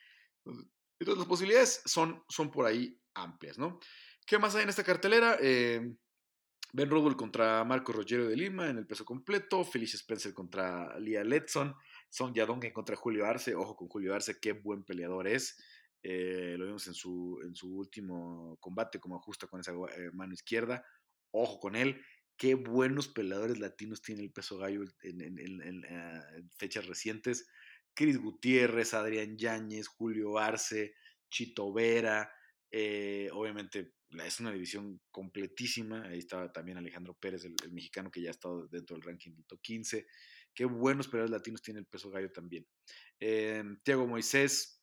Entonces, 0.45 1.19
las 1.19 1.29
posibilidades 1.29 1.83
son, 1.85 2.25
son 2.29 2.51
por 2.51 2.67
ahí 2.67 3.01
amplias, 3.15 3.59
¿no? 3.59 3.79
¿Qué 4.27 4.41
más 4.41 4.57
hay 4.57 4.65
en 4.65 4.71
esta 4.71 4.83
cartelera? 4.83 5.39
Eh, 5.41 5.95
ben 6.73 6.91
Rubel 6.91 7.15
contra 7.15 7.63
Marco 7.63 7.93
Rogero 7.93 8.27
de 8.27 8.35
Lima 8.35 8.69
en 8.69 8.79
el 8.79 8.89
peso 8.89 9.05
completo, 9.05 9.63
Felicia 9.63 9.99
Spencer 9.99 10.35
contra 10.35 10.99
Lia 10.99 11.23
Letson, 11.23 11.77
Son 12.09 12.35
Yadonga 12.35 12.73
contra 12.73 12.97
Julio 12.97 13.25
Arce, 13.25 13.55
ojo 13.55 13.77
con 13.77 13.87
Julio 13.87 14.13
Arce, 14.13 14.41
qué 14.41 14.51
buen 14.51 14.83
peleador 14.83 15.29
es, 15.29 15.63
eh, 16.03 16.57
lo 16.59 16.67
vimos 16.67 16.87
en 16.89 16.95
su, 16.95 17.41
en 17.45 17.55
su 17.55 17.77
último 17.77 18.57
combate, 18.61 18.99
como 18.99 19.17
ajusta 19.17 19.47
con 19.47 19.61
esa 19.61 19.73
eh, 19.73 20.11
mano 20.13 20.35
izquierda. 20.35 20.85
Ojo 21.31 21.61
con 21.61 21.77
él. 21.77 22.03
Qué 22.37 22.55
buenos 22.55 23.09
peleadores 23.09 23.61
latinos 23.61 24.03
tiene 24.03 24.23
el 24.23 24.33
peso 24.33 24.59
gallo 24.59 24.83
en, 25.03 25.85
ah, 25.91 26.25
fechas 26.59 26.87
recientes. 26.87 27.47
Cris 27.95 28.19
Gutiérrez, 28.19 28.95
Adrián 28.95 29.37
Yáñez, 29.37 29.87
Julio 29.87 30.39
Arce, 30.39 30.95
Chito 31.31 31.73
Vera. 31.73 32.33
Eh, 32.71 33.29
obviamente 33.33 33.93
es 34.25 34.41
una 34.41 34.51
división 34.51 35.01
completísima. 35.11 36.03
Ahí 36.09 36.19
estaba 36.19 36.51
también 36.51 36.79
Alejandro 36.79 37.15
Pérez, 37.15 37.45
el, 37.45 37.55
mexicano 37.71 38.11
que 38.11 38.23
ya 38.23 38.29
ha 38.29 38.33
estado 38.33 38.67
dentro 38.67 38.97
del 38.97 39.05
ranking 39.05 39.33
del 39.33 39.47
top 39.47 39.61
15. 39.61 40.07
Qué 40.55 40.65
buenos 40.65 41.07
peleadores 41.07 41.31
latinos 41.31 41.63
tiene 41.63 41.81
el 41.81 41.87
peso 41.87 42.11
gallo 42.11 42.33
también. 42.33 42.67
Eh, 43.21 43.63
Tiago 43.85 44.07
Moisés, 44.07 44.82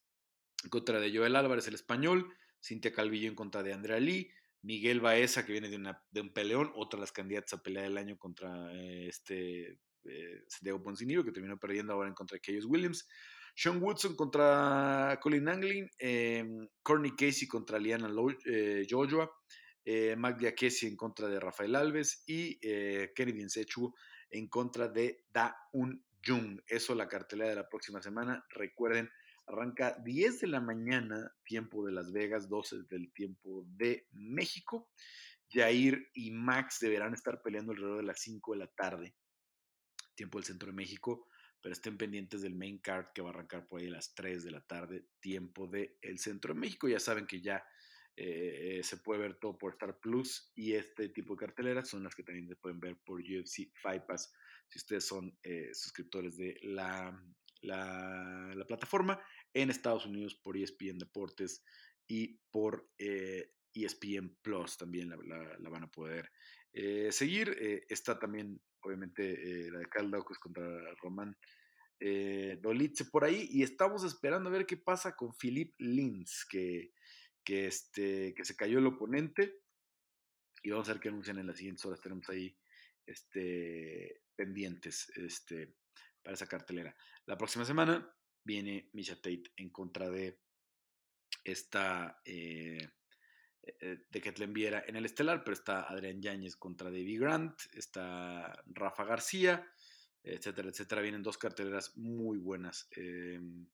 en 0.63 0.69
contra 0.69 0.99
de 0.99 1.15
Joel 1.15 1.35
Álvarez, 1.35 1.67
el 1.67 1.75
español, 1.75 2.33
Cintia 2.61 2.93
Calvillo 2.93 3.27
en 3.27 3.35
contra 3.35 3.63
de 3.63 3.73
Andrea 3.73 3.99
Lee, 3.99 4.31
Miguel 4.61 4.99
Baeza, 4.99 5.45
que 5.45 5.53
viene 5.53 5.69
de, 5.69 6.21
un 6.21 6.33
peleón, 6.33 6.71
otra 6.75 6.97
de 6.97 7.01
las 7.01 7.11
candidatas 7.11 7.53
a 7.53 7.63
pelea 7.63 7.83
del 7.83 7.97
año 7.97 8.17
contra 8.17 8.73
eh, 8.73 9.07
este 9.07 9.79
eh, 10.05 10.43
Santiago 10.47 10.83
que 11.23 11.31
terminó 11.31 11.57
perdiendo 11.57 11.93
ahora 11.93 12.09
en 12.09 12.15
contra 12.15 12.35
de 12.35 12.41
Keyos 12.41 12.65
Williams, 12.65 13.07
Sean 13.55 13.81
Woodson 13.81 14.15
contra 14.15 15.19
Colin 15.21 15.49
Anglin, 15.49 15.89
eh, 15.99 16.45
Corny 16.81 17.11
Casey 17.11 17.45
contra 17.47 17.77
Liana 17.77 18.09
eh, 18.45 18.87
Jojoa, 18.89 19.29
eh, 19.83 20.15
Magdia 20.15 20.55
Casey 20.55 20.87
en 20.87 20.95
contra 20.95 21.27
de 21.27 21.39
Rafael 21.39 21.75
Alves 21.75 22.23
y 22.25 22.57
Kennedy 23.13 23.43
Nsechu 23.43 23.93
en 24.29 24.47
contra 24.47 24.87
de 24.87 25.25
Da 25.29 25.57
Un 25.73 26.05
Jung. 26.25 26.61
Eso 26.67 26.95
la 26.95 27.09
cartelera 27.09 27.49
de 27.49 27.55
la 27.57 27.67
próxima 27.67 28.01
semana. 28.01 28.45
Recuerden, 28.49 29.09
Arranca 29.49 29.97
10 30.05 30.41
de 30.41 30.47
la 30.47 30.61
mañana, 30.61 31.35
tiempo 31.43 31.83
de 31.83 31.91
Las 31.91 32.11
Vegas, 32.11 32.47
12 32.47 32.83
del 32.89 33.11
tiempo 33.13 33.65
de 33.67 34.07
México. 34.11 34.91
Jair 35.51 36.07
y 36.13 36.29
Max 36.29 36.77
deberán 36.79 37.15
estar 37.15 37.41
peleando 37.41 37.71
alrededor 37.71 37.97
de 37.97 38.03
las 38.03 38.21
5 38.21 38.53
de 38.53 38.59
la 38.59 38.67
tarde, 38.67 39.15
tiempo 40.13 40.37
del 40.37 40.45
centro 40.45 40.67
de 40.67 40.75
México, 40.75 41.27
pero 41.61 41.73
estén 41.73 41.97
pendientes 41.97 42.43
del 42.43 42.53
main 42.53 42.77
card 42.77 43.07
que 43.13 43.23
va 43.23 43.29
a 43.29 43.33
arrancar 43.33 43.65
por 43.67 43.81
ahí 43.81 43.87
a 43.87 43.91
las 43.91 44.13
3 44.13 44.43
de 44.43 44.51
la 44.51 44.61
tarde, 44.61 45.07
tiempo 45.19 45.67
del 45.67 46.19
centro 46.19 46.53
de 46.53 46.59
México. 46.59 46.87
Ya 46.87 46.99
saben 46.99 47.25
que 47.25 47.41
ya 47.41 47.65
eh, 48.15 48.81
se 48.83 48.97
puede 48.97 49.21
ver 49.21 49.39
todo 49.39 49.57
por 49.57 49.71
Star 49.71 49.99
Plus 49.99 50.51
y 50.53 50.73
este 50.73 51.09
tipo 51.09 51.33
de 51.33 51.39
carteleras 51.39 51.89
son 51.89 52.03
las 52.03 52.13
que 52.13 52.23
también 52.23 52.47
se 52.47 52.55
pueden 52.55 52.79
ver 52.79 52.97
por 53.03 53.19
UFC 53.19 53.71
Fight 53.81 54.03
Pass 54.05 54.31
si 54.67 54.77
ustedes 54.77 55.07
son 55.07 55.35
eh, 55.41 55.73
suscriptores 55.73 56.37
de 56.37 56.59
la, 56.61 57.17
la 57.61 58.65
plataforma 58.67 59.19
en 59.53 59.69
Estados 59.69 60.05
Unidos 60.05 60.35
por 60.35 60.57
ESPN 60.57 60.97
Deportes 60.97 61.63
y 62.07 62.39
por 62.51 62.89
ESPN 62.97 64.25
eh, 64.25 64.29
e 64.29 64.37
Plus 64.41 64.77
también 64.77 65.09
la, 65.09 65.69
van 65.69 65.83
a 65.83 65.91
poder 65.91 66.31
eh, 66.73 67.11
seguir. 67.11 67.55
Eh, 67.59 67.85
está 67.89 68.19
también, 68.19 68.61
obviamente, 68.81 69.69
la 69.71 69.79
de 69.79 69.85
Caldaucos 69.85 70.39
contra 70.39 70.65
Román 70.95 71.35
Dolitze 72.61 73.05
por 73.05 73.25
ahí 73.25 73.49
y 73.51 73.63
estamos 73.63 74.03
esperando 74.03 74.49
a 74.49 74.53
ver 74.53 74.65
qué 74.65 74.77
pasa 74.77 75.15
con 75.15 75.33
Philip 75.33 75.73
Lins, 75.79 76.45
que, 76.49 76.93
que, 77.43 77.67
este, 77.67 78.33
que 78.33 78.45
se 78.45 78.55
cayó 78.55 78.79
el 78.79 78.87
oponente 78.87 79.59
y 80.63 80.71
vamos 80.71 80.87
a 80.89 80.93
ver 80.93 81.01
qué 81.01 81.09
anuncian 81.09 81.39
en 81.39 81.47
las 81.47 81.57
siguientes 81.57 81.85
horas. 81.85 82.01
Tenemos 82.01 82.27
ahí 82.29 82.55
este, 83.05 84.21
pendientes 84.35 85.11
este, 85.15 85.75
para 86.23 86.35
esa 86.35 86.47
cartelera. 86.47 86.95
La 87.25 87.37
próxima 87.37 87.65
semana 87.65 88.09
viene 88.43 88.89
Misha 88.93 89.15
Tate 89.15 89.51
en 89.57 89.69
contra 89.69 90.09
de 90.09 90.39
esta 91.43 92.21
eh, 92.25 92.89
eh, 93.79 94.05
de 94.09 94.21
que 94.21 94.31
Viera 94.47 94.83
en 94.87 94.95
el 94.95 95.05
estelar, 95.05 95.43
pero 95.43 95.53
está 95.53 95.83
Adrián 95.83 96.21
Yáñez 96.21 96.55
contra 96.55 96.89
David 96.89 97.21
Grant, 97.21 97.59
está 97.73 98.63
Rafa 98.67 99.03
García, 99.03 99.67
etcétera, 100.23 100.69
etcétera. 100.69 101.01
Vienen 101.01 101.23
dos 101.23 101.37
carteleras 101.37 101.95
muy 101.97 102.37
buenas. 102.37 102.87
Em, 102.91 103.67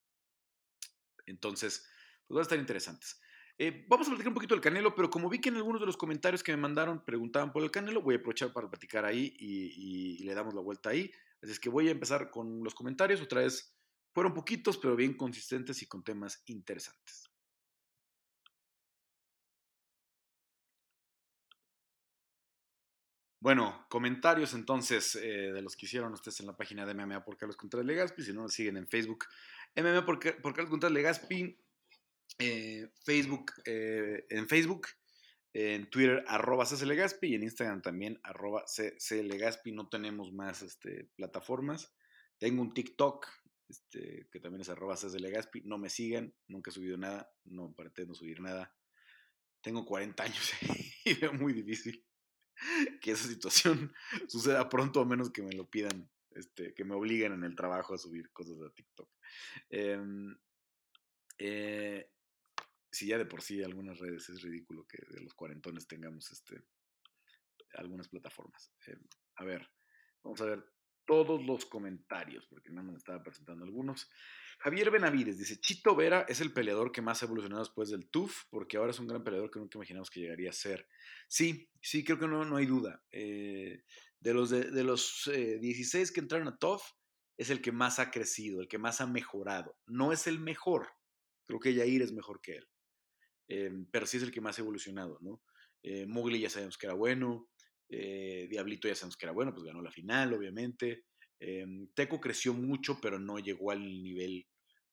entonces, 1.26 1.88
pues 2.28 2.36
van 2.36 2.39
a 2.39 2.43
estar 2.43 2.59
interesantes. 2.59 3.20
Eh, 3.57 3.86
vamos 3.88 4.07
a 4.07 4.09
platicar 4.09 4.30
un 4.30 4.36
poquito 4.36 4.53
del 4.53 4.61
Canelo, 4.61 4.93
pero 4.95 5.09
como 5.09 5.30
vi 5.30 5.39
que 5.39 5.49
en 5.49 5.55
algunos 5.55 5.80
de 5.80 5.88
los 5.88 5.97
comentarios 5.97 6.43
que 6.43 6.51
me 6.51 6.61
mandaron 6.61 7.05
preguntaban 7.05 7.53
por 7.53 7.63
el 7.63 7.72
Canelo, 7.72 8.01
voy 8.01 8.16
a 8.16 8.18
aprovechar 8.18 8.51
para 8.51 8.70
platicar 8.70 9.05
ahí 9.05 9.34
y, 9.39 10.18
y 10.20 10.24
le 10.24 10.34
damos 10.34 10.53
la 10.53 10.61
vuelta 10.61 10.89
ahí. 10.89 11.11
Así 11.41 11.51
es 11.51 11.59
que 11.59 11.70
voy 11.70 11.88
a 11.88 11.91
empezar 11.91 12.30
con 12.32 12.63
los 12.63 12.76
comentarios. 12.76 13.22
Otra 13.22 13.41
vez, 13.41 13.74
fueron 14.16 14.34
poquitos, 14.34 14.78
pero 14.78 14.95
bien 14.95 15.18
consistentes 15.18 15.82
y 15.82 15.88
con 15.88 16.01
temas 16.01 16.41
interesantes. 16.45 17.30
Bueno, 23.41 23.86
comentarios 23.89 24.53
entonces 24.53 25.18
eh, 25.18 25.51
de 25.51 25.61
los 25.61 25.76
que 25.76 25.86
hicieron 25.86 26.13
ustedes 26.13 26.39
en 26.39 26.45
la 26.45 26.55
página 26.55 26.86
de 26.86 26.93
MMA 26.93 27.26
por 27.26 27.36
Carlos 27.36 27.57
Contreras 27.57 27.86
Legaspi. 27.86 28.24
Si 28.24 28.32
no 28.32 28.43
nos 28.43 28.53
siguen 28.53 28.78
en 28.78 28.88
Facebook, 28.88 29.26
MMA 29.76 30.05
por, 30.05 30.18
Carlos 30.18 30.70
Contreras 30.70 30.93
Legaspi. 30.93 31.59
Eh, 32.39 32.88
Facebook, 33.03 33.51
eh, 33.66 34.26
en 34.30 34.47
Facebook, 34.47 34.88
en 35.51 35.89
Twitter, 35.89 36.24
arroba 36.28 36.66
Legaspi 36.86 37.28
y 37.28 37.36
en 37.36 37.43
Instagram 37.43 37.82
también, 37.82 38.18
arroba 38.24 38.63
Legaspi. 39.11 39.74
No 39.74 39.89
tenemos 39.89 40.32
más 40.32 40.61
este, 40.61 41.09
plataformas. 41.18 41.93
Tengo 42.39 42.61
un 42.61 42.74
TikTok, 42.74 43.28
este, 43.68 44.28
que 44.32 44.39
también 44.39 44.61
es 44.61 44.70
arroba 44.70 44.95
de 44.95 45.20
Legaspi. 45.20 45.61
No 45.61 45.78
me 45.78 45.89
sigan, 45.89 46.34
nunca 46.47 46.72
he 46.72 46.74
subido 46.74 46.97
nada, 46.97 47.32
no 47.45 47.74
pretendo 47.74 48.13
subir 48.13 48.41
nada. 48.41 48.76
Tengo 49.61 49.86
40 49.86 50.24
años 50.24 50.51
y 51.05 51.13
veo 51.16 51.34
muy 51.34 51.53
difícil 51.53 52.05
que 53.01 53.11
esa 53.11 53.28
situación 53.28 53.93
suceda 54.28 54.70
pronto, 54.70 55.01
a 55.01 55.05
menos 55.05 55.32
que 55.32 55.41
me 55.41 55.53
lo 55.53 55.70
pidan, 55.70 56.09
este, 56.32 56.74
que 56.74 56.84
me 56.84 56.95
obliguen 56.95 57.34
en 57.34 57.43
el 57.43 57.55
trabajo 57.55 57.93
a 57.93 57.97
subir 57.97 58.32
cosas 58.32 58.61
a 58.61 58.74
TikTok. 58.74 59.09
Em, 59.70 60.38
eh, 61.38 62.11
si 62.91 63.07
ya 63.07 63.18
de 63.18 63.26
por 63.26 63.41
sí 63.41 63.61
algunas 63.61 63.99
redes 63.99 64.30
es 64.30 64.41
ridículo 64.41 64.88
que 64.88 64.99
de 65.09 65.22
los 65.22 65.34
cuarentones 65.34 65.88
tengamos 65.88 66.32
este, 66.32 66.63
algunas 67.74 68.07
plataformas. 68.07 68.72
Em, 68.88 69.01
a 69.36 69.43
ver, 69.43 69.70
vamos 70.24 70.39
a 70.41 70.45
ver 70.45 70.76
todos 71.06 71.43
los 71.45 71.66
comentarios, 71.66 72.45
porque 72.47 72.72
no 72.72 72.84
me 72.84 72.97
estaba 72.97 73.22
presentando 73.24 73.64
algunos. 73.64 74.10
Javier 74.60 74.89
Benavides 74.91 75.38
dice, 75.38 75.60
Chito 75.60 75.95
Vera 75.95 76.26
es 76.28 76.41
el 76.41 76.53
peleador 76.53 76.91
que 76.91 77.01
más 77.01 77.22
ha 77.22 77.26
evolucionado 77.26 77.64
después 77.64 77.89
del 77.89 78.10
TUF, 78.10 78.43
porque 78.49 78.78
ahora 78.78 78.91
es 78.91 78.99
un 78.99 79.08
gran 79.08 79.24
peleador 79.24 79.51
que 79.51 79.60
nunca 79.60 79.78
imaginamos 79.78 80.10
que 80.10 80.22
llegaría 80.22 80.49
a 80.49 80.53
ser. 80.53 80.88
Sí, 81.28 81.70
sí, 81.82 82.03
creo 82.03 82.20
que 82.20 82.28
no, 82.28 82.45
no 82.45 82.58
hay 82.58 82.66
duda. 82.66 83.03
Eh, 83.12 83.84
de 84.20 84.34
los, 84.34 84.49
de, 84.49 84.84
los 84.84 85.30
16 85.34 86.10
eh, 86.10 86.14
que 86.14 86.20
entraron 86.20 86.47
a 86.47 86.58
TUF, 86.58 86.82
es 87.38 87.49
el 87.49 87.62
que 87.62 87.72
más 87.72 87.99
ha 87.99 88.12
crecido, 88.12 88.62
el 88.62 88.68
que 88.68 88.78
más 88.78 89.01
ha 89.01 89.08
mejorado. 89.08 89.78
No 89.86 90.12
es 90.12 90.26
el 90.26 90.39
mejor, 90.39 90.88
creo 91.45 91.60
que 91.60 91.74
Yair 91.74 92.01
es 92.01 92.14
mejor 92.14 92.41
que 92.41 92.58
él, 92.58 92.68
eh, 93.49 93.72
pero 93.91 94.06
sí 94.06 94.18
es 94.18 94.24
el 94.24 94.32
que 94.32 94.41
más 94.41 94.58
ha 94.58 94.62
evolucionado, 94.62 95.20
¿no? 95.22 95.41
Mowgli 96.08 96.39
ya 96.39 96.49
sabemos 96.49 96.80
que 96.80 96.88
era 96.88 96.95
bueno, 96.95 97.47
eh, 97.89 98.47
Diablito 98.49 98.88
ya 98.88 98.95
sabemos 98.95 99.17
que 99.17 99.25
era 99.25 99.33
bueno, 99.33 99.53
pues 99.53 99.65
ganó 99.65 99.81
la 99.81 99.91
final, 99.91 100.33
obviamente. 100.33 101.05
Em, 101.39 101.88
Teco 101.93 102.19
creció 102.19 102.53
mucho, 102.53 102.99
pero 103.01 103.19
no 103.19 103.39
llegó 103.39 103.71
al 103.71 103.81
nivel 103.81 104.47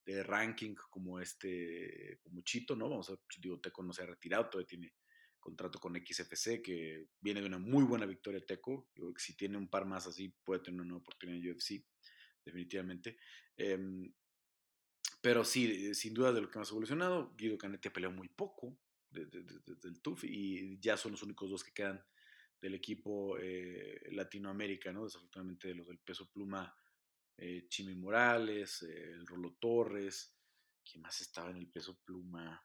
de 0.04 0.22
ranking 0.22 0.74
como 0.90 1.20
este, 1.20 2.18
como 2.22 2.42
Chito, 2.42 2.74
¿no? 2.74 2.88
Vamos 2.88 3.10
a 3.10 3.16
digo, 3.38 3.60
Teco 3.60 3.82
no 3.82 3.92
se 3.92 4.02
ha 4.02 4.06
retirado, 4.06 4.48
todavía 4.50 4.66
tiene 4.66 4.94
contrato 5.38 5.78
con 5.78 5.94
XFC, 5.94 6.62
que 6.62 7.08
viene 7.20 7.40
de 7.40 7.46
una 7.46 7.58
muy 7.58 7.84
buena 7.84 8.06
victoria 8.06 8.44
Teco. 8.44 8.88
si 9.16 9.36
tiene 9.36 9.56
un 9.56 9.68
par 9.68 9.86
más 9.86 10.06
así, 10.06 10.34
puede 10.44 10.62
tener 10.62 10.80
una 10.80 10.96
oportunidad 10.96 11.40
en 11.40 11.52
UFC, 11.52 11.84
definitivamente. 12.44 13.18
Em, 13.56 14.12
pero 15.20 15.44
sí, 15.44 15.94
sin 15.94 16.14
duda 16.14 16.32
de 16.32 16.40
lo 16.40 16.50
que 16.50 16.58
más 16.58 16.68
ha 16.68 16.72
evolucionado, 16.72 17.34
Guido 17.36 17.58
Canetti 17.58 17.88
ha 17.88 17.92
peleado 17.92 18.14
muy 18.14 18.28
poco, 18.28 18.76
del 19.10 20.00
TUF 20.00 20.24
y 20.24 20.78
ya 20.80 20.96
son 20.96 21.12
los 21.12 21.22
únicos 21.22 21.50
dos 21.50 21.62
que 21.62 21.72
quedan 21.72 22.02
del 22.62 22.74
equipo 22.74 23.36
eh, 23.38 24.00
Latinoamérica, 24.12 24.92
¿no? 24.92 25.04
Desafortunadamente 25.04 25.74
los 25.74 25.88
del 25.88 25.98
peso 25.98 26.30
pluma, 26.30 26.72
eh, 27.36 27.66
Chimi 27.68 27.96
Morales, 27.96 28.82
eh, 28.84 29.10
el 29.10 29.26
Rolo 29.26 29.56
Torres, 29.58 30.32
¿quién 30.84 31.02
más 31.02 31.20
estaba 31.20 31.50
en 31.50 31.56
el 31.56 31.68
peso 31.68 31.98
pluma? 32.04 32.64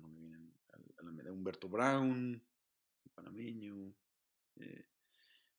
no 0.00 0.06
me 0.06 0.20
vienen 0.20 0.54
a 0.98 1.02
la, 1.02 1.32
Humberto 1.32 1.68
Brown, 1.68 2.34
el 3.04 3.10
panameño, 3.10 3.96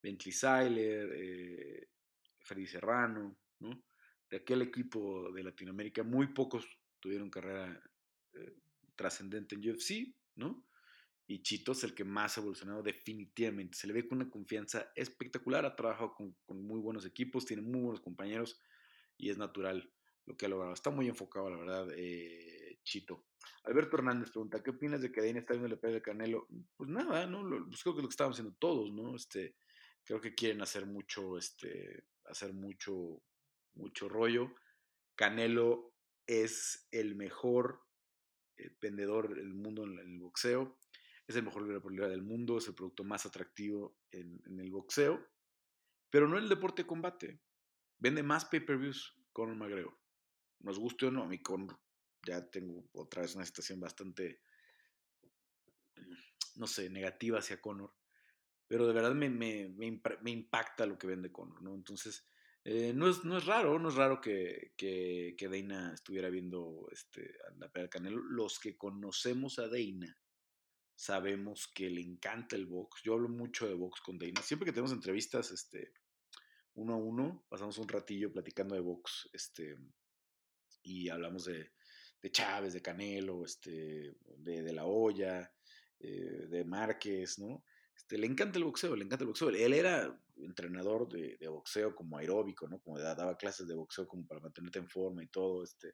Bentley 0.01 0.31
Seiler, 0.31 1.89
Freddy 2.39 2.67
Serrano, 2.67 3.37
¿no? 3.59 3.83
De 4.29 4.37
aquel 4.37 4.61
equipo 4.61 5.29
de 5.33 5.43
Latinoamérica, 5.43 6.03
muy 6.03 6.27
pocos 6.27 6.65
tuvieron 7.01 7.29
carrera 7.29 7.83
trascendente 8.95 9.55
en 9.55 9.69
UFC, 9.69 10.15
¿no? 10.35 10.68
Y 11.29 11.43
Chito 11.43 11.73
es 11.73 11.83
el 11.83 11.93
que 11.93 12.03
más 12.03 12.35
ha 12.35 12.41
evolucionado 12.41 12.81
definitivamente. 12.81 13.77
Se 13.77 13.85
le 13.85 13.93
ve 13.93 14.07
con 14.07 14.19
una 14.19 14.31
confianza 14.31 14.91
espectacular, 14.95 15.63
ha 15.63 15.75
trabajado 15.75 16.15
con, 16.15 16.35
muy 16.65 16.79
buenos 16.79 17.05
equipos, 17.05 17.45
tiene 17.45 17.61
muy 17.61 17.81
buenos 17.81 18.01
compañeros 18.01 18.59
y 19.15 19.29
es 19.29 19.37
natural 19.37 19.93
lo 20.25 20.35
que 20.35 20.47
ha 20.47 20.49
logrado. 20.49 20.73
Está 20.73 20.89
muy 20.89 21.07
enfocado, 21.07 21.51
la 21.51 21.57
verdad, 21.57 21.87
eh, 21.95 22.79
Chito. 22.83 23.27
Alberto 23.65 23.97
Hernández 23.97 24.31
pregunta, 24.31 24.63
¿qué 24.63 24.71
opinas 24.71 25.01
de 25.01 25.11
que 25.11 25.21
Dane 25.21 25.37
está 25.37 25.53
viendo 25.53 25.71
el 25.71 25.79
pelea 25.79 25.97
de 25.97 26.01
Canelo? 26.01 26.47
Pues 26.75 26.89
nada, 26.89 27.27
¿no? 27.27 27.47
pues 27.67 27.83
creo 27.83 27.93
que 27.93 27.99
es 27.99 28.03
lo 28.03 28.09
que 28.09 28.13
estaban 28.13 28.33
haciendo 28.33 28.55
todos, 28.57 28.91
¿no? 28.91 29.15
Este, 29.15 29.55
creo 30.03 30.19
que 30.19 30.33
quieren 30.33 30.63
hacer 30.63 30.87
mucho, 30.87 31.37
este, 31.37 32.05
hacer 32.25 32.53
mucho, 32.53 33.21
mucho 33.75 34.09
rollo. 34.09 34.55
Canelo 35.13 35.93
es 36.25 36.87
el 36.89 37.13
mejor 37.13 37.83
eh, 38.57 38.71
vendedor 38.81 39.35
del 39.35 39.53
mundo 39.53 39.83
en 39.83 39.99
el 39.99 40.17
boxeo 40.17 40.79
es 41.29 41.35
el 41.35 41.43
mejor 41.43 41.61
liga 41.91 42.07
del 42.07 42.23
mundo, 42.23 42.57
es 42.57 42.67
el 42.67 42.73
producto 42.73 43.03
más 43.03 43.23
atractivo 43.27 43.99
en, 44.09 44.41
el 44.59 44.71
boxeo, 44.71 45.23
pero 46.09 46.27
no 46.27 46.39
en 46.39 46.43
el 46.45 46.49
deporte 46.49 46.81
de 46.81 46.87
combate. 46.87 47.39
Vende 47.99 48.23
más 48.23 48.45
pay-per-views 48.45 49.15
Conor 49.31 49.55
McGregor. 49.55 49.95
Nos 50.61 50.79
guste 50.79 51.05
o 51.05 51.11
no, 51.11 51.23
a 51.23 51.27
mí 51.27 51.39
Conor 51.39 51.79
ya 52.25 52.49
tengo 52.49 52.89
otra 52.93 53.21
vez 53.21 53.35
una 53.35 53.45
situación 53.45 53.79
bastante, 53.79 54.41
no 56.55 56.65
sé, 56.65 56.89
negativa 56.89 57.37
hacia 57.37 57.61
Conor, 57.61 57.93
pero 58.67 58.87
de 58.87 58.93
verdad 58.93 59.13
me, 59.13 59.29
me, 59.29 60.31
impacta 60.31 60.87
lo 60.87 60.97
que 60.97 61.05
vende 61.05 61.31
Conor, 61.31 61.61
¿no? 61.61 61.75
Entonces, 61.75 62.27
eh, 62.63 62.91
no, 62.95 63.07
es, 63.07 63.23
no 63.23 63.37
es 63.37 63.45
raro, 63.45 63.77
no 63.77 63.89
es 63.89 63.95
raro 63.95 64.19
que, 64.19 64.73
que, 64.75 65.35
Dana 65.39 65.93
estuviera 65.93 66.31
viendo 66.31 66.89
este, 66.91 67.37
la 67.59 67.71
pelea 67.71 67.83
del 67.83 67.89
Canelo. 67.91 68.23
Los 68.23 68.59
que 68.59 68.75
conocemos 68.79 69.59
a 69.59 69.67
Dana 69.67 70.17
sabemos 70.99 71.71
que 71.73 71.89
le 71.89 72.01
encanta 72.01 72.57
el 72.57 72.65
box. 72.65 73.01
Yo 73.03 73.13
hablo 73.13 73.29
mucho 73.29 73.65
de 73.65 73.73
box 73.73 74.01
con 74.01 74.19
Dana. 74.19 74.41
Siempre 74.41 74.65
que 74.65 74.73
tenemos 74.73 74.91
entrevistas, 74.91 75.49
este, 75.49 75.93
uno 76.73 76.95
a 76.95 76.97
uno, 76.97 77.45
pasamos 77.47 77.77
un 77.77 77.87
ratillo 77.87 78.33
platicando 78.33 78.75
de 78.75 78.81
box, 78.81 79.29
este, 79.31 79.77
y 80.83 81.07
hablamos 81.07 81.45
de, 81.45 81.71
de 82.21 82.31
Chávez, 82.31 82.73
de 82.73 82.81
Canelo, 82.81 83.45
este, 83.45 84.13
de, 84.39 84.61
de 84.61 84.73
La 84.73 84.87
Hoya, 84.87 85.49
eh, 86.01 86.47
de 86.49 86.65
Márquez, 86.65 87.39
¿no? 87.39 87.63
Este, 87.95 88.17
le 88.17 88.27
encanta 88.27 88.57
el 88.57 88.65
boxeo, 88.65 88.93
le 88.93 89.05
encanta 89.05 89.23
el 89.23 89.29
boxeo. 89.29 89.51
Él 89.51 89.73
era 89.73 90.21
entrenador 90.35 91.07
de, 91.07 91.37
de 91.37 91.47
boxeo 91.47 91.95
como 91.95 92.17
aeróbico, 92.17 92.67
¿no? 92.67 92.81
Como 92.81 92.99
daba 92.99 93.37
clases 93.37 93.69
de 93.69 93.75
boxeo 93.75 94.05
como 94.05 94.27
para 94.27 94.41
mantenerte 94.41 94.79
en 94.79 94.89
forma 94.89 95.23
y 95.23 95.27
todo, 95.27 95.63
este 95.63 95.93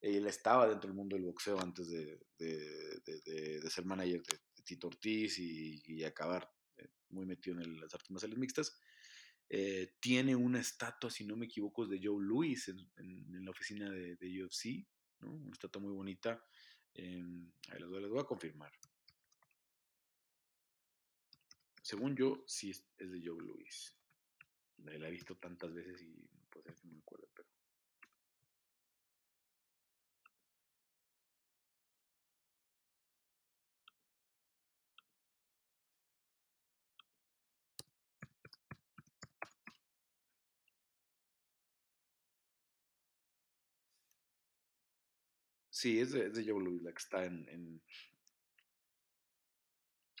él 0.00 0.26
estaba 0.26 0.68
dentro 0.68 0.88
del 0.88 0.96
mundo 0.96 1.16
del 1.16 1.24
boxeo 1.24 1.58
antes 1.60 1.88
de, 1.88 2.20
ser 3.70 3.84
manager 3.84 4.22
de, 4.22 4.38
Tito 4.64 4.88
Ortiz 4.88 5.38
y, 5.38 6.04
acabar 6.04 6.50
eh, 6.76 6.88
muy 7.08 7.24
metido 7.24 7.58
en 7.60 7.80
las 7.80 7.94
artes 7.94 8.10
marciales 8.10 8.38
mixtas. 8.38 8.78
Eh, 9.48 9.96
tiene 9.98 10.36
una 10.36 10.60
estatua, 10.60 11.10
si 11.10 11.24
no 11.24 11.36
me 11.36 11.46
equivoco, 11.46 11.86
de 11.86 11.98
Joe 12.02 12.22
Louis 12.22 12.68
en, 12.68 13.44
la 13.44 13.50
oficina 13.50 13.90
de, 13.90 14.44
UFC, 14.44 14.86
¿no? 15.20 15.32
Una 15.32 15.52
estatua 15.52 15.80
muy 15.80 15.92
bonita. 15.92 16.44
Em, 16.92 17.50
ahí 17.68 17.80
les 17.80 17.88
voy, 17.88 18.20
a 18.20 18.24
confirmar. 18.24 18.72
Según 21.82 22.14
yo, 22.14 22.44
sí 22.46 22.70
es, 22.70 22.84
de 22.98 23.22
Joe 23.24 23.42
Louis. 23.42 23.96
La 24.76 25.08
he 25.08 25.10
visto 25.10 25.36
tantas 25.36 25.72
veces 25.72 26.02
y 26.02 26.28
no 26.30 26.46
puede 26.50 26.66
ser 26.66 26.74
que 26.76 26.88
me 26.88 26.98
acuerde, 26.98 27.27
Sí, 45.78 46.00
es 46.00 46.10
de, 46.10 46.26
es 46.26 46.34
de 46.34 46.44
Joe 46.44 46.60
Louis, 46.60 46.82
la 46.82 46.90
que 46.90 46.98
está 46.98 47.24
en, 47.24 47.48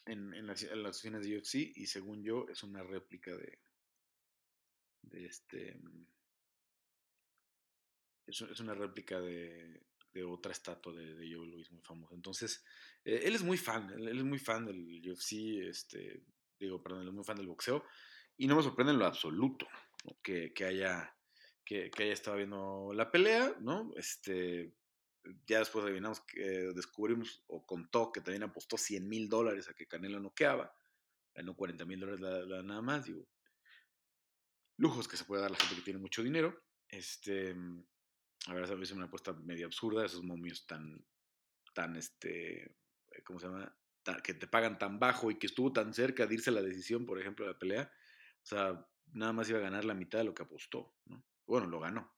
en, 0.06 0.32
en, 0.32 0.46
las, 0.46 0.62
oficinas 0.62 1.24
de 1.24 1.36
UFC 1.36 1.72
y 1.74 1.88
según 1.88 2.22
yo 2.22 2.46
es 2.48 2.62
una 2.62 2.84
réplica 2.84 3.36
de, 3.36 3.58
de 5.02 5.26
este... 5.26 5.80
Es, 8.24 8.40
es 8.40 8.60
una 8.60 8.74
réplica 8.74 9.18
de, 9.18 9.82
de 10.12 10.22
otra 10.22 10.52
estatua 10.52 10.92
de, 10.92 11.16
de, 11.16 11.34
Joe 11.34 11.48
Louis 11.48 11.72
muy 11.72 11.82
famosa. 11.82 12.14
Entonces, 12.14 12.64
eh, 13.04 13.22
él 13.24 13.34
es 13.34 13.42
muy 13.42 13.58
fan, 13.58 13.90
él, 13.90 14.16
es 14.16 14.22
muy 14.22 14.38
fan 14.38 14.64
del 14.64 15.02
UFC, 15.10 15.66
este, 15.68 16.22
digo, 16.56 16.80
perdón, 16.80 17.02
él 17.02 17.08
es 17.08 17.14
muy 17.14 17.24
fan 17.24 17.36
del 17.36 17.48
boxeo 17.48 17.84
y 18.36 18.46
no 18.46 18.54
me 18.54 18.62
sorprende 18.62 18.92
en 18.92 19.00
lo 19.00 19.06
absoluto 19.06 19.66
que, 20.22 20.52
que, 20.54 20.66
haya, 20.66 21.16
que, 21.64 21.90
que, 21.90 22.04
haya 22.04 22.12
estado 22.12 22.36
viendo 22.36 22.92
la 22.94 23.10
pelea, 23.10 23.56
¿no? 23.58 23.90
Este, 23.96 24.77
ya 25.46 25.58
después 25.58 25.84
adivinamos 25.84 26.20
que 26.20 26.40
descubrimos 26.74 27.42
o 27.46 27.64
contó 27.66 28.12
que 28.12 28.20
también 28.20 28.42
apostó 28.42 28.76
100 28.76 29.08
mil 29.08 29.28
dólares 29.28 29.68
a 29.68 29.74
que 29.74 29.86
Canelo 29.86 30.20
noqueaba, 30.20 30.74
ganó 31.34 31.54
40 31.56 31.84
mil 31.84 32.00
dólares 32.00 32.20
la, 32.20 32.62
nada 32.62 32.82
más, 32.82 33.04
digo, 33.04 33.28
lujos 34.76 35.08
que 35.08 35.16
se 35.16 35.24
puede 35.24 35.42
dar 35.42 35.50
la 35.50 35.56
gente 35.56 35.76
que 35.76 35.82
tiene 35.82 36.00
mucho 36.00 36.22
dinero. 36.22 36.64
Este, 36.88 37.54
a 38.46 38.54
ver, 38.54 38.64
a 38.64 38.74
veces 38.74 38.96
una 38.96 39.06
apuesta 39.06 39.32
medio 39.32 39.66
absurda, 39.66 40.06
esos 40.06 40.22
momios 40.22 40.66
tan, 40.66 41.04
tan, 41.74 41.96
este, 41.96 42.76
¿cómo 43.24 43.38
se 43.38 43.46
llama? 43.46 43.74
que 44.24 44.32
te 44.32 44.46
pagan 44.46 44.78
tan 44.78 44.98
bajo 44.98 45.30
y 45.30 45.38
que 45.38 45.46
estuvo 45.46 45.70
tan 45.70 45.92
cerca 45.92 46.26
de 46.26 46.34
irse 46.34 46.50
la 46.50 46.62
decisión, 46.62 47.04
por 47.04 47.20
ejemplo, 47.20 47.44
de 47.44 47.52
la 47.52 47.58
pelea. 47.58 47.92
O 48.42 48.46
sea, 48.46 48.88
nada 49.12 49.32
más 49.32 49.50
iba 49.50 49.58
a 49.58 49.62
ganar 49.62 49.84
la 49.84 49.94
mitad 49.94 50.18
de 50.18 50.24
lo 50.24 50.34
que 50.34 50.42
apostó, 50.42 50.96
¿no? 51.04 51.22
Bueno, 51.46 51.66
lo 51.66 51.80
ganó. 51.80 52.17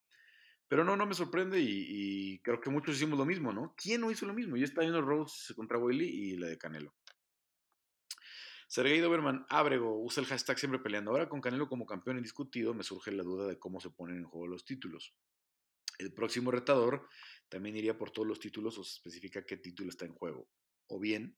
Pero 0.70 0.84
no, 0.84 0.96
no 0.96 1.04
me 1.04 1.14
sorprende 1.14 1.58
y, 1.60 2.38
creo 2.44 2.60
que 2.60 2.70
muchos 2.70 2.94
hicimos 2.94 3.18
lo 3.18 3.26
mismo, 3.26 3.52
¿no? 3.52 3.74
¿Quién 3.76 4.02
no 4.02 4.12
hizo 4.12 4.24
lo 4.24 4.32
mismo? 4.32 4.56
Yo 4.56 4.64
estaba 4.64 4.82
viendo 4.82 5.02
Rose 5.02 5.52
contra 5.54 5.78
Willy 5.78 6.06
y 6.06 6.36
la 6.36 6.46
de 6.46 6.58
Canelo. 6.58 6.94
Sergei 8.68 9.00
Doberman 9.00 9.44
Abrego 9.48 10.00
usa 10.00 10.20
el 10.20 10.28
hashtag 10.28 10.60
siempre 10.60 10.78
peleando. 10.78 11.10
Ahora 11.10 11.28
con 11.28 11.40
Canelo 11.40 11.68
como 11.68 11.86
campeón 11.86 12.18
indiscutido 12.18 12.72
me 12.72 12.84
surge 12.84 13.10
la 13.10 13.24
duda 13.24 13.48
de 13.48 13.58
cómo 13.58 13.80
se 13.80 13.90
ponen 13.90 14.18
en 14.18 14.24
juego 14.26 14.46
los 14.46 14.64
títulos. 14.64 15.12
El 15.98 16.12
próximo 16.12 16.52
retador 16.52 17.08
también 17.48 17.76
iría 17.76 17.98
por 17.98 18.12
todos 18.12 18.28
los 18.28 18.38
títulos 18.38 18.78
o 18.78 18.84
se 18.84 18.92
especifica 18.92 19.44
qué 19.44 19.56
título 19.56 19.90
está 19.90 20.04
en 20.04 20.14
juego. 20.14 20.48
O 20.86 21.00
bien, 21.00 21.36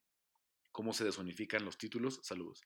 cómo 0.71 0.93
se 0.93 1.05
desunifican 1.05 1.65
los 1.65 1.79
títulos. 1.79 2.19
Saludos. 2.21 2.61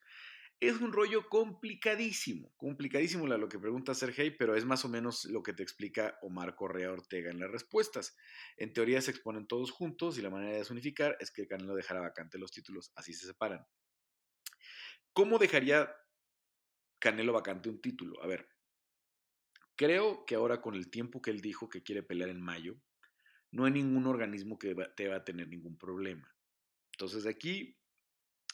Es 0.60 0.82
un 0.82 0.92
rollo 0.92 1.30
complicadísimo, 1.30 2.52
complicadísimo 2.58 3.28
lo 3.28 3.48
que 3.48 3.60
pregunta 3.60 3.94
Sergey, 3.94 4.32
pero 4.36 4.56
es 4.56 4.66
más 4.66 4.84
o 4.86 4.90
menos 4.90 5.26
lo 5.26 5.44
que 5.44 5.54
te 5.54 5.62
explica 5.62 6.18
Omar 6.24 6.56
Correa 6.56 6.92
Ortega 6.92 7.30
en 7.30 7.40
las 7.40 7.52
respuestas. 7.52 8.18
En 8.58 8.74
teoría 8.74 9.00
se 9.02 9.12
exponen 9.12 9.46
todos 9.46 9.70
juntos 9.70 10.18
y 10.18 10.24
la 10.24 10.32
manera 10.32 10.54
de 10.54 10.58
desunificar 10.58 11.16
es 11.20 11.30
que 11.30 11.44
el 11.44 11.48
Canelo 11.48 11.76
dejara 11.76 12.02
vacante 12.02 12.40
los 12.40 12.52
títulos, 12.52 12.92
así 12.96 13.14
se 13.14 13.28
separan. 13.28 13.68
¿Cómo 15.14 15.38
dejaría 15.38 15.94
Canelo 16.98 17.34
vacante 17.34 17.70
un 17.70 17.80
título? 17.80 18.24
A 18.24 18.28
ver, 18.28 18.50
creo 19.76 20.26
que 20.26 20.34
ahora 20.34 20.60
con 20.60 20.74
el 20.74 20.90
tiempo 20.90 21.22
que 21.22 21.30
él 21.30 21.40
dijo 21.40 21.70
que 21.70 21.84
quiere 21.84 22.02
pelear 22.02 22.32
en 22.32 22.42
mayo, 22.42 22.82
no 23.52 23.66
hay 23.66 23.72
ningún 23.74 24.08
organismo 24.08 24.58
que 24.58 24.76
te 24.96 25.08
va 25.08 25.18
a 25.18 25.24
tener 25.24 25.50
ningún 25.50 25.78
problema. 25.78 26.36
Entonces 26.94 27.28
aquí, 27.28 27.78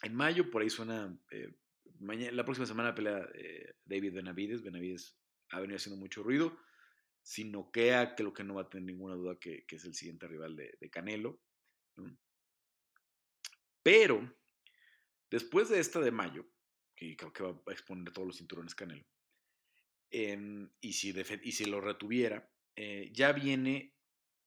en 0.01 0.13
mayo, 0.15 0.51
por 0.51 0.61
ahí 0.61 0.69
suena 0.69 1.17
eh, 1.31 1.55
la 1.99 2.43
próxima 2.43 2.67
semana 2.67 2.93
pelea 2.93 3.27
eh, 3.33 3.75
David 3.85 4.13
Benavides. 4.13 4.61
Benavides 4.61 5.17
ha 5.49 5.59
venido 5.59 5.77
haciendo 5.77 5.99
mucho 5.99 6.23
ruido. 6.23 6.57
Si 7.21 7.45
noquea, 7.45 8.15
creo 8.15 8.33
que 8.33 8.43
no 8.43 8.55
va 8.55 8.63
a 8.63 8.69
tener 8.69 8.85
ninguna 8.85 9.15
duda 9.15 9.37
que, 9.39 9.65
es 9.67 9.85
el 9.85 9.93
siguiente 9.93 10.27
rival 10.27 10.55
de, 10.55 10.89
Canelo. 10.89 11.41
Pero, 13.81 14.35
después 15.29 15.69
de 15.69 15.79
esta 15.79 15.99
de 15.99 16.11
mayo, 16.11 16.45
que 16.95 17.15
creo 17.15 17.31
que 17.33 17.43
va 17.43 17.61
a 17.67 17.71
exponer 17.71 18.11
todos 18.11 18.27
los 18.27 18.37
cinturones 18.37 18.75
Canelo, 18.75 19.05
em, 20.11 20.69
y, 20.81 20.93
si 20.93 21.13
y 21.43 21.51
si 21.53 21.65
lo 21.65 21.79
retuviera, 21.79 22.51
eh, 22.75 23.09
ya 23.13 23.31
viene 23.31 23.95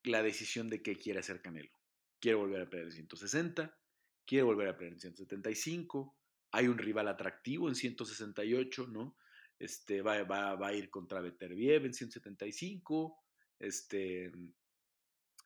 la 0.03 0.23
decisión 0.23 0.69
de 0.69 0.83
qué 0.83 0.97
quiere 0.97 1.21
hacer 1.21 1.41
Canelo. 1.41 1.73
quiere 2.21 2.37
volver 2.37 2.63
a 2.63 2.71
pelear 2.71 2.87
en 2.87 2.93
160, 2.93 3.79
quiere 4.27 4.43
volver 4.43 4.69
a 4.69 4.77
pelear 4.77 4.95
en 4.95 5.01
175, 5.01 6.17
hay 6.57 6.69
un 6.69 6.79
rival 6.79 7.09
atractivo 7.09 7.69
en 7.69 7.75
168, 7.75 8.87
¿no? 8.89 9.17
Este, 9.59 10.03
va, 10.03 10.23
va, 10.25 10.67
a 10.67 10.73
ir 10.75 10.91
contra 10.91 11.21
Beterbiev 11.21 11.87
en 11.87 11.95
175, 11.95 13.17
este, 13.59 14.31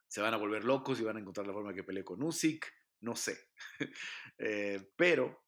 se 0.09 0.21
van 0.21 0.35
a 0.35 0.37
volver 0.37 0.65
locos 0.65 1.01
y 1.01 1.05
van 1.05 1.17
a 1.17 1.21
encontrar 1.21 1.47
la 1.47 1.53
forma 1.53 1.75
que 1.75 1.85
pelee 1.85 2.05
con 2.05 2.23
Usyk, 2.23 2.73
no 3.01 3.17
sé. 3.17 3.39
Eh, 4.43 4.93
pero 4.97 5.45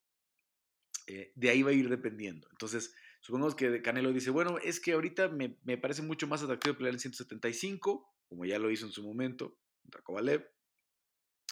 eh, 1.06 1.32
de 1.34 1.48
ahí 1.48 1.62
va 1.62 1.70
a 1.70 1.72
ir 1.72 1.88
dependiendo. 1.88 2.46
Entonces, 2.50 2.94
supongamos 3.22 3.54
que 3.54 3.80
Canelo 3.80 4.12
dice, 4.12 4.28
bueno, 4.28 4.58
es 4.58 4.80
que 4.80 4.92
ahorita 4.92 5.28
me, 5.30 5.56
me 5.64 5.78
parece 5.78 6.02
mucho 6.02 6.26
más 6.26 6.42
atractivo 6.42 6.76
pelear 6.76 6.92
en 6.92 7.00
175, 7.00 8.06
como 8.26 8.44
ya 8.44 8.58
lo 8.58 8.70
hizo 8.70 8.84
en 8.84 8.92
su 8.92 9.02
momento 9.02 9.58
contra 9.80 10.02
Kovalev, 10.02 10.46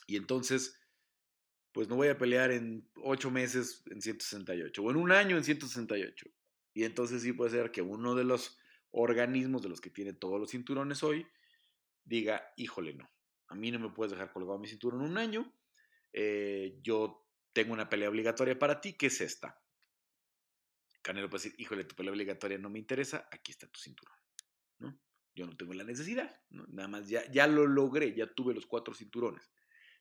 y 0.06 0.16
entonces, 0.16 0.79
pues 1.72 1.88
no 1.88 1.96
voy 1.96 2.08
a 2.08 2.18
pelear 2.18 2.50
en 2.50 2.88
ocho 2.96 3.30
meses 3.30 3.82
en 3.86 4.02
168 4.02 4.82
o 4.82 4.90
en 4.90 4.96
un 4.96 5.12
año 5.12 5.36
en 5.36 5.44
168. 5.44 6.26
Y 6.74 6.84
entonces 6.84 7.22
sí 7.22 7.32
puede 7.32 7.50
ser 7.50 7.70
que 7.70 7.82
uno 7.82 8.14
de 8.14 8.24
los 8.24 8.58
organismos 8.90 9.62
de 9.62 9.68
los 9.68 9.80
que 9.80 9.90
tiene 9.90 10.12
todos 10.12 10.40
los 10.40 10.50
cinturones 10.50 11.02
hoy 11.02 11.26
diga, 12.04 12.52
híjole, 12.56 12.94
no, 12.94 13.08
a 13.48 13.54
mí 13.54 13.70
no 13.70 13.78
me 13.78 13.90
puedes 13.90 14.12
dejar 14.12 14.32
colgado 14.32 14.58
mi 14.58 14.66
cinturón 14.66 15.02
un 15.02 15.18
año, 15.18 15.52
eh, 16.12 16.78
yo 16.82 17.28
tengo 17.52 17.72
una 17.72 17.88
pelea 17.88 18.08
obligatoria 18.08 18.58
para 18.58 18.80
ti, 18.80 18.94
¿qué 18.94 19.06
es 19.06 19.20
esta? 19.20 19.60
Canelo 21.02 21.30
puede 21.30 21.44
decir, 21.44 21.60
híjole, 21.60 21.84
tu 21.84 21.94
pelea 21.94 22.12
obligatoria 22.12 22.58
no 22.58 22.68
me 22.68 22.78
interesa, 22.78 23.28
aquí 23.30 23.52
está 23.52 23.66
tu 23.68 23.80
cinturón, 23.80 24.16
¿no? 24.78 25.00
Yo 25.34 25.46
no 25.46 25.56
tengo 25.56 25.72
la 25.72 25.84
necesidad, 25.84 26.42
¿no? 26.50 26.66
Nada 26.68 26.88
más 26.88 27.08
ya, 27.08 27.30
ya 27.30 27.46
lo 27.46 27.66
logré, 27.66 28.14
ya 28.14 28.26
tuve 28.32 28.54
los 28.54 28.66
cuatro 28.66 28.92
cinturones, 28.92 29.52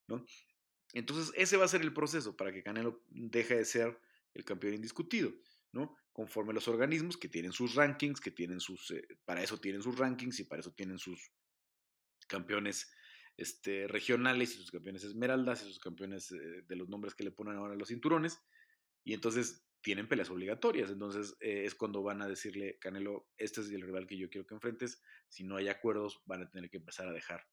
¿no? 0.07 0.26
Entonces, 0.93 1.31
ese 1.35 1.57
va 1.57 1.65
a 1.65 1.69
ser 1.69 1.81
el 1.81 1.93
proceso 1.93 2.35
para 2.35 2.51
que 2.51 2.63
Canelo 2.63 3.03
deje 3.09 3.55
de 3.55 3.65
ser 3.65 3.99
el 4.33 4.43
campeón 4.43 4.73
indiscutido, 4.73 5.31
¿no? 5.71 5.95
Conforme 6.11 6.53
los 6.53 6.67
organismos 6.67 7.17
que 7.17 7.29
tienen 7.29 7.51
sus 7.51 7.75
rankings, 7.75 8.19
que 8.19 8.31
tienen 8.31 8.59
sus, 8.59 8.91
eh, 8.91 9.07
para 9.25 9.43
eso 9.43 9.59
tienen 9.59 9.81
sus 9.81 9.97
rankings 9.97 10.39
y 10.39 10.43
para 10.45 10.61
eso 10.61 10.71
tienen 10.73 10.97
sus 10.97 11.31
campeones 12.27 12.91
este, 13.37 13.87
regionales 13.87 14.53
y 14.53 14.57
sus 14.57 14.71
campeones 14.71 15.03
esmeraldas 15.03 15.61
y 15.61 15.65
sus 15.65 15.79
campeones 15.79 16.31
eh, 16.31 16.63
de 16.67 16.75
los 16.75 16.89
nombres 16.89 17.15
que 17.15 17.23
le 17.23 17.31
ponen 17.31 17.55
ahora 17.55 17.75
los 17.75 17.89
cinturones. 17.89 18.39
Y 19.03 19.13
entonces 19.13 19.65
tienen 19.81 20.07
peleas 20.07 20.29
obligatorias. 20.29 20.89
Entonces 20.89 21.35
eh, 21.39 21.63
es 21.65 21.75
cuando 21.75 22.03
van 22.03 22.21
a 22.21 22.27
decirle, 22.27 22.77
Canelo, 22.79 23.29
este 23.37 23.61
es 23.61 23.69
el 23.69 23.81
rival 23.81 24.07
que 24.07 24.17
yo 24.17 24.29
quiero 24.29 24.45
que 24.45 24.55
enfrentes. 24.55 25.01
Si 25.29 25.43
no 25.43 25.55
hay 25.55 25.69
acuerdos, 25.69 26.21
van 26.25 26.41
a 26.41 26.49
tener 26.49 26.69
que 26.69 26.77
empezar 26.77 27.07
a 27.07 27.13
dejar 27.13 27.47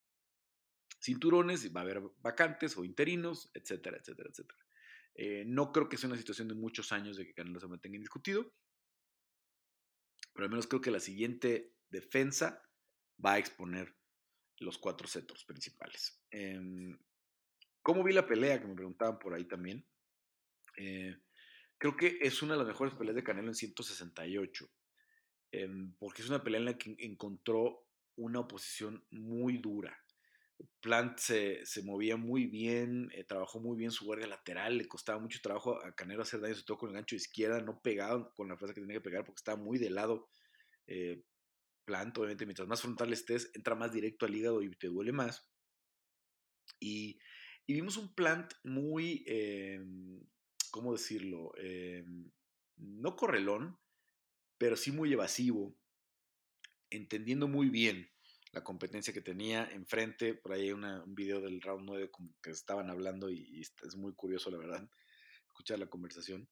cinturones, 0.99 1.75
va 1.75 1.81
a 1.81 1.85
haber 1.85 2.03
vacantes 2.19 2.77
o 2.77 2.85
interinos, 2.85 3.51
etcétera, 3.55 3.99
etcétera, 3.99 4.31
etcétera. 4.31 4.59
Eh, 5.15 5.45
no 5.47 5.73
creo 5.73 5.89
que 5.89 5.97
sea 5.97 6.09
una 6.09 6.19
situación 6.19 6.49
de 6.49 6.55
muchos 6.55 6.93
años 6.93 7.17
de 7.17 7.27
que 7.27 7.35
Canelo 7.35 7.61
se 7.61 7.69
mantenga 7.69 7.97
indiscutido, 7.97 8.53
pero 10.35 10.45
al 10.45 10.51
menos 10.51 10.67
creo 10.67 10.83
que 10.83 10.91
la 10.91 11.01
siguiente 11.01 11.75
defensa 11.89 12.63
va 13.25 13.35
a 13.35 13.39
exponer 13.39 13.97
los 14.59 14.79
cuatro 14.79 15.09
centros 15.09 15.45
principales. 15.45 16.23
Em, 16.31 16.99
¿Cómo 17.83 18.03
vi 18.03 18.13
la 18.13 18.27
pelea? 18.27 18.61
Que 18.61 18.67
me 18.67 18.75
preguntaban 18.75 19.19
por 19.19 19.33
ahí 19.33 19.45
también. 19.45 19.87
Eh, 20.77 21.17
creo 21.79 21.97
que 21.97 22.19
es 22.21 22.43
una 22.43 22.53
de 22.55 22.59
las 22.59 22.67
mejores 22.67 22.95
peleas 22.95 23.17
de 23.17 23.23
Canelo 23.23 23.49
en 23.49 23.55
168, 23.55 24.71
em, 25.53 25.95
porque 25.99 26.23
es 26.23 26.29
una 26.29 26.43
pelea 26.43 26.61
en 26.61 26.65
la 26.67 26.77
que 26.77 26.95
encontró 26.99 27.87
una 28.17 28.41
oposición 28.41 29.07
muy 29.11 29.59
dura. 29.59 29.97
Plant 30.81 31.19
se, 31.19 31.65
movía 31.83 32.17
muy 32.17 32.47
bien, 32.47 33.11
eh, 33.13 33.25
trabajó 33.25 33.61
muy 33.61 33.77
bien 33.77 33.91
su 33.91 34.05
guardia 34.05 34.27
lateral, 34.27 34.79
le 34.79 34.89
costaba 34.89 35.19
mucho 35.19 35.41
trabajo 35.43 35.83
a 35.85 35.95
Canelo 35.95 36.23
hacer 36.23 36.41
daño, 36.41 36.55
sobre 36.55 36.67
todo 36.67 36.79
con 36.79 36.91
el 36.91 36.95
gancho 36.95 37.17
izquierda, 37.17 37.61
no 37.61 37.81
pegaba 37.83 38.33
con 38.35 38.49
la 38.49 38.57
fuerza 38.57 38.75
que 38.75 38.81
tenía 38.81 38.97
que 38.97 39.03
pegar 39.03 39.25
porque 39.25 39.41
estaba 39.41 39.61
muy 39.61 39.79
de 39.79 39.91
lado. 39.91 40.29
Eh, 40.87 41.23
Plant, 41.85 42.17
obviamente, 42.19 42.47
mientras 42.47 42.69
más 42.69 42.83
frontal 42.83 43.13
estés, 43.13 43.51
entra 43.55 43.75
más 43.75 43.93
directo 43.93 44.27
al 44.27 44.35
hígado 44.35 44.63
y 44.63 44.71
te 44.71 44.89
duele 44.89 45.13
más. 45.13 45.49
Y, 46.81 47.19
vimos 47.67 47.97
un 47.97 48.15
Plant 48.15 48.53
muy, 48.65 49.25
em, 49.27 50.21
¿cómo 50.71 50.93
decirlo? 50.93 51.53
No 52.77 53.17
correlón, 53.17 53.79
pero 54.59 54.77
sí 54.77 54.93
muy 54.93 55.13
evasivo, 55.13 55.77
entendiendo 56.91 57.49
muy 57.49 57.71
bien 57.71 58.09
la 58.53 58.63
competencia 58.65 59.13
que 59.13 59.21
tenía 59.21 59.69
enfrente. 59.73 60.35
Por 60.35 60.53
ahí 60.53 60.63
hay 60.63 60.73
un 60.73 61.15
video 61.15 61.41
del 61.41 61.61
round 61.61 61.85
9 61.87 62.11
como 62.11 62.35
que 62.43 62.51
estaban 62.51 62.91
hablando 62.91 63.31
y, 63.31 63.61
es 63.61 63.97
muy 63.97 64.15
curioso, 64.15 64.51
la 64.51 64.59
verdad, 64.59 64.89
escuchar 65.49 65.79
la 65.79 65.87
conversación. 65.87 66.49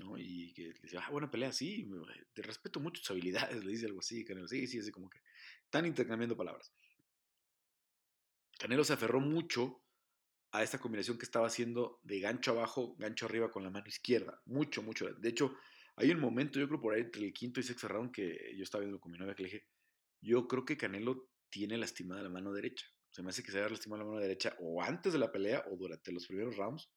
¿no? 0.00 0.18
Y 0.18 0.52
que 0.54 0.62
le 0.62 0.80
dice, 0.82 0.98
ah, 0.98 1.08
buena 1.10 1.30
pelea, 1.30 1.52
sí, 1.52 1.88
te 2.32 2.42
respeto 2.42 2.80
mucho 2.80 3.00
tus 3.00 3.10
habilidades, 3.10 3.62
le 3.64 3.70
dice 3.70 3.86
algo 3.86 4.00
así, 4.00 4.24
Canelo, 4.24 4.48
sí, 4.48 4.66
sí, 4.66 4.78
así 4.78 4.90
como 4.90 5.08
que 5.08 5.20
están 5.64 5.86
intercambiando 5.86 6.36
palabras. 6.36 6.72
Canelo 8.58 8.84
se 8.84 8.92
aferró 8.92 9.20
mucho 9.20 9.82
a 10.52 10.62
esta 10.62 10.78
combinación 10.78 11.18
que 11.18 11.24
estaba 11.24 11.48
haciendo 11.48 12.00
de 12.02 12.20
gancho 12.20 12.52
abajo, 12.52 12.94
gancho 12.96 13.26
arriba 13.26 13.50
con 13.50 13.64
la 13.64 13.70
mano 13.70 13.86
izquierda, 13.88 14.40
mucho, 14.46 14.82
mucho. 14.82 15.12
De 15.12 15.28
hecho, 15.28 15.56
hay 15.96 16.10
un 16.10 16.20
momento, 16.20 16.58
yo 16.58 16.68
creo 16.68 16.80
por 16.80 16.94
ahí 16.94 17.02
entre 17.02 17.24
el 17.24 17.32
quinto 17.32 17.60
y 17.60 17.64
sexto 17.64 17.88
round 17.88 18.12
que 18.12 18.54
yo 18.56 18.62
estaba 18.62 18.82
viendo 18.82 19.00
con 19.00 19.12
mi 19.12 19.18
novia 19.18 19.34
que 19.34 19.42
le 19.42 19.48
dije, 19.48 19.66
yo 20.24 20.48
creo 20.48 20.64
que 20.64 20.76
Canelo 20.76 21.28
tiene 21.50 21.76
lastimada 21.76 22.22
la 22.22 22.30
mano 22.30 22.52
derecha. 22.52 22.86
Se 23.10 23.22
me 23.22 23.30
hace 23.30 23.42
que 23.42 23.52
se 23.52 23.58
haya 23.58 23.68
lastimado 23.68 24.02
la 24.02 24.08
mano 24.08 24.20
derecha 24.20 24.56
o 24.58 24.82
antes 24.82 25.12
de 25.12 25.18
la 25.18 25.30
pelea 25.30 25.64
o 25.70 25.76
durante 25.76 26.10
los 26.10 26.26
primeros 26.26 26.56
rounds, 26.56 26.90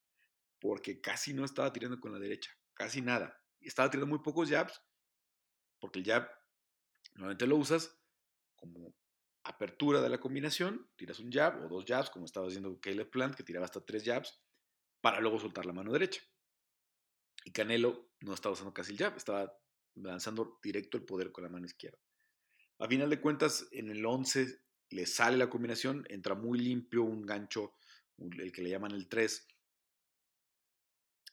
porque 0.59 1.01
casi 1.01 1.33
no 1.33 1.45
estaba 1.45 1.71
tirando 1.71 1.99
con 1.99 2.11
la 2.11 2.19
derecha, 2.19 2.51
casi 2.73 3.01
nada. 3.01 3.39
Estaba 3.59 3.89
tirando 3.89 4.07
muy 4.07 4.23
pocos 4.23 4.49
jabs, 4.49 4.81
porque 5.79 5.99
el 5.99 6.05
jab 6.05 6.27
normalmente 7.15 7.45
lo 7.45 7.57
usas 7.57 8.01
como 8.55 8.95
apertura 9.43 10.01
de 10.01 10.09
la 10.09 10.19
combinación, 10.19 10.89
tiras 10.95 11.19
un 11.19 11.31
jab 11.31 11.63
o 11.63 11.67
dos 11.67 11.85
jabs, 11.85 12.09
como 12.09 12.25
estaba 12.25 12.47
haciendo 12.47 12.79
Caleb 12.79 13.09
Plant, 13.09 13.35
que 13.35 13.43
tiraba 13.43 13.65
hasta 13.65 13.85
tres 13.85 14.03
jabs, 14.03 14.41
para 15.01 15.19
luego 15.19 15.39
soltar 15.39 15.65
la 15.65 15.73
mano 15.73 15.91
derecha. 15.91 16.21
Y 17.45 17.51
Canelo 17.51 18.11
no 18.21 18.33
estaba 18.33 18.53
usando 18.53 18.73
casi 18.73 18.93
el 18.93 18.97
jab, 18.97 19.15
estaba 19.15 19.53
lanzando 19.95 20.59
directo 20.63 20.97
el 20.97 21.05
poder 21.05 21.31
con 21.31 21.43
la 21.43 21.49
mano 21.49 21.65
izquierda. 21.65 21.99
A 22.79 22.87
final 22.87 23.09
de 23.09 23.19
cuentas, 23.19 23.67
en 23.71 23.89
el 23.89 24.05
11 24.05 24.61
le 24.89 25.05
sale 25.05 25.37
la 25.37 25.49
combinación, 25.49 26.05
entra 26.09 26.35
muy 26.35 26.59
limpio 26.59 27.03
un 27.03 27.25
gancho, 27.25 27.73
el 28.17 28.51
que 28.51 28.61
le 28.61 28.69
llaman 28.69 28.91
el 28.91 29.07
3, 29.09 29.47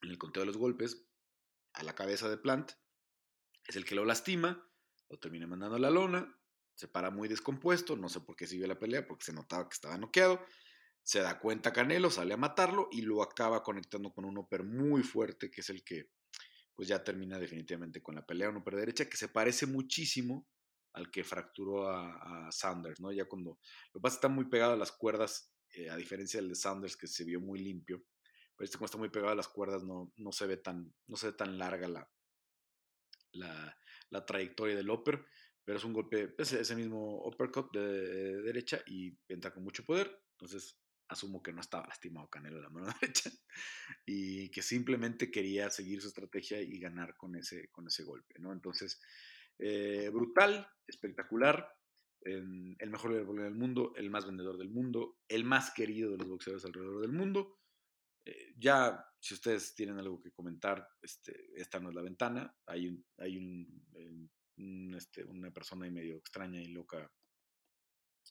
en 0.02 0.10
el 0.10 0.18
conteo 0.18 0.42
de 0.42 0.46
los 0.46 0.56
golpes, 0.56 1.06
a 1.74 1.82
la 1.82 1.94
cabeza 1.94 2.28
de 2.28 2.38
Plant. 2.38 2.72
Es 3.66 3.76
el 3.76 3.84
que 3.84 3.94
lo 3.94 4.04
lastima, 4.04 4.66
lo 5.08 5.18
termina 5.18 5.46
mandando 5.46 5.76
a 5.76 5.80
la 5.80 5.90
lona, 5.90 6.38
se 6.74 6.88
para 6.88 7.10
muy 7.10 7.28
descompuesto, 7.28 7.96
no 7.96 8.08
sé 8.08 8.20
por 8.20 8.36
qué 8.36 8.46
siguió 8.46 8.66
la 8.66 8.78
pelea, 8.78 9.06
porque 9.06 9.24
se 9.24 9.32
notaba 9.32 9.68
que 9.68 9.74
estaba 9.74 9.98
noqueado. 9.98 10.44
Se 11.02 11.20
da 11.20 11.38
cuenta 11.38 11.72
Canelo, 11.72 12.10
sale 12.10 12.34
a 12.34 12.38
matarlo 12.38 12.88
y 12.90 13.02
lo 13.02 13.22
acaba 13.22 13.62
conectando 13.62 14.12
con 14.12 14.24
un 14.24 14.38
upper 14.38 14.64
muy 14.64 15.02
fuerte, 15.02 15.50
que 15.50 15.60
es 15.60 15.68
el 15.68 15.84
que 15.84 16.10
pues 16.74 16.88
ya 16.88 17.04
termina 17.04 17.38
definitivamente 17.38 18.02
con 18.02 18.14
la 18.16 18.26
pelea, 18.26 18.48
un 18.48 18.56
upper 18.56 18.74
derecha, 18.74 19.08
que 19.08 19.16
se 19.16 19.28
parece 19.28 19.66
muchísimo 19.66 20.48
al 20.94 21.10
que 21.10 21.24
fracturó 21.24 21.88
a, 21.88 22.50
Sanders, 22.50 23.00
¿no? 23.00 23.12
Ya 23.12 23.24
cuando 23.24 23.58
lo 23.92 24.00
que 24.00 24.02
pasa 24.02 24.16
está 24.16 24.28
muy 24.28 24.46
pegado 24.46 24.72
a 24.72 24.76
las 24.76 24.92
cuerdas, 24.92 25.52
eh, 25.70 25.90
a 25.90 25.96
diferencia 25.96 26.40
del 26.40 26.50
de 26.50 26.54
Sanders 26.54 26.96
que 26.96 27.08
se 27.08 27.24
vio 27.24 27.40
muy 27.40 27.58
limpio, 27.58 28.04
pero 28.56 28.64
este 28.64 28.78
como 28.78 28.86
está 28.86 28.98
muy 28.98 29.08
pegado 29.08 29.32
a 29.32 29.36
las 29.36 29.48
cuerdas 29.48 29.82
no, 29.82 30.12
no 30.16 30.32
se 30.32 30.46
ve 30.46 30.56
tan, 30.56 30.94
no 31.08 31.16
se 31.16 31.28
ve 31.28 31.32
tan 31.32 31.58
larga 31.58 31.88
la, 31.88 32.08
la, 33.32 34.24
trayectoria 34.24 34.76
del 34.76 34.90
upper, 34.90 35.26
pero 35.64 35.78
es 35.78 35.84
un 35.84 35.92
golpe, 35.92 36.34
ese, 36.38 36.60
ese 36.60 36.76
mismo 36.76 37.26
uppercut 37.26 37.72
de, 37.72 38.42
derecha 38.42 38.80
y 38.86 39.18
entra 39.28 39.52
con 39.52 39.64
mucho 39.64 39.84
poder, 39.84 40.22
entonces 40.32 40.78
asumo 41.08 41.42
que 41.42 41.52
no 41.52 41.60
estaba 41.60 41.86
lastimado 41.88 42.30
Canelo 42.30 42.60
la 42.60 42.70
mano 42.70 42.86
derecha 43.00 43.30
y 44.06 44.48
que 44.50 44.62
simplemente 44.62 45.30
quería 45.30 45.70
seguir 45.70 46.00
su 46.00 46.08
estrategia 46.08 46.60
y 46.60 46.78
ganar 46.78 47.16
con 47.16 47.34
ese, 47.34 47.68
con 47.70 47.88
ese 47.88 48.04
golpe, 48.04 48.36
¿no? 48.38 48.52
Entonces, 48.52 49.00
eh, 49.58 50.10
brutal, 50.12 50.66
espectacular, 50.86 51.68
el 52.24 52.90
mejor 52.90 53.12
del 53.12 53.54
mundo, 53.54 53.92
el 53.96 54.08
más 54.08 54.24
vendedor 54.24 54.56
del 54.56 54.70
mundo, 54.70 55.18
el 55.28 55.44
más 55.44 55.72
querido 55.72 56.10
de 56.12 56.18
los 56.18 56.28
boxeadores 56.28 56.64
alrededor 56.64 57.02
del 57.02 57.12
mundo. 57.12 57.58
Eh, 58.24 58.54
ya, 58.56 59.04
si 59.20 59.34
ustedes 59.34 59.74
tienen 59.74 59.98
algo 59.98 60.18
que 60.20 60.32
comentar, 60.32 60.88
este, 61.02 61.50
esta 61.54 61.78
no 61.78 61.90
es 61.90 61.94
la 61.94 62.02
ventana. 62.02 62.56
Hay, 62.66 62.88
un, 62.88 63.04
hay 63.18 63.68
este, 64.96 65.24
una 65.24 65.50
persona 65.52 65.90
medio 65.90 66.16
extraña 66.16 66.60
y 66.62 66.68
loca 66.68 67.12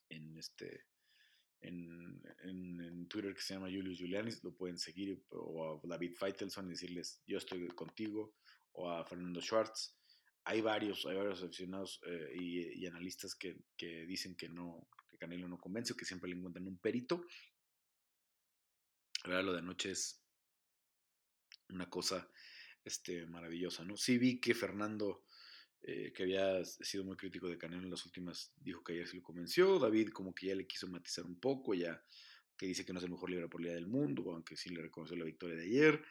en, 0.09 0.37
este, 0.37 0.85
en, 1.61 2.23
en, 2.41 3.07
Twitter 3.07 3.35
que 3.35 3.41
se 3.41 3.53
llama 3.53 3.67
Julius 3.67 3.99
Julianis. 3.99 4.43
Lo 4.43 4.55
pueden 4.55 4.79
seguir, 4.79 5.23
o 5.29 5.79
a 5.83 5.87
David 5.87 6.15
Feitelson 6.15 6.65
y 6.65 6.71
decirles, 6.71 7.21
yo 7.27 7.37
estoy 7.37 7.67
contigo, 7.67 8.35
o 8.71 8.89
a 8.89 9.05
Fernando 9.05 9.39
Schwartz 9.39 9.95
hay 10.45 10.61
varios, 10.61 11.05
hay 11.05 11.15
varios 11.15 11.41
aficionados 11.41 12.01
eh, 12.05 12.35
y, 12.35 12.85
analistas 12.85 13.35
que, 13.35 13.55
dicen 14.05 14.35
que 14.35 14.49
no, 14.49 14.87
que 15.09 15.17
Canelo 15.17 15.47
no 15.47 15.57
convence, 15.57 15.95
que 15.95 16.05
siempre 16.05 16.29
le 16.29 16.35
encuentran 16.35 16.67
un 16.67 16.77
perito. 16.77 17.25
Ahora 19.23 19.41
lo 19.41 19.53
de 19.53 19.59
anoche 19.59 19.91
es 19.91 20.21
una 21.69 21.89
cosa 21.89 22.29
este, 22.83 23.25
maravillosa, 23.25 23.85
¿no? 23.85 23.95
Sí 23.95 24.17
vi 24.17 24.41
que 24.41 24.53
Fernando, 24.53 25.25
eh, 25.81 26.11
que 26.13 26.23
había 26.23 26.63
sido 26.65 27.05
muy 27.05 27.15
crítico 27.15 27.47
de 27.47 27.57
Canelo 27.57 27.83
en 27.83 27.91
las 27.91 28.05
últimas, 28.05 28.53
dijo 28.57 28.83
que 28.83 28.93
ayer 28.93 29.07
sí 29.07 29.17
lo 29.17 29.23
convenció. 29.23 29.79
David 29.79 30.09
como 30.09 30.35
que 30.35 30.47
ya 30.47 30.55
le 30.55 30.67
quiso 30.67 30.87
matizar 30.89 31.25
un 31.25 31.39
poco, 31.39 31.73
ya 31.73 32.03
que 32.57 32.65
dice 32.65 32.85
que 32.85 32.91
no 32.91 32.99
es 32.99 33.05
el 33.05 33.11
mejor 33.11 33.29
libre 33.29 33.47
por 33.47 33.61
del 33.61 33.87
mundo, 33.87 34.29
aunque 34.31 34.57
sí 34.57 34.69
le 34.69 34.81
reconoció 34.81 35.15
la 35.15 35.25
victoria 35.25 35.55
de 35.55 35.63
ayer. 35.63 36.03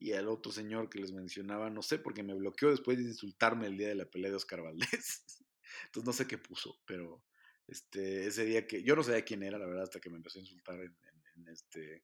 Y 0.00 0.12
al 0.12 0.28
otro 0.28 0.50
señor 0.50 0.88
que 0.88 0.98
les 0.98 1.12
mencionaba, 1.12 1.70
no 1.70 1.82
sé, 1.82 1.98
porque 1.98 2.22
me 2.22 2.34
bloqueó 2.34 2.70
después 2.70 2.98
de 2.98 3.04
insultarme 3.04 3.66
el 3.66 3.76
día 3.76 3.88
de 3.88 3.94
la 3.94 4.10
pelea 4.10 4.30
de 4.30 4.36
Oscar 4.36 4.62
Valdés. 4.62 5.24
Entonces 5.84 6.06
no 6.06 6.12
sé 6.12 6.26
qué 6.26 6.38
puso, 6.38 6.80
pero 6.86 7.22
este, 7.68 8.26
ese 8.26 8.44
día 8.44 8.66
que 8.66 8.82
yo 8.82 8.96
no 8.96 9.02
sabía 9.02 9.24
quién 9.24 9.42
era, 9.42 9.58
la 9.58 9.66
verdad, 9.66 9.84
hasta 9.84 10.00
que 10.00 10.10
me 10.10 10.16
empezó 10.16 10.38
a 10.38 10.42
insultar 10.42 10.80
en, 10.80 10.96
en 11.36 11.48
este, 11.48 12.02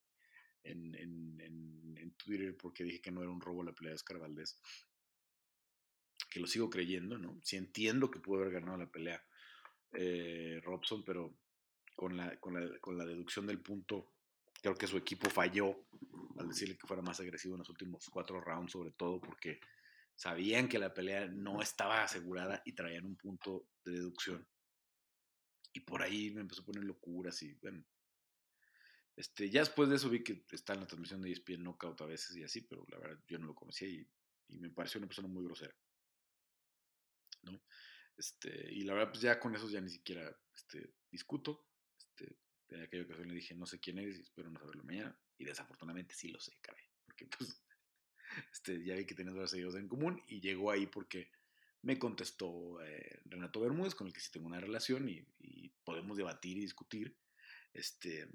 en, 0.62 0.94
en, 0.94 2.12
Twitter 2.16 2.56
porque 2.56 2.82
dije 2.82 3.00
que 3.00 3.10
no 3.10 3.20
era 3.20 3.30
un 3.30 3.40
robo 3.40 3.62
la 3.62 3.72
pelea 3.72 3.90
de 3.90 3.96
Oscar 3.96 4.18
Valdés. 4.18 4.58
Que 6.30 6.40
lo 6.40 6.46
sigo 6.46 6.70
creyendo, 6.70 7.18
¿no? 7.18 7.40
Sí 7.44 7.56
entiendo 7.56 8.10
que 8.10 8.20
pudo 8.20 8.40
haber 8.40 8.54
ganado 8.54 8.78
la 8.78 8.90
pelea 8.90 9.22
eh, 9.92 10.60
Robson, 10.62 11.04
pero 11.04 11.38
con 11.94 12.16
la, 12.16 12.38
con, 12.40 12.54
la, 12.54 12.78
con 12.80 12.98
la 12.98 13.04
deducción 13.04 13.46
del 13.46 13.60
punto, 13.60 14.15
creo 14.60 14.74
que 14.74 14.86
su 14.86 14.96
equipo 14.96 15.30
falló 15.30 15.86
al 16.38 16.48
decirle 16.48 16.76
que 16.76 16.86
fuera 16.86 17.02
más 17.02 17.20
agresivo 17.20 17.54
en 17.54 17.60
los 17.60 17.70
últimos 17.70 18.08
cuatro 18.10 18.40
rounds, 18.40 18.72
sobre 18.72 18.92
todo 18.92 19.20
porque 19.20 19.60
sabían 20.14 20.68
que 20.68 20.78
la 20.78 20.94
pelea 20.94 21.26
no 21.26 21.60
estaba 21.60 22.02
asegurada 22.02 22.62
y 22.64 22.72
traían 22.72 23.04
un 23.04 23.16
punto 23.16 23.68
de 23.84 23.92
deducción. 23.92 24.46
Y 25.72 25.80
por 25.80 26.02
ahí 26.02 26.30
me 26.30 26.40
empezó 26.40 26.62
a 26.62 26.66
poner 26.66 26.84
locuras 26.84 27.42
y, 27.42 27.52
bueno, 27.54 27.84
este, 29.14 29.50
ya 29.50 29.60
después 29.60 29.88
de 29.88 29.96
eso 29.96 30.10
vi 30.10 30.22
que 30.22 30.44
está 30.50 30.74
en 30.74 30.80
la 30.80 30.86
transmisión 30.86 31.22
de 31.22 31.32
ESPN 31.32 31.62
Knockout 31.62 32.00
a 32.02 32.06
veces 32.06 32.36
y 32.36 32.42
así, 32.42 32.62
pero 32.62 32.84
la 32.88 32.98
verdad 32.98 33.18
yo 33.26 33.38
no 33.38 33.46
lo 33.46 33.54
conocía 33.54 33.88
y, 33.88 34.06
me 34.48 34.70
pareció 34.70 34.98
una 34.98 35.08
persona 35.08 35.26
muy 35.26 35.42
grosera. 35.44 35.74
¿no? 37.42 37.60
Este, 38.16 38.72
y 38.72 38.82
la 38.82 38.94
verdad, 38.94 39.10
pues 39.10 39.22
ya 39.22 39.40
con 39.40 39.56
eso 39.56 39.68
ya 39.68 39.80
ni 39.80 39.90
siquiera 39.90 40.34
este, 40.54 40.94
discuto. 41.10 41.66
Este, 41.98 42.36
en 42.70 42.82
aquella 42.82 43.04
ocasión 43.04 43.28
le 43.28 43.34
dije, 43.34 43.54
no 43.54 43.66
sé 43.66 43.78
quién 43.78 43.98
eres 43.98 44.18
y 44.18 44.22
espero 44.22 44.50
no 44.50 44.58
saberlo 44.58 44.84
mañana. 44.84 45.16
Y 45.38 45.44
desafortunadamente 45.44 46.14
sí 46.14 46.28
lo 46.28 46.40
sé, 46.40 46.52
caray. 46.60 46.84
Porque 47.04 47.26
pues 47.26 47.62
este, 48.52 48.84
ya 48.84 48.96
vi 48.96 49.06
que 49.06 49.14
tenés 49.14 49.34
varios 49.34 49.50
seguidores 49.50 49.80
en 49.80 49.88
común 49.88 50.22
y 50.26 50.40
llegó 50.40 50.70
ahí 50.70 50.86
porque 50.86 51.30
me 51.82 51.98
contestó 51.98 52.82
eh, 52.82 53.20
Renato 53.26 53.60
Bermúdez, 53.60 53.94
con 53.94 54.08
el 54.08 54.12
que 54.12 54.20
sí 54.20 54.30
tengo 54.32 54.46
una 54.46 54.60
relación 54.60 55.08
y, 55.08 55.24
y 55.38 55.68
podemos 55.84 56.16
debatir 56.16 56.56
y 56.56 56.62
discutir. 56.62 57.16
Este, 57.72 58.28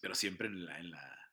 pero 0.00 0.14
siempre 0.14 0.48
en 0.48 0.64
la, 0.64 0.78
en 0.78 0.90
la, 0.90 1.32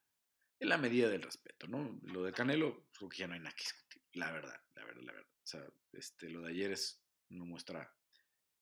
en 0.60 0.70
la 0.70 0.78
medida 0.78 1.10
del 1.10 1.22
respeto, 1.22 1.68
¿no? 1.68 2.00
Lo 2.04 2.24
de 2.24 2.34
Canelo, 2.34 2.88
creo 2.98 3.10
que 3.10 3.18
ya 3.18 3.28
no 3.28 3.34
hay 3.34 3.40
nada 3.40 3.56
que 3.56 3.64
discutir, 3.64 4.02
la 4.14 4.32
verdad, 4.32 4.62
la 4.76 4.86
verdad, 4.86 5.02
la 5.04 5.14
verdad. 5.14 5.32
O 5.44 5.48
sea, 5.48 5.66
este, 5.94 6.30
lo 6.30 6.42
de 6.42 6.52
ayer 6.52 6.72
es 6.72 7.02
una 7.30 7.46
muestra 7.46 7.94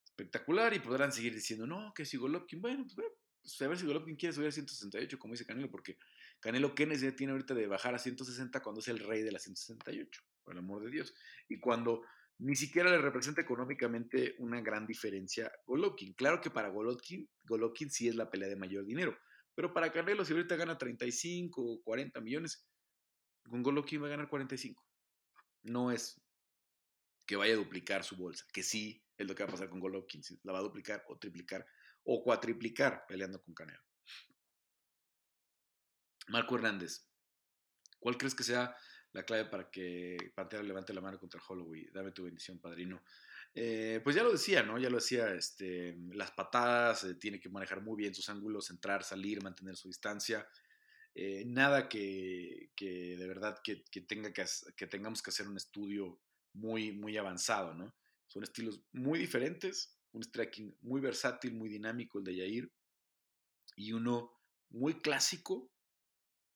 espectacular 0.03 0.73
y 0.73 0.79
podrán 0.79 1.11
seguir 1.11 1.33
diciendo, 1.33 1.65
no, 1.65 1.93
que 1.93 2.05
si 2.05 2.17
Golovkin, 2.17 2.61
bueno, 2.61 2.85
pues, 2.93 3.07
a 3.59 3.67
ver 3.67 3.77
si 3.77 3.85
Golovkin 3.85 4.15
quiere 4.15 4.33
subir 4.33 4.47
a 4.47 4.51
168, 4.51 5.19
como 5.19 5.33
dice 5.33 5.45
Canelo, 5.45 5.69
porque 5.69 5.97
Canelo, 6.39 6.73
¿qué 6.75 6.85
necesidad 6.85 7.15
tiene 7.15 7.33
ahorita 7.33 7.53
de 7.53 7.67
bajar 7.67 7.95
a 7.95 7.99
160 7.99 8.61
cuando 8.61 8.81
es 8.81 8.87
el 8.87 8.99
rey 8.99 9.23
de 9.23 9.31
la 9.31 9.39
168? 9.39 10.21
Por 10.43 10.53
el 10.53 10.59
amor 10.59 10.83
de 10.83 10.91
Dios. 10.91 11.13
Y 11.47 11.59
cuando 11.59 12.03
ni 12.39 12.55
siquiera 12.55 12.89
le 12.89 12.97
representa 12.97 13.41
económicamente 13.41 14.35
una 14.39 14.61
gran 14.61 14.85
diferencia 14.85 15.51
Golovkin. 15.65 16.13
Claro 16.13 16.41
que 16.41 16.49
para 16.49 16.69
Golovkin, 16.69 17.29
Golovkin 17.43 17.89
sí 17.89 18.07
es 18.07 18.15
la 18.15 18.29
pelea 18.29 18.49
de 18.49 18.55
mayor 18.55 18.85
dinero, 18.85 19.17
pero 19.53 19.73
para 19.73 19.91
Canelo, 19.91 20.25
si 20.25 20.33
ahorita 20.33 20.55
gana 20.55 20.77
35 20.77 21.61
o 21.61 21.81
40 21.83 22.19
millones, 22.21 22.67
con 23.49 23.63
Golovkin 23.63 24.01
va 24.01 24.07
a 24.07 24.09
ganar 24.09 24.27
45. 24.27 24.85
No 25.63 25.91
es 25.91 26.21
que 27.25 27.37
vaya 27.37 27.53
a 27.53 27.57
duplicar 27.57 28.03
su 28.03 28.15
bolsa, 28.17 28.45
que 28.51 28.63
sí 28.63 29.03
es 29.17 29.27
lo 29.27 29.33
que 29.33 29.43
va 29.43 29.49
a 29.49 29.51
pasar 29.53 29.69
con 29.69 29.79
Golovkin, 29.79 30.21
la 30.43 30.51
va 30.51 30.59
a 30.59 30.63
duplicar 30.63 31.03
o 31.07 31.17
triplicar 31.17 31.65
o 32.05 32.23
cuatriplicar 32.23 33.05
peleando 33.07 33.41
con 33.41 33.53
Canelo. 33.53 33.83
Marco 36.27 36.55
Hernández, 36.55 37.07
¿cuál 37.99 38.17
crees 38.17 38.33
que 38.33 38.43
sea 38.43 38.75
la 39.11 39.23
clave 39.23 39.45
para 39.45 39.69
que 39.69 40.17
Pantera 40.33 40.63
levante 40.63 40.93
la 40.93 41.01
mano 41.01 41.19
contra 41.19 41.41
Holloway? 41.47 41.89
Dame 41.91 42.11
tu 42.11 42.23
bendición, 42.23 42.59
padrino. 42.59 43.03
Eh, 43.53 44.01
pues 44.03 44.15
ya 44.15 44.23
lo 44.23 44.31
decía, 44.31 44.63
¿no? 44.63 44.77
Ya 44.77 44.89
lo 44.89 44.97
decía, 44.97 45.33
este, 45.33 45.95
las 46.11 46.31
patadas, 46.31 47.05
eh, 47.05 47.15
tiene 47.15 47.39
que 47.39 47.49
manejar 47.49 47.81
muy 47.81 47.95
bien 47.95 48.13
sus 48.13 48.27
ángulos, 48.29 48.69
entrar, 48.69 49.03
salir, 49.03 49.41
mantener 49.41 49.75
su 49.77 49.87
distancia. 49.87 50.47
Eh, 51.13 51.45
nada 51.45 51.87
que, 51.87 52.71
que, 52.75 53.15
de 53.15 53.27
verdad 53.27 53.57
que, 53.63 53.85
que, 53.85 54.05
que 54.05 54.87
tengamos 54.87 55.21
que 55.21 55.29
hacer 55.29 55.47
un 55.47 55.55
estudio 55.55 56.19
muy, 56.53 56.91
muy 56.91 57.17
avanzado, 57.17 57.73
¿no? 57.73 57.95
Son 58.27 58.43
estilos 58.43 58.81
muy 58.91 59.19
diferentes, 59.19 59.94
un 60.15 60.23
striking 60.23 60.75
muy 60.81 61.01
versátil, 61.01 61.53
muy 61.53 61.69
dinámico 61.69 62.19
el 62.19 62.25
de 62.25 62.35
Yair, 62.35 62.71
y 63.75 63.91
uno 63.91 64.31
muy 64.69 65.01
clásico, 65.01 65.71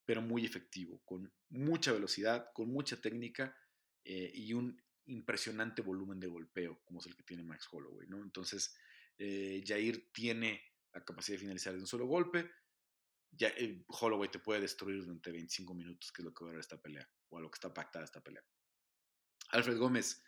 pero 0.06 0.22
muy 0.22 0.46
efectivo, 0.46 1.02
con 1.06 1.32
mucha 1.50 1.92
velocidad, 1.92 2.52
con 2.54 2.70
mucha 2.70 3.00
técnica 3.00 3.56
y 4.04 4.54
un 4.54 4.82
impresionante 5.06 5.82
volumen 5.82 6.20
de 6.20 6.28
golpeo, 6.28 6.82
como 6.84 7.00
es 7.00 7.08
el 7.08 7.16
que 7.16 7.24
tiene 7.24 7.44
Max 7.44 7.68
Holloway, 7.72 8.08
¿no? 8.08 8.24
Entonces, 8.24 8.76
eh, 9.18 9.64
Jair 9.66 10.12
tiene 10.12 10.64
la 10.94 11.04
capacidad 11.04 11.36
de 11.36 11.42
finalizar 11.42 11.74
de 11.74 11.80
un 11.80 11.88
solo 11.88 12.06
golpe. 12.06 12.50
Ya, 13.32 13.50
eh, 13.50 13.84
Holloway 13.88 14.30
te 14.30 14.40
puede 14.40 14.62
destruir 14.62 15.02
durante 15.02 15.32
25 15.32 15.74
minutos, 15.74 16.12
que 16.12 16.22
es 16.22 16.26
lo 16.26 16.34
que 16.34 16.44
va 16.44 16.52
a 16.52 16.54
dar 16.54 16.60
esta 16.62 16.82
pelea, 16.82 17.08
o 17.30 17.38
a 17.38 17.42
lo 17.42 17.52
que 17.52 17.58
está 17.58 17.74
pactada 17.74 18.06
esta 18.06 18.24
pelea. 18.24 18.44
Alfred 19.50 19.78
Gómez. 19.78 20.24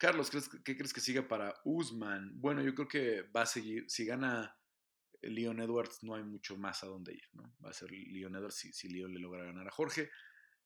Carlos, 0.00 0.30
¿qué 0.64 0.78
crees 0.78 0.94
que 0.94 1.00
siga 1.00 1.28
para 1.28 1.54
Usman? 1.62 2.30
Bueno, 2.40 2.62
yo 2.62 2.74
creo 2.74 2.88
que 2.88 3.22
va 3.36 3.42
a 3.42 3.46
seguir. 3.46 3.84
Si 3.86 4.06
gana 4.06 4.58
Leon 5.20 5.60
Edwards, 5.60 6.02
no 6.02 6.14
hay 6.14 6.22
mucho 6.24 6.56
más 6.56 6.82
a 6.82 6.86
dónde 6.86 7.12
ir, 7.12 7.28
¿no? 7.34 7.54
Va 7.62 7.68
a 7.68 7.74
ser 7.74 7.92
Leon 7.92 8.34
Edwards 8.34 8.54
si, 8.54 8.72
si 8.72 8.88
Leon 8.88 9.12
le 9.12 9.20
logra 9.20 9.44
ganar 9.44 9.68
a 9.68 9.70
Jorge. 9.70 10.10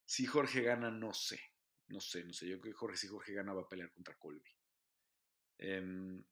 Si 0.05 0.25
Jorge 0.25 0.63
gana, 0.63 0.89
no 0.93 1.13
sé. 1.13 1.41
No 1.89 2.01
sé, 2.01 2.23
no 2.23 2.33
sé. 2.33 2.47
Yo 2.47 2.61
creo 2.61 2.75
que 2.75 2.79
Jorge, 2.79 2.97
si 2.97 3.09
Jorge 3.09 3.33
gana, 3.33 3.53
va 3.53 3.63
a 3.63 3.69
pelear 3.69 3.91
contra 3.91 4.17
Colby. 4.17 4.55
Em, 5.59 6.25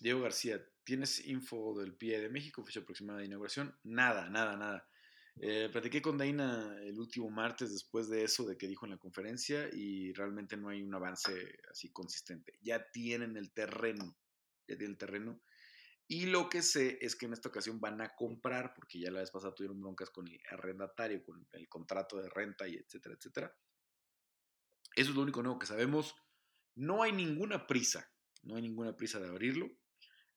Diego 0.00 0.22
García, 0.22 0.58
¿tienes 0.84 1.26
info 1.26 1.78
del 1.78 1.94
pie 1.94 2.18
de 2.18 2.30
México, 2.30 2.64
fecha 2.64 2.80
aproximada 2.80 3.18
de 3.18 3.26
inauguración? 3.26 3.78
Nada, 3.84 4.30
nada, 4.30 4.56
nada. 4.56 4.88
Eh, 5.36 5.70
platiqué 5.72 6.02
con 6.02 6.18
Daina 6.18 6.76
el 6.82 6.98
último 6.98 7.30
martes 7.30 7.72
después 7.72 8.08
de 8.08 8.24
eso, 8.24 8.44
de 8.44 8.56
que 8.56 8.68
dijo 8.68 8.86
en 8.86 8.92
la 8.92 8.98
conferencia, 8.98 9.68
y 9.72 10.12
realmente 10.12 10.56
no 10.56 10.68
hay 10.68 10.82
un 10.82 10.94
avance 10.94 11.58
así 11.70 11.90
consistente. 11.90 12.58
Ya 12.60 12.90
tienen 12.90 13.36
el 13.36 13.52
terreno, 13.52 14.16
ya 14.68 14.76
tienen 14.76 14.92
el 14.92 14.98
terreno. 14.98 15.40
Y 16.06 16.26
lo 16.26 16.48
que 16.48 16.62
sé 16.62 16.98
es 17.00 17.16
que 17.16 17.26
en 17.26 17.32
esta 17.32 17.48
ocasión 17.48 17.80
van 17.80 18.00
a 18.02 18.14
comprar, 18.14 18.74
porque 18.74 19.00
ya 19.00 19.10
la 19.10 19.20
vez 19.20 19.30
pasada 19.30 19.54
tuvieron 19.54 19.80
broncas 19.80 20.10
con 20.10 20.28
el 20.28 20.40
arrendatario, 20.50 21.24
con 21.24 21.46
el 21.52 21.68
contrato 21.68 22.20
de 22.20 22.28
renta 22.28 22.68
y 22.68 22.76
etcétera, 22.76 23.14
etcétera. 23.14 23.56
Eso 24.94 25.10
es 25.10 25.16
lo 25.16 25.22
único 25.22 25.42
nuevo 25.42 25.58
que 25.58 25.66
sabemos. 25.66 26.14
No 26.74 27.02
hay 27.02 27.12
ninguna 27.12 27.66
prisa, 27.66 28.12
no 28.42 28.56
hay 28.56 28.62
ninguna 28.62 28.94
prisa 28.94 29.20
de 29.20 29.28
abrirlo. 29.28 29.70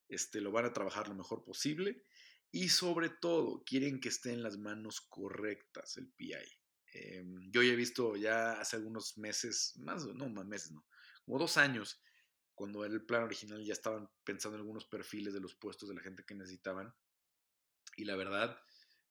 Este, 0.07 0.39
lo 0.39 0.51
van 0.51 0.65
a 0.65 0.73
trabajar 0.73 1.07
lo 1.09 1.15
mejor 1.15 1.43
posible 1.43 2.03
y 2.51 2.69
sobre 2.69 3.09
todo 3.09 3.63
quieren 3.65 3.99
que 3.99 4.09
esté 4.09 4.31
en 4.31 4.43
las 4.43 4.57
manos 4.57 5.01
correctas 5.01 5.97
el 5.97 6.07
PI. 6.09 6.35
Em, 6.93 7.51
yo 7.51 7.61
ya 7.61 7.73
he 7.73 7.75
visto 7.75 8.15
ya 8.15 8.53
hace 8.53 8.77
algunos 8.77 9.17
meses, 9.17 9.73
más, 9.77 10.05
no, 10.05 10.29
más 10.29 10.45
meses, 10.45 10.71
no, 10.71 10.85
como 11.25 11.39
dos 11.39 11.57
años, 11.57 12.01
cuando 12.53 12.85
el 12.85 13.05
plan 13.05 13.23
original 13.23 13.63
ya 13.63 13.73
estaban 13.73 14.09
pensando 14.23 14.55
en 14.55 14.61
algunos 14.61 14.85
perfiles 14.85 15.33
de 15.33 15.41
los 15.41 15.55
puestos 15.55 15.89
de 15.89 15.95
la 15.95 16.01
gente 16.01 16.23
que 16.25 16.35
necesitaban. 16.35 16.93
Y 17.97 18.05
la 18.05 18.15
verdad, 18.15 18.57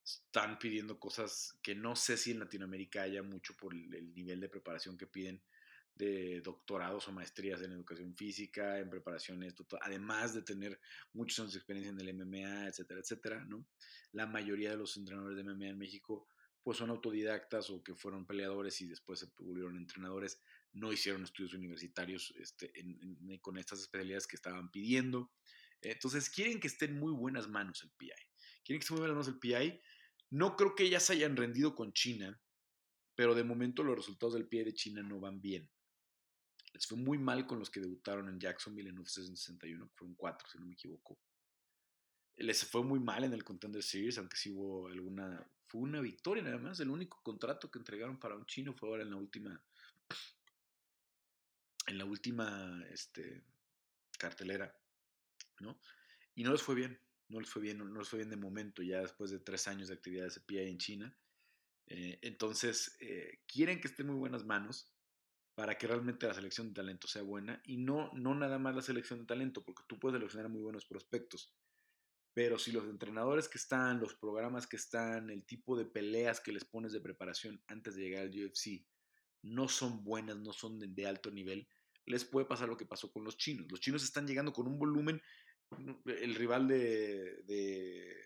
están 0.02 0.58
pidiendo 0.58 0.98
cosas 0.98 1.58
que 1.62 1.74
no 1.74 1.96
sé 1.96 2.16
si 2.16 2.30
en 2.30 2.40
Latinoamérica 2.40 3.02
haya 3.02 3.22
mucho 3.22 3.54
por 3.56 3.74
el 3.74 4.14
nivel 4.14 4.40
de 4.40 4.48
preparación 4.48 4.96
que 4.96 5.06
piden 5.06 5.42
de 5.94 6.40
doctorados 6.40 7.06
o 7.08 7.12
maestrías 7.12 7.62
en 7.62 7.72
educación 7.72 8.14
física, 8.14 8.78
en 8.78 8.90
preparaciones, 8.90 9.54
además 9.80 10.34
de 10.34 10.42
tener 10.42 10.80
muchos 11.12 11.38
años 11.40 11.52
de 11.52 11.58
experiencia 11.58 11.92
en 11.92 12.00
el 12.00 12.14
MMA, 12.14 12.66
etcétera, 12.68 13.00
etcétera, 13.00 13.44
¿no? 13.44 13.66
La 14.12 14.26
mayoría 14.26 14.70
de 14.70 14.76
los 14.76 14.96
entrenadores 14.96 15.36
de 15.36 15.44
MMA 15.44 15.68
en 15.68 15.78
México 15.78 16.26
pues 16.62 16.78
son 16.78 16.90
autodidactas 16.90 17.68
o 17.68 17.82
que 17.82 17.94
fueron 17.94 18.26
peleadores 18.26 18.80
y 18.80 18.86
después 18.86 19.20
se 19.20 19.26
volvieron 19.38 19.76
entrenadores, 19.76 20.40
no 20.72 20.92
hicieron 20.92 21.22
estudios 21.22 21.52
universitarios 21.52 22.32
este, 22.38 22.72
con 23.42 23.58
estas 23.58 23.80
especialidades 23.80 24.26
que 24.26 24.36
estaban 24.36 24.70
pidiendo. 24.70 25.30
Entonces 25.82 26.30
quieren 26.30 26.60
que 26.60 26.68
esté 26.68 26.86
en 26.86 26.98
muy 26.98 27.12
buenas 27.12 27.48
manos 27.48 27.82
el 27.82 27.90
PI. 27.90 28.12
Quieren 28.64 28.80
que 28.80 28.84
esté 28.84 28.94
muy 28.94 29.00
buenas 29.00 29.14
manos 29.14 29.28
el 29.28 29.38
PI 29.38 29.80
no 30.34 30.56
creo 30.56 30.74
que 30.74 30.82
ellas 30.82 31.04
se 31.04 31.12
hayan 31.12 31.36
rendido 31.36 31.76
con 31.76 31.92
China, 31.92 32.40
pero 33.14 33.36
de 33.36 33.44
momento 33.44 33.84
los 33.84 33.94
resultados 33.94 34.34
del 34.34 34.48
pie 34.48 34.64
de 34.64 34.74
China 34.74 35.00
no 35.00 35.20
van 35.20 35.40
bien. 35.40 35.70
Les 36.74 36.88
fue 36.88 36.98
muy 36.98 37.18
mal 37.18 37.46
con 37.46 37.60
los 37.60 37.70
que 37.70 37.80
debutaron 37.80 38.28
en 38.28 38.40
Jacksonville 38.40 38.88
en 38.88 38.98
UFC 38.98 39.22
61, 39.22 39.88
fueron 39.94 40.16
cuatro, 40.16 40.48
si 40.48 40.58
no 40.58 40.66
me 40.66 40.74
equivoco. 40.74 41.16
Les 42.36 42.64
fue 42.64 42.82
muy 42.82 42.98
mal 42.98 43.22
en 43.22 43.32
el 43.32 43.44
Contender 43.44 43.82
Series, 43.82 44.18
aunque 44.18 44.36
sí 44.36 44.50
hubo 44.50 44.88
alguna. 44.88 45.48
Fue 45.68 45.80
una 45.80 46.00
victoria 46.00 46.42
nada 46.42 46.58
más. 46.58 46.80
El 46.80 46.90
único 46.90 47.22
contrato 47.22 47.70
que 47.70 47.78
entregaron 47.78 48.18
para 48.18 48.34
un 48.34 48.44
chino 48.46 48.74
fue 48.74 48.88
ahora 48.88 49.04
en 49.04 49.10
la 49.10 49.16
última. 49.16 49.64
En 51.86 51.96
la 51.96 52.04
última 52.04 52.84
este, 52.90 53.44
cartelera, 54.18 54.76
¿no? 55.60 55.78
Y 56.34 56.42
no 56.42 56.50
les 56.50 56.62
fue 56.62 56.74
bien. 56.74 56.98
No 57.28 57.38
les 57.38 57.48
fue 57.48 57.62
bien, 57.62 57.78
no, 57.78 57.98
les 57.98 58.08
fue 58.08 58.18
bien 58.18 58.30
de 58.30 58.36
momento, 58.36 58.82
ya 58.82 59.00
después 59.00 59.30
de 59.30 59.38
tres 59.38 59.66
años 59.68 59.88
de 59.88 59.94
actividad 59.94 60.24
de 60.24 60.30
CPI 60.30 60.58
en 60.58 60.78
China. 60.78 61.16
Eh, 61.86 62.18
entonces, 62.22 62.96
eh, 63.00 63.42
quieren 63.46 63.80
que 63.80 63.88
esté 63.88 64.02
en 64.02 64.08
muy 64.08 64.16
buenas 64.16 64.44
manos 64.44 64.93
para 65.54 65.78
que 65.78 65.86
realmente 65.86 66.26
la 66.26 66.34
selección 66.34 66.68
de 66.68 66.74
talento 66.74 67.06
sea 67.06 67.22
buena 67.22 67.60
y 67.64 67.76
no, 67.76 68.10
no 68.12 68.34
nada 68.34 68.58
más 68.58 68.74
la 68.74 68.82
selección 68.82 69.20
de 69.20 69.26
talento, 69.26 69.64
porque 69.64 69.84
tú 69.86 69.98
puedes 69.98 70.18
seleccionar 70.18 70.50
muy 70.50 70.62
buenos 70.62 70.84
prospectos, 70.84 71.54
pero 72.32 72.58
si 72.58 72.72
los 72.72 72.84
entrenadores 72.86 73.48
que 73.48 73.58
están, 73.58 74.00
los 74.00 74.14
programas 74.14 74.66
que 74.66 74.76
están, 74.76 75.30
el 75.30 75.46
tipo 75.46 75.76
de 75.76 75.84
peleas 75.84 76.40
que 76.40 76.52
les 76.52 76.64
pones 76.64 76.92
de 76.92 77.00
preparación 77.00 77.62
antes 77.68 77.94
de 77.94 78.02
llegar 78.02 78.22
al 78.24 78.30
UFC 78.30 78.84
no 79.42 79.68
son 79.68 80.02
buenas, 80.02 80.38
no 80.38 80.52
son 80.52 80.80
de, 80.80 81.06
alto 81.06 81.30
nivel, 81.30 81.68
les 82.06 82.24
puede 82.24 82.46
pasar 82.46 82.68
lo 82.68 82.76
que 82.76 82.86
pasó 82.86 83.12
con 83.12 83.22
los 83.22 83.36
chinos. 83.36 83.66
Los 83.70 83.80
chinos 83.80 84.02
están 84.02 84.26
llegando 84.26 84.52
con 84.52 84.66
un 84.66 84.78
volumen, 84.78 85.22
el 86.06 86.34
rival 86.34 86.66
de, 86.66 87.42
de, 87.44 88.16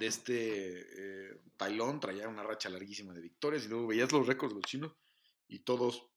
este 0.00 0.80
eh, 1.28 1.40
Tailón 1.56 2.00
traía 2.00 2.28
una 2.28 2.42
racha 2.42 2.70
larguísima 2.70 3.12
de 3.12 3.20
victorias 3.20 3.64
y 3.64 3.68
luego 3.68 3.88
veías 3.88 4.10
los 4.12 4.26
récords 4.26 4.54
de 4.54 4.60
los 4.60 4.70
chinos 4.70 4.92
y 5.48 5.60
todos 5.60 6.10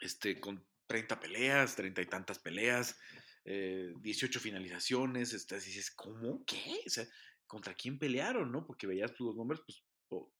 este, 0.00 0.40
con 0.40 0.66
30 0.86 1.20
peleas, 1.20 1.76
30 1.76 2.02
y 2.02 2.06
tantas 2.06 2.38
peleas, 2.38 2.98
18 3.44 4.38
eh, 4.38 4.42
finalizaciones, 4.42 5.32
estás 5.32 5.64
dices, 5.64 5.90
¿cómo? 5.90 6.44
¿Qué? 6.44 6.80
O 6.86 6.90
sea, 6.90 7.06
¿contra 7.46 7.74
quién 7.74 7.98
pelearon, 7.98 8.52
no? 8.52 8.66
Porque 8.66 8.86
veías 8.86 9.18
los 9.18 9.36
nombres, 9.36 9.60
pues, 9.64 9.82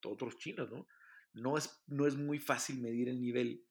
otros 0.04 0.36
chinos, 0.38 0.70
¿no? 0.70 0.86
No 1.32 1.56
es, 1.56 1.82
no 1.86 2.06
es 2.06 2.16
muy 2.16 2.38
fácil 2.38 2.80
medir 2.80 3.08
el 3.08 3.20
nivel 3.20 3.64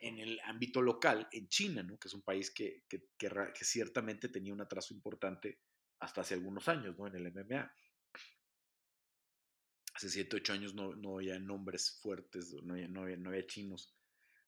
en 0.00 0.18
el 0.18 0.38
ámbito 0.44 0.82
local 0.82 1.28
en 1.32 1.48
China, 1.48 1.82
¿no? 1.82 1.98
Que 1.98 2.08
es 2.08 2.14
un 2.14 2.22
país 2.22 2.50
que, 2.50 2.84
que, 2.88 3.08
que, 3.16 3.30
que 3.54 3.64
ciertamente 3.64 4.28
tenía 4.28 4.52
un 4.52 4.60
atraso 4.60 4.92
importante 4.92 5.60
hasta 6.00 6.20
hace 6.20 6.34
algunos 6.34 6.68
años, 6.68 6.98
¿no? 6.98 7.06
En 7.06 7.14
el 7.14 7.32
MMA 7.32 7.72
hace 9.94 10.10
7, 10.10 10.36
8 10.36 10.52
años 10.52 10.74
no, 10.74 10.94
no 10.94 11.16
había 11.16 11.38
nombres 11.38 11.98
fuertes, 12.02 12.52
no 12.62 12.74
había, 12.74 12.88
no, 12.88 13.02
había, 13.02 13.46
chinos 13.46 13.94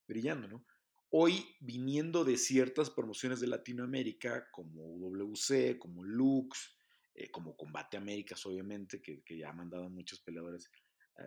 brillando, 0.07 0.49
¿no? 0.49 0.67
Hoy, 1.11 1.47
viniendo 1.61 2.25
de 2.25 2.37
ciertas 2.37 2.91
promociones 2.91 3.41
de 3.41 3.47
Latinoamérica, 3.47 4.51
como 4.51 4.99
WC, 4.99 5.79
como 5.79 6.03
Lux, 6.03 6.77
eh, 7.15 7.31
como 7.31 7.57
Combate 7.57 7.97
Américas, 7.97 8.45
obviamente, 8.45 9.01
que, 9.01 9.23
que, 9.23 9.39
ya 9.39 9.51
han 9.51 9.57
mandado 9.57 9.89
muchos 9.89 10.21
peleadores 10.21 10.69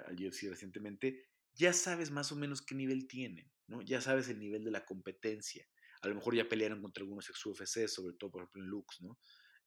al 0.05 0.15
UFC 0.15 0.49
recientemente, 0.49 1.29
ya 1.53 1.73
sabes 1.73 2.11
más 2.11 2.31
o 2.31 2.35
menos 2.35 2.61
qué 2.61 2.75
nivel 2.75 3.07
tienen, 3.07 3.51
¿no? 3.67 3.81
Ya 3.81 4.01
sabes 4.01 4.29
el 4.29 4.39
nivel 4.39 4.63
de 4.63 4.71
la 4.71 4.85
competencia. 4.85 5.65
A 6.01 6.07
lo 6.07 6.15
mejor 6.15 6.35
ya 6.35 6.47
pelearon 6.47 6.81
contra 6.81 7.01
algunos 7.01 7.29
ex 7.29 7.45
UFC, 7.45 7.87
sobre 7.87 8.15
todo, 8.15 8.31
por 8.31 8.41
ejemplo, 8.43 8.63
en 8.63 8.69
Lux, 8.69 9.01
¿no? 9.01 9.19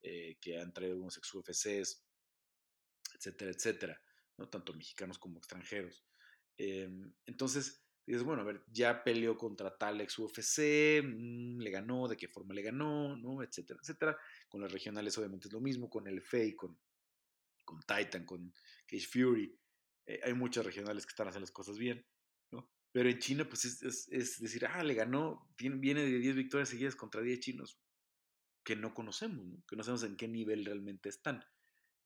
Eh, 0.03 0.37
que 0.41 0.59
han 0.59 0.73
traído 0.73 0.95
algunos 0.95 1.17
ex 1.17 1.35
UFCs, 1.35 2.05
etcétera, 3.15 3.51
etcétera. 3.51 4.03
¿No? 4.39 4.49
tanto 4.49 4.73
mexicanos 4.75 5.19
como 5.19 5.39
extranjeros. 5.39 6.05
Em, 6.57 7.13
entonces, 7.27 7.85
dices, 8.07 8.23
bueno, 8.23 8.43
a 8.43 8.45
ver, 8.45 8.65
ya 8.69 9.03
peleó 9.05 9.37
contra 9.37 9.77
tal 9.77 10.01
ex 10.01 10.19
UFC, 10.19 11.03
mm, 11.03 11.59
le 11.59 11.71
ganó, 11.71 12.09
de 12.09 12.17
qué 12.17 12.29
forma 12.29 12.55
le 12.55 12.63
ganó, 12.63 13.17
¿no? 13.17 13.43
etcétera, 13.43 13.81
etcétera. 13.83 14.17
Con 14.49 14.61
las 14.61 14.73
regionales 14.73 15.17
obviamente 15.19 15.49
es 15.49 15.53
lo 15.53 15.61
mismo, 15.61 15.89
con 15.89 16.07
el 16.07 16.21
FEI, 16.21 16.55
con, 16.55 16.79
con 17.65 17.81
Titan, 17.81 18.25
con 18.25 18.53
Cage 18.87 19.07
Fury. 19.07 19.59
Eh, 20.07 20.21
hay 20.25 20.35
muchas 20.35 20.67
regionales 20.67 21.07
que 21.07 21.11
están 21.11 21.29
haciendo 21.29 21.45
las 21.45 21.53
cosas 21.53 21.79
bien, 21.79 22.05
¿no? 22.51 22.71
Pero 22.93 23.09
en 23.09 23.19
China, 23.19 23.49
pues 23.49 23.65
es, 23.65 24.09
es, 24.11 24.41
decir, 24.41 24.67
ah, 24.67 24.83
le 24.83 24.95
ganó, 24.95 25.49
viene 25.57 26.03
de 26.03 26.19
10 26.19 26.35
victorias 26.35 26.69
seguidas 26.69 26.97
contra 26.97 27.23
10 27.23 27.41
chinos 27.41 27.81
que 28.65 28.77
no 28.77 28.95
conocemos, 28.95 29.47
¿no? 29.47 29.65
Que 29.67 29.77
no 29.77 29.83
sabemos 29.83 30.05
en 30.05 30.17
qué 30.17 30.29
nivel 30.29 30.65
realmente 30.65 31.09
están. 31.09 31.45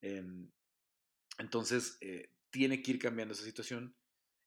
Eh, 0.03 0.25
entonces, 1.39 1.99
eh, 2.01 2.33
tiene 2.51 2.83
que 2.83 2.93
ir 2.93 2.99
cambiando 2.99 3.35
esa 3.35 3.45
situación. 3.45 3.97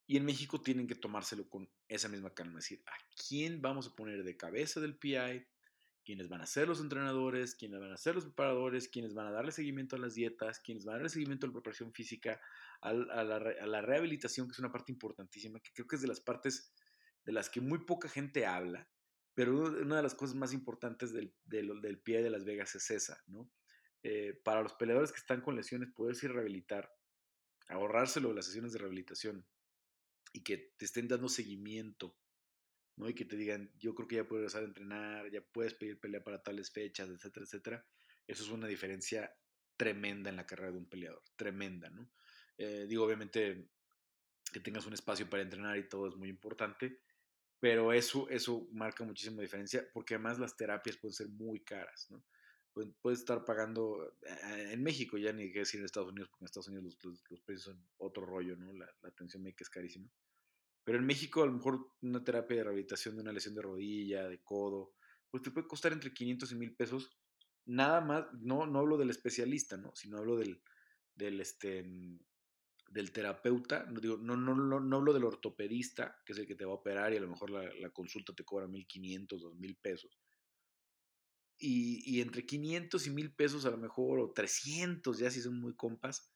Y 0.08 0.18
en 0.18 0.26
México 0.26 0.60
tienen 0.62 0.88
que 0.88 0.96
tomárselo 0.96 1.48
con 1.48 1.70
esa 1.88 2.10
misma 2.10 2.34
calma. 2.34 2.58
Es 2.58 2.66
decir, 2.66 2.84
¿a 2.88 2.94
quién 3.28 3.62
vamos 3.62 3.88
a 3.88 3.96
poner 3.96 4.24
de 4.24 4.38
cabeza 4.38 4.80
del 4.80 4.98
PI? 4.98 5.46
¿Quiénes 6.04 6.28
van 6.28 6.42
a 6.42 6.48
ser 6.48 6.68
los 6.68 6.80
entrenadores? 6.80 7.54
¿Quiénes 7.54 7.80
van 7.80 7.92
a 7.92 7.98
ser 7.98 8.16
los 8.16 8.24
preparadores? 8.24 8.88
¿Quiénes 8.88 9.14
van 9.14 9.28
a 9.28 9.32
darle 9.32 9.52
seguimiento 9.52 9.96
a 9.96 10.00
las 10.00 10.16
dietas? 10.16 10.60
¿Quiénes 10.60 10.86
van 10.86 10.96
a 10.96 10.98
darle 10.98 11.10
seguimiento 11.10 11.46
a 11.46 11.50
la 11.50 11.54
preparación 11.54 11.94
física? 11.94 12.42
A, 12.82 12.94
la, 12.94 13.82
rehabilitación, 13.82 14.48
que 14.48 14.54
es 14.54 14.60
una 14.60 14.72
parte 14.72 14.92
importantísima, 14.92 15.60
que 15.60 15.72
creo 15.74 15.86
que 15.86 15.98
es 15.98 16.02
de 16.02 16.08
las 16.08 16.22
partes 16.22 16.74
de 17.26 17.32
las 17.32 17.52
que 17.52 17.62
muy 17.62 17.86
poca 17.86 18.10
gente 18.10 18.48
habla. 18.48 18.90
Pero 19.36 19.56
una 19.60 19.98
de 19.98 20.04
las 20.04 20.16
cosas 20.16 20.36
más 20.36 20.54
importantes 20.54 21.14
del, 21.14 21.36
del, 21.46 21.80
del 21.82 22.00
PI 22.02 22.14
de 22.24 22.30
Las 22.32 22.46
Vegas 22.46 22.74
es 22.74 22.90
esa, 22.90 23.22
¿no? 23.28 23.48
Eh, 24.04 24.40
para 24.44 24.62
los 24.62 24.74
peleadores 24.74 25.12
que 25.12 25.20
están 25.20 25.42
con 25.42 25.56
lesiones, 25.56 25.92
poderse 25.92 26.28
rehabilitar, 26.28 26.94
ahorrárselo 27.68 28.30
de 28.30 28.36
las 28.36 28.46
sesiones 28.46 28.72
de 28.72 28.80
rehabilitación 28.80 29.46
y 30.32 30.44
que 30.44 30.74
te 30.78 30.86
estén 30.86 31.08
dando 31.08 31.28
seguimiento, 31.28 32.18
¿no? 32.96 33.10
Y 33.10 33.14
que 33.14 33.26
te 33.26 33.36
digan, 33.36 33.72
yo 33.78 33.94
creo 33.96 34.08
que 34.08 34.16
ya 34.18 34.28
puedes 34.28 34.44
empezar 34.44 34.64
a 34.64 34.68
entrenar, 34.68 35.32
ya 35.32 35.42
puedes 35.42 35.74
pedir 35.74 36.00
pelea 36.00 36.24
para 36.24 36.42
tales 36.42 36.72
fechas, 36.72 37.10
etcétera, 37.10 37.46
etcétera. 37.46 37.88
Eso 38.28 38.44
es 38.44 38.50
una 38.50 38.68
diferencia 38.68 39.36
tremenda 39.76 40.30
en 40.30 40.36
la 40.36 40.46
carrera 40.46 40.72
de 40.72 40.78
un 40.78 40.90
peleador, 40.90 41.24
tremenda, 41.36 41.90
¿no? 41.90 42.10
Eh, 42.58 42.86
digo, 42.88 43.06
obviamente 43.06 43.70
que 44.52 44.60
tengas 44.60 44.86
un 44.86 44.94
espacio 44.94 45.30
para 45.30 45.44
entrenar 45.44 45.78
y 45.78 45.88
todo 45.88 46.08
es 46.08 46.16
muy 46.16 46.30
importante, 46.30 47.02
pero 47.60 47.94
eso, 47.94 48.30
eso 48.30 48.68
marca 48.72 49.04
muchísima 49.04 49.42
diferencia 49.42 49.88
porque 49.94 50.16
además 50.16 50.40
las 50.40 50.56
terapias 50.56 50.98
pueden 50.98 51.14
ser 51.14 51.30
muy 51.30 51.62
caras, 51.62 52.08
¿no? 52.10 52.24
Puedes 53.02 53.20
estar 53.20 53.46
pagando 53.46 54.16
eh, 54.22 54.72
en 54.72 54.84
México, 54.84 55.18
ya 55.18 55.32
ni 55.34 55.52
que 55.52 55.60
decir 55.60 55.80
en 55.80 55.86
Estados 55.86 56.10
Unidos, 56.10 56.30
porque 56.30 56.44
en 56.44 56.48
Estados 56.48 56.68
Unidos 56.68 56.98
los, 57.04 57.42
precios 57.44 57.64
son 57.64 57.88
otro 57.98 58.26
rollo, 58.26 58.56
¿no? 58.56 58.74
La, 58.74 58.88
atención 59.04 59.44
médica 59.44 59.64
es 59.64 59.70
carísima. 59.70 60.10
Pero 60.84 60.98
en 60.98 61.06
México, 61.06 61.44
a 61.44 61.46
lo 61.46 61.54
mejor 61.54 61.94
una 62.02 62.24
terapia 62.24 62.58
de 62.58 62.64
rehabilitación 62.64 63.16
de 63.16 63.22
una 63.22 63.32
lesión 63.32 63.56
de 63.56 63.62
rodilla, 63.62 64.28
de 64.28 64.42
codo, 64.42 64.94
pues 65.30 65.44
te 65.44 65.52
puede 65.52 65.68
costar 65.68 65.94
entre 65.94 66.14
500 66.14 66.52
y 66.52 66.56
1000 66.56 66.76
pesos. 66.76 67.12
Nada 67.66 68.02
más, 68.02 68.26
no, 68.40 68.66
no 68.66 68.80
hablo 68.80 68.98
del 68.98 69.10
especialista, 69.10 69.78
¿no? 69.78 69.94
Sino 69.96 70.18
hablo 70.18 70.38
del, 70.38 70.62
del, 71.14 71.40
este, 71.42 71.86
del 72.90 73.12
terapeuta, 73.12 73.86
no, 73.86 74.00
digo, 74.00 74.18
no, 74.18 74.36
no, 74.36 74.56
no, 74.56 74.80
no 74.80 74.98
hablo 74.98 75.14
del 75.14 75.26
ortopedista, 75.26 76.20
que 76.26 76.34
es 76.34 76.40
el 76.40 76.48
que 76.48 76.56
te 76.56 76.66
va 76.66 76.72
a 76.72 76.76
operar 76.76 77.14
y 77.14 77.18
a 77.18 77.22
lo 77.22 77.28
mejor 77.28 77.52
la, 77.52 77.72
la 77.76 77.90
consulta 77.92 78.34
te 78.34 78.44
cobra 78.44 78.68
1500, 78.68 79.42
2000 79.42 79.76
pesos 79.78 80.20
y, 81.60 82.22
entre 82.22 82.46
500 82.46 83.08
y 83.08 83.10
1000 83.10 83.34
pesos 83.36 83.66
a 83.66 83.72
lo 83.72 83.78
mejor, 83.78 84.20
o 84.20 84.32
300 84.32 85.18
ya 85.20 85.30
si 85.30 85.42
son 85.42 85.60
muy 85.60 85.76
compas, 85.76 86.32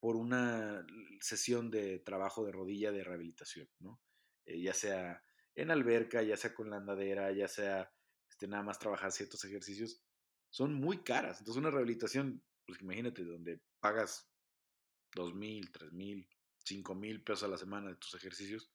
por 0.00 0.16
una 0.16 0.86
sesión 1.20 1.70
de 1.70 1.98
trabajo 1.98 2.44
de 2.44 2.52
rodilla 2.52 2.92
de 2.92 3.04
rehabilitación, 3.04 3.68
¿no? 3.80 4.00
Eh, 4.46 4.60
ya 4.60 4.72
sea 4.72 5.22
en 5.54 5.70
alberca, 5.70 6.22
ya 6.22 6.36
sea 6.36 6.54
con 6.54 6.70
la 6.70 6.76
andadera, 6.76 7.32
ya 7.32 7.48
sea 7.48 7.92
este, 8.30 8.46
nada 8.46 8.62
más 8.62 8.78
trabajar 8.78 9.10
ciertos 9.10 9.44
ejercicios, 9.44 10.00
son 10.50 10.74
muy 10.74 11.02
caras. 11.02 11.40
Entonces 11.40 11.60
una 11.60 11.70
rehabilitación, 11.70 12.42
pues 12.64 12.80
imagínate, 12.80 13.24
donde 13.24 13.60
pagas 13.80 14.30
2 15.14 15.34
mil, 15.34 15.70
3 15.72 15.92
mil, 15.92 16.28
5 16.64 16.94
mil 16.94 17.22
pesos 17.22 17.42
a 17.44 17.48
la 17.48 17.58
semana 17.58 17.90
de 17.90 17.96
tus 17.96 18.14
ejercicios, 18.14 18.70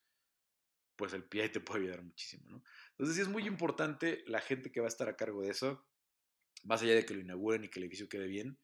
pues 0.95 1.13
el 1.13 1.23
PI 1.23 1.49
te 1.49 1.59
puede 1.59 1.83
ayudar 1.83 2.03
muchísimo, 2.03 2.49
¿no? 2.49 2.63
Entonces 2.91 3.15
sí 3.15 3.21
es 3.21 3.27
muy 3.27 3.45
importante 3.47 4.23
la 4.27 4.41
gente 4.41 4.71
que 4.71 4.79
va 4.79 4.87
a 4.87 4.89
estar 4.89 5.09
a 5.09 5.15
cargo 5.15 5.41
de 5.41 5.49
eso, 5.49 5.87
más 6.63 6.81
allá 6.81 6.95
de 6.95 7.05
que 7.05 7.13
lo 7.13 7.21
inauguren 7.21 7.63
y 7.63 7.69
que 7.69 7.79
el 7.79 7.85
edificio 7.85 8.07
quede 8.07 8.27
bien, 8.27 8.59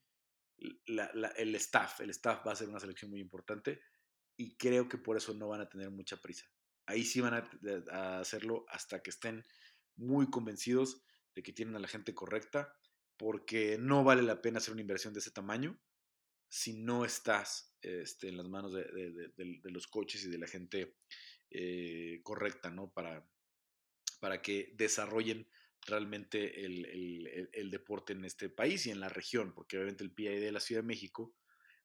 el 0.85 1.55
staff, 1.55 2.01
el 2.01 2.09
staff 2.09 2.45
va 2.45 2.51
a 2.51 2.55
ser 2.55 2.69
una 2.69 2.79
selección 2.79 3.11
muy 3.11 3.19
importante 3.19 3.81
y 4.37 4.55
creo 4.57 4.87
que 4.87 4.97
por 4.97 5.17
eso 5.17 5.33
no 5.33 5.47
van 5.47 5.61
a 5.61 5.69
tener 5.69 5.89
mucha 5.89 6.17
prisa. 6.17 6.45
Ahí 6.85 7.03
sí 7.03 7.21
van 7.21 7.33
a, 7.91 8.19
hacerlo 8.19 8.65
hasta 8.69 9.01
que 9.01 9.09
estén 9.09 9.43
muy 9.95 10.29
convencidos 10.29 11.03
de 11.35 11.43
que 11.43 11.53
tienen 11.53 11.75
a 11.75 11.79
la 11.79 11.87
gente 11.87 12.15
correcta, 12.15 12.73
porque 13.17 13.77
no 13.77 14.03
vale 14.03 14.21
la 14.21 14.41
pena 14.41 14.57
hacer 14.59 14.71
una 14.71 14.81
inversión 14.81 15.13
de 15.13 15.19
ese 15.19 15.31
tamaño 15.31 15.79
si 16.47 16.73
no 16.73 17.05
estás 17.05 17.75
este, 17.81 18.29
en 18.29 18.37
las 18.37 18.47
manos 18.47 18.73
de, 18.73 18.83
de, 18.83 19.71
los 19.71 19.87
coches 19.87 20.23
y 20.23 20.29
de 20.29 20.39
la 20.39 20.47
gente 20.47 20.97
eh, 21.51 22.21
correcta, 22.23 22.69
¿no? 22.69 22.91
Para, 22.91 23.27
para 24.19 24.41
que 24.41 24.73
desarrollen 24.75 25.47
realmente 25.85 26.65
el, 26.65 27.69
deporte 27.71 28.13
en 28.13 28.25
este 28.25 28.49
país 28.49 28.85
y 28.85 28.91
en 28.91 28.99
la 28.99 29.09
región, 29.09 29.53
porque 29.53 29.77
obviamente 29.77 30.03
el 30.03 30.11
PID 30.11 30.39
de 30.39 30.51
la 30.51 30.59
Ciudad 30.59 30.81
de 30.81 30.87
México 30.87 31.35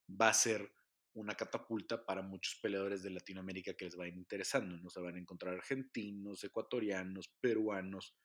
va 0.08 0.28
a 0.28 0.34
ser 0.34 0.72
una 1.14 1.34
catapulta 1.34 2.04
para 2.04 2.22
muchos 2.22 2.58
peleadores 2.60 3.02
de 3.02 3.10
Latinoamérica 3.10 3.74
que 3.74 3.84
les 3.84 3.96
vayan 3.96 4.16
interesando, 4.16 4.76
¿no? 4.76 4.90
Se 4.90 5.00
van 5.00 5.14
a 5.14 5.20
encontrar 5.20 5.54
argentinos, 5.54 6.42
ecuatorianos, 6.42 7.28
peruanos, 7.40 8.16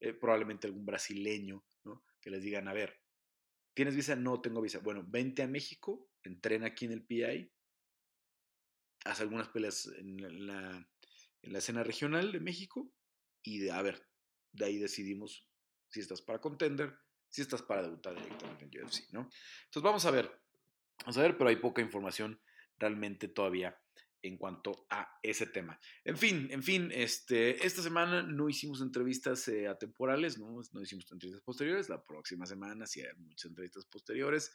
eh, 0.00 0.12
probablemente 0.12 0.66
algún 0.66 0.84
brasileño, 0.84 1.64
¿no? 1.84 2.04
Que 2.20 2.30
les 2.30 2.42
digan, 2.42 2.66
a 2.66 2.72
ver, 2.72 3.00
¿tienes 3.74 3.94
visa? 3.94 4.16
No 4.16 4.40
tengo 4.40 4.60
visa. 4.60 4.80
Bueno, 4.80 5.04
vente 5.06 5.42
a 5.42 5.46
México, 5.46 6.10
entrena 6.24 6.66
aquí 6.66 6.86
en 6.86 6.92
el 6.92 7.04
PI, 7.04 7.52
haz 9.04 9.20
algunas 9.20 9.48
peleas 9.48 9.86
en 9.98 10.46
la, 10.46 10.88
en 11.42 11.52
la 11.52 11.58
escena 11.58 11.82
regional 11.82 12.32
de 12.32 12.40
México 12.40 12.92
y 13.42 13.58
de, 13.58 13.72
a 13.72 13.82
ver, 13.82 14.08
de 14.52 14.64
ahí 14.64 14.78
decidimos 14.78 15.48
si 15.88 16.00
estás 16.00 16.22
para 16.22 16.40
contender, 16.40 16.98
si 17.28 17.42
estás 17.42 17.62
para 17.62 17.82
debutar 17.82 18.14
directamente 18.14 18.64
en 18.64 18.84
UFC, 18.84 19.12
¿no? 19.12 19.28
Entonces 19.64 19.82
vamos 19.82 20.04
a 20.06 20.10
ver, 20.10 20.30
vamos 21.00 21.18
a 21.18 21.22
ver, 21.22 21.36
pero 21.36 21.50
hay 21.50 21.56
poca 21.56 21.82
información 21.82 22.40
realmente 22.78 23.28
todavía 23.28 23.78
en 24.22 24.36
cuanto 24.36 24.86
a 24.88 25.18
ese 25.22 25.46
tema. 25.46 25.78
En 26.04 26.16
fin, 26.16 26.48
en 26.50 26.62
fin, 26.62 26.90
este, 26.92 27.66
esta 27.66 27.82
semana 27.82 28.22
no 28.22 28.48
hicimos 28.48 28.80
entrevistas 28.80 29.48
eh, 29.48 29.66
atemporales, 29.66 30.38
¿no? 30.38 30.60
no 30.72 30.80
hicimos 30.80 31.10
entrevistas 31.10 31.42
posteriores, 31.42 31.88
la 31.88 32.04
próxima 32.04 32.46
semana 32.46 32.86
sí 32.86 33.00
hay 33.00 33.14
muchas 33.16 33.46
entrevistas 33.50 33.84
posteriores, 33.86 34.54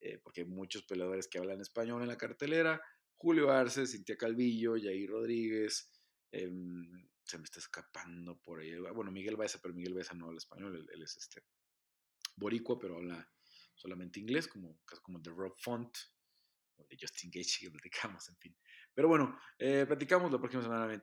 eh, 0.00 0.18
porque 0.18 0.40
hay 0.40 0.48
muchos 0.48 0.82
peleadores 0.82 1.28
que 1.28 1.38
hablan 1.38 1.60
español 1.60 2.02
en 2.02 2.08
la 2.08 2.18
cartelera, 2.18 2.82
Julio 3.16 3.50
Arce, 3.50 3.86
Cintia 3.86 4.16
Calvillo, 4.16 4.74
Jair 4.74 5.10
Rodríguez, 5.10 5.90
em, 6.30 7.08
se 7.24 7.38
me 7.38 7.44
está 7.44 7.58
escapando 7.58 8.38
por 8.40 8.60
ahí, 8.60 8.76
bueno, 8.94 9.10
Miguel 9.10 9.36
Baeza, 9.36 9.58
pero 9.62 9.74
Miguel 9.74 9.94
Baeza 9.94 10.14
no 10.14 10.26
habla 10.26 10.38
español, 10.38 10.86
él, 10.92 11.02
es 11.02 11.16
este 11.16 11.42
boricua, 12.36 12.78
pero 12.78 12.96
habla 12.96 13.30
solamente 13.74 14.20
inglés, 14.20 14.48
como, 14.48 14.80
como 15.02 15.18
de 15.20 15.30
Rob 15.30 15.54
Font, 15.58 15.96
o 16.76 16.86
de 16.86 16.96
Justin 17.00 17.30
Gage, 17.32 17.58
que 17.60 17.70
platicamos, 17.70 18.28
en 18.28 18.36
fin. 18.36 18.56
Pero 18.92 19.08
bueno, 19.08 19.38
eh, 19.58 19.84
platicamos 19.86 20.30
la 20.30 20.38
próxima 20.38 20.62
semana. 20.62 21.02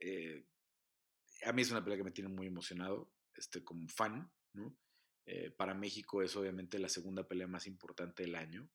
Eh, 0.00 0.46
a 1.44 1.52
mí 1.52 1.62
es 1.62 1.70
una 1.70 1.82
pelea 1.82 1.98
que 1.98 2.04
me 2.04 2.12
tiene 2.12 2.30
muy 2.30 2.46
emocionado, 2.46 3.12
este, 3.34 3.64
como 3.64 3.88
fan, 3.88 4.30
¿no? 4.54 4.76
Eh, 5.24 5.50
para 5.52 5.74
México 5.74 6.22
es 6.22 6.34
obviamente 6.36 6.78
la 6.78 6.88
segunda 6.88 7.26
pelea 7.26 7.46
más 7.46 7.66
importante 7.66 8.24
del 8.24 8.34
año, 8.34 8.68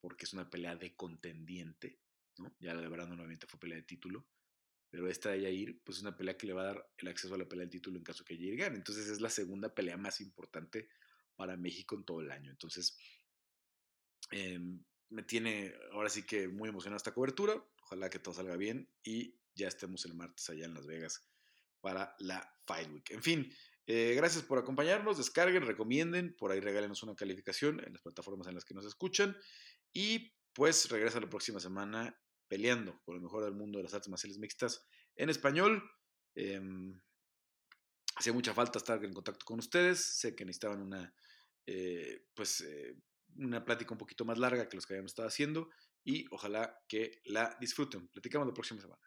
porque 0.00 0.24
es 0.24 0.32
una 0.32 0.48
pelea 0.48 0.76
de 0.76 0.94
contendiente, 0.94 1.98
¿no? 2.38 2.54
Ya 2.60 2.74
la 2.74 2.82
de 2.82 2.88
Brandon 2.88 3.16
nuevamente 3.16 3.46
fue 3.46 3.60
pelea 3.60 3.76
de 3.76 3.84
título, 3.84 4.26
pero 4.90 5.08
esta 5.08 5.30
de 5.30 5.42
Yair, 5.42 5.82
pues 5.84 5.98
es 5.98 6.02
una 6.02 6.16
pelea 6.16 6.36
que 6.36 6.46
le 6.46 6.52
va 6.52 6.62
a 6.62 6.66
dar 6.66 6.90
el 6.98 7.08
acceso 7.08 7.34
a 7.34 7.38
la 7.38 7.48
pelea 7.48 7.62
del 7.62 7.70
título 7.70 7.98
en 7.98 8.04
caso 8.04 8.24
que 8.24 8.36
Yair 8.36 8.56
gane. 8.56 8.76
Entonces 8.76 9.08
es 9.08 9.20
la 9.20 9.30
segunda 9.30 9.74
pelea 9.74 9.96
más 9.96 10.20
importante 10.20 10.88
para 11.34 11.56
México 11.56 11.96
en 11.96 12.04
todo 12.04 12.20
el 12.20 12.30
año. 12.30 12.50
Entonces, 12.50 12.96
em, 14.30 14.82
me 15.10 15.22
tiene 15.22 15.74
ahora 15.92 16.08
sí 16.08 16.22
que 16.24 16.48
muy 16.48 16.68
emocionada 16.68 16.96
esta 16.96 17.14
cobertura. 17.14 17.62
Ojalá 17.82 18.10
que 18.10 18.18
todo 18.18 18.34
salga 18.34 18.56
bien 18.56 18.88
y 19.02 19.38
ya 19.54 19.68
estemos 19.68 20.04
el 20.04 20.14
martes 20.14 20.48
allá 20.50 20.64
en 20.64 20.74
Las 20.74 20.86
Vegas 20.86 21.28
para 21.80 22.14
la 22.18 22.52
Fight 22.66 22.90
Week. 22.90 23.10
En 23.10 23.22
fin, 23.22 23.52
eh, 23.86 24.14
gracias 24.16 24.42
por 24.44 24.58
acompañarnos. 24.58 25.18
Descarguen, 25.18 25.66
recomienden, 25.66 26.34
por 26.36 26.50
ahí 26.50 26.60
regálenos 26.60 27.02
una 27.02 27.14
calificación 27.14 27.80
en 27.84 27.92
las 27.92 28.02
plataformas 28.02 28.48
en 28.48 28.54
las 28.54 28.64
que 28.64 28.74
nos 28.74 28.84
escuchan. 28.84 29.36
Y 29.98 30.30
pues 30.52 30.90
regresa 30.90 31.20
la 31.20 31.30
próxima 31.30 31.58
semana 31.58 32.14
peleando 32.48 33.00
con 33.02 33.14
lo 33.14 33.22
mejor 33.22 33.44
del 33.44 33.54
mundo 33.54 33.78
de 33.78 33.84
las 33.84 33.94
artes 33.94 34.10
marciales 34.10 34.38
mixtas 34.38 34.86
en 35.14 35.30
español. 35.30 35.82
Eh, 36.34 36.60
hacía 38.14 38.34
mucha 38.34 38.52
falta 38.52 38.76
estar 38.78 39.02
en 39.02 39.14
contacto 39.14 39.46
con 39.46 39.58
ustedes. 39.58 40.04
Sé 40.18 40.36
que 40.36 40.44
necesitaban 40.44 40.82
una, 40.82 41.14
eh, 41.64 42.26
pues, 42.34 42.60
eh, 42.60 42.94
una 43.36 43.64
plática 43.64 43.94
un 43.94 43.98
poquito 43.98 44.26
más 44.26 44.38
larga 44.38 44.68
que 44.68 44.76
los 44.76 44.86
que 44.86 44.92
habíamos 44.92 45.12
estado 45.12 45.28
haciendo 45.28 45.70
y 46.04 46.26
ojalá 46.30 46.78
que 46.86 47.22
la 47.24 47.56
disfruten. 47.58 48.08
Platicamos 48.08 48.46
la 48.46 48.52
próxima 48.52 48.82
semana. 48.82 49.05